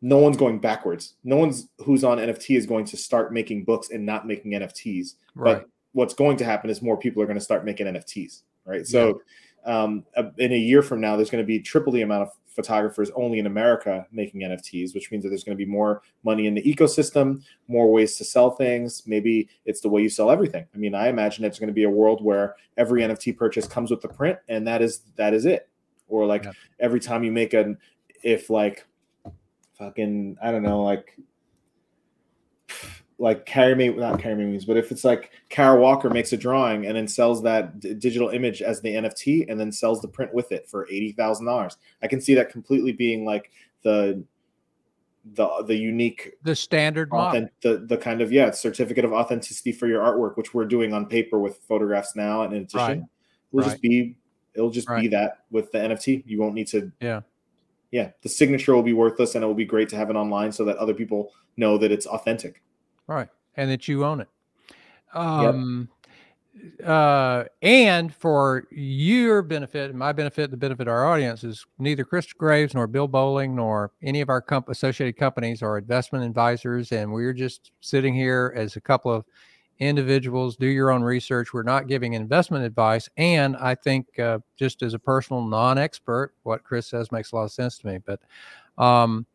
no 0.00 0.18
one's 0.18 0.36
going 0.36 0.58
backwards. 0.58 1.14
No 1.24 1.36
one's 1.36 1.68
who's 1.78 2.04
on 2.04 2.18
NFT 2.18 2.56
is 2.56 2.66
going 2.66 2.84
to 2.86 2.96
start 2.96 3.32
making 3.32 3.64
books 3.64 3.90
and 3.90 4.04
not 4.04 4.26
making 4.26 4.52
NFTs. 4.52 5.14
Right. 5.34 5.58
But 5.58 5.68
what's 5.92 6.14
going 6.14 6.36
to 6.38 6.44
happen 6.44 6.70
is 6.70 6.82
more 6.82 6.96
people 6.96 7.22
are 7.22 7.26
going 7.26 7.38
to 7.38 7.44
start 7.44 7.64
making 7.64 7.86
NFTs. 7.86 8.42
Right. 8.66 8.86
So 8.86 9.20
um, 9.64 10.04
in 10.38 10.52
a 10.52 10.58
year 10.58 10.82
from 10.82 11.00
now, 11.00 11.16
there's 11.16 11.30
going 11.30 11.42
to 11.42 11.46
be 11.46 11.60
triple 11.60 11.92
the 11.92 12.02
amount 12.02 12.22
of 12.22 12.30
photographers 12.48 13.10
only 13.16 13.38
in 13.38 13.46
America 13.46 14.06
making 14.12 14.42
NFTs, 14.42 14.94
which 14.94 15.10
means 15.10 15.24
that 15.24 15.30
there's 15.30 15.44
going 15.44 15.56
to 15.56 15.64
be 15.64 15.70
more 15.70 16.02
money 16.22 16.46
in 16.46 16.54
the 16.54 16.62
ecosystem, 16.62 17.42
more 17.66 17.90
ways 17.90 18.16
to 18.16 18.24
sell 18.24 18.50
things. 18.50 19.02
Maybe 19.06 19.48
it's 19.64 19.80
the 19.80 19.88
way 19.88 20.02
you 20.02 20.08
sell 20.08 20.30
everything. 20.30 20.66
I 20.74 20.78
mean, 20.78 20.94
I 20.94 21.08
imagine 21.08 21.44
it's 21.44 21.58
going 21.58 21.68
to 21.68 21.74
be 21.74 21.84
a 21.84 21.90
world 21.90 22.22
where 22.22 22.54
every 22.76 23.02
NFT 23.02 23.36
purchase 23.36 23.66
comes 23.66 23.90
with 23.90 24.00
the 24.00 24.08
print, 24.08 24.38
and 24.48 24.66
that 24.66 24.82
is 24.82 25.02
that 25.16 25.34
is 25.34 25.46
it 25.46 25.68
or 26.08 26.26
like 26.26 26.44
yeah. 26.44 26.52
every 26.80 27.00
time 27.00 27.24
you 27.24 27.32
make 27.32 27.54
an 27.54 27.78
if 28.22 28.50
like 28.50 28.86
fucking 29.78 30.36
I 30.42 30.50
don't 30.50 30.62
know 30.62 30.82
like 30.82 31.18
like 33.18 33.46
carry 33.46 33.74
me 33.74 33.88
not 33.90 34.18
carry 34.18 34.34
me 34.34 34.44
means 34.44 34.64
but 34.64 34.76
if 34.76 34.90
it's 34.90 35.04
like 35.04 35.30
Kara 35.48 35.80
Walker 35.80 36.10
makes 36.10 36.32
a 36.32 36.36
drawing 36.36 36.86
and 36.86 36.96
then 36.96 37.06
sells 37.06 37.42
that 37.44 37.78
d- 37.78 37.94
digital 37.94 38.30
image 38.30 38.60
as 38.60 38.80
the 38.80 38.88
NFT 38.88 39.48
and 39.48 39.58
then 39.58 39.70
sells 39.70 40.00
the 40.00 40.08
print 40.08 40.34
with 40.34 40.50
it 40.50 40.68
for 40.68 40.86
eighty 40.88 41.12
thousand 41.12 41.46
dollars, 41.46 41.76
I 42.02 42.08
can 42.08 42.20
see 42.20 42.34
that 42.34 42.50
completely 42.50 42.92
being 42.92 43.24
like 43.24 43.52
the 43.82 44.24
the 45.34 45.64
the 45.66 45.76
unique 45.76 46.32
the 46.42 46.56
standard 46.56 47.10
authentic, 47.12 47.52
the 47.60 47.78
the 47.86 47.96
kind 47.96 48.20
of 48.20 48.32
yeah 48.32 48.50
certificate 48.50 49.04
of 49.04 49.12
authenticity 49.12 49.72
for 49.72 49.86
your 49.86 50.02
artwork, 50.02 50.36
which 50.36 50.52
we're 50.52 50.66
doing 50.66 50.92
on 50.92 51.06
paper 51.06 51.38
with 51.38 51.58
photographs 51.68 52.16
now, 52.16 52.42
and 52.42 52.52
in 52.52 52.62
addition, 52.62 52.80
right. 52.80 53.02
will 53.52 53.62
right. 53.62 53.70
just 53.70 53.80
be 53.80 54.16
It'll 54.54 54.70
just 54.70 54.88
right. 54.88 55.02
be 55.02 55.08
that 55.08 55.40
with 55.50 55.70
the 55.72 55.78
NFT. 55.78 56.22
You 56.26 56.40
won't 56.40 56.54
need 56.54 56.68
to. 56.68 56.90
Yeah. 57.00 57.20
Yeah. 57.90 58.10
The 58.22 58.28
signature 58.28 58.74
will 58.74 58.82
be 58.82 58.92
worthless, 58.92 59.34
and 59.34 59.44
it 59.44 59.46
will 59.46 59.54
be 59.54 59.64
great 59.64 59.88
to 59.90 59.96
have 59.96 60.10
it 60.10 60.16
online 60.16 60.52
so 60.52 60.64
that 60.64 60.76
other 60.76 60.94
people 60.94 61.32
know 61.56 61.76
that 61.78 61.92
it's 61.92 62.06
authentic. 62.06 62.62
Right, 63.06 63.28
and 63.56 63.70
that 63.70 63.88
you 63.88 64.04
own 64.04 64.20
it. 64.20 64.28
Um, 65.12 65.88
yep. 66.78 66.88
uh, 66.88 67.44
and 67.62 68.14
for 68.14 68.66
your 68.70 69.42
benefit 69.42 69.90
and 69.90 69.98
my 69.98 70.12
benefit, 70.12 70.50
the 70.50 70.56
benefit 70.56 70.88
of 70.88 70.92
our 70.92 71.06
audience 71.06 71.44
is 71.44 71.66
neither 71.78 72.04
Kris 72.04 72.32
Graves 72.32 72.74
nor 72.74 72.86
Bill 72.86 73.06
Boling 73.06 73.54
nor 73.54 73.92
any 74.02 74.20
of 74.20 74.28
our 74.28 74.40
comp- 74.40 74.68
associated 74.68 75.16
companies 75.16 75.62
are 75.62 75.78
investment 75.78 76.24
advisors, 76.24 76.92
and 76.92 77.12
we're 77.12 77.32
just 77.32 77.72
sitting 77.80 78.14
here 78.14 78.52
as 78.56 78.76
a 78.76 78.80
couple 78.80 79.12
of 79.12 79.24
individuals 79.80 80.56
do 80.56 80.66
your 80.66 80.90
own 80.90 81.02
research 81.02 81.52
we're 81.52 81.62
not 81.62 81.88
giving 81.88 82.12
investment 82.12 82.64
advice 82.64 83.08
and 83.16 83.56
i 83.56 83.74
think 83.74 84.18
uh, 84.20 84.38
just 84.56 84.82
as 84.82 84.94
a 84.94 84.98
personal 84.98 85.42
non-expert 85.42 86.32
what 86.44 86.62
Kris 86.62 86.86
says 86.86 87.10
makes 87.10 87.32
a 87.32 87.36
lot 87.36 87.44
of 87.44 87.50
sense 87.50 87.78
to 87.78 87.86
me 87.88 87.98
but 87.98 88.20
um, 88.78 89.26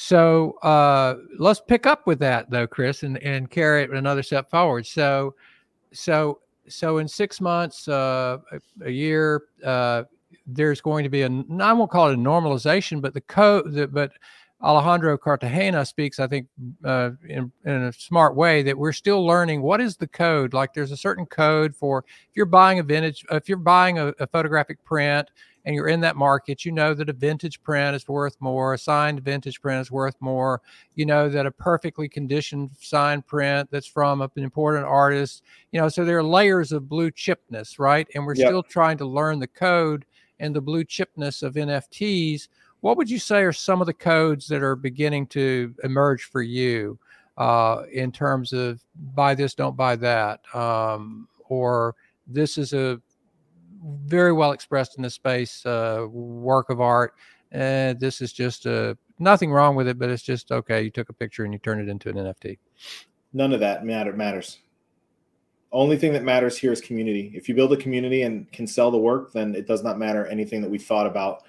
so 0.00 0.52
uh, 0.62 1.16
let's 1.40 1.60
pick 1.60 1.84
up 1.84 2.06
with 2.06 2.20
that 2.20 2.48
though 2.50 2.68
Kris 2.68 3.02
and, 3.02 3.20
and 3.20 3.50
carry 3.50 3.82
it 3.82 3.90
another 3.90 4.22
step 4.22 4.48
forward 4.48 4.86
so 4.86 5.34
so 5.92 6.38
so 6.68 6.98
in 6.98 7.08
six 7.08 7.40
months 7.40 7.88
uh, 7.88 8.38
a, 8.52 8.60
a, 8.84 8.90
year 8.90 9.42
uh, 9.64 10.04
there's 10.46 10.80
going 10.80 11.02
to 11.02 11.10
be 11.10 11.22
a 11.22 11.44
i 11.58 11.72
won't 11.72 11.90
call 11.90 12.10
it 12.10 12.14
a 12.14 12.16
normalization 12.16 13.02
but 13.02 13.12
the 13.12 13.20
code 13.22 13.90
but 13.92 14.12
Alejandro 14.60 15.16
Cartagena 15.16 15.84
speaks, 15.84 16.18
I 16.18 16.26
think, 16.26 16.48
uh, 16.84 17.10
in, 17.28 17.52
in 17.64 17.84
a 17.84 17.92
smart 17.92 18.34
way 18.34 18.64
that 18.64 18.76
we're 18.76 18.90
still 18.90 19.24
learning 19.24 19.62
what 19.62 19.80
is 19.80 19.96
the 19.96 20.08
code. 20.08 20.52
Like 20.52 20.74
there's 20.74 20.90
a 20.90 20.96
certain 20.96 21.26
code 21.26 21.76
for 21.76 22.04
if 22.28 22.36
you're 22.36 22.44
buying 22.44 22.80
a 22.80 22.82
vintage, 22.82 23.24
if 23.30 23.48
you're 23.48 23.56
buying 23.56 24.00
a, 24.00 24.08
a 24.18 24.26
photographic 24.26 24.84
print 24.84 25.30
and 25.68 25.74
you're 25.74 25.88
in 25.88 26.00
that 26.00 26.16
market, 26.16 26.64
you 26.64 26.72
know 26.72 26.94
that 26.94 27.10
a 27.10 27.12
vintage 27.12 27.62
print 27.62 27.94
is 27.94 28.08
worth 28.08 28.38
more, 28.40 28.72
a 28.72 28.78
signed 28.78 29.20
vintage 29.20 29.60
print 29.60 29.82
is 29.82 29.90
worth 29.90 30.16
more. 30.18 30.62
You 30.94 31.04
know 31.04 31.28
that 31.28 31.44
a 31.44 31.50
perfectly 31.50 32.08
conditioned 32.08 32.70
signed 32.80 33.26
print 33.26 33.68
that's 33.70 33.86
from 33.86 34.22
an 34.22 34.30
important 34.36 34.86
artist, 34.86 35.42
you 35.70 35.78
know, 35.78 35.90
so 35.90 36.06
there 36.06 36.16
are 36.16 36.24
layers 36.24 36.72
of 36.72 36.88
blue 36.88 37.10
chipness, 37.10 37.78
right? 37.78 38.08
And 38.14 38.24
we're 38.24 38.34
yep. 38.34 38.48
still 38.48 38.62
trying 38.62 38.96
to 38.96 39.04
learn 39.04 39.40
the 39.40 39.46
code 39.46 40.06
and 40.40 40.56
the 40.56 40.62
blue 40.62 40.84
chipness 40.84 41.42
of 41.42 41.52
NFTs 41.52 42.48
what 42.80 42.96
would 42.96 43.10
you 43.10 43.18
say 43.18 43.42
are 43.42 43.52
some 43.52 43.80
of 43.80 43.86
the 43.86 43.92
codes 43.92 44.46
that 44.46 44.62
are 44.62 44.76
beginning 44.76 45.26
to 45.26 45.74
emerge 45.82 46.24
for 46.24 46.42
you 46.42 46.98
uh, 47.36 47.82
in 47.92 48.12
terms 48.12 48.52
of 48.52 48.80
buy 49.14 49.34
this, 49.34 49.54
don't 49.54 49.76
buy 49.76 49.96
that, 49.96 50.40
um, 50.54 51.28
or 51.48 51.94
this 52.26 52.58
is 52.58 52.72
a 52.72 53.00
very 53.84 54.32
well 54.32 54.52
expressed 54.52 54.96
in 54.96 55.02
the 55.02 55.10
space 55.10 55.64
uh, 55.66 56.06
work 56.10 56.70
of 56.70 56.80
art, 56.80 57.14
and 57.52 57.98
this 58.00 58.20
is 58.20 58.32
just 58.32 58.66
a 58.66 58.96
nothing 59.18 59.52
wrong 59.52 59.74
with 59.74 59.88
it, 59.88 59.98
but 59.98 60.10
it's 60.10 60.22
just 60.22 60.52
okay. 60.52 60.82
You 60.82 60.90
took 60.90 61.08
a 61.08 61.12
picture 61.12 61.44
and 61.44 61.52
you 61.52 61.58
turned 61.58 61.80
it 61.80 61.90
into 61.90 62.08
an 62.08 62.16
NFT. 62.16 62.58
None 63.32 63.52
of 63.52 63.60
that 63.60 63.84
matter 63.84 64.12
matters. 64.12 64.58
Only 65.70 65.98
thing 65.98 66.14
that 66.14 66.24
matters 66.24 66.56
here 66.56 66.72
is 66.72 66.80
community. 66.80 67.30
If 67.34 67.48
you 67.48 67.54
build 67.54 67.72
a 67.72 67.76
community 67.76 68.22
and 68.22 68.50
can 68.52 68.66
sell 68.66 68.90
the 68.90 68.98
work, 68.98 69.32
then 69.32 69.54
it 69.54 69.66
does 69.66 69.84
not 69.84 69.98
matter 69.98 70.26
anything 70.26 70.62
that 70.62 70.70
we 70.70 70.78
thought 70.78 71.06
about 71.06 71.42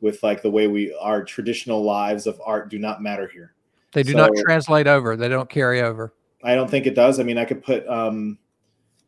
with 0.00 0.22
like 0.22 0.42
the 0.42 0.50
way 0.50 0.68
we 0.68 0.96
our 1.00 1.24
traditional 1.24 1.82
lives 1.82 2.26
of 2.26 2.40
art 2.44 2.70
do 2.70 2.78
not 2.78 3.02
matter 3.02 3.26
here. 3.26 3.54
They 3.92 4.02
do 4.02 4.12
so, 4.12 4.18
not 4.18 4.30
translate 4.44 4.86
over. 4.86 5.16
They 5.16 5.28
don't 5.28 5.50
carry 5.50 5.80
over. 5.80 6.14
I 6.42 6.54
don't 6.54 6.70
think 6.70 6.86
it 6.86 6.94
does. 6.94 7.18
I 7.18 7.22
mean, 7.22 7.38
I 7.38 7.44
could 7.44 7.64
put 7.64 7.86
um, 7.88 8.38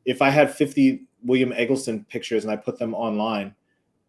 if 0.05 0.23
I 0.23 0.31
had 0.31 0.53
50 0.53 1.05
William 1.27 1.53
Eggleston 1.53 2.05
pictures 2.09 2.45
and 2.45 2.53
I 2.53 2.57
put 2.57 2.79
them 2.79 2.95
online, 2.95 3.55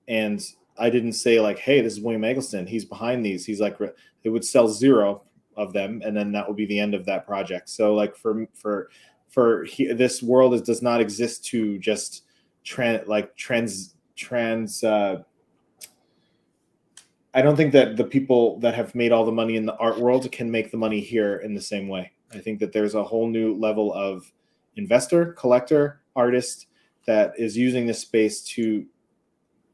and 0.07 0.41
I 0.77 0.89
didn't 0.89 1.13
say 1.13 1.39
like, 1.39 1.59
"Hey, 1.59 1.81
this 1.81 1.93
is 1.93 2.01
William 2.01 2.23
Eggleston. 2.23 2.67
He's 2.67 2.85
behind 2.85 3.25
these." 3.25 3.45
He's 3.45 3.59
like, 3.59 3.77
it 4.23 4.29
would 4.29 4.45
sell 4.45 4.67
zero 4.67 5.23
of 5.55 5.73
them, 5.73 6.01
and 6.05 6.15
then 6.15 6.31
that 6.31 6.47
would 6.47 6.57
be 6.57 6.65
the 6.67 6.79
end 6.79 6.93
of 6.93 7.05
that 7.05 7.25
project. 7.25 7.69
So 7.69 7.93
like 7.93 8.15
for 8.15 8.47
for 8.53 8.89
for 9.29 9.65
he, 9.65 9.91
this 9.93 10.23
world 10.23 10.53
is, 10.53 10.61
does 10.61 10.81
not 10.81 11.01
exist 11.01 11.45
to 11.45 11.77
just 11.79 12.23
trans 12.63 13.07
like 13.07 13.35
trans 13.35 13.95
trans 14.15 14.83
uh, 14.83 15.23
I 17.33 17.41
don't 17.41 17.55
think 17.55 17.71
that 17.73 17.97
the 17.97 18.03
people 18.03 18.59
that 18.61 18.73
have 18.73 18.95
made 18.95 19.11
all 19.11 19.23
the 19.23 19.31
money 19.31 19.57
in 19.57 19.65
the 19.65 19.75
art 19.75 19.99
world 19.99 20.31
can 20.31 20.49
make 20.49 20.71
the 20.71 20.77
money 20.77 20.99
here 20.99 21.37
in 21.37 21.53
the 21.53 21.61
same 21.61 21.87
way. 21.87 22.11
I 22.33 22.39
think 22.39 22.59
that 22.59 22.71
there's 22.73 22.95
a 22.95 23.03
whole 23.03 23.27
new 23.27 23.53
level 23.53 23.93
of 23.93 24.31
investor, 24.75 25.33
collector, 25.33 26.01
artist 26.15 26.65
that 27.07 27.33
is 27.37 27.57
using 27.57 27.87
this 27.87 27.99
space 27.99 28.41
to 28.41 28.85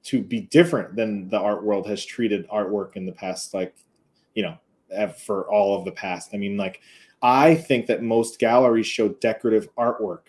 to 0.03 0.21
be 0.21 0.41
different 0.41 0.95
than 0.95 1.29
the 1.29 1.39
art 1.39 1.63
world 1.63 1.87
has 1.87 2.05
treated 2.05 2.47
artwork 2.49 2.95
in 2.95 3.05
the 3.05 3.11
past 3.11 3.53
like 3.53 3.75
you 4.33 4.43
know 4.43 4.57
for 5.17 5.49
all 5.51 5.77
of 5.77 5.85
the 5.85 5.91
past. 5.91 6.29
I 6.33 6.37
mean 6.37 6.55
like 6.55 6.81
I 7.21 7.55
think 7.55 7.87
that 7.87 8.03
most 8.03 8.39
galleries 8.39 8.85
show 8.85 9.09
decorative 9.09 9.73
artwork. 9.75 10.27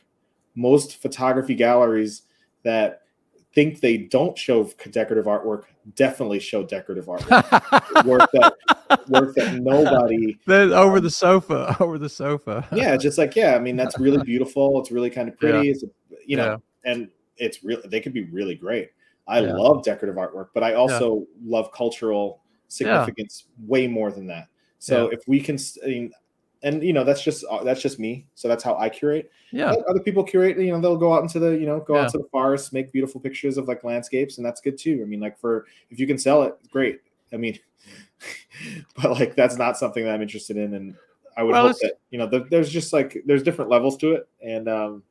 Most 0.54 1.02
photography 1.02 1.54
galleries 1.54 2.22
that 2.62 3.02
think 3.54 3.80
they 3.80 3.96
don't 3.96 4.36
show 4.36 4.68
decorative 4.90 5.26
artwork 5.26 5.64
definitely 5.94 6.40
show 6.40 6.64
decorative 6.64 7.06
artwork 7.06 8.04
work 8.04 8.28
that 8.32 8.54
work 9.08 9.34
that 9.34 9.60
nobody 9.62 10.36
then 10.46 10.72
over 10.72 10.96
um, 10.96 11.04
the 11.04 11.10
sofa 11.10 11.76
over 11.80 11.98
the 11.98 12.08
sofa 12.08 12.66
yeah 12.72 12.96
just 12.96 13.16
like 13.16 13.36
yeah 13.36 13.54
i 13.54 13.58
mean 13.58 13.76
that's 13.76 13.98
really 13.98 14.22
beautiful 14.24 14.80
it's 14.80 14.90
really 14.90 15.10
kind 15.10 15.28
of 15.28 15.38
pretty 15.38 15.68
yeah. 15.68 15.72
it's 15.72 15.84
you 16.26 16.36
know 16.36 16.52
yeah. 16.52 16.56
And 16.84 17.08
it's 17.36 17.64
really 17.64 17.86
they 17.88 18.00
could 18.00 18.12
be 18.12 18.24
really 18.24 18.54
great. 18.54 18.90
I 19.26 19.40
yeah. 19.40 19.54
love 19.54 19.82
decorative 19.82 20.16
artwork 20.16 20.48
but 20.52 20.62
i 20.62 20.74
also 20.74 21.26
love 21.42 21.72
cultural 21.72 22.42
significance 22.68 23.46
way 23.66 23.86
more 23.86 24.10
than 24.10 24.26
that. 24.26 24.48
So 24.78 25.08
if 25.08 25.26
we 25.26 25.40
can 25.40 25.56
I 25.82 25.86
mean, 25.86 26.12
and 26.62 26.82
you 26.82 26.92
know 26.92 27.04
that's 27.04 27.22
just 27.22 27.44
uh, 27.50 27.62
that's 27.64 27.80
just 27.80 27.98
me 27.98 28.26
so 28.34 28.48
that's 28.48 28.62
how 28.62 28.76
i 28.76 28.88
curate. 28.88 29.30
Yeah. 29.50 29.74
Other 29.88 30.00
people 30.00 30.24
curate 30.24 30.58
you 30.58 30.72
know 30.72 30.80
they'll 30.80 30.96
go 30.96 31.14
out 31.14 31.22
into 31.22 31.38
the 31.38 31.50
you 31.50 31.66
know 31.66 31.80
go 31.80 31.94
yeah. 31.94 32.02
out 32.02 32.12
to 32.12 32.18
the 32.18 32.28
forest 32.30 32.72
make 32.72 32.92
beautiful 32.92 33.20
pictures 33.20 33.56
of 33.56 33.66
like 33.66 33.84
landscapes 33.84 34.36
and 34.36 34.46
that's 34.46 34.60
good 34.60 34.76
too. 34.76 35.00
I 35.02 35.06
mean 35.06 35.20
like 35.20 35.38
for 35.38 35.66
if 35.90 35.98
you 35.98 36.06
can 36.06 36.18
sell 36.18 36.42
it 36.42 36.56
great. 36.70 37.00
I 37.32 37.36
mean 37.36 37.58
but 38.96 39.12
like 39.12 39.34
that's 39.36 39.56
not 39.56 39.76
something 39.76 40.04
that 40.04 40.14
i'm 40.14 40.22
interested 40.22 40.56
in 40.56 40.74
and 40.74 40.94
i 41.36 41.42
would 41.42 41.52
well, 41.52 41.68
hope 41.68 41.76
that 41.80 41.94
you 42.10 42.18
know 42.18 42.26
the, 42.26 42.46
there's 42.50 42.70
just 42.70 42.92
like 42.92 43.22
there's 43.26 43.42
different 43.42 43.70
levels 43.70 43.96
to 43.98 44.12
it 44.12 44.28
and 44.42 44.68
um 44.68 45.02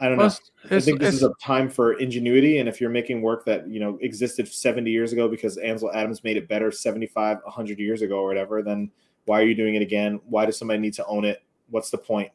I 0.00 0.08
don't 0.08 0.16
well, 0.16 0.28
know. 0.28 0.76
I 0.76 0.80
think 0.80 0.98
this 0.98 1.14
is 1.14 1.22
a 1.22 1.32
time 1.42 1.68
for 1.68 1.92
ingenuity, 1.94 2.58
and 2.58 2.68
if 2.68 2.80
you're 2.80 2.90
making 2.90 3.20
work 3.20 3.44
that 3.44 3.68
you 3.68 3.80
know 3.80 3.98
existed 4.00 4.48
70 4.48 4.90
years 4.90 5.12
ago 5.12 5.28
because 5.28 5.58
Ansel 5.58 5.92
Adams 5.92 6.24
made 6.24 6.38
it 6.38 6.48
better 6.48 6.72
75, 6.72 7.38
100 7.44 7.78
years 7.78 8.00
ago 8.00 8.20
or 8.20 8.28
whatever, 8.28 8.62
then 8.62 8.90
why 9.26 9.40
are 9.40 9.44
you 9.44 9.54
doing 9.54 9.74
it 9.74 9.82
again? 9.82 10.18
Why 10.24 10.46
does 10.46 10.58
somebody 10.58 10.80
need 10.80 10.94
to 10.94 11.04
own 11.04 11.26
it? 11.26 11.42
What's 11.68 11.90
the 11.90 11.98
point? 11.98 12.30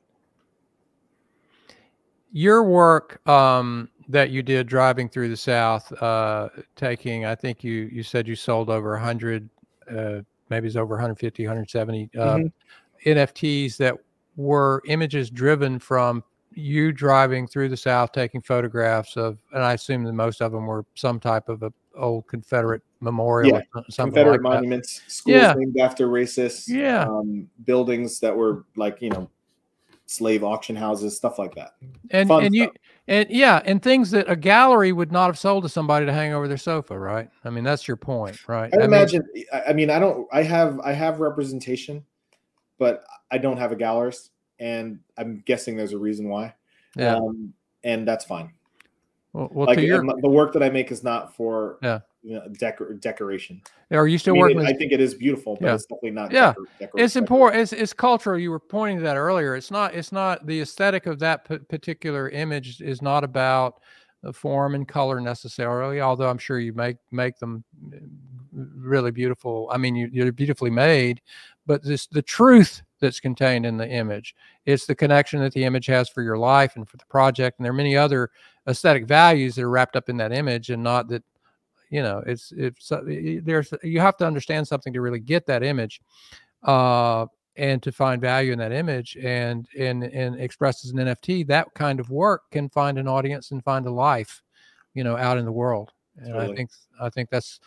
Your 2.32 2.64
work 2.64 3.28
um, 3.28 3.90
that 4.10 4.30
you 4.30 4.44
did 4.44 4.68
driving 4.68 5.10
through 5.10 5.30
the 5.30 5.38
South, 5.38 5.92
uh, 6.04 6.50
taking, 6.76 7.26
I 7.26 7.34
think 7.34 7.64
you 7.64 7.90
you 7.92 8.04
said 8.04 8.28
you 8.28 8.36
sold 8.36 8.70
over 8.70 8.92
100, 8.92 9.50
uh, 9.90 10.20
maybe 10.50 10.68
it's 10.68 10.76
over 10.76 10.96
150, 10.96 11.44
170 11.44 12.10
uh, 12.16 12.20
mm-hmm. 12.20 13.10
NFTs 13.10 13.78
that 13.78 13.96
were 14.36 14.84
images 14.86 15.32
driven 15.32 15.80
from 15.80 16.24
you 16.56 16.92
driving 16.92 17.48
through 17.48 17.70
the 17.70 17.78
South, 17.78 18.12
taking 18.12 18.42
photographs 18.42 19.18
of, 19.18 19.38
and 19.54 19.64
I 19.64 19.74
assume 19.74 20.04
that 20.06 20.14
most 20.14 20.42
of 20.42 20.52
them 20.52 20.66
were 20.66 20.86
some 20.96 21.20
type 21.20 21.50
of 21.50 21.64
a 21.64 21.74
old 21.96 22.28
Confederate 22.28 22.82
memorial. 23.00 23.62
Yeah, 23.76 23.82
Confederate 23.94 24.34
like 24.34 24.42
monuments, 24.42 25.00
that. 25.00 25.12
schools 25.12 25.36
yeah. 25.36 25.54
named 25.56 25.78
after 25.80 26.08
racists. 26.08 26.68
Yeah, 26.68 27.06
um, 27.06 27.50
buildings 27.66 28.20
that 28.20 28.36
were 28.36 28.66
like 28.76 29.02
you 29.02 29.10
know, 29.10 29.30
slave 30.06 30.44
auction 30.44 30.76
houses, 30.76 31.16
stuff 31.16 31.40
like 31.40 31.56
that. 31.56 31.76
And 32.12 32.30
Fun 32.30 32.46
and 32.46 32.56
stuff. 32.56 32.70
you 32.74 32.80
and 33.08 33.30
yeah, 33.30 33.62
and 33.66 33.82
things 33.82 34.12
that 34.12 34.30
a 34.30 34.36
gallery 34.36 34.92
would 34.92 35.12
not 35.12 35.28
have 35.28 35.38
sold 35.38 35.64
to 35.64 35.70
somebody 35.70 36.06
to 36.06 36.14
hang 36.14 36.34
over 36.34 36.48
their 36.48 36.58
sofa, 36.58 36.98
right? 36.98 37.30
I 37.44 37.50
mean, 37.52 37.64
that's 37.64 37.88
your 37.88 37.98
point, 37.98 38.48
right? 38.48 38.74
I, 38.74 38.82
I 38.82 38.86
imagine. 38.86 39.24
Mean, 39.34 39.46
I 39.68 39.74
mean, 39.74 39.90
I 39.90 40.00
don't. 40.00 40.28
I 40.32 40.42
have 40.44 40.80
I 40.80 40.94
have 40.94 41.20
representation, 41.20 42.04
but 42.80 43.04
I 43.32 43.38
don't 43.38 43.58
have 43.58 43.72
a 43.72 43.76
gallerist, 43.76 44.30
and 44.60 45.00
I'm 45.18 45.44
guessing 45.46 45.78
there's 45.78 45.94
a 45.94 45.98
reason 45.98 46.30
why. 46.30 46.54
Yeah, 46.96 47.16
um, 47.16 47.54
and 47.84 48.08
that's 48.08 48.26
fine. 48.26 48.54
Well, 49.34 49.50
well 49.52 49.68
like, 49.68 49.80
your... 49.80 50.04
the 50.22 50.30
work 50.30 50.54
that 50.54 50.64
I 50.64 50.70
make 50.70 50.92
is 50.92 51.04
not 51.04 51.36
for 51.36 51.78
yeah 51.82 52.00
you 52.26 52.36
know, 52.36 52.48
decor- 52.58 52.94
decoration. 52.96 53.62
Are 53.92 54.08
you 54.08 54.18
still 54.18 54.34
I 54.34 54.36
mean, 54.36 54.42
working? 54.42 54.58
It, 54.58 54.62
with... 54.62 54.76
I 54.76 54.78
think 54.78 54.92
it 54.92 55.00
is 55.00 55.14
beautiful, 55.14 55.56
but 55.62 55.68
yeah. 55.68 55.74
it's 55.76 55.86
definitely 55.86 56.12
not. 56.12 56.32
Yeah, 56.32 56.54
decor- 56.80 57.00
it's 57.00 57.16
important. 57.16 57.62
It's, 57.62 57.72
it's 57.72 57.94
cultural. 57.94 58.40
You 58.40 58.50
were 58.50 58.60
pointing 58.60 58.98
to 58.98 59.04
that 59.04 59.16
earlier. 59.16 59.56
It's 59.56 59.70
not. 59.70 59.94
It's 59.94 60.12
not 60.12 60.46
the 60.48 60.60
aesthetic 60.62 61.06
of 61.06 61.20
that 61.20 61.48
p- 61.48 61.60
particular 61.60 62.30
image 62.30 62.82
is 62.82 63.02
not 63.02 63.24
about 63.24 63.80
the 64.24 64.34
form 64.34 64.74
and 64.74 64.88
color 64.88 65.22
necessarily. 65.22 66.02
Although 66.02 66.30
I'm 66.30 66.40
sure 66.40 66.60
you 66.60 66.74
make 66.74 66.98
make 67.12 67.38
them 67.38 67.64
uh, 67.94 67.98
really 68.54 69.12
beautiful. 69.12 69.70
I 69.72 69.78
mean, 69.78 69.96
you, 69.96 70.10
you're 70.12 70.32
beautifully 70.32 70.72
made, 70.72 71.22
but 71.66 71.84
this 71.84 72.08
the 72.08 72.22
truth 72.22 72.82
that's 73.00 73.20
contained 73.20 73.66
in 73.66 73.78
the 73.78 73.88
image. 73.88 74.36
It's 74.66 74.86
the 74.86 74.96
connection 74.96 75.40
that 75.42 75.54
the 75.54 75.64
image 75.64 75.86
has 75.88 76.10
for 76.10 76.22
your 76.22 76.38
life 76.38 76.76
and 76.76 76.88
for 76.88 76.98
the 76.98 77.06
project. 77.06 77.60
And 77.60 77.66
there 77.66 77.72
are 77.72 77.76
many 77.76 77.96
other 77.96 78.32
aesthetic 78.68 79.06
values 79.06 79.56
that 79.56 79.64
are 79.64 79.70
wrapped 79.70 79.96
up 79.96 80.10
in 80.10 80.18
that 80.18 80.32
image 80.32 80.70
and 80.70 80.82
not 80.82 81.08
that 81.10 81.24
you 81.90 82.02
know 82.02 82.24
it's 82.26 82.52
it's 82.58 82.92
there's 83.44 83.72
you 83.84 84.00
have 84.00 84.18
to 84.18 84.26
understand 84.26 84.68
something 84.68 84.92
to 84.94 85.02
really 85.02 85.20
get 85.20 85.46
that 85.46 85.62
image 85.62 86.02
uh 86.64 87.26
and 87.58 87.82
to 87.84 87.92
find 87.92 88.20
value 88.20 88.52
in 88.52 88.58
that 88.58 88.72
image 88.72 89.16
and 89.24 89.68
and 89.78 90.04
and 90.04 90.40
express 90.42 90.84
as 90.84 90.92
an 90.92 90.98
nft 90.98 91.46
that 91.46 91.68
kind 91.76 92.00
of 92.00 92.10
work 92.10 92.50
can 92.52 92.68
find 92.70 92.98
an 92.98 93.08
audience 93.08 93.52
and 93.52 93.64
find 93.64 93.86
a 93.86 93.92
life 93.92 94.42
you 94.96 95.04
know 95.04 95.16
out 95.16 95.38
in 95.38 95.46
the 95.46 95.52
world 95.52 95.92
and 96.18 96.34
totally. 96.34 96.52
i 96.52 96.56
think 96.56 96.70
i 97.00 97.10
think 97.10 97.30
that's 97.30 97.60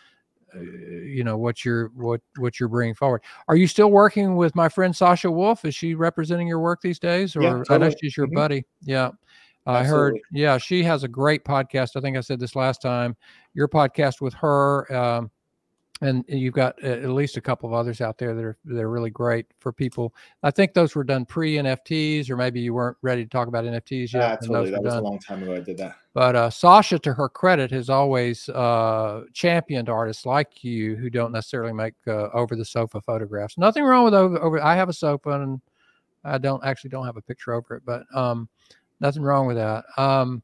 uh, 0.54 0.60
you 0.60 1.24
know 1.24 1.36
what 1.36 1.64
you're 1.64 1.88
what 1.94 2.20
what 2.36 2.58
you're 2.58 2.68
bringing 2.68 2.94
forward 2.94 3.22
are 3.48 3.56
you 3.56 3.66
still 3.66 3.90
working 3.90 4.36
with 4.36 4.54
my 4.54 4.68
friend 4.68 4.94
sasha 4.94 5.30
wolf 5.30 5.64
is 5.64 5.74
she 5.74 5.94
representing 5.94 6.48
your 6.48 6.60
work 6.60 6.80
these 6.82 6.98
days 6.98 7.36
or 7.36 7.42
yeah, 7.42 7.50
totally. 7.50 7.74
i 7.74 7.78
know 7.78 7.94
she's 8.00 8.16
your 8.16 8.26
mm-hmm. 8.26 8.36
buddy 8.36 8.64
yeah 8.82 9.10
I 9.66 9.84
heard, 9.84 10.18
yeah, 10.32 10.56
she 10.56 10.82
has 10.84 11.04
a 11.04 11.08
great 11.08 11.44
podcast. 11.44 11.90
I 11.94 12.00
think 12.00 12.16
I 12.16 12.20
said 12.20 12.40
this 12.40 12.56
last 12.56 12.80
time. 12.80 13.14
Your 13.52 13.68
podcast 13.68 14.22
with 14.22 14.32
her, 14.34 14.90
um, 14.94 15.30
and 16.00 16.24
you've 16.28 16.54
got 16.54 16.82
at 16.82 17.08
least 17.08 17.36
a 17.36 17.40
couple 17.40 17.68
of 17.68 17.74
others 17.74 18.00
out 18.00 18.18
there 18.18 18.34
that 18.34 18.44
are 18.44 18.56
they're 18.64 18.88
really 18.88 19.10
great 19.10 19.46
for 19.58 19.72
people. 19.72 20.14
I 20.42 20.50
think 20.50 20.72
those 20.72 20.94
were 20.94 21.04
done 21.04 21.24
pre 21.24 21.56
NFTs, 21.56 22.30
or 22.30 22.36
maybe 22.36 22.60
you 22.60 22.72
weren't 22.74 22.96
ready 23.02 23.24
to 23.24 23.28
talk 23.28 23.48
about 23.48 23.64
NFTs 23.64 24.12
yet. 24.12 24.20
Yeah, 24.20 24.36
totally. 24.36 24.70
That 24.70 24.82
was 24.82 24.94
done. 24.94 25.02
a 25.02 25.06
long 25.06 25.18
time 25.18 25.42
ago. 25.42 25.54
I 25.54 25.60
did 25.60 25.78
that. 25.78 25.96
But 26.14 26.36
uh, 26.36 26.50
Sasha, 26.50 26.98
to 27.00 27.14
her 27.14 27.28
credit, 27.28 27.70
has 27.72 27.90
always 27.90 28.48
uh, 28.50 29.22
championed 29.32 29.88
artists 29.88 30.24
like 30.24 30.62
you 30.62 30.96
who 30.96 31.10
don't 31.10 31.32
necessarily 31.32 31.72
make 31.72 31.94
uh, 32.06 32.28
over 32.32 32.54
the 32.54 32.64
sofa 32.64 33.00
photographs. 33.00 33.58
Nothing 33.58 33.84
wrong 33.84 34.04
with 34.04 34.14
over, 34.14 34.40
over. 34.40 34.62
I 34.62 34.76
have 34.76 34.88
a 34.88 34.94
sofa, 34.94 35.30
and 35.30 35.60
I 36.24 36.38
don't 36.38 36.64
actually 36.64 36.90
don't 36.90 37.06
have 37.06 37.16
a 37.16 37.22
picture 37.22 37.52
over 37.52 37.74
it, 37.74 37.82
but 37.84 38.02
um, 38.14 38.48
nothing 39.00 39.22
wrong 39.22 39.46
with 39.46 39.56
that. 39.56 39.84
Um, 39.96 40.42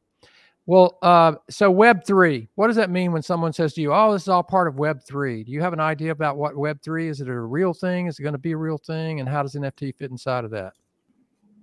well, 0.67 0.99
uh, 1.03 1.35
so 1.51 1.71
Web 1.71 2.05
three, 2.07 2.49
what 2.55 2.69
does 2.69 2.77
that 2.77 2.91
mean 2.91 3.13
when 3.13 3.23
someone 3.23 3.53
says 3.53 3.75
to 3.75 3.83
you, 3.83 3.93
"Oh, 3.93 4.13
this 4.13 4.23
is 4.23 4.29
all 4.29 4.43
part 4.43 4.67
of 4.67 4.77
Web 4.77 5.03
3? 5.05 5.45
Do 5.45 5.53
you 5.53 5.61
have 5.61 5.75
an 5.75 5.81
idea 5.81 6.11
about 6.11 6.39
what 6.39 6.57
Web 6.57 6.81
three 6.83 7.09
is? 7.09 7.21
It 7.21 7.29
a 7.29 7.39
real 7.39 7.75
thing? 7.75 8.07
Is 8.07 8.19
it 8.19 8.23
going 8.23 8.33
to 8.33 8.39
be 8.39 8.53
a 8.53 8.57
real 8.57 8.79
thing? 8.79 9.21
And 9.21 9.29
how 9.29 9.43
does 9.43 9.55
NFT 9.55 9.95
fit 9.97 10.11
inside 10.11 10.45
of 10.45 10.51
that? 10.53 10.73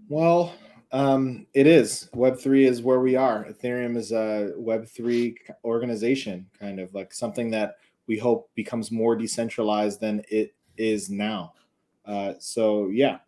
Well, 0.08 0.54
um, 0.92 1.48
it 1.54 1.66
is. 1.66 2.10
Web 2.14 2.38
three 2.38 2.66
is 2.66 2.84
where 2.84 3.00
we 3.00 3.16
are. 3.16 3.46
Ethereum 3.46 3.98
is 3.98 4.12
a 4.12 4.52
Web 4.56 4.88
three 4.88 5.36
organization, 5.64 6.48
kind 6.60 6.80
of 6.80 6.94
like 6.94 7.14
something 7.14 7.50
that 7.52 7.78
we 8.08 8.18
hope 8.18 8.52
becomes 8.54 8.92
more 8.92 9.16
decentralized 9.16 10.00
than 10.00 10.22
it 10.30 10.54
is 10.78 11.10
now. 11.10 11.54
Uh, 12.06 12.34
so 12.40 12.90
yeah, 12.90 13.20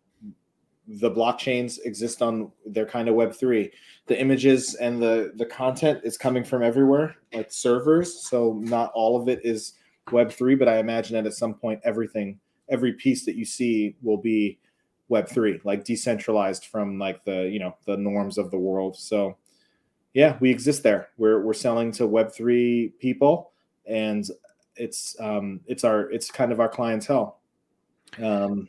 the 0.86 1.10
blockchains 1.10 1.78
exist 1.84 2.20
on 2.20 2.50
their 2.66 2.86
kind 2.86 3.08
of 3.08 3.14
web 3.14 3.34
3 3.34 3.70
the 4.06 4.20
images 4.20 4.74
and 4.74 5.02
the 5.02 5.32
the 5.36 5.46
content 5.46 6.00
is 6.04 6.18
coming 6.18 6.44
from 6.44 6.62
everywhere 6.62 7.16
like 7.32 7.50
servers 7.50 8.28
so 8.28 8.60
not 8.62 8.92
all 8.94 9.20
of 9.20 9.28
it 9.28 9.40
is 9.44 9.74
web 10.12 10.30
3 10.30 10.54
but 10.54 10.68
i 10.68 10.78
imagine 10.78 11.14
that 11.14 11.26
at 11.26 11.32
some 11.32 11.54
point 11.54 11.80
everything 11.84 12.38
every 12.68 12.92
piece 12.92 13.24
that 13.24 13.36
you 13.36 13.44
see 13.44 13.96
will 14.02 14.16
be 14.16 14.58
web 15.08 15.28
3 15.28 15.60
like 15.64 15.84
decentralized 15.84 16.66
from 16.66 16.98
like 16.98 17.24
the 17.24 17.48
you 17.52 17.58
know 17.58 17.76
the 17.86 17.96
norms 17.96 18.38
of 18.38 18.50
the 18.50 18.58
world. 18.58 18.96
So 18.96 19.36
yeah 20.12 20.36
we 20.40 20.50
exist 20.50 20.82
there. 20.82 21.08
We're 21.18 21.42
we're 21.42 21.54
selling 21.54 21.92
to 21.92 22.06
web 22.06 22.32
3 22.32 22.94
people 22.98 23.52
and 23.86 24.24
it's 24.76 25.16
um 25.20 25.60
it's 25.66 25.84
our 25.84 26.10
it's 26.10 26.30
kind 26.30 26.52
of 26.52 26.60
our 26.60 26.68
clientele. 26.68 27.40
Um 28.22 28.68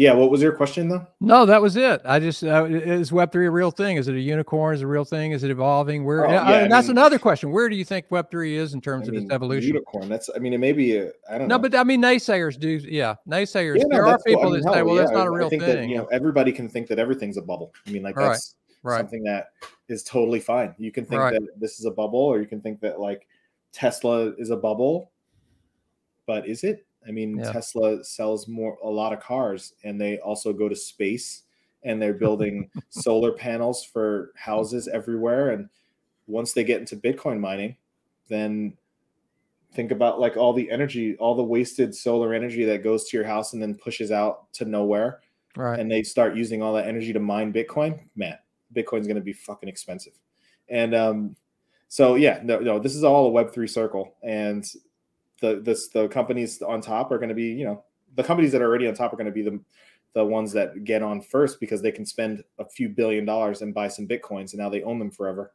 yeah, 0.00 0.14
what 0.14 0.30
was 0.30 0.40
your 0.40 0.52
question 0.52 0.88
though? 0.88 1.06
No, 1.20 1.44
that 1.44 1.60
was 1.60 1.76
it. 1.76 2.00
I 2.06 2.20
just 2.20 2.42
uh, 2.42 2.64
is 2.64 3.12
Web 3.12 3.30
three 3.32 3.46
a 3.46 3.50
real 3.50 3.70
thing? 3.70 3.98
Is 3.98 4.08
it 4.08 4.14
a 4.14 4.18
unicorn? 4.18 4.74
Is 4.74 4.80
it 4.80 4.84
a 4.84 4.86
real 4.86 5.04
thing? 5.04 5.32
Is 5.32 5.44
it 5.44 5.50
evolving? 5.50 6.06
Where? 6.06 6.26
Oh, 6.26 6.30
yeah, 6.32 6.42
I, 6.42 6.68
that's 6.68 6.88
mean, 6.88 6.96
another 6.96 7.18
question. 7.18 7.50
Where 7.50 7.68
do 7.68 7.76
you 7.76 7.84
think 7.84 8.06
Web 8.08 8.30
three 8.30 8.56
is 8.56 8.72
in 8.72 8.80
terms 8.80 9.04
I 9.04 9.08
of 9.08 9.14
mean, 9.16 9.24
its 9.24 9.32
evolution? 9.34 9.74
Unicorn. 9.74 10.08
That's. 10.08 10.30
I 10.34 10.38
mean, 10.38 10.54
it 10.54 10.58
may 10.58 10.72
be. 10.72 10.98
I 10.98 11.36
don't 11.36 11.48
know. 11.48 11.56
No, 11.56 11.58
but 11.58 11.74
I 11.74 11.84
mean, 11.84 12.00
naysayers 12.00 12.58
do. 12.58 12.80
Yeah, 12.82 13.16
naysayers. 13.28 13.76
Yeah, 13.76 13.82
no, 13.88 13.96
there 13.96 14.06
are 14.06 14.18
people. 14.24 14.50
Mean, 14.52 14.62
that 14.62 14.72
say, 14.72 14.82
"Well, 14.82 14.94
yeah, 14.94 15.02
that's 15.02 15.12
not 15.12 15.26
a 15.26 15.30
real 15.30 15.50
thing." 15.50 15.58
That, 15.58 15.86
you 15.86 15.98
know, 15.98 16.06
everybody 16.06 16.50
can 16.50 16.66
think 16.66 16.88
that 16.88 16.98
everything's 16.98 17.36
a 17.36 17.42
bubble. 17.42 17.74
I 17.86 17.90
mean, 17.90 18.02
like 18.02 18.14
that's 18.14 18.56
right. 18.82 18.92
Right. 18.92 18.98
something 19.00 19.22
that 19.24 19.48
is 19.90 20.02
totally 20.02 20.40
fine. 20.40 20.74
You 20.78 20.92
can 20.92 21.04
think 21.04 21.20
right. 21.20 21.34
that 21.34 21.46
this 21.60 21.78
is 21.78 21.84
a 21.84 21.90
bubble, 21.90 22.20
or 22.20 22.40
you 22.40 22.46
can 22.46 22.62
think 22.62 22.80
that 22.80 23.00
like 23.00 23.26
Tesla 23.72 24.32
is 24.38 24.48
a 24.48 24.56
bubble. 24.56 25.12
But 26.26 26.48
is 26.48 26.64
it? 26.64 26.86
I 27.06 27.10
mean, 27.10 27.38
yeah. 27.38 27.52
Tesla 27.52 28.04
sells 28.04 28.48
more 28.48 28.76
a 28.82 28.88
lot 28.88 29.12
of 29.12 29.20
cars, 29.20 29.74
and 29.84 30.00
they 30.00 30.18
also 30.18 30.52
go 30.52 30.68
to 30.68 30.76
space, 30.76 31.42
and 31.82 32.00
they're 32.00 32.14
building 32.14 32.70
solar 32.90 33.32
panels 33.32 33.84
for 33.84 34.32
houses 34.36 34.88
everywhere. 34.88 35.50
And 35.50 35.68
once 36.26 36.52
they 36.52 36.64
get 36.64 36.80
into 36.80 36.96
Bitcoin 36.96 37.40
mining, 37.40 37.76
then 38.28 38.76
think 39.72 39.92
about 39.92 40.20
like 40.20 40.36
all 40.36 40.52
the 40.52 40.70
energy, 40.70 41.16
all 41.16 41.34
the 41.34 41.42
wasted 41.42 41.94
solar 41.94 42.34
energy 42.34 42.64
that 42.64 42.82
goes 42.82 43.08
to 43.08 43.16
your 43.16 43.26
house 43.26 43.52
and 43.52 43.62
then 43.62 43.74
pushes 43.74 44.10
out 44.10 44.52
to 44.54 44.64
nowhere. 44.64 45.20
Right. 45.56 45.78
And 45.78 45.90
they 45.90 46.02
start 46.02 46.36
using 46.36 46.62
all 46.62 46.74
that 46.74 46.86
energy 46.86 47.12
to 47.12 47.20
mine 47.20 47.52
Bitcoin. 47.52 48.00
Man, 48.16 48.36
Bitcoin's 48.74 49.06
going 49.06 49.16
to 49.16 49.22
be 49.22 49.32
fucking 49.32 49.68
expensive. 49.68 50.12
And 50.68 50.94
um, 50.94 51.36
so 51.88 52.14
yeah, 52.14 52.40
no, 52.44 52.60
no, 52.60 52.78
this 52.78 52.94
is 52.94 53.04
all 53.04 53.26
a 53.26 53.30
Web 53.30 53.52
three 53.52 53.66
circle, 53.66 54.14
and 54.22 54.64
the 55.40 55.60
this 55.62 55.88
the 55.88 56.08
companies 56.08 56.62
on 56.62 56.80
top 56.80 57.10
are 57.10 57.18
going 57.18 57.28
to 57.28 57.34
be 57.34 57.52
you 57.52 57.64
know 57.64 57.82
the 58.16 58.22
companies 58.22 58.52
that 58.52 58.62
are 58.62 58.66
already 58.66 58.86
on 58.86 58.94
top 58.94 59.12
are 59.12 59.16
going 59.16 59.26
to 59.26 59.32
be 59.32 59.42
the 59.42 59.60
the 60.12 60.24
ones 60.24 60.52
that 60.52 60.84
get 60.84 61.02
on 61.02 61.20
first 61.20 61.60
because 61.60 61.80
they 61.80 61.92
can 61.92 62.04
spend 62.04 62.42
a 62.58 62.64
few 62.64 62.88
billion 62.88 63.24
dollars 63.24 63.62
and 63.62 63.72
buy 63.72 63.86
some 63.86 64.08
bitcoins 64.08 64.52
and 64.52 64.58
now 64.58 64.68
they 64.68 64.82
own 64.82 64.98
them 64.98 65.10
forever. 65.10 65.52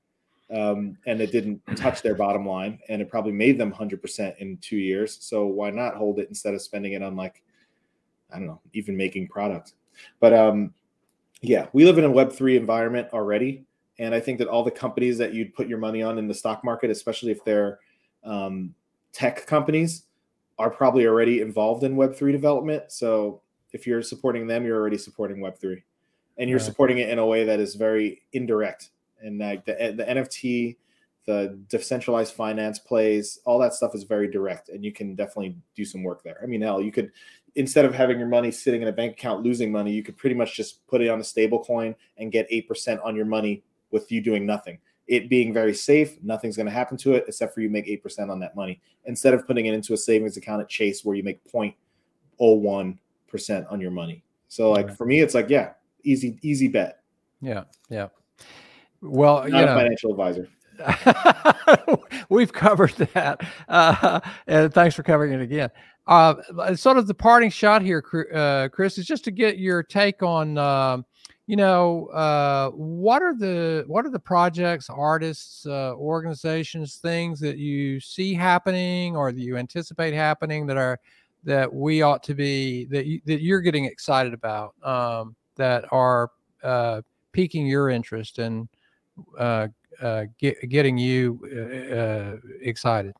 Um, 0.54 0.98
and 1.08 1.20
it 1.20 1.32
didn't 1.32 1.60
touch 1.76 2.02
their 2.02 2.16
bottom 2.16 2.48
line 2.48 2.80
and 2.88 3.02
it 3.02 3.10
probably 3.10 3.34
made 3.34 3.58
them 3.58 3.74
100% 3.74 4.38
in 4.38 4.58
two 4.58 4.78
years. 4.78 5.18
So 5.20 5.46
why 5.48 5.72
not 5.72 5.96
hold 5.96 6.20
it 6.20 6.30
instead 6.30 6.54
of 6.54 6.62
spending 6.62 6.94
it 6.94 7.02
on 7.02 7.16
like 7.16 7.44
i 8.32 8.38
don't 8.38 8.48
know 8.48 8.62
even 8.74 8.96
making 8.96 9.28
product? 9.28 9.74
But 10.20 10.34
um 10.34 10.74
yeah 11.42 11.68
we 11.74 11.86
live 11.86 11.98
in 11.98 12.06
a 12.06 12.10
web3 12.10 12.58
environment 12.58 13.08
already 13.14 13.66
and 14.00 14.16
i 14.16 14.20
think 14.20 14.40
that 14.40 14.48
all 14.48 14.64
the 14.64 14.72
companies 14.72 15.18
that 15.18 15.34
you'd 15.34 15.54
put 15.54 15.68
your 15.68 15.78
money 15.78 16.02
on 16.02 16.18
in 16.18 16.28
the 16.28 16.34
stock 16.34 16.64
market 16.64 16.90
especially 16.90 17.32
if 17.32 17.44
they're 17.44 17.80
um, 18.24 18.74
tech 19.16 19.48
companies 19.48 20.04
are 20.60 20.70
probably 20.70 21.08
already 21.08 21.40
involved 21.42 21.84
in 21.84 21.96
Web3 21.96 22.34
development. 22.34 22.92
So 22.92 23.42
if 23.72 23.88
you're 23.88 24.02
supporting 24.02 24.46
them, 24.46 24.66
you're 24.66 24.78
already 24.78 24.98
supporting 24.98 25.38
Web3, 25.38 25.82
and 26.38 26.50
you're 26.50 26.60
right. 26.60 26.66
supporting 26.66 26.98
it 26.98 27.10
in 27.10 27.18
a 27.18 27.26
way 27.26 27.46
that 27.46 27.60
is 27.60 27.76
very 27.76 28.22
indirect. 28.34 28.90
And 29.22 29.40
like 29.40 29.66
the, 29.66 29.94
the 29.96 30.04
NFT, 30.04 30.76
the 31.26 31.58
decentralized 31.70 32.34
finance 32.34 32.78
plays, 32.78 33.40
all 33.46 33.58
that 33.60 33.74
stuff 33.74 33.96
is 33.96 34.04
very 34.04 34.30
direct, 34.30 34.68
and 34.68 34.84
you 34.84 34.92
can 34.92 35.16
definitely 35.16 35.56
do 35.76 35.86
some 35.86 36.04
work 36.04 36.22
there. 36.24 36.40
I 36.44 36.46
mean, 36.46 36.62
hell, 36.62 36.82
you 36.82 36.92
could 36.92 37.12
instead 37.56 37.86
of 37.86 37.96
having 37.96 38.20
your 38.20 38.28
money 38.28 38.52
sitting 38.52 38.82
in 38.82 38.90
a 38.90 38.92
bank 38.92 39.14
account 39.14 39.42
losing 39.42 39.72
money, 39.72 39.94
you 39.94 40.04
could 40.04 40.18
pretty 40.18 40.36
much 40.36 40.56
just 40.56 40.86
put 40.88 41.02
it 41.02 41.08
on 41.08 41.22
a 41.22 41.24
stable 41.24 41.64
coin 41.64 41.96
and 42.18 42.34
get 42.34 42.48
eight 42.50 42.68
percent 42.68 43.00
on 43.02 43.16
your 43.16 43.26
money 43.26 43.64
with 43.92 44.12
you 44.12 44.20
doing 44.20 44.46
nothing 44.46 44.78
it 45.08 45.30
being 45.30 45.54
very 45.54 45.74
safe, 45.74 46.18
nothing's 46.24 46.56
going 46.56 46.66
to 46.66 46.72
happen 46.72 46.98
to 46.98 47.14
it 47.14 47.26
except 47.28 47.54
for 47.54 47.62
you 47.62 47.70
make 47.70 47.88
8% 47.88 48.30
on 48.30 48.40
that 48.40 48.56
money 48.56 48.82
instead 49.06 49.34
of 49.34 49.46
putting 49.46 49.68
it 49.68 49.74
into 49.74 49.94
a 49.94 49.98
savings 49.98 50.38
account 50.38 50.62
at 50.62 50.70
Chase 50.70 51.06
where 51.06 51.16
you 51.16 51.24
make 51.24 51.44
0.01% 51.52 53.72
on 53.72 53.82
your 53.82 53.92
money. 53.92 54.24
So 54.48 54.72
like 54.72 54.96
for 54.96 55.06
me, 55.06 55.22
it's 55.22 55.36
like, 55.36 55.50
yeah, 55.50 55.74
easy, 56.04 56.40
easy 56.42 56.68
bet. 56.68 57.02
Yeah. 57.42 57.66
Yeah. 57.90 58.08
Well, 59.02 59.48
Not 59.48 59.50
you 59.50 59.58
a 59.58 59.66
know, 59.66 59.76
financial 59.76 60.12
advisor. 60.12 60.50
we've 62.30 62.52
covered 62.52 62.96
that. 63.14 63.42
Uh, 63.68 64.20
and 64.48 64.74
thanks 64.74 64.96
for 64.96 65.04
covering 65.04 65.34
it 65.34 65.42
again. 65.42 65.70
Uh, 66.08 66.76
sort 66.76 66.98
of 66.98 67.08
the 67.08 67.14
parting 67.14 67.50
shot 67.50 67.82
here, 67.82 68.04
uh, 68.34 68.70
Kris, 68.70 68.98
is 68.98 69.06
just 69.06 69.24
to 69.26 69.32
get 69.32 69.58
your 69.58 69.84
take 69.84 70.24
on, 70.24 70.58
um, 70.58 71.06
you 71.48 71.56
know 71.56 72.08
uh, 72.08 72.70
what 72.72 73.22
are 73.22 73.36
the 73.36 73.84
what 73.88 74.06
are 74.06 74.10
the 74.10 74.20
projects 74.20 74.90
artists 74.90 75.66
uh, 75.66 75.94
organizations 75.96 76.96
things 76.96 77.40
that 77.40 77.58
you 77.58 78.00
see 78.00 78.34
happening 78.34 79.16
or 79.16 79.32
that 79.32 79.42
you 79.42 79.58
anticipate 79.58 80.14
happening 80.14 80.66
that 80.66 80.78
are 80.78 81.00
that 81.44 81.72
we 81.72 82.02
ought 82.02 82.24
to 82.24 82.34
be 82.34 82.86
that 82.86 83.06
you, 83.06 83.22
that 83.26 83.42
you're 83.42 83.62
getting 83.62 83.86
excited 83.86 84.34
about 84.34 84.74
um, 84.84 85.36
that 85.56 85.86
are 85.92 86.32
uh, 86.64 87.02
piquing 87.32 87.68
your 87.68 87.90
interest 87.90 88.40
and 88.40 88.68
uh, 89.38 89.68
uh, 90.02 90.26
get, 90.40 90.70
getting 90.70 90.98
you 90.98 91.40
uh, 91.94 92.38
excited? 92.62 93.14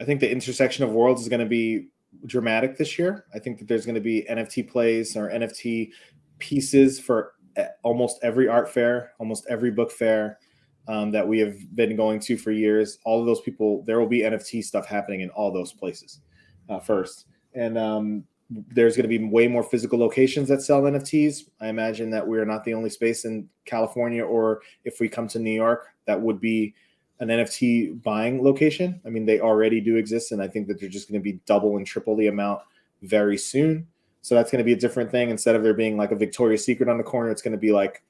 I 0.00 0.04
think 0.04 0.20
the 0.20 0.30
intersection 0.30 0.84
of 0.84 0.90
worlds 0.90 1.22
is 1.22 1.28
going 1.28 1.40
to 1.40 1.46
be 1.46 1.86
dramatic 2.26 2.76
this 2.76 2.98
year. 2.98 3.26
I 3.34 3.38
think 3.38 3.58
that 3.58 3.68
there's 3.68 3.86
going 3.86 3.94
to 3.94 4.00
be 4.00 4.26
NFT 4.30 4.68
plays 4.68 5.16
or 5.16 5.30
NFT 5.30 5.90
pieces 6.38 6.98
for 7.00 7.34
almost 7.82 8.20
every 8.22 8.48
art 8.48 8.68
fair, 8.68 9.12
almost 9.18 9.46
every 9.48 9.70
book 9.70 9.90
fair 9.90 10.38
um, 10.86 11.10
that 11.10 11.26
we 11.26 11.38
have 11.38 11.56
been 11.74 11.96
going 11.96 12.20
to 12.20 12.36
for 12.36 12.50
years. 12.50 12.98
All 13.04 13.20
of 13.20 13.26
those 13.26 13.40
people, 13.40 13.82
there 13.84 14.00
will 14.00 14.08
be 14.08 14.20
NFT 14.20 14.64
stuff 14.64 14.86
happening 14.86 15.20
in 15.20 15.30
all 15.30 15.52
those 15.52 15.72
places 15.72 16.20
uh, 16.68 16.80
first. 16.80 17.26
And 17.54 17.76
um, 17.76 18.24
there's 18.50 18.96
going 18.96 19.08
to 19.08 19.18
be 19.18 19.22
way 19.22 19.46
more 19.48 19.62
physical 19.62 19.98
locations 19.98 20.48
that 20.48 20.62
sell 20.62 20.82
NFTs. 20.82 21.50
I 21.60 21.68
imagine 21.68 22.10
that 22.10 22.26
we 22.26 22.38
are 22.38 22.46
not 22.46 22.64
the 22.64 22.74
only 22.74 22.90
space 22.90 23.24
in 23.24 23.48
California, 23.66 24.24
or 24.24 24.62
if 24.84 25.00
we 25.00 25.08
come 25.08 25.28
to 25.28 25.38
New 25.38 25.50
York, 25.50 25.88
that 26.06 26.20
would 26.20 26.40
be 26.40 26.74
an 27.20 27.28
NFT 27.28 28.02
buying 28.02 28.42
location. 28.42 29.00
I 29.04 29.10
mean, 29.10 29.26
they 29.26 29.40
already 29.40 29.80
do 29.80 29.96
exist, 29.96 30.32
and 30.32 30.42
I 30.42 30.48
think 30.48 30.68
that 30.68 30.80
they're 30.80 30.88
just 30.88 31.08
going 31.08 31.20
to 31.20 31.24
be 31.24 31.40
double 31.46 31.76
and 31.76 31.86
triple 31.86 32.16
the 32.16 32.28
amount 32.28 32.62
very 33.02 33.36
soon. 33.36 33.86
So 34.22 34.34
that's 34.34 34.50
going 34.50 34.58
to 34.58 34.64
be 34.64 34.72
a 34.72 34.76
different 34.76 35.10
thing. 35.10 35.30
Instead 35.30 35.54
of 35.54 35.62
there 35.62 35.74
being 35.74 35.96
like 35.96 36.12
a 36.12 36.16
Victoria's 36.16 36.64
Secret 36.64 36.88
on 36.88 36.98
the 36.98 37.04
corner, 37.04 37.30
it's 37.30 37.42
going 37.42 37.52
to 37.52 37.58
be 37.58 37.72
like 37.72 38.02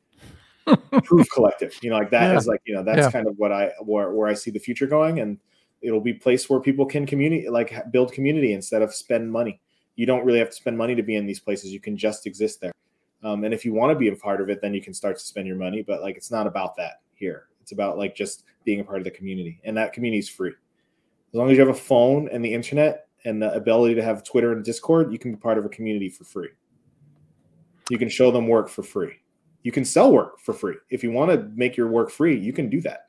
Proof 1.05 1.29
Collective. 1.31 1.75
You 1.83 1.91
know, 1.91 1.99
like 1.99 2.11
that 2.11 2.33
yeah. 2.33 2.37
is 2.37 2.47
like 2.47 2.61
you 2.65 2.75
know 2.75 2.83
that's 2.83 2.99
yeah. 2.99 3.11
kind 3.11 3.27
of 3.27 3.39
what 3.39 3.53
I 3.53 3.73
where 3.81 4.13
where 4.13 4.29
I 4.29 4.35
see 4.35 4.51
the 4.51 4.59
future 4.59 4.87
going, 4.87 5.21
and 5.21 5.39
it'll 5.81 6.01
be 6.01 6.13
place 6.13 6.49
where 6.51 6.61
people 6.61 6.85
can 6.85 7.07
community 7.07 7.49
like 7.49 7.91
build 7.91 8.13
community 8.13 8.53
instead 8.53 8.83
of 8.83 8.95
spend 8.95 9.31
money. 9.31 9.61
You 9.97 10.07
don't 10.07 10.25
really 10.25 10.39
have 10.39 10.51
to 10.51 10.57
spend 10.57 10.77
money 10.79 10.95
to 10.95 11.03
be 11.03 11.17
in 11.17 11.27
these 11.27 11.41
places. 11.41 11.73
You 11.73 11.81
can 11.81 11.97
just 11.97 12.27
exist 12.27 12.61
there. 12.61 12.73
Um, 13.23 13.45
and 13.45 13.53
if 13.53 13.65
you 13.65 13.73
want 13.73 13.91
to 13.91 13.99
be 13.99 14.09
a 14.09 14.15
part 14.15 14.41
of 14.41 14.49
it, 14.49 14.61
then 14.61 14.75
you 14.75 14.81
can 14.81 14.95
start 14.95 15.19
to 15.19 15.25
spend 15.25 15.47
your 15.49 15.57
money. 15.57 15.83
But 15.83 16.03
like, 16.03 16.17
it's 16.17 16.31
not 16.31 16.47
about 16.47 16.77
that 16.77 17.01
here. 17.15 17.49
It's 17.69 17.73
about 17.75 17.99
like 17.99 18.17
just 18.17 18.45
being 18.65 18.81
a 18.81 18.85
part 18.85 18.97
of 18.97 19.05
the 19.05 19.11
community, 19.11 19.61
and 19.63 19.77
that 19.77 19.93
community 19.93 20.21
is 20.21 20.29
free. 20.31 20.53
As 20.53 21.35
long 21.35 21.51
as 21.51 21.59
you 21.59 21.61
have 21.61 21.77
a 21.77 21.79
phone 21.79 22.27
and 22.33 22.43
the 22.43 22.55
internet 22.55 23.09
and 23.27 23.43
the 23.43 23.53
ability 23.53 23.95
to 23.97 24.03
have 24.03 24.25
Twitter 24.25 24.53
and 24.53 24.65
Discord, 24.65 25.13
you 25.13 25.19
can 25.19 25.33
be 25.33 25.37
part 25.37 25.59
of 25.59 25.67
a 25.67 25.69
community 25.69 26.09
for 26.09 26.25
free. 26.25 26.49
You 27.91 27.99
can 27.99 28.09
show 28.09 28.31
them 28.31 28.49
work 28.49 28.71
for 28.71 28.83
free. 28.83 29.17
You 29.65 29.71
can 29.71 29.85
sell 29.85 30.11
work 30.11 30.41
for 30.41 30.55
free. 30.55 30.77
If 30.89 31.03
you 31.03 31.11
want 31.11 31.31
to 31.31 31.51
make 31.55 31.77
your 31.77 31.89
work 31.89 32.09
free, 32.09 32.39
you 32.39 32.55
can 32.55 32.71
do 32.71 32.81
that. 32.81 33.09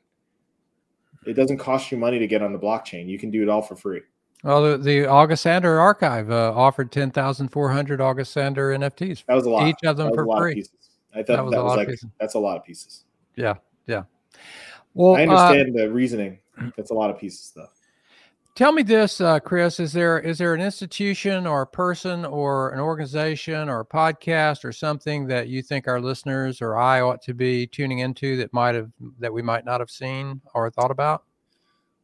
It 1.24 1.32
doesn't 1.32 1.56
cost 1.56 1.90
you 1.90 1.96
money 1.96 2.18
to 2.18 2.26
get 2.26 2.42
on 2.42 2.52
the 2.52 2.58
blockchain. 2.58 3.08
You 3.08 3.18
can 3.18 3.30
do 3.30 3.42
it 3.42 3.48
all 3.48 3.62
for 3.62 3.76
free. 3.76 4.02
Well, 4.44 4.62
the, 4.62 4.76
the 4.76 5.06
August 5.06 5.44
Sander 5.44 5.80
archive 5.80 6.30
uh, 6.30 6.52
offered 6.54 6.92
10,400 6.92 7.98
August 8.02 8.34
Sander 8.34 8.76
NFTs. 8.76 9.24
That 9.26 9.36
was 9.36 9.46
a 9.46 9.50
lot. 9.50 9.68
Each 9.68 9.82
of 9.86 9.96
them 9.96 10.12
for 10.14 10.26
free. 10.36 10.66
I 11.14 11.22
thought 11.22 11.36
that 11.36 11.44
was, 11.46 11.54
that 11.54 11.64
was 11.64 11.76
like, 11.76 11.98
that's 12.20 12.34
a 12.34 12.38
lot 12.38 12.58
of 12.58 12.64
pieces. 12.64 13.06
Yeah. 13.36 13.54
Yeah. 13.86 14.02
Well, 14.94 15.16
I 15.16 15.22
understand 15.22 15.76
uh, 15.76 15.82
the 15.82 15.90
reasoning. 15.90 16.38
That's 16.76 16.90
a 16.90 16.94
lot 16.94 17.10
of 17.10 17.18
pieces, 17.18 17.52
though. 17.54 17.68
Tell 18.56 18.72
me 18.72 18.82
this, 18.82 19.20
uh, 19.20 19.38
Kris: 19.40 19.80
is 19.80 19.92
there 19.92 20.18
is 20.18 20.38
there 20.38 20.52
an 20.54 20.60
institution 20.60 21.46
or 21.46 21.62
a 21.62 21.66
person 21.66 22.24
or 22.24 22.70
an 22.70 22.80
organization 22.80 23.68
or 23.68 23.80
a 23.80 23.86
podcast 23.86 24.64
or 24.64 24.72
something 24.72 25.26
that 25.28 25.48
you 25.48 25.62
think 25.62 25.86
our 25.88 26.00
listeners 26.00 26.60
or 26.60 26.76
I 26.76 27.00
ought 27.00 27.22
to 27.22 27.34
be 27.34 27.66
tuning 27.66 28.00
into 28.00 28.36
that 28.38 28.52
might 28.52 28.74
have 28.74 28.90
that 29.18 29.32
we 29.32 29.40
might 29.40 29.64
not 29.64 29.80
have 29.80 29.90
seen 29.90 30.40
or 30.54 30.70
thought 30.70 30.90
about? 30.90 31.22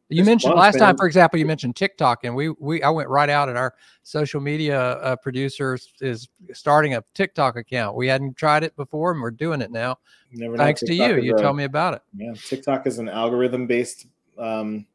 You 0.09 0.23
mentioned 0.23 0.55
last 0.55 0.79
time, 0.79 0.95
for 0.95 1.05
example, 1.05 1.37
you 1.37 1.45
mentioned 1.45 1.75
TikTok, 1.75 2.23
and 2.23 2.33
we 2.33 2.49
we 2.49 2.81
I 2.81 2.89
went 2.89 3.09
right 3.09 3.29
out, 3.29 3.49
and 3.49 3.57
our 3.57 3.73
social 4.03 4.39
media 4.39 4.79
uh, 4.79 5.15
producer 5.17 5.77
is 5.99 6.29
starting 6.53 6.95
a 6.95 7.03
TikTok 7.13 7.57
account. 7.57 7.95
We 7.95 8.07
hadn't 8.07 8.37
tried 8.37 8.63
it 8.63 8.75
before, 8.77 9.11
and 9.11 9.21
we're 9.21 9.31
doing 9.31 9.61
it 9.61 9.69
now. 9.69 9.97
Never 10.31 10.55
Thanks 10.55 10.81
to 10.81 10.93
you, 10.93 11.17
you 11.17 11.35
told 11.35 11.57
me 11.57 11.65
about 11.65 11.95
it. 11.95 12.01
Yeah, 12.15 12.33
TikTok 12.33 12.87
is 12.87 12.99
an 12.99 13.09
algorithm 13.09 13.67
based 13.67 14.07
um, 14.37 14.85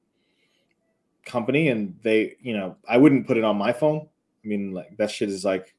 company, 1.27 1.69
and 1.69 1.99
they, 2.03 2.37
you 2.41 2.57
know, 2.57 2.77
I 2.89 2.97
wouldn't 2.97 3.27
put 3.27 3.37
it 3.37 3.45
on 3.45 3.57
my 3.57 3.73
phone. 3.73 4.09
I 4.45 4.49
mean, 4.49 4.73
like 4.73 4.97
that 4.97 5.11
shit 5.11 5.29
is 5.29 5.45
like 5.45 5.75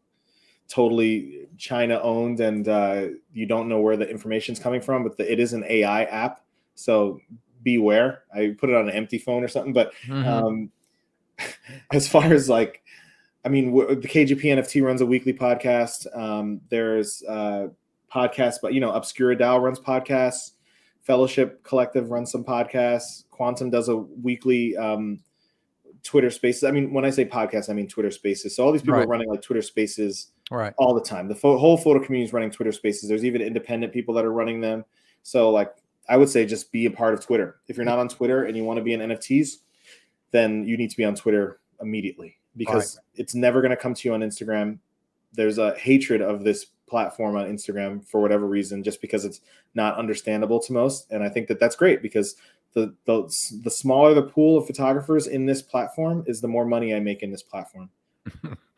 totally 0.68 1.47
China 1.57 1.99
owned, 2.01 2.39
and 2.39 2.68
uh, 2.68 3.07
you 3.34 3.47
don't 3.47 3.68
know 3.68 3.80
where 3.80 3.97
the 3.97 4.07
information's 4.07 4.60
coming 4.60 4.81
from. 4.81 5.03
But 5.03 5.18
the, 5.18 5.31
it 5.31 5.39
is 5.39 5.53
an 5.53 5.64
AI 5.68 6.03
app, 6.03 6.41
so 6.76 7.19
beware. 7.64 8.23
I 8.34 8.56
put 8.57 8.69
it 8.69 8.76
on 8.76 8.90
an 8.90 8.95
empty 8.95 9.18
phone 9.18 9.44
or 9.44 9.48
something. 9.48 9.73
But 9.73 9.94
mm-hmm. 10.07 10.27
um, 10.27 10.72
as 11.91 12.07
far 12.07 12.26
as 12.26 12.49
like, 12.49 12.84
I 13.45 13.49
mean, 13.49 13.73
the 13.73 14.07
KGP 14.07 14.41
NFT 14.41 14.84
runs 14.84 15.02
a 15.02 15.06
weekly 15.06 15.34
podcast. 15.34 16.06
Um, 16.18 16.61
there's 16.69 17.23
uh, 17.23 17.68
podcasts, 18.14 18.57
but 18.61 18.73
you 18.73 18.80
know, 18.80 18.91
Obscura 18.91 19.35
DAO 19.35 19.61
runs 19.61 19.80
podcasts. 19.80 20.52
Fellowship 21.02 21.61
Collective 21.64 22.11
runs 22.11 22.31
some 22.31 22.45
podcasts. 22.45 23.26
Quantum 23.30 23.69
does 23.69 23.90
a 23.90 23.98
weekly 23.98 24.77
um, 24.77 25.19
Twitter 26.03 26.30
Spaces. 26.30 26.64
I 26.64 26.72
mean, 26.72 26.94
when 26.94 27.03
I 27.03 27.10
say 27.10 27.26
podcast, 27.26 27.69
I 27.69 27.73
mean 27.73 27.90
Twitter 27.90 28.11
Spaces. 28.11 28.56
So 28.56 28.65
all 28.65 28.72
these 28.72 28.81
people 28.81 28.95
right. 28.95 29.06
are 29.06 29.10
running 29.10 29.30
like 29.30 29.41
Twitter 29.41 29.61
Spaces 29.61 30.31
right. 30.49 30.73
all 30.77 30.94
the 30.94 31.02
time. 31.02 31.27
The 31.27 31.35
fo- 31.35 31.57
whole 31.57 31.77
photo 31.77 32.03
community 32.03 32.27
is 32.27 32.34
running 32.34 32.52
Twitter 32.52 32.72
Spaces. 32.72 33.10
There's 33.10 33.26
even 33.26 33.41
independent 33.41 33.91
people 33.91 34.14
that 34.15 34.23
are 34.23 34.31
running 34.31 34.61
them. 34.61 34.85
So 35.23 35.49
like 35.49 35.73
I 36.09 36.17
would 36.17 36.30
say 36.30 36.45
just 36.45 36.71
be 36.71 36.85
a 36.85 36.91
part 36.91 37.13
of 37.13 37.25
Twitter. 37.25 37.57
If 37.67 37.77
you're 37.77 37.85
not 37.85 37.99
on 37.99 38.09
Twitter 38.09 38.43
and 38.43 38.57
you 38.57 38.63
want 38.63 38.77
to 38.77 38.84
be 38.84 38.93
in 38.93 38.99
NFTs, 38.99 39.57
then 40.31 40.65
you 40.65 40.77
need 40.77 40.89
to 40.89 40.97
be 40.97 41.05
on 41.05 41.15
Twitter 41.15 41.59
immediately 41.81 42.38
because 42.57 42.97
right. 42.97 43.03
it's 43.15 43.35
never 43.35 43.61
going 43.61 43.71
to 43.71 43.77
come 43.77 43.93
to 43.93 44.07
you 44.07 44.13
on 44.13 44.21
Instagram. 44.21 44.80
There's 45.34 45.57
a 45.57 45.75
hatred 45.75 46.21
of 46.21 46.43
this 46.43 46.65
platform 46.88 47.35
on 47.35 47.45
Instagram 47.45 48.07
for 48.07 48.21
whatever 48.21 48.45
reason, 48.45 48.84
just 48.84 49.01
because 49.01 49.25
it's 49.25 49.41
not 49.73 49.97
understandable 49.97 50.59
to 50.59 50.73
most. 50.73 51.09
And 51.11 51.23
I 51.23 51.30
think 51.30 51.47
that 51.47 51.59
that's 51.59 51.75
great 51.75 52.01
because 52.01 52.35
the 52.73 52.93
the 53.05 53.23
the 53.63 53.71
smaller 53.71 54.13
the 54.13 54.23
pool 54.23 54.57
of 54.57 54.67
photographers 54.67 55.27
in 55.27 55.45
this 55.45 55.61
platform 55.61 56.23
is, 56.27 56.41
the 56.41 56.47
more 56.47 56.65
money 56.65 56.93
I 56.93 56.99
make 56.99 57.23
in 57.23 57.31
this 57.31 57.43
platform. 57.43 57.89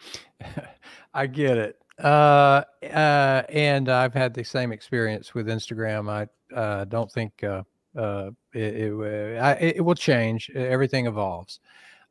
I 1.14 1.28
get 1.28 1.58
it. 1.58 1.82
Uh, 1.98 2.64
uh, 2.84 3.44
and 3.50 3.90
I've 3.90 4.14
had 4.14 4.34
the 4.34 4.44
same 4.44 4.72
experience 4.72 5.34
with 5.34 5.48
Instagram. 5.48 6.10
I 6.10 6.56
uh, 6.56 6.86
don't 6.86 7.12
think 7.12 7.44
uh, 7.44 7.64
uh, 7.98 8.32
it, 8.54 8.92
it, 8.92 9.40
I, 9.40 9.52
it, 9.54 9.86
will 9.86 9.96
change. 9.96 10.50
Everything 10.52 11.08
evolves. 11.08 11.60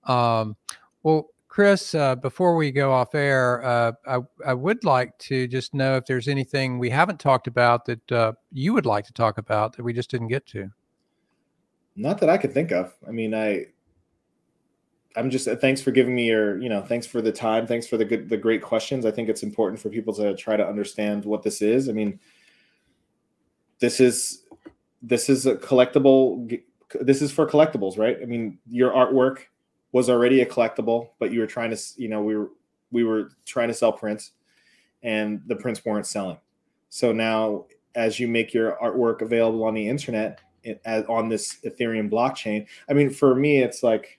Um, 0.05 0.56
well, 1.02 1.28
Kris, 1.48 1.94
uh, 1.94 2.16
before 2.16 2.56
we 2.56 2.73
go 2.73 2.93
off 2.93 3.15
air, 3.15 3.65
uh, 3.65 3.93
I, 4.06 4.19
I 4.44 4.55
would 4.55 4.85
like 4.85 5.16
to 5.19 5.47
just 5.47 5.74
know 5.74 5.97
if 5.97 6.06
there's 6.06 6.28
anything 6.28 6.78
we 6.78 6.90
haven't 6.90 7.20
talked 7.20 7.47
about 7.47 7.85
that 7.85 8.12
uh, 8.12 8.32
you 8.51 8.73
would 8.73 8.86
like 8.86 9.05
to 9.06 9.12
talk 9.12 9.39
about 9.39 9.77
that 9.77 9.85
we 9.85 9.93
just 9.93 10.11
didn't 10.11 10.28
get 10.28 10.47
to. 10.47 10.70
Not 11.94 12.19
that 12.19 12.28
I 12.28 12.39
could 12.39 12.52
think 12.52 12.73
of. 12.73 12.93
I 13.06 13.12
mean, 13.12 13.35
I 13.35 13.66
I'm 15.16 15.31
just 15.31 15.47
uh, 15.47 15.57
thanks 15.57 15.81
for 15.81 15.91
giving 15.91 16.15
me 16.15 16.27
your, 16.27 16.61
you 16.61 16.69
know, 16.69 16.82
thanks 16.82 17.07
for 17.07 17.23
the 17.23 17.32
time. 17.32 17.66
Thanks 17.66 17.86
for 17.86 17.97
the 17.97 18.05
good, 18.05 18.28
the 18.28 18.36
great 18.36 18.62
questions. 18.62 19.07
I 19.07 19.11
think 19.11 19.28
it's 19.28 19.43
important 19.43 19.81
for 19.81 19.89
people 19.89 20.12
to 20.15 20.35
try 20.35 20.57
to 20.57 20.66
understand 20.66 21.24
what 21.24 21.43
this 21.43 21.62
is. 21.62 21.89
I 21.89 21.93
mean, 21.93 22.19
this 23.78 24.01
is 24.01 24.45
this 25.03 25.28
is 25.28 25.47
a 25.47 25.57
collectible. 25.57 26.61
This 27.01 27.23
is 27.23 27.31
for 27.31 27.47
collectibles, 27.47 27.99
right? 27.99 28.19
I 28.20 28.24
mean, 28.24 28.59
your 28.69 28.91
artwork 28.93 29.39
was 29.93 30.11
already 30.11 30.41
a 30.41 30.47
collectible, 30.47 31.11
but 31.19 31.32
you 31.32 31.41
were 31.41 31.47
trying 31.47 31.70
to, 31.70 31.81
you 31.97 32.09
know, 32.09 32.23
we 32.23 32.36
were 32.36 32.51
we 32.91 33.05
were 33.05 33.31
trying 33.45 33.69
to 33.69 33.74
sell 33.74 33.93
prints, 33.93 34.32
and 35.03 35.43
the 35.47 35.57
prints 35.57 35.85
weren't 35.85 36.07
selling. 36.07 36.39
So 36.89 37.12
now, 37.12 37.66
as 37.95 38.19
you 38.19 38.27
make 38.27 38.55
your 38.55 38.77
artwork 38.82 39.20
available 39.20 39.65
on 39.65 39.74
the 39.74 39.89
internet, 39.89 40.41
it, 40.62 40.81
on 40.86 41.28
this 41.28 41.59
Ethereum 41.65 42.11
blockchain, 42.11 42.66
I 42.89 42.93
mean, 42.93 43.11
for 43.11 43.35
me, 43.35 43.62
it's 43.62 43.82
like 43.82 44.19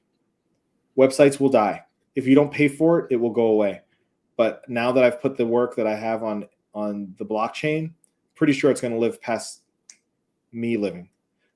websites 0.97 1.39
will 1.39 1.49
die. 1.49 1.83
If 2.15 2.27
you 2.27 2.35
don't 2.35 2.51
pay 2.51 2.67
for 2.67 2.99
it, 2.99 3.07
it 3.11 3.17
will 3.17 3.31
go 3.31 3.47
away. 3.47 3.81
But 4.37 4.67
now 4.67 4.91
that 4.91 5.03
I've 5.03 5.21
put 5.21 5.37
the 5.37 5.45
work 5.45 5.75
that 5.75 5.87
I 5.87 5.95
have 5.95 6.23
on 6.23 6.47
on 6.73 7.13
the 7.17 7.25
blockchain, 7.25 7.93
pretty 8.35 8.53
sure 8.53 8.69
it's 8.69 8.81
going 8.81 8.93
to 8.93 8.99
live 8.99 9.21
past 9.21 9.61
me 10.51 10.77
living. 10.77 11.09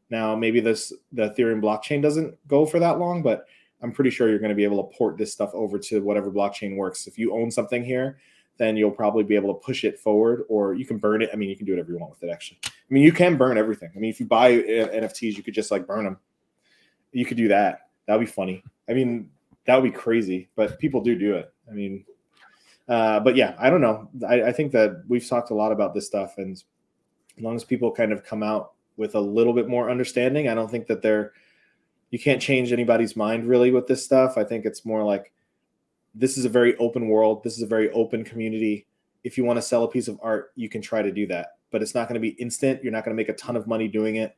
Now, 0.10 0.36
maybe 0.36 0.60
this 0.60 0.94
the 1.12 1.30
Ethereum 1.30 1.62
blockchain 1.62 2.02
doesn't 2.02 2.36
go 2.48 2.66
for 2.66 2.80
that 2.80 3.00
long, 3.00 3.22
but 3.22 3.46
I'm 3.82 3.92
pretty 3.92 4.10
sure 4.10 4.30
you're 4.30 4.40
going 4.40 4.50
to 4.50 4.56
be 4.56 4.64
able 4.64 4.84
to 4.84 4.98
port 4.98 5.18
this 5.18 5.32
stuff 5.32 5.52
over 5.54 5.78
to 5.80 6.02
whatever 6.02 6.32
blockchain 6.32 6.76
works. 6.76 7.08
If 7.08 7.18
you 7.18 7.34
own 7.34 7.52
something 7.52 7.84
here, 7.84 8.20
then 8.58 8.76
you'll 8.76 8.92
probably 8.92 9.24
be 9.24 9.36
able 9.36 9.54
to 9.54 9.60
push 9.60 9.86
it 9.86 10.00
forward, 10.00 10.44
or 10.50 10.74
you 10.74 10.86
can 10.86 10.98
burn 10.98 11.22
it. 11.22 11.30
I 11.32 11.38
mean, 11.38 11.50
you 11.50 11.56
can 11.56 11.66
do 11.66 11.74
whatever 11.74 11.92
you 11.92 11.98
want 11.98 12.12
with 12.12 12.24
it. 12.24 12.32
Actually, 12.32 12.60
I 12.66 12.72
mean, 12.90 13.04
you 13.04 13.12
can 13.12 13.38
burn 13.38 13.58
everything. 13.58 13.92
I 13.96 14.00
mean, 14.00 14.10
if 14.10 14.20
you 14.20 14.26
buy 14.26 14.56
uh, 14.56 14.90
NFTs, 14.90 15.38
you 15.38 15.44
could 15.44 15.54
just 15.54 15.72
like 15.72 15.88
burn 15.88 16.04
them. 16.04 16.18
You 17.12 17.26
could 17.26 17.38
do 17.38 17.48
that. 17.50 17.89
That'd 18.10 18.26
be 18.26 18.32
funny. 18.32 18.64
I 18.90 18.94
mean, 18.94 19.30
that 19.66 19.76
would 19.76 19.84
be 19.84 19.96
crazy, 19.96 20.50
but 20.56 20.80
people 20.80 21.00
do 21.00 21.16
do 21.16 21.36
it. 21.36 21.54
I 21.70 21.74
mean, 21.74 22.04
uh, 22.88 23.20
but 23.20 23.36
yeah, 23.36 23.54
I 23.60 23.70
don't 23.70 23.82
know. 23.82 24.10
I, 24.28 24.46
I, 24.46 24.52
think 24.52 24.72
that 24.72 25.04
we've 25.08 25.28
talked 25.28 25.52
a 25.52 25.54
lot 25.54 25.72
about 25.72 25.94
this 25.94 26.08
stuff, 26.08 26.40
and 26.40 26.54
as 26.54 26.64
long 27.40 27.56
as 27.56 27.64
people 27.64 27.92
kind 27.92 28.12
of 28.12 28.24
come 28.24 28.42
out 28.42 28.72
with 28.98 29.14
a 29.14 29.20
little 29.20 29.54
bit 29.54 29.68
more 29.68 29.92
understanding, 29.92 30.50
I 30.50 30.56
don't 30.56 30.72
think 30.72 30.88
that 30.88 31.04
they're 31.04 31.34
you 32.10 32.18
can't 32.18 32.42
change 32.42 32.74
anybody's 32.74 33.16
mind 33.16 33.46
really 33.48 33.70
with 33.70 33.86
this 33.86 34.04
stuff. 34.04 34.40
I 34.40 34.44
think 34.44 34.66
it's 34.66 34.86
more 34.86 35.04
like 35.04 35.32
this 36.16 36.36
is 36.36 36.46
a 36.46 36.50
very 36.50 36.76
open 36.78 37.10
world. 37.10 37.44
This 37.44 37.58
is 37.58 37.62
a 37.62 37.68
very 37.68 37.92
open 37.92 38.24
community. 38.24 38.88
If 39.24 39.38
you 39.38 39.44
want 39.44 39.58
to 39.58 39.62
sell 39.62 39.84
a 39.84 39.88
piece 39.88 40.08
of 40.08 40.20
art, 40.24 40.52
you 40.56 40.68
can 40.68 40.82
try 40.82 41.04
to 41.04 41.12
do 41.12 41.28
that, 41.28 41.60
but 41.70 41.84
it's 41.84 41.94
not 41.94 42.08
going 42.08 42.20
to 42.20 42.28
be 42.28 42.30
instant. 42.42 42.82
You're 42.82 42.92
not 42.92 43.06
going 43.06 43.16
to 43.16 43.22
make 43.22 43.30
a 43.30 43.38
ton 43.38 43.56
of 43.56 43.68
money 43.68 43.88
doing 43.88 44.16
it 44.16 44.36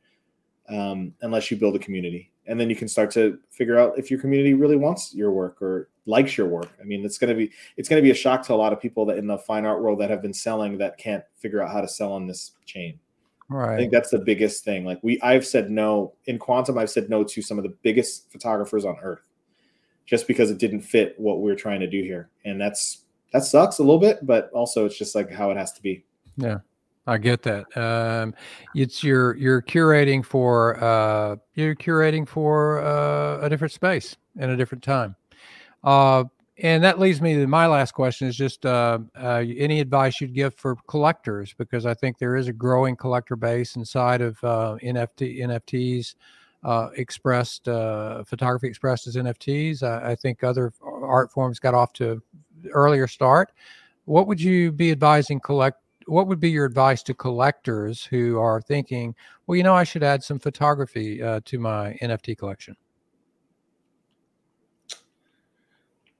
um, 0.68 1.14
unless 1.22 1.50
you 1.50 1.56
build 1.56 1.76
a 1.76 1.78
community. 1.78 2.30
And 2.46 2.58
then 2.58 2.68
you 2.68 2.76
can 2.76 2.88
start 2.88 3.10
to 3.12 3.38
figure 3.50 3.78
out 3.78 3.98
if 3.98 4.10
your 4.10 4.20
community 4.20 4.54
really 4.54 4.76
wants 4.76 5.14
your 5.14 5.30
work 5.30 5.62
or 5.62 5.88
likes 6.06 6.36
your 6.36 6.48
work. 6.48 6.70
I 6.80 6.84
mean 6.84 7.04
it's 7.04 7.18
going 7.18 7.30
to 7.30 7.36
be 7.36 7.52
it's 7.76 7.88
going 7.88 8.02
to 8.02 8.04
be 8.04 8.10
a 8.10 8.14
shock 8.14 8.42
to 8.46 8.54
a 8.54 8.56
lot 8.56 8.72
of 8.72 8.80
people 8.80 9.06
that 9.06 9.18
in 9.18 9.26
the 9.26 9.38
fine 9.38 9.64
art 9.64 9.80
world 9.80 10.00
that 10.00 10.10
have 10.10 10.22
been 10.22 10.34
selling 10.34 10.78
that 10.78 10.98
can't 10.98 11.22
figure 11.36 11.62
out 11.62 11.70
how 11.70 11.80
to 11.80 11.88
sell 11.88 12.12
on 12.12 12.26
this 12.26 12.52
chain. 12.66 12.98
Right 13.48 13.74
i 13.74 13.76
think 13.76 13.92
that's 13.92 14.10
the 14.10 14.18
biggest 14.18 14.64
thing. 14.64 14.84
Like 14.84 14.98
we 15.02 15.20
i've 15.20 15.46
said 15.46 15.70
no 15.70 16.14
in 16.26 16.38
quantum 16.38 16.78
i've 16.78 16.90
said 16.90 17.08
no 17.08 17.22
to 17.22 17.42
some 17.42 17.58
of 17.58 17.64
the 17.64 17.74
biggest 17.82 18.32
photographers 18.32 18.84
on 18.84 18.96
earth 19.02 19.28
just 20.06 20.26
because 20.26 20.50
it 20.50 20.58
didn't 20.58 20.80
fit 20.80 21.14
what 21.18 21.38
we 21.38 21.44
we're 21.44 21.56
trying 21.56 21.80
to 21.80 21.86
do 21.86 22.02
here. 22.02 22.30
And 22.44 22.60
that's 22.60 23.02
that 23.32 23.44
sucks 23.44 23.78
a 23.78 23.82
little 23.82 24.00
bit 24.00 24.26
but 24.26 24.50
also 24.52 24.84
it's 24.84 24.98
just 24.98 25.14
like 25.14 25.30
how 25.30 25.50
it 25.50 25.56
has 25.56 25.72
to 25.74 25.82
be. 25.82 26.04
Yeah 26.36 26.58
I 27.06 27.18
get 27.18 27.42
that. 27.42 27.76
Um, 27.76 28.34
it's 28.74 29.02
you're 29.02 29.36
you're 29.36 29.60
curating 29.60 30.24
for 30.24 30.82
uh, 30.82 31.36
you're 31.54 31.74
curating 31.74 32.26
for 32.28 32.80
uh, 32.80 33.40
a 33.40 33.48
different 33.48 33.72
space 33.72 34.16
and 34.38 34.50
a 34.50 34.56
different 34.56 34.84
time. 34.84 35.16
Uh, 35.82 36.24
and 36.58 36.84
that 36.84 37.00
leads 37.00 37.20
me 37.20 37.34
to 37.34 37.46
my 37.48 37.66
last 37.66 37.92
question: 37.92 38.28
is 38.28 38.36
just 38.36 38.64
uh, 38.64 39.00
uh, 39.20 39.42
any 39.56 39.80
advice 39.80 40.20
you'd 40.20 40.34
give 40.34 40.54
for 40.54 40.76
collectors 40.86 41.54
because 41.58 41.86
I 41.86 41.94
think 41.94 42.18
there 42.18 42.36
is 42.36 42.46
a 42.46 42.52
growing 42.52 42.94
collector 42.94 43.34
base 43.34 43.74
inside 43.74 44.20
of 44.20 44.42
uh, 44.44 44.76
NFT 44.80 45.40
NFTs. 45.40 46.14
expressed 46.96 47.64
photography 47.64 48.68
expressed 48.68 49.08
as 49.08 49.16
NFTs. 49.16 49.82
I 49.82 50.14
think 50.14 50.44
other 50.44 50.72
art 50.82 51.32
forms 51.32 51.58
got 51.58 51.74
off 51.74 51.92
to 51.94 52.22
earlier 52.70 53.08
start. 53.08 53.50
What 54.04 54.28
would 54.28 54.40
you 54.40 54.70
be 54.70 54.92
advising 54.92 55.40
collect 55.40 55.78
what 56.06 56.26
would 56.26 56.40
be 56.40 56.50
your 56.50 56.64
advice 56.64 57.02
to 57.04 57.14
collectors 57.14 58.04
who 58.04 58.38
are 58.38 58.60
thinking, 58.60 59.14
well, 59.46 59.56
you 59.56 59.62
know, 59.62 59.74
I 59.74 59.84
should 59.84 60.02
add 60.02 60.22
some 60.22 60.38
photography 60.38 61.22
uh, 61.22 61.40
to 61.44 61.58
my 61.58 61.96
NFT 62.02 62.36
collection? 62.36 62.76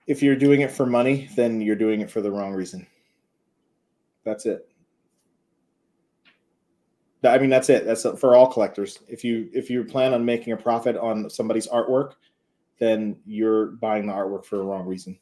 if 0.06 0.22
you're 0.22 0.36
doing 0.36 0.60
it 0.60 0.70
for 0.70 0.86
money, 0.86 1.28
then 1.36 1.60
you're 1.60 1.76
doing 1.76 2.00
it 2.00 2.10
for 2.10 2.20
the 2.20 2.30
wrong 2.30 2.52
reason. 2.52 2.86
That's 4.24 4.46
it. 4.46 4.68
I 7.24 7.38
mean, 7.38 7.50
that's 7.50 7.70
it. 7.70 7.86
That's 7.86 8.02
for 8.18 8.34
all 8.34 8.50
collectors. 8.50 8.98
If 9.09 9.22
you 9.22 9.48
if 9.52 9.70
you 9.70 9.84
plan 9.84 10.12
on 10.12 10.24
making 10.24 10.52
a 10.52 10.56
profit 10.56 10.96
on 10.96 11.30
somebody's 11.30 11.68
artwork, 11.68 12.14
then 12.78 13.16
you're 13.24 13.66
buying 13.66 14.06
the 14.06 14.12
artwork 14.12 14.44
for 14.44 14.56
the 14.56 14.64
wrong 14.64 14.86
reason. 14.86 15.18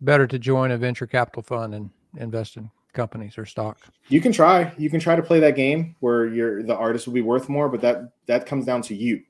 Better 0.00 0.26
to 0.28 0.38
join 0.38 0.70
a 0.70 0.78
venture 0.78 1.06
capital 1.06 1.42
fund 1.42 1.74
and 1.74 1.90
invest 2.16 2.56
in 2.56 2.70
companies 2.94 3.36
or 3.36 3.44
stock. 3.44 3.78
You 4.08 4.20
can 4.20 4.32
try. 4.32 4.72
You 4.78 4.88
can 4.88 5.00
try 5.00 5.16
to 5.16 5.22
play 5.22 5.40
that 5.40 5.56
game 5.56 5.96
where 6.00 6.26
you're 6.26 6.62
the 6.62 6.74
artist 6.74 7.06
will 7.06 7.14
be 7.14 7.22
worth 7.22 7.48
more, 7.48 7.68
but 7.68 7.80
that 7.82 8.12
that 8.26 8.46
comes 8.46 8.64
down 8.64 8.82
to 8.82 8.94
you. 8.94 9.20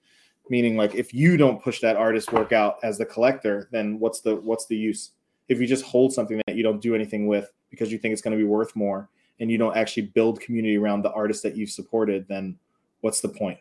Meaning, 0.50 0.76
like 0.76 0.94
if 0.94 1.14
you 1.14 1.36
don't 1.36 1.62
push 1.62 1.80
that 1.80 1.96
artist 1.96 2.32
work 2.32 2.52
out 2.52 2.76
as 2.82 2.98
the 2.98 3.06
collector, 3.06 3.68
then 3.72 3.98
what's 3.98 4.20
the 4.20 4.36
what's 4.36 4.66
the 4.66 4.76
use? 4.76 5.10
If 5.48 5.60
you 5.60 5.66
just 5.66 5.84
hold 5.84 6.12
something 6.12 6.40
that 6.46 6.54
you 6.54 6.62
don't 6.62 6.80
do 6.80 6.94
anything 6.94 7.26
with 7.26 7.50
because 7.70 7.90
you 7.90 7.98
think 7.98 8.12
it's 8.12 8.22
going 8.22 8.36
to 8.36 8.42
be 8.42 8.48
worth 8.48 8.76
more, 8.76 9.08
and 9.40 9.50
you 9.50 9.58
don't 9.58 9.76
actually 9.76 10.06
build 10.06 10.40
community 10.40 10.76
around 10.76 11.02
the 11.02 11.12
artist 11.12 11.42
that 11.42 11.56
you've 11.56 11.70
supported, 11.70 12.26
then 12.28 12.58
what's 13.00 13.20
the 13.20 13.28
point? 13.28 13.58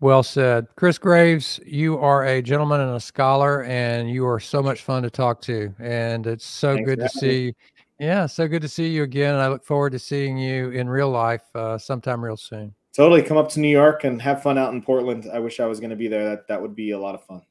Well 0.00 0.22
said. 0.22 0.66
Kris 0.76 0.98
Graves, 0.98 1.60
you 1.64 1.98
are 1.98 2.26
a 2.26 2.42
gentleman 2.42 2.80
and 2.80 2.94
a 2.94 3.00
scholar, 3.00 3.62
and 3.64 4.10
you 4.10 4.26
are 4.26 4.38
so 4.38 4.62
much 4.62 4.82
fun 4.82 5.02
to 5.02 5.08
talk 5.08 5.40
to. 5.42 5.74
And 5.78 6.26
it's 6.26 6.44
so 6.44 6.74
Thanks 6.74 6.86
good 6.86 6.98
to 6.98 7.08
see. 7.08 7.54
Yeah, 7.98 8.26
so 8.26 8.48
good 8.48 8.62
to 8.62 8.68
see 8.68 8.88
you 8.88 9.04
again. 9.04 9.34
And 9.34 9.42
I 9.42 9.48
look 9.48 9.64
forward 9.64 9.92
to 9.92 9.98
seeing 9.98 10.36
you 10.36 10.70
in 10.70 10.88
real 10.88 11.10
life 11.10 11.44
uh, 11.54 11.78
sometime 11.78 12.24
real 12.24 12.36
soon. 12.36 12.74
Totally. 12.94 13.22
Come 13.22 13.36
up 13.36 13.48
to 13.50 13.60
New 13.60 13.68
York 13.68 14.04
and 14.04 14.20
have 14.22 14.42
fun 14.42 14.58
out 14.58 14.72
in 14.72 14.82
Portland. 14.82 15.28
I 15.32 15.38
wish 15.38 15.60
I 15.60 15.66
was 15.66 15.80
going 15.80 15.90
to 15.90 15.96
be 15.96 16.08
there. 16.08 16.24
That 16.24 16.48
that 16.48 16.60
would 16.60 16.74
be 16.74 16.92
a 16.92 16.98
lot 16.98 17.14
of 17.14 17.24
fun. 17.24 17.42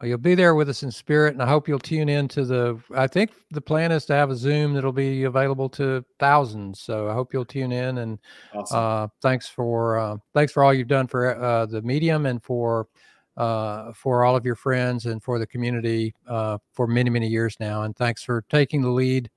Well, 0.00 0.08
you'll 0.08 0.18
be 0.18 0.34
there 0.34 0.54
with 0.54 0.68
us 0.68 0.82
in 0.82 0.90
spirit, 0.90 1.34
and 1.34 1.42
I 1.42 1.46
hope 1.46 1.68
you'll 1.68 1.78
tune 1.78 2.08
in 2.08 2.26
to 2.28 2.44
the. 2.44 2.80
I 2.96 3.06
think 3.06 3.32
the 3.50 3.60
plan 3.60 3.92
is 3.92 4.04
to 4.06 4.14
have 4.14 4.30
a 4.30 4.36
Zoom 4.36 4.72
that'll 4.72 4.92
be 4.92 5.24
available 5.24 5.68
to 5.70 6.04
thousands. 6.18 6.80
So 6.80 7.08
I 7.08 7.12
hope 7.12 7.32
you'll 7.32 7.44
tune 7.44 7.70
in. 7.70 7.98
And 7.98 8.18
awesome. 8.54 8.78
uh, 8.78 9.08
thanks 9.22 9.48
for 9.48 9.98
uh, 9.98 10.16
thanks 10.34 10.52
for 10.52 10.64
all 10.64 10.72
you've 10.72 10.88
done 10.88 11.06
for 11.06 11.40
uh, 11.40 11.66
the 11.66 11.82
medium 11.82 12.26
and 12.26 12.42
for 12.42 12.88
uh, 13.36 13.92
for 13.92 14.24
all 14.24 14.36
of 14.36 14.44
your 14.44 14.56
friends 14.56 15.06
and 15.06 15.22
for 15.22 15.38
the 15.38 15.46
community 15.46 16.14
uh, 16.26 16.58
for 16.72 16.86
many 16.86 17.10
many 17.10 17.28
years 17.28 17.56
now. 17.60 17.82
And 17.82 17.94
thanks 17.94 18.22
for 18.22 18.44
taking 18.48 18.82
the 18.82 18.90
lead 18.90 19.30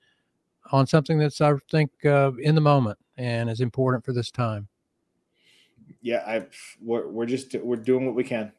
on 0.74 0.86
something 0.86 1.18
that's 1.18 1.40
I 1.40 1.54
think 1.72 1.92
uh, 2.04 2.32
in 2.42 2.54
the 2.56 2.62
moment 2.62 3.00
and 3.16 3.50
is 3.50 3.62
important 3.62 4.04
for 4.04 4.12
this 4.12 4.30
time 4.30 4.68
yeah, 6.04 6.22
I 6.28 6.46
we're, 6.82 7.08
we're 7.08 7.26
just 7.26 7.56
we're 7.56 7.78
doing 7.78 8.06
what 8.06 8.14
we 8.14 8.26
can. 8.26 8.52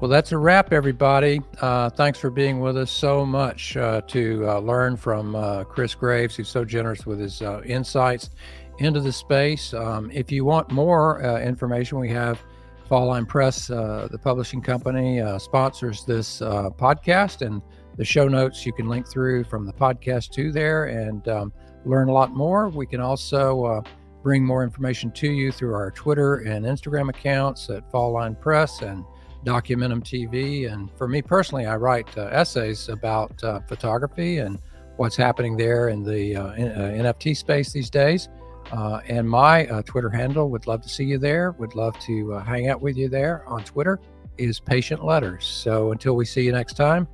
Well, 0.00 0.08
that's 0.08 0.30
a 0.30 0.38
wrap, 0.38 0.72
everybody. 0.72 1.40
Uh, 1.60 1.90
thanks 1.90 2.20
for 2.20 2.30
being 2.30 2.60
with 2.60 2.76
us 2.76 2.90
so 2.90 3.26
much 3.26 3.76
uh, 3.76 4.02
to 4.02 4.48
uh, 4.48 4.58
learn 4.60 4.96
from 4.96 5.34
uh, 5.34 5.64
Kris 5.64 5.94
Graves, 5.94 6.36
who's 6.36 6.48
so 6.48 6.64
generous 6.64 7.04
with 7.04 7.18
his 7.18 7.42
uh, 7.42 7.62
insights 7.64 8.30
into 8.78 9.00
the 9.00 9.10
space. 9.10 9.74
Um, 9.74 10.08
if 10.12 10.30
you 10.30 10.44
want 10.44 10.70
more 10.70 11.24
uh, 11.24 11.40
information, 11.40 11.98
we 11.98 12.10
have 12.10 12.40
Fall 12.88 13.06
Line 13.06 13.26
Press, 13.26 13.68
the 13.68 14.20
publishing 14.22 14.62
company, 14.62 15.22
sponsors 15.38 16.04
this 16.04 16.40
podcast, 16.40 17.46
and 17.46 17.62
the 17.98 18.04
show 18.04 18.28
notes 18.28 18.64
you 18.64 18.72
can 18.72 18.88
link 18.88 19.08
through 19.08 19.44
from 19.44 19.66
the 19.66 19.72
podcast 19.72 20.30
to 20.30 20.52
there 20.52 20.84
and 20.84 21.26
um, 21.28 21.52
learn 21.84 22.08
a 22.08 22.12
lot 22.12 22.32
more. 22.32 22.68
We 22.68 22.86
can 22.86 23.00
also 23.00 23.64
uh, 23.64 23.82
bring 24.22 24.44
more 24.44 24.62
information 24.62 25.10
to 25.12 25.30
you 25.30 25.50
through 25.50 25.74
our 25.74 25.90
Twitter 25.90 26.36
and 26.36 26.64
Instagram 26.64 27.08
accounts 27.08 27.68
at 27.70 27.90
Fall 27.90 28.12
Line 28.12 28.36
Press 28.36 28.82
and 28.82 29.04
Documentum 29.44 30.02
TV. 30.02 30.72
And 30.72 30.90
for 30.96 31.08
me 31.08 31.22
personally, 31.22 31.66
I 31.66 31.76
write 31.76 32.16
uh, 32.16 32.28
essays 32.30 32.88
about 32.88 33.42
uh, 33.42 33.60
photography 33.68 34.38
and 34.38 34.60
what's 34.96 35.16
happening 35.16 35.56
there 35.56 35.88
in 35.88 36.02
the 36.04 36.36
uh, 36.36 36.52
NFT 36.54 37.32
uh, 37.32 37.34
space 37.34 37.72
these 37.72 37.90
days. 37.90 38.28
Uh, 38.72 39.00
and 39.06 39.28
my 39.28 39.64
Twitter 39.86 40.10
handle, 40.10 40.50
would 40.50 40.66
love 40.66 40.82
to 40.82 40.88
see 40.88 41.04
you 41.04 41.18
there. 41.18 41.52
Would 41.52 41.74
love 41.74 41.98
to 42.00 42.32
hang 42.32 42.68
out 42.68 42.82
with 42.82 42.96
you 42.96 43.08
there 43.08 43.46
on 43.46 43.64
Twitter. 43.64 44.00
Is 44.36 44.60
Patient 44.60 45.04
Letters. 45.04 45.44
So 45.44 45.90
until 45.90 46.14
we 46.14 46.24
see 46.24 46.42
you 46.42 46.52
next 46.52 46.74
time, 46.74 47.08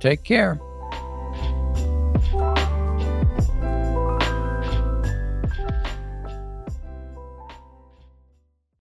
Take 0.00 0.22
care. 0.22 0.60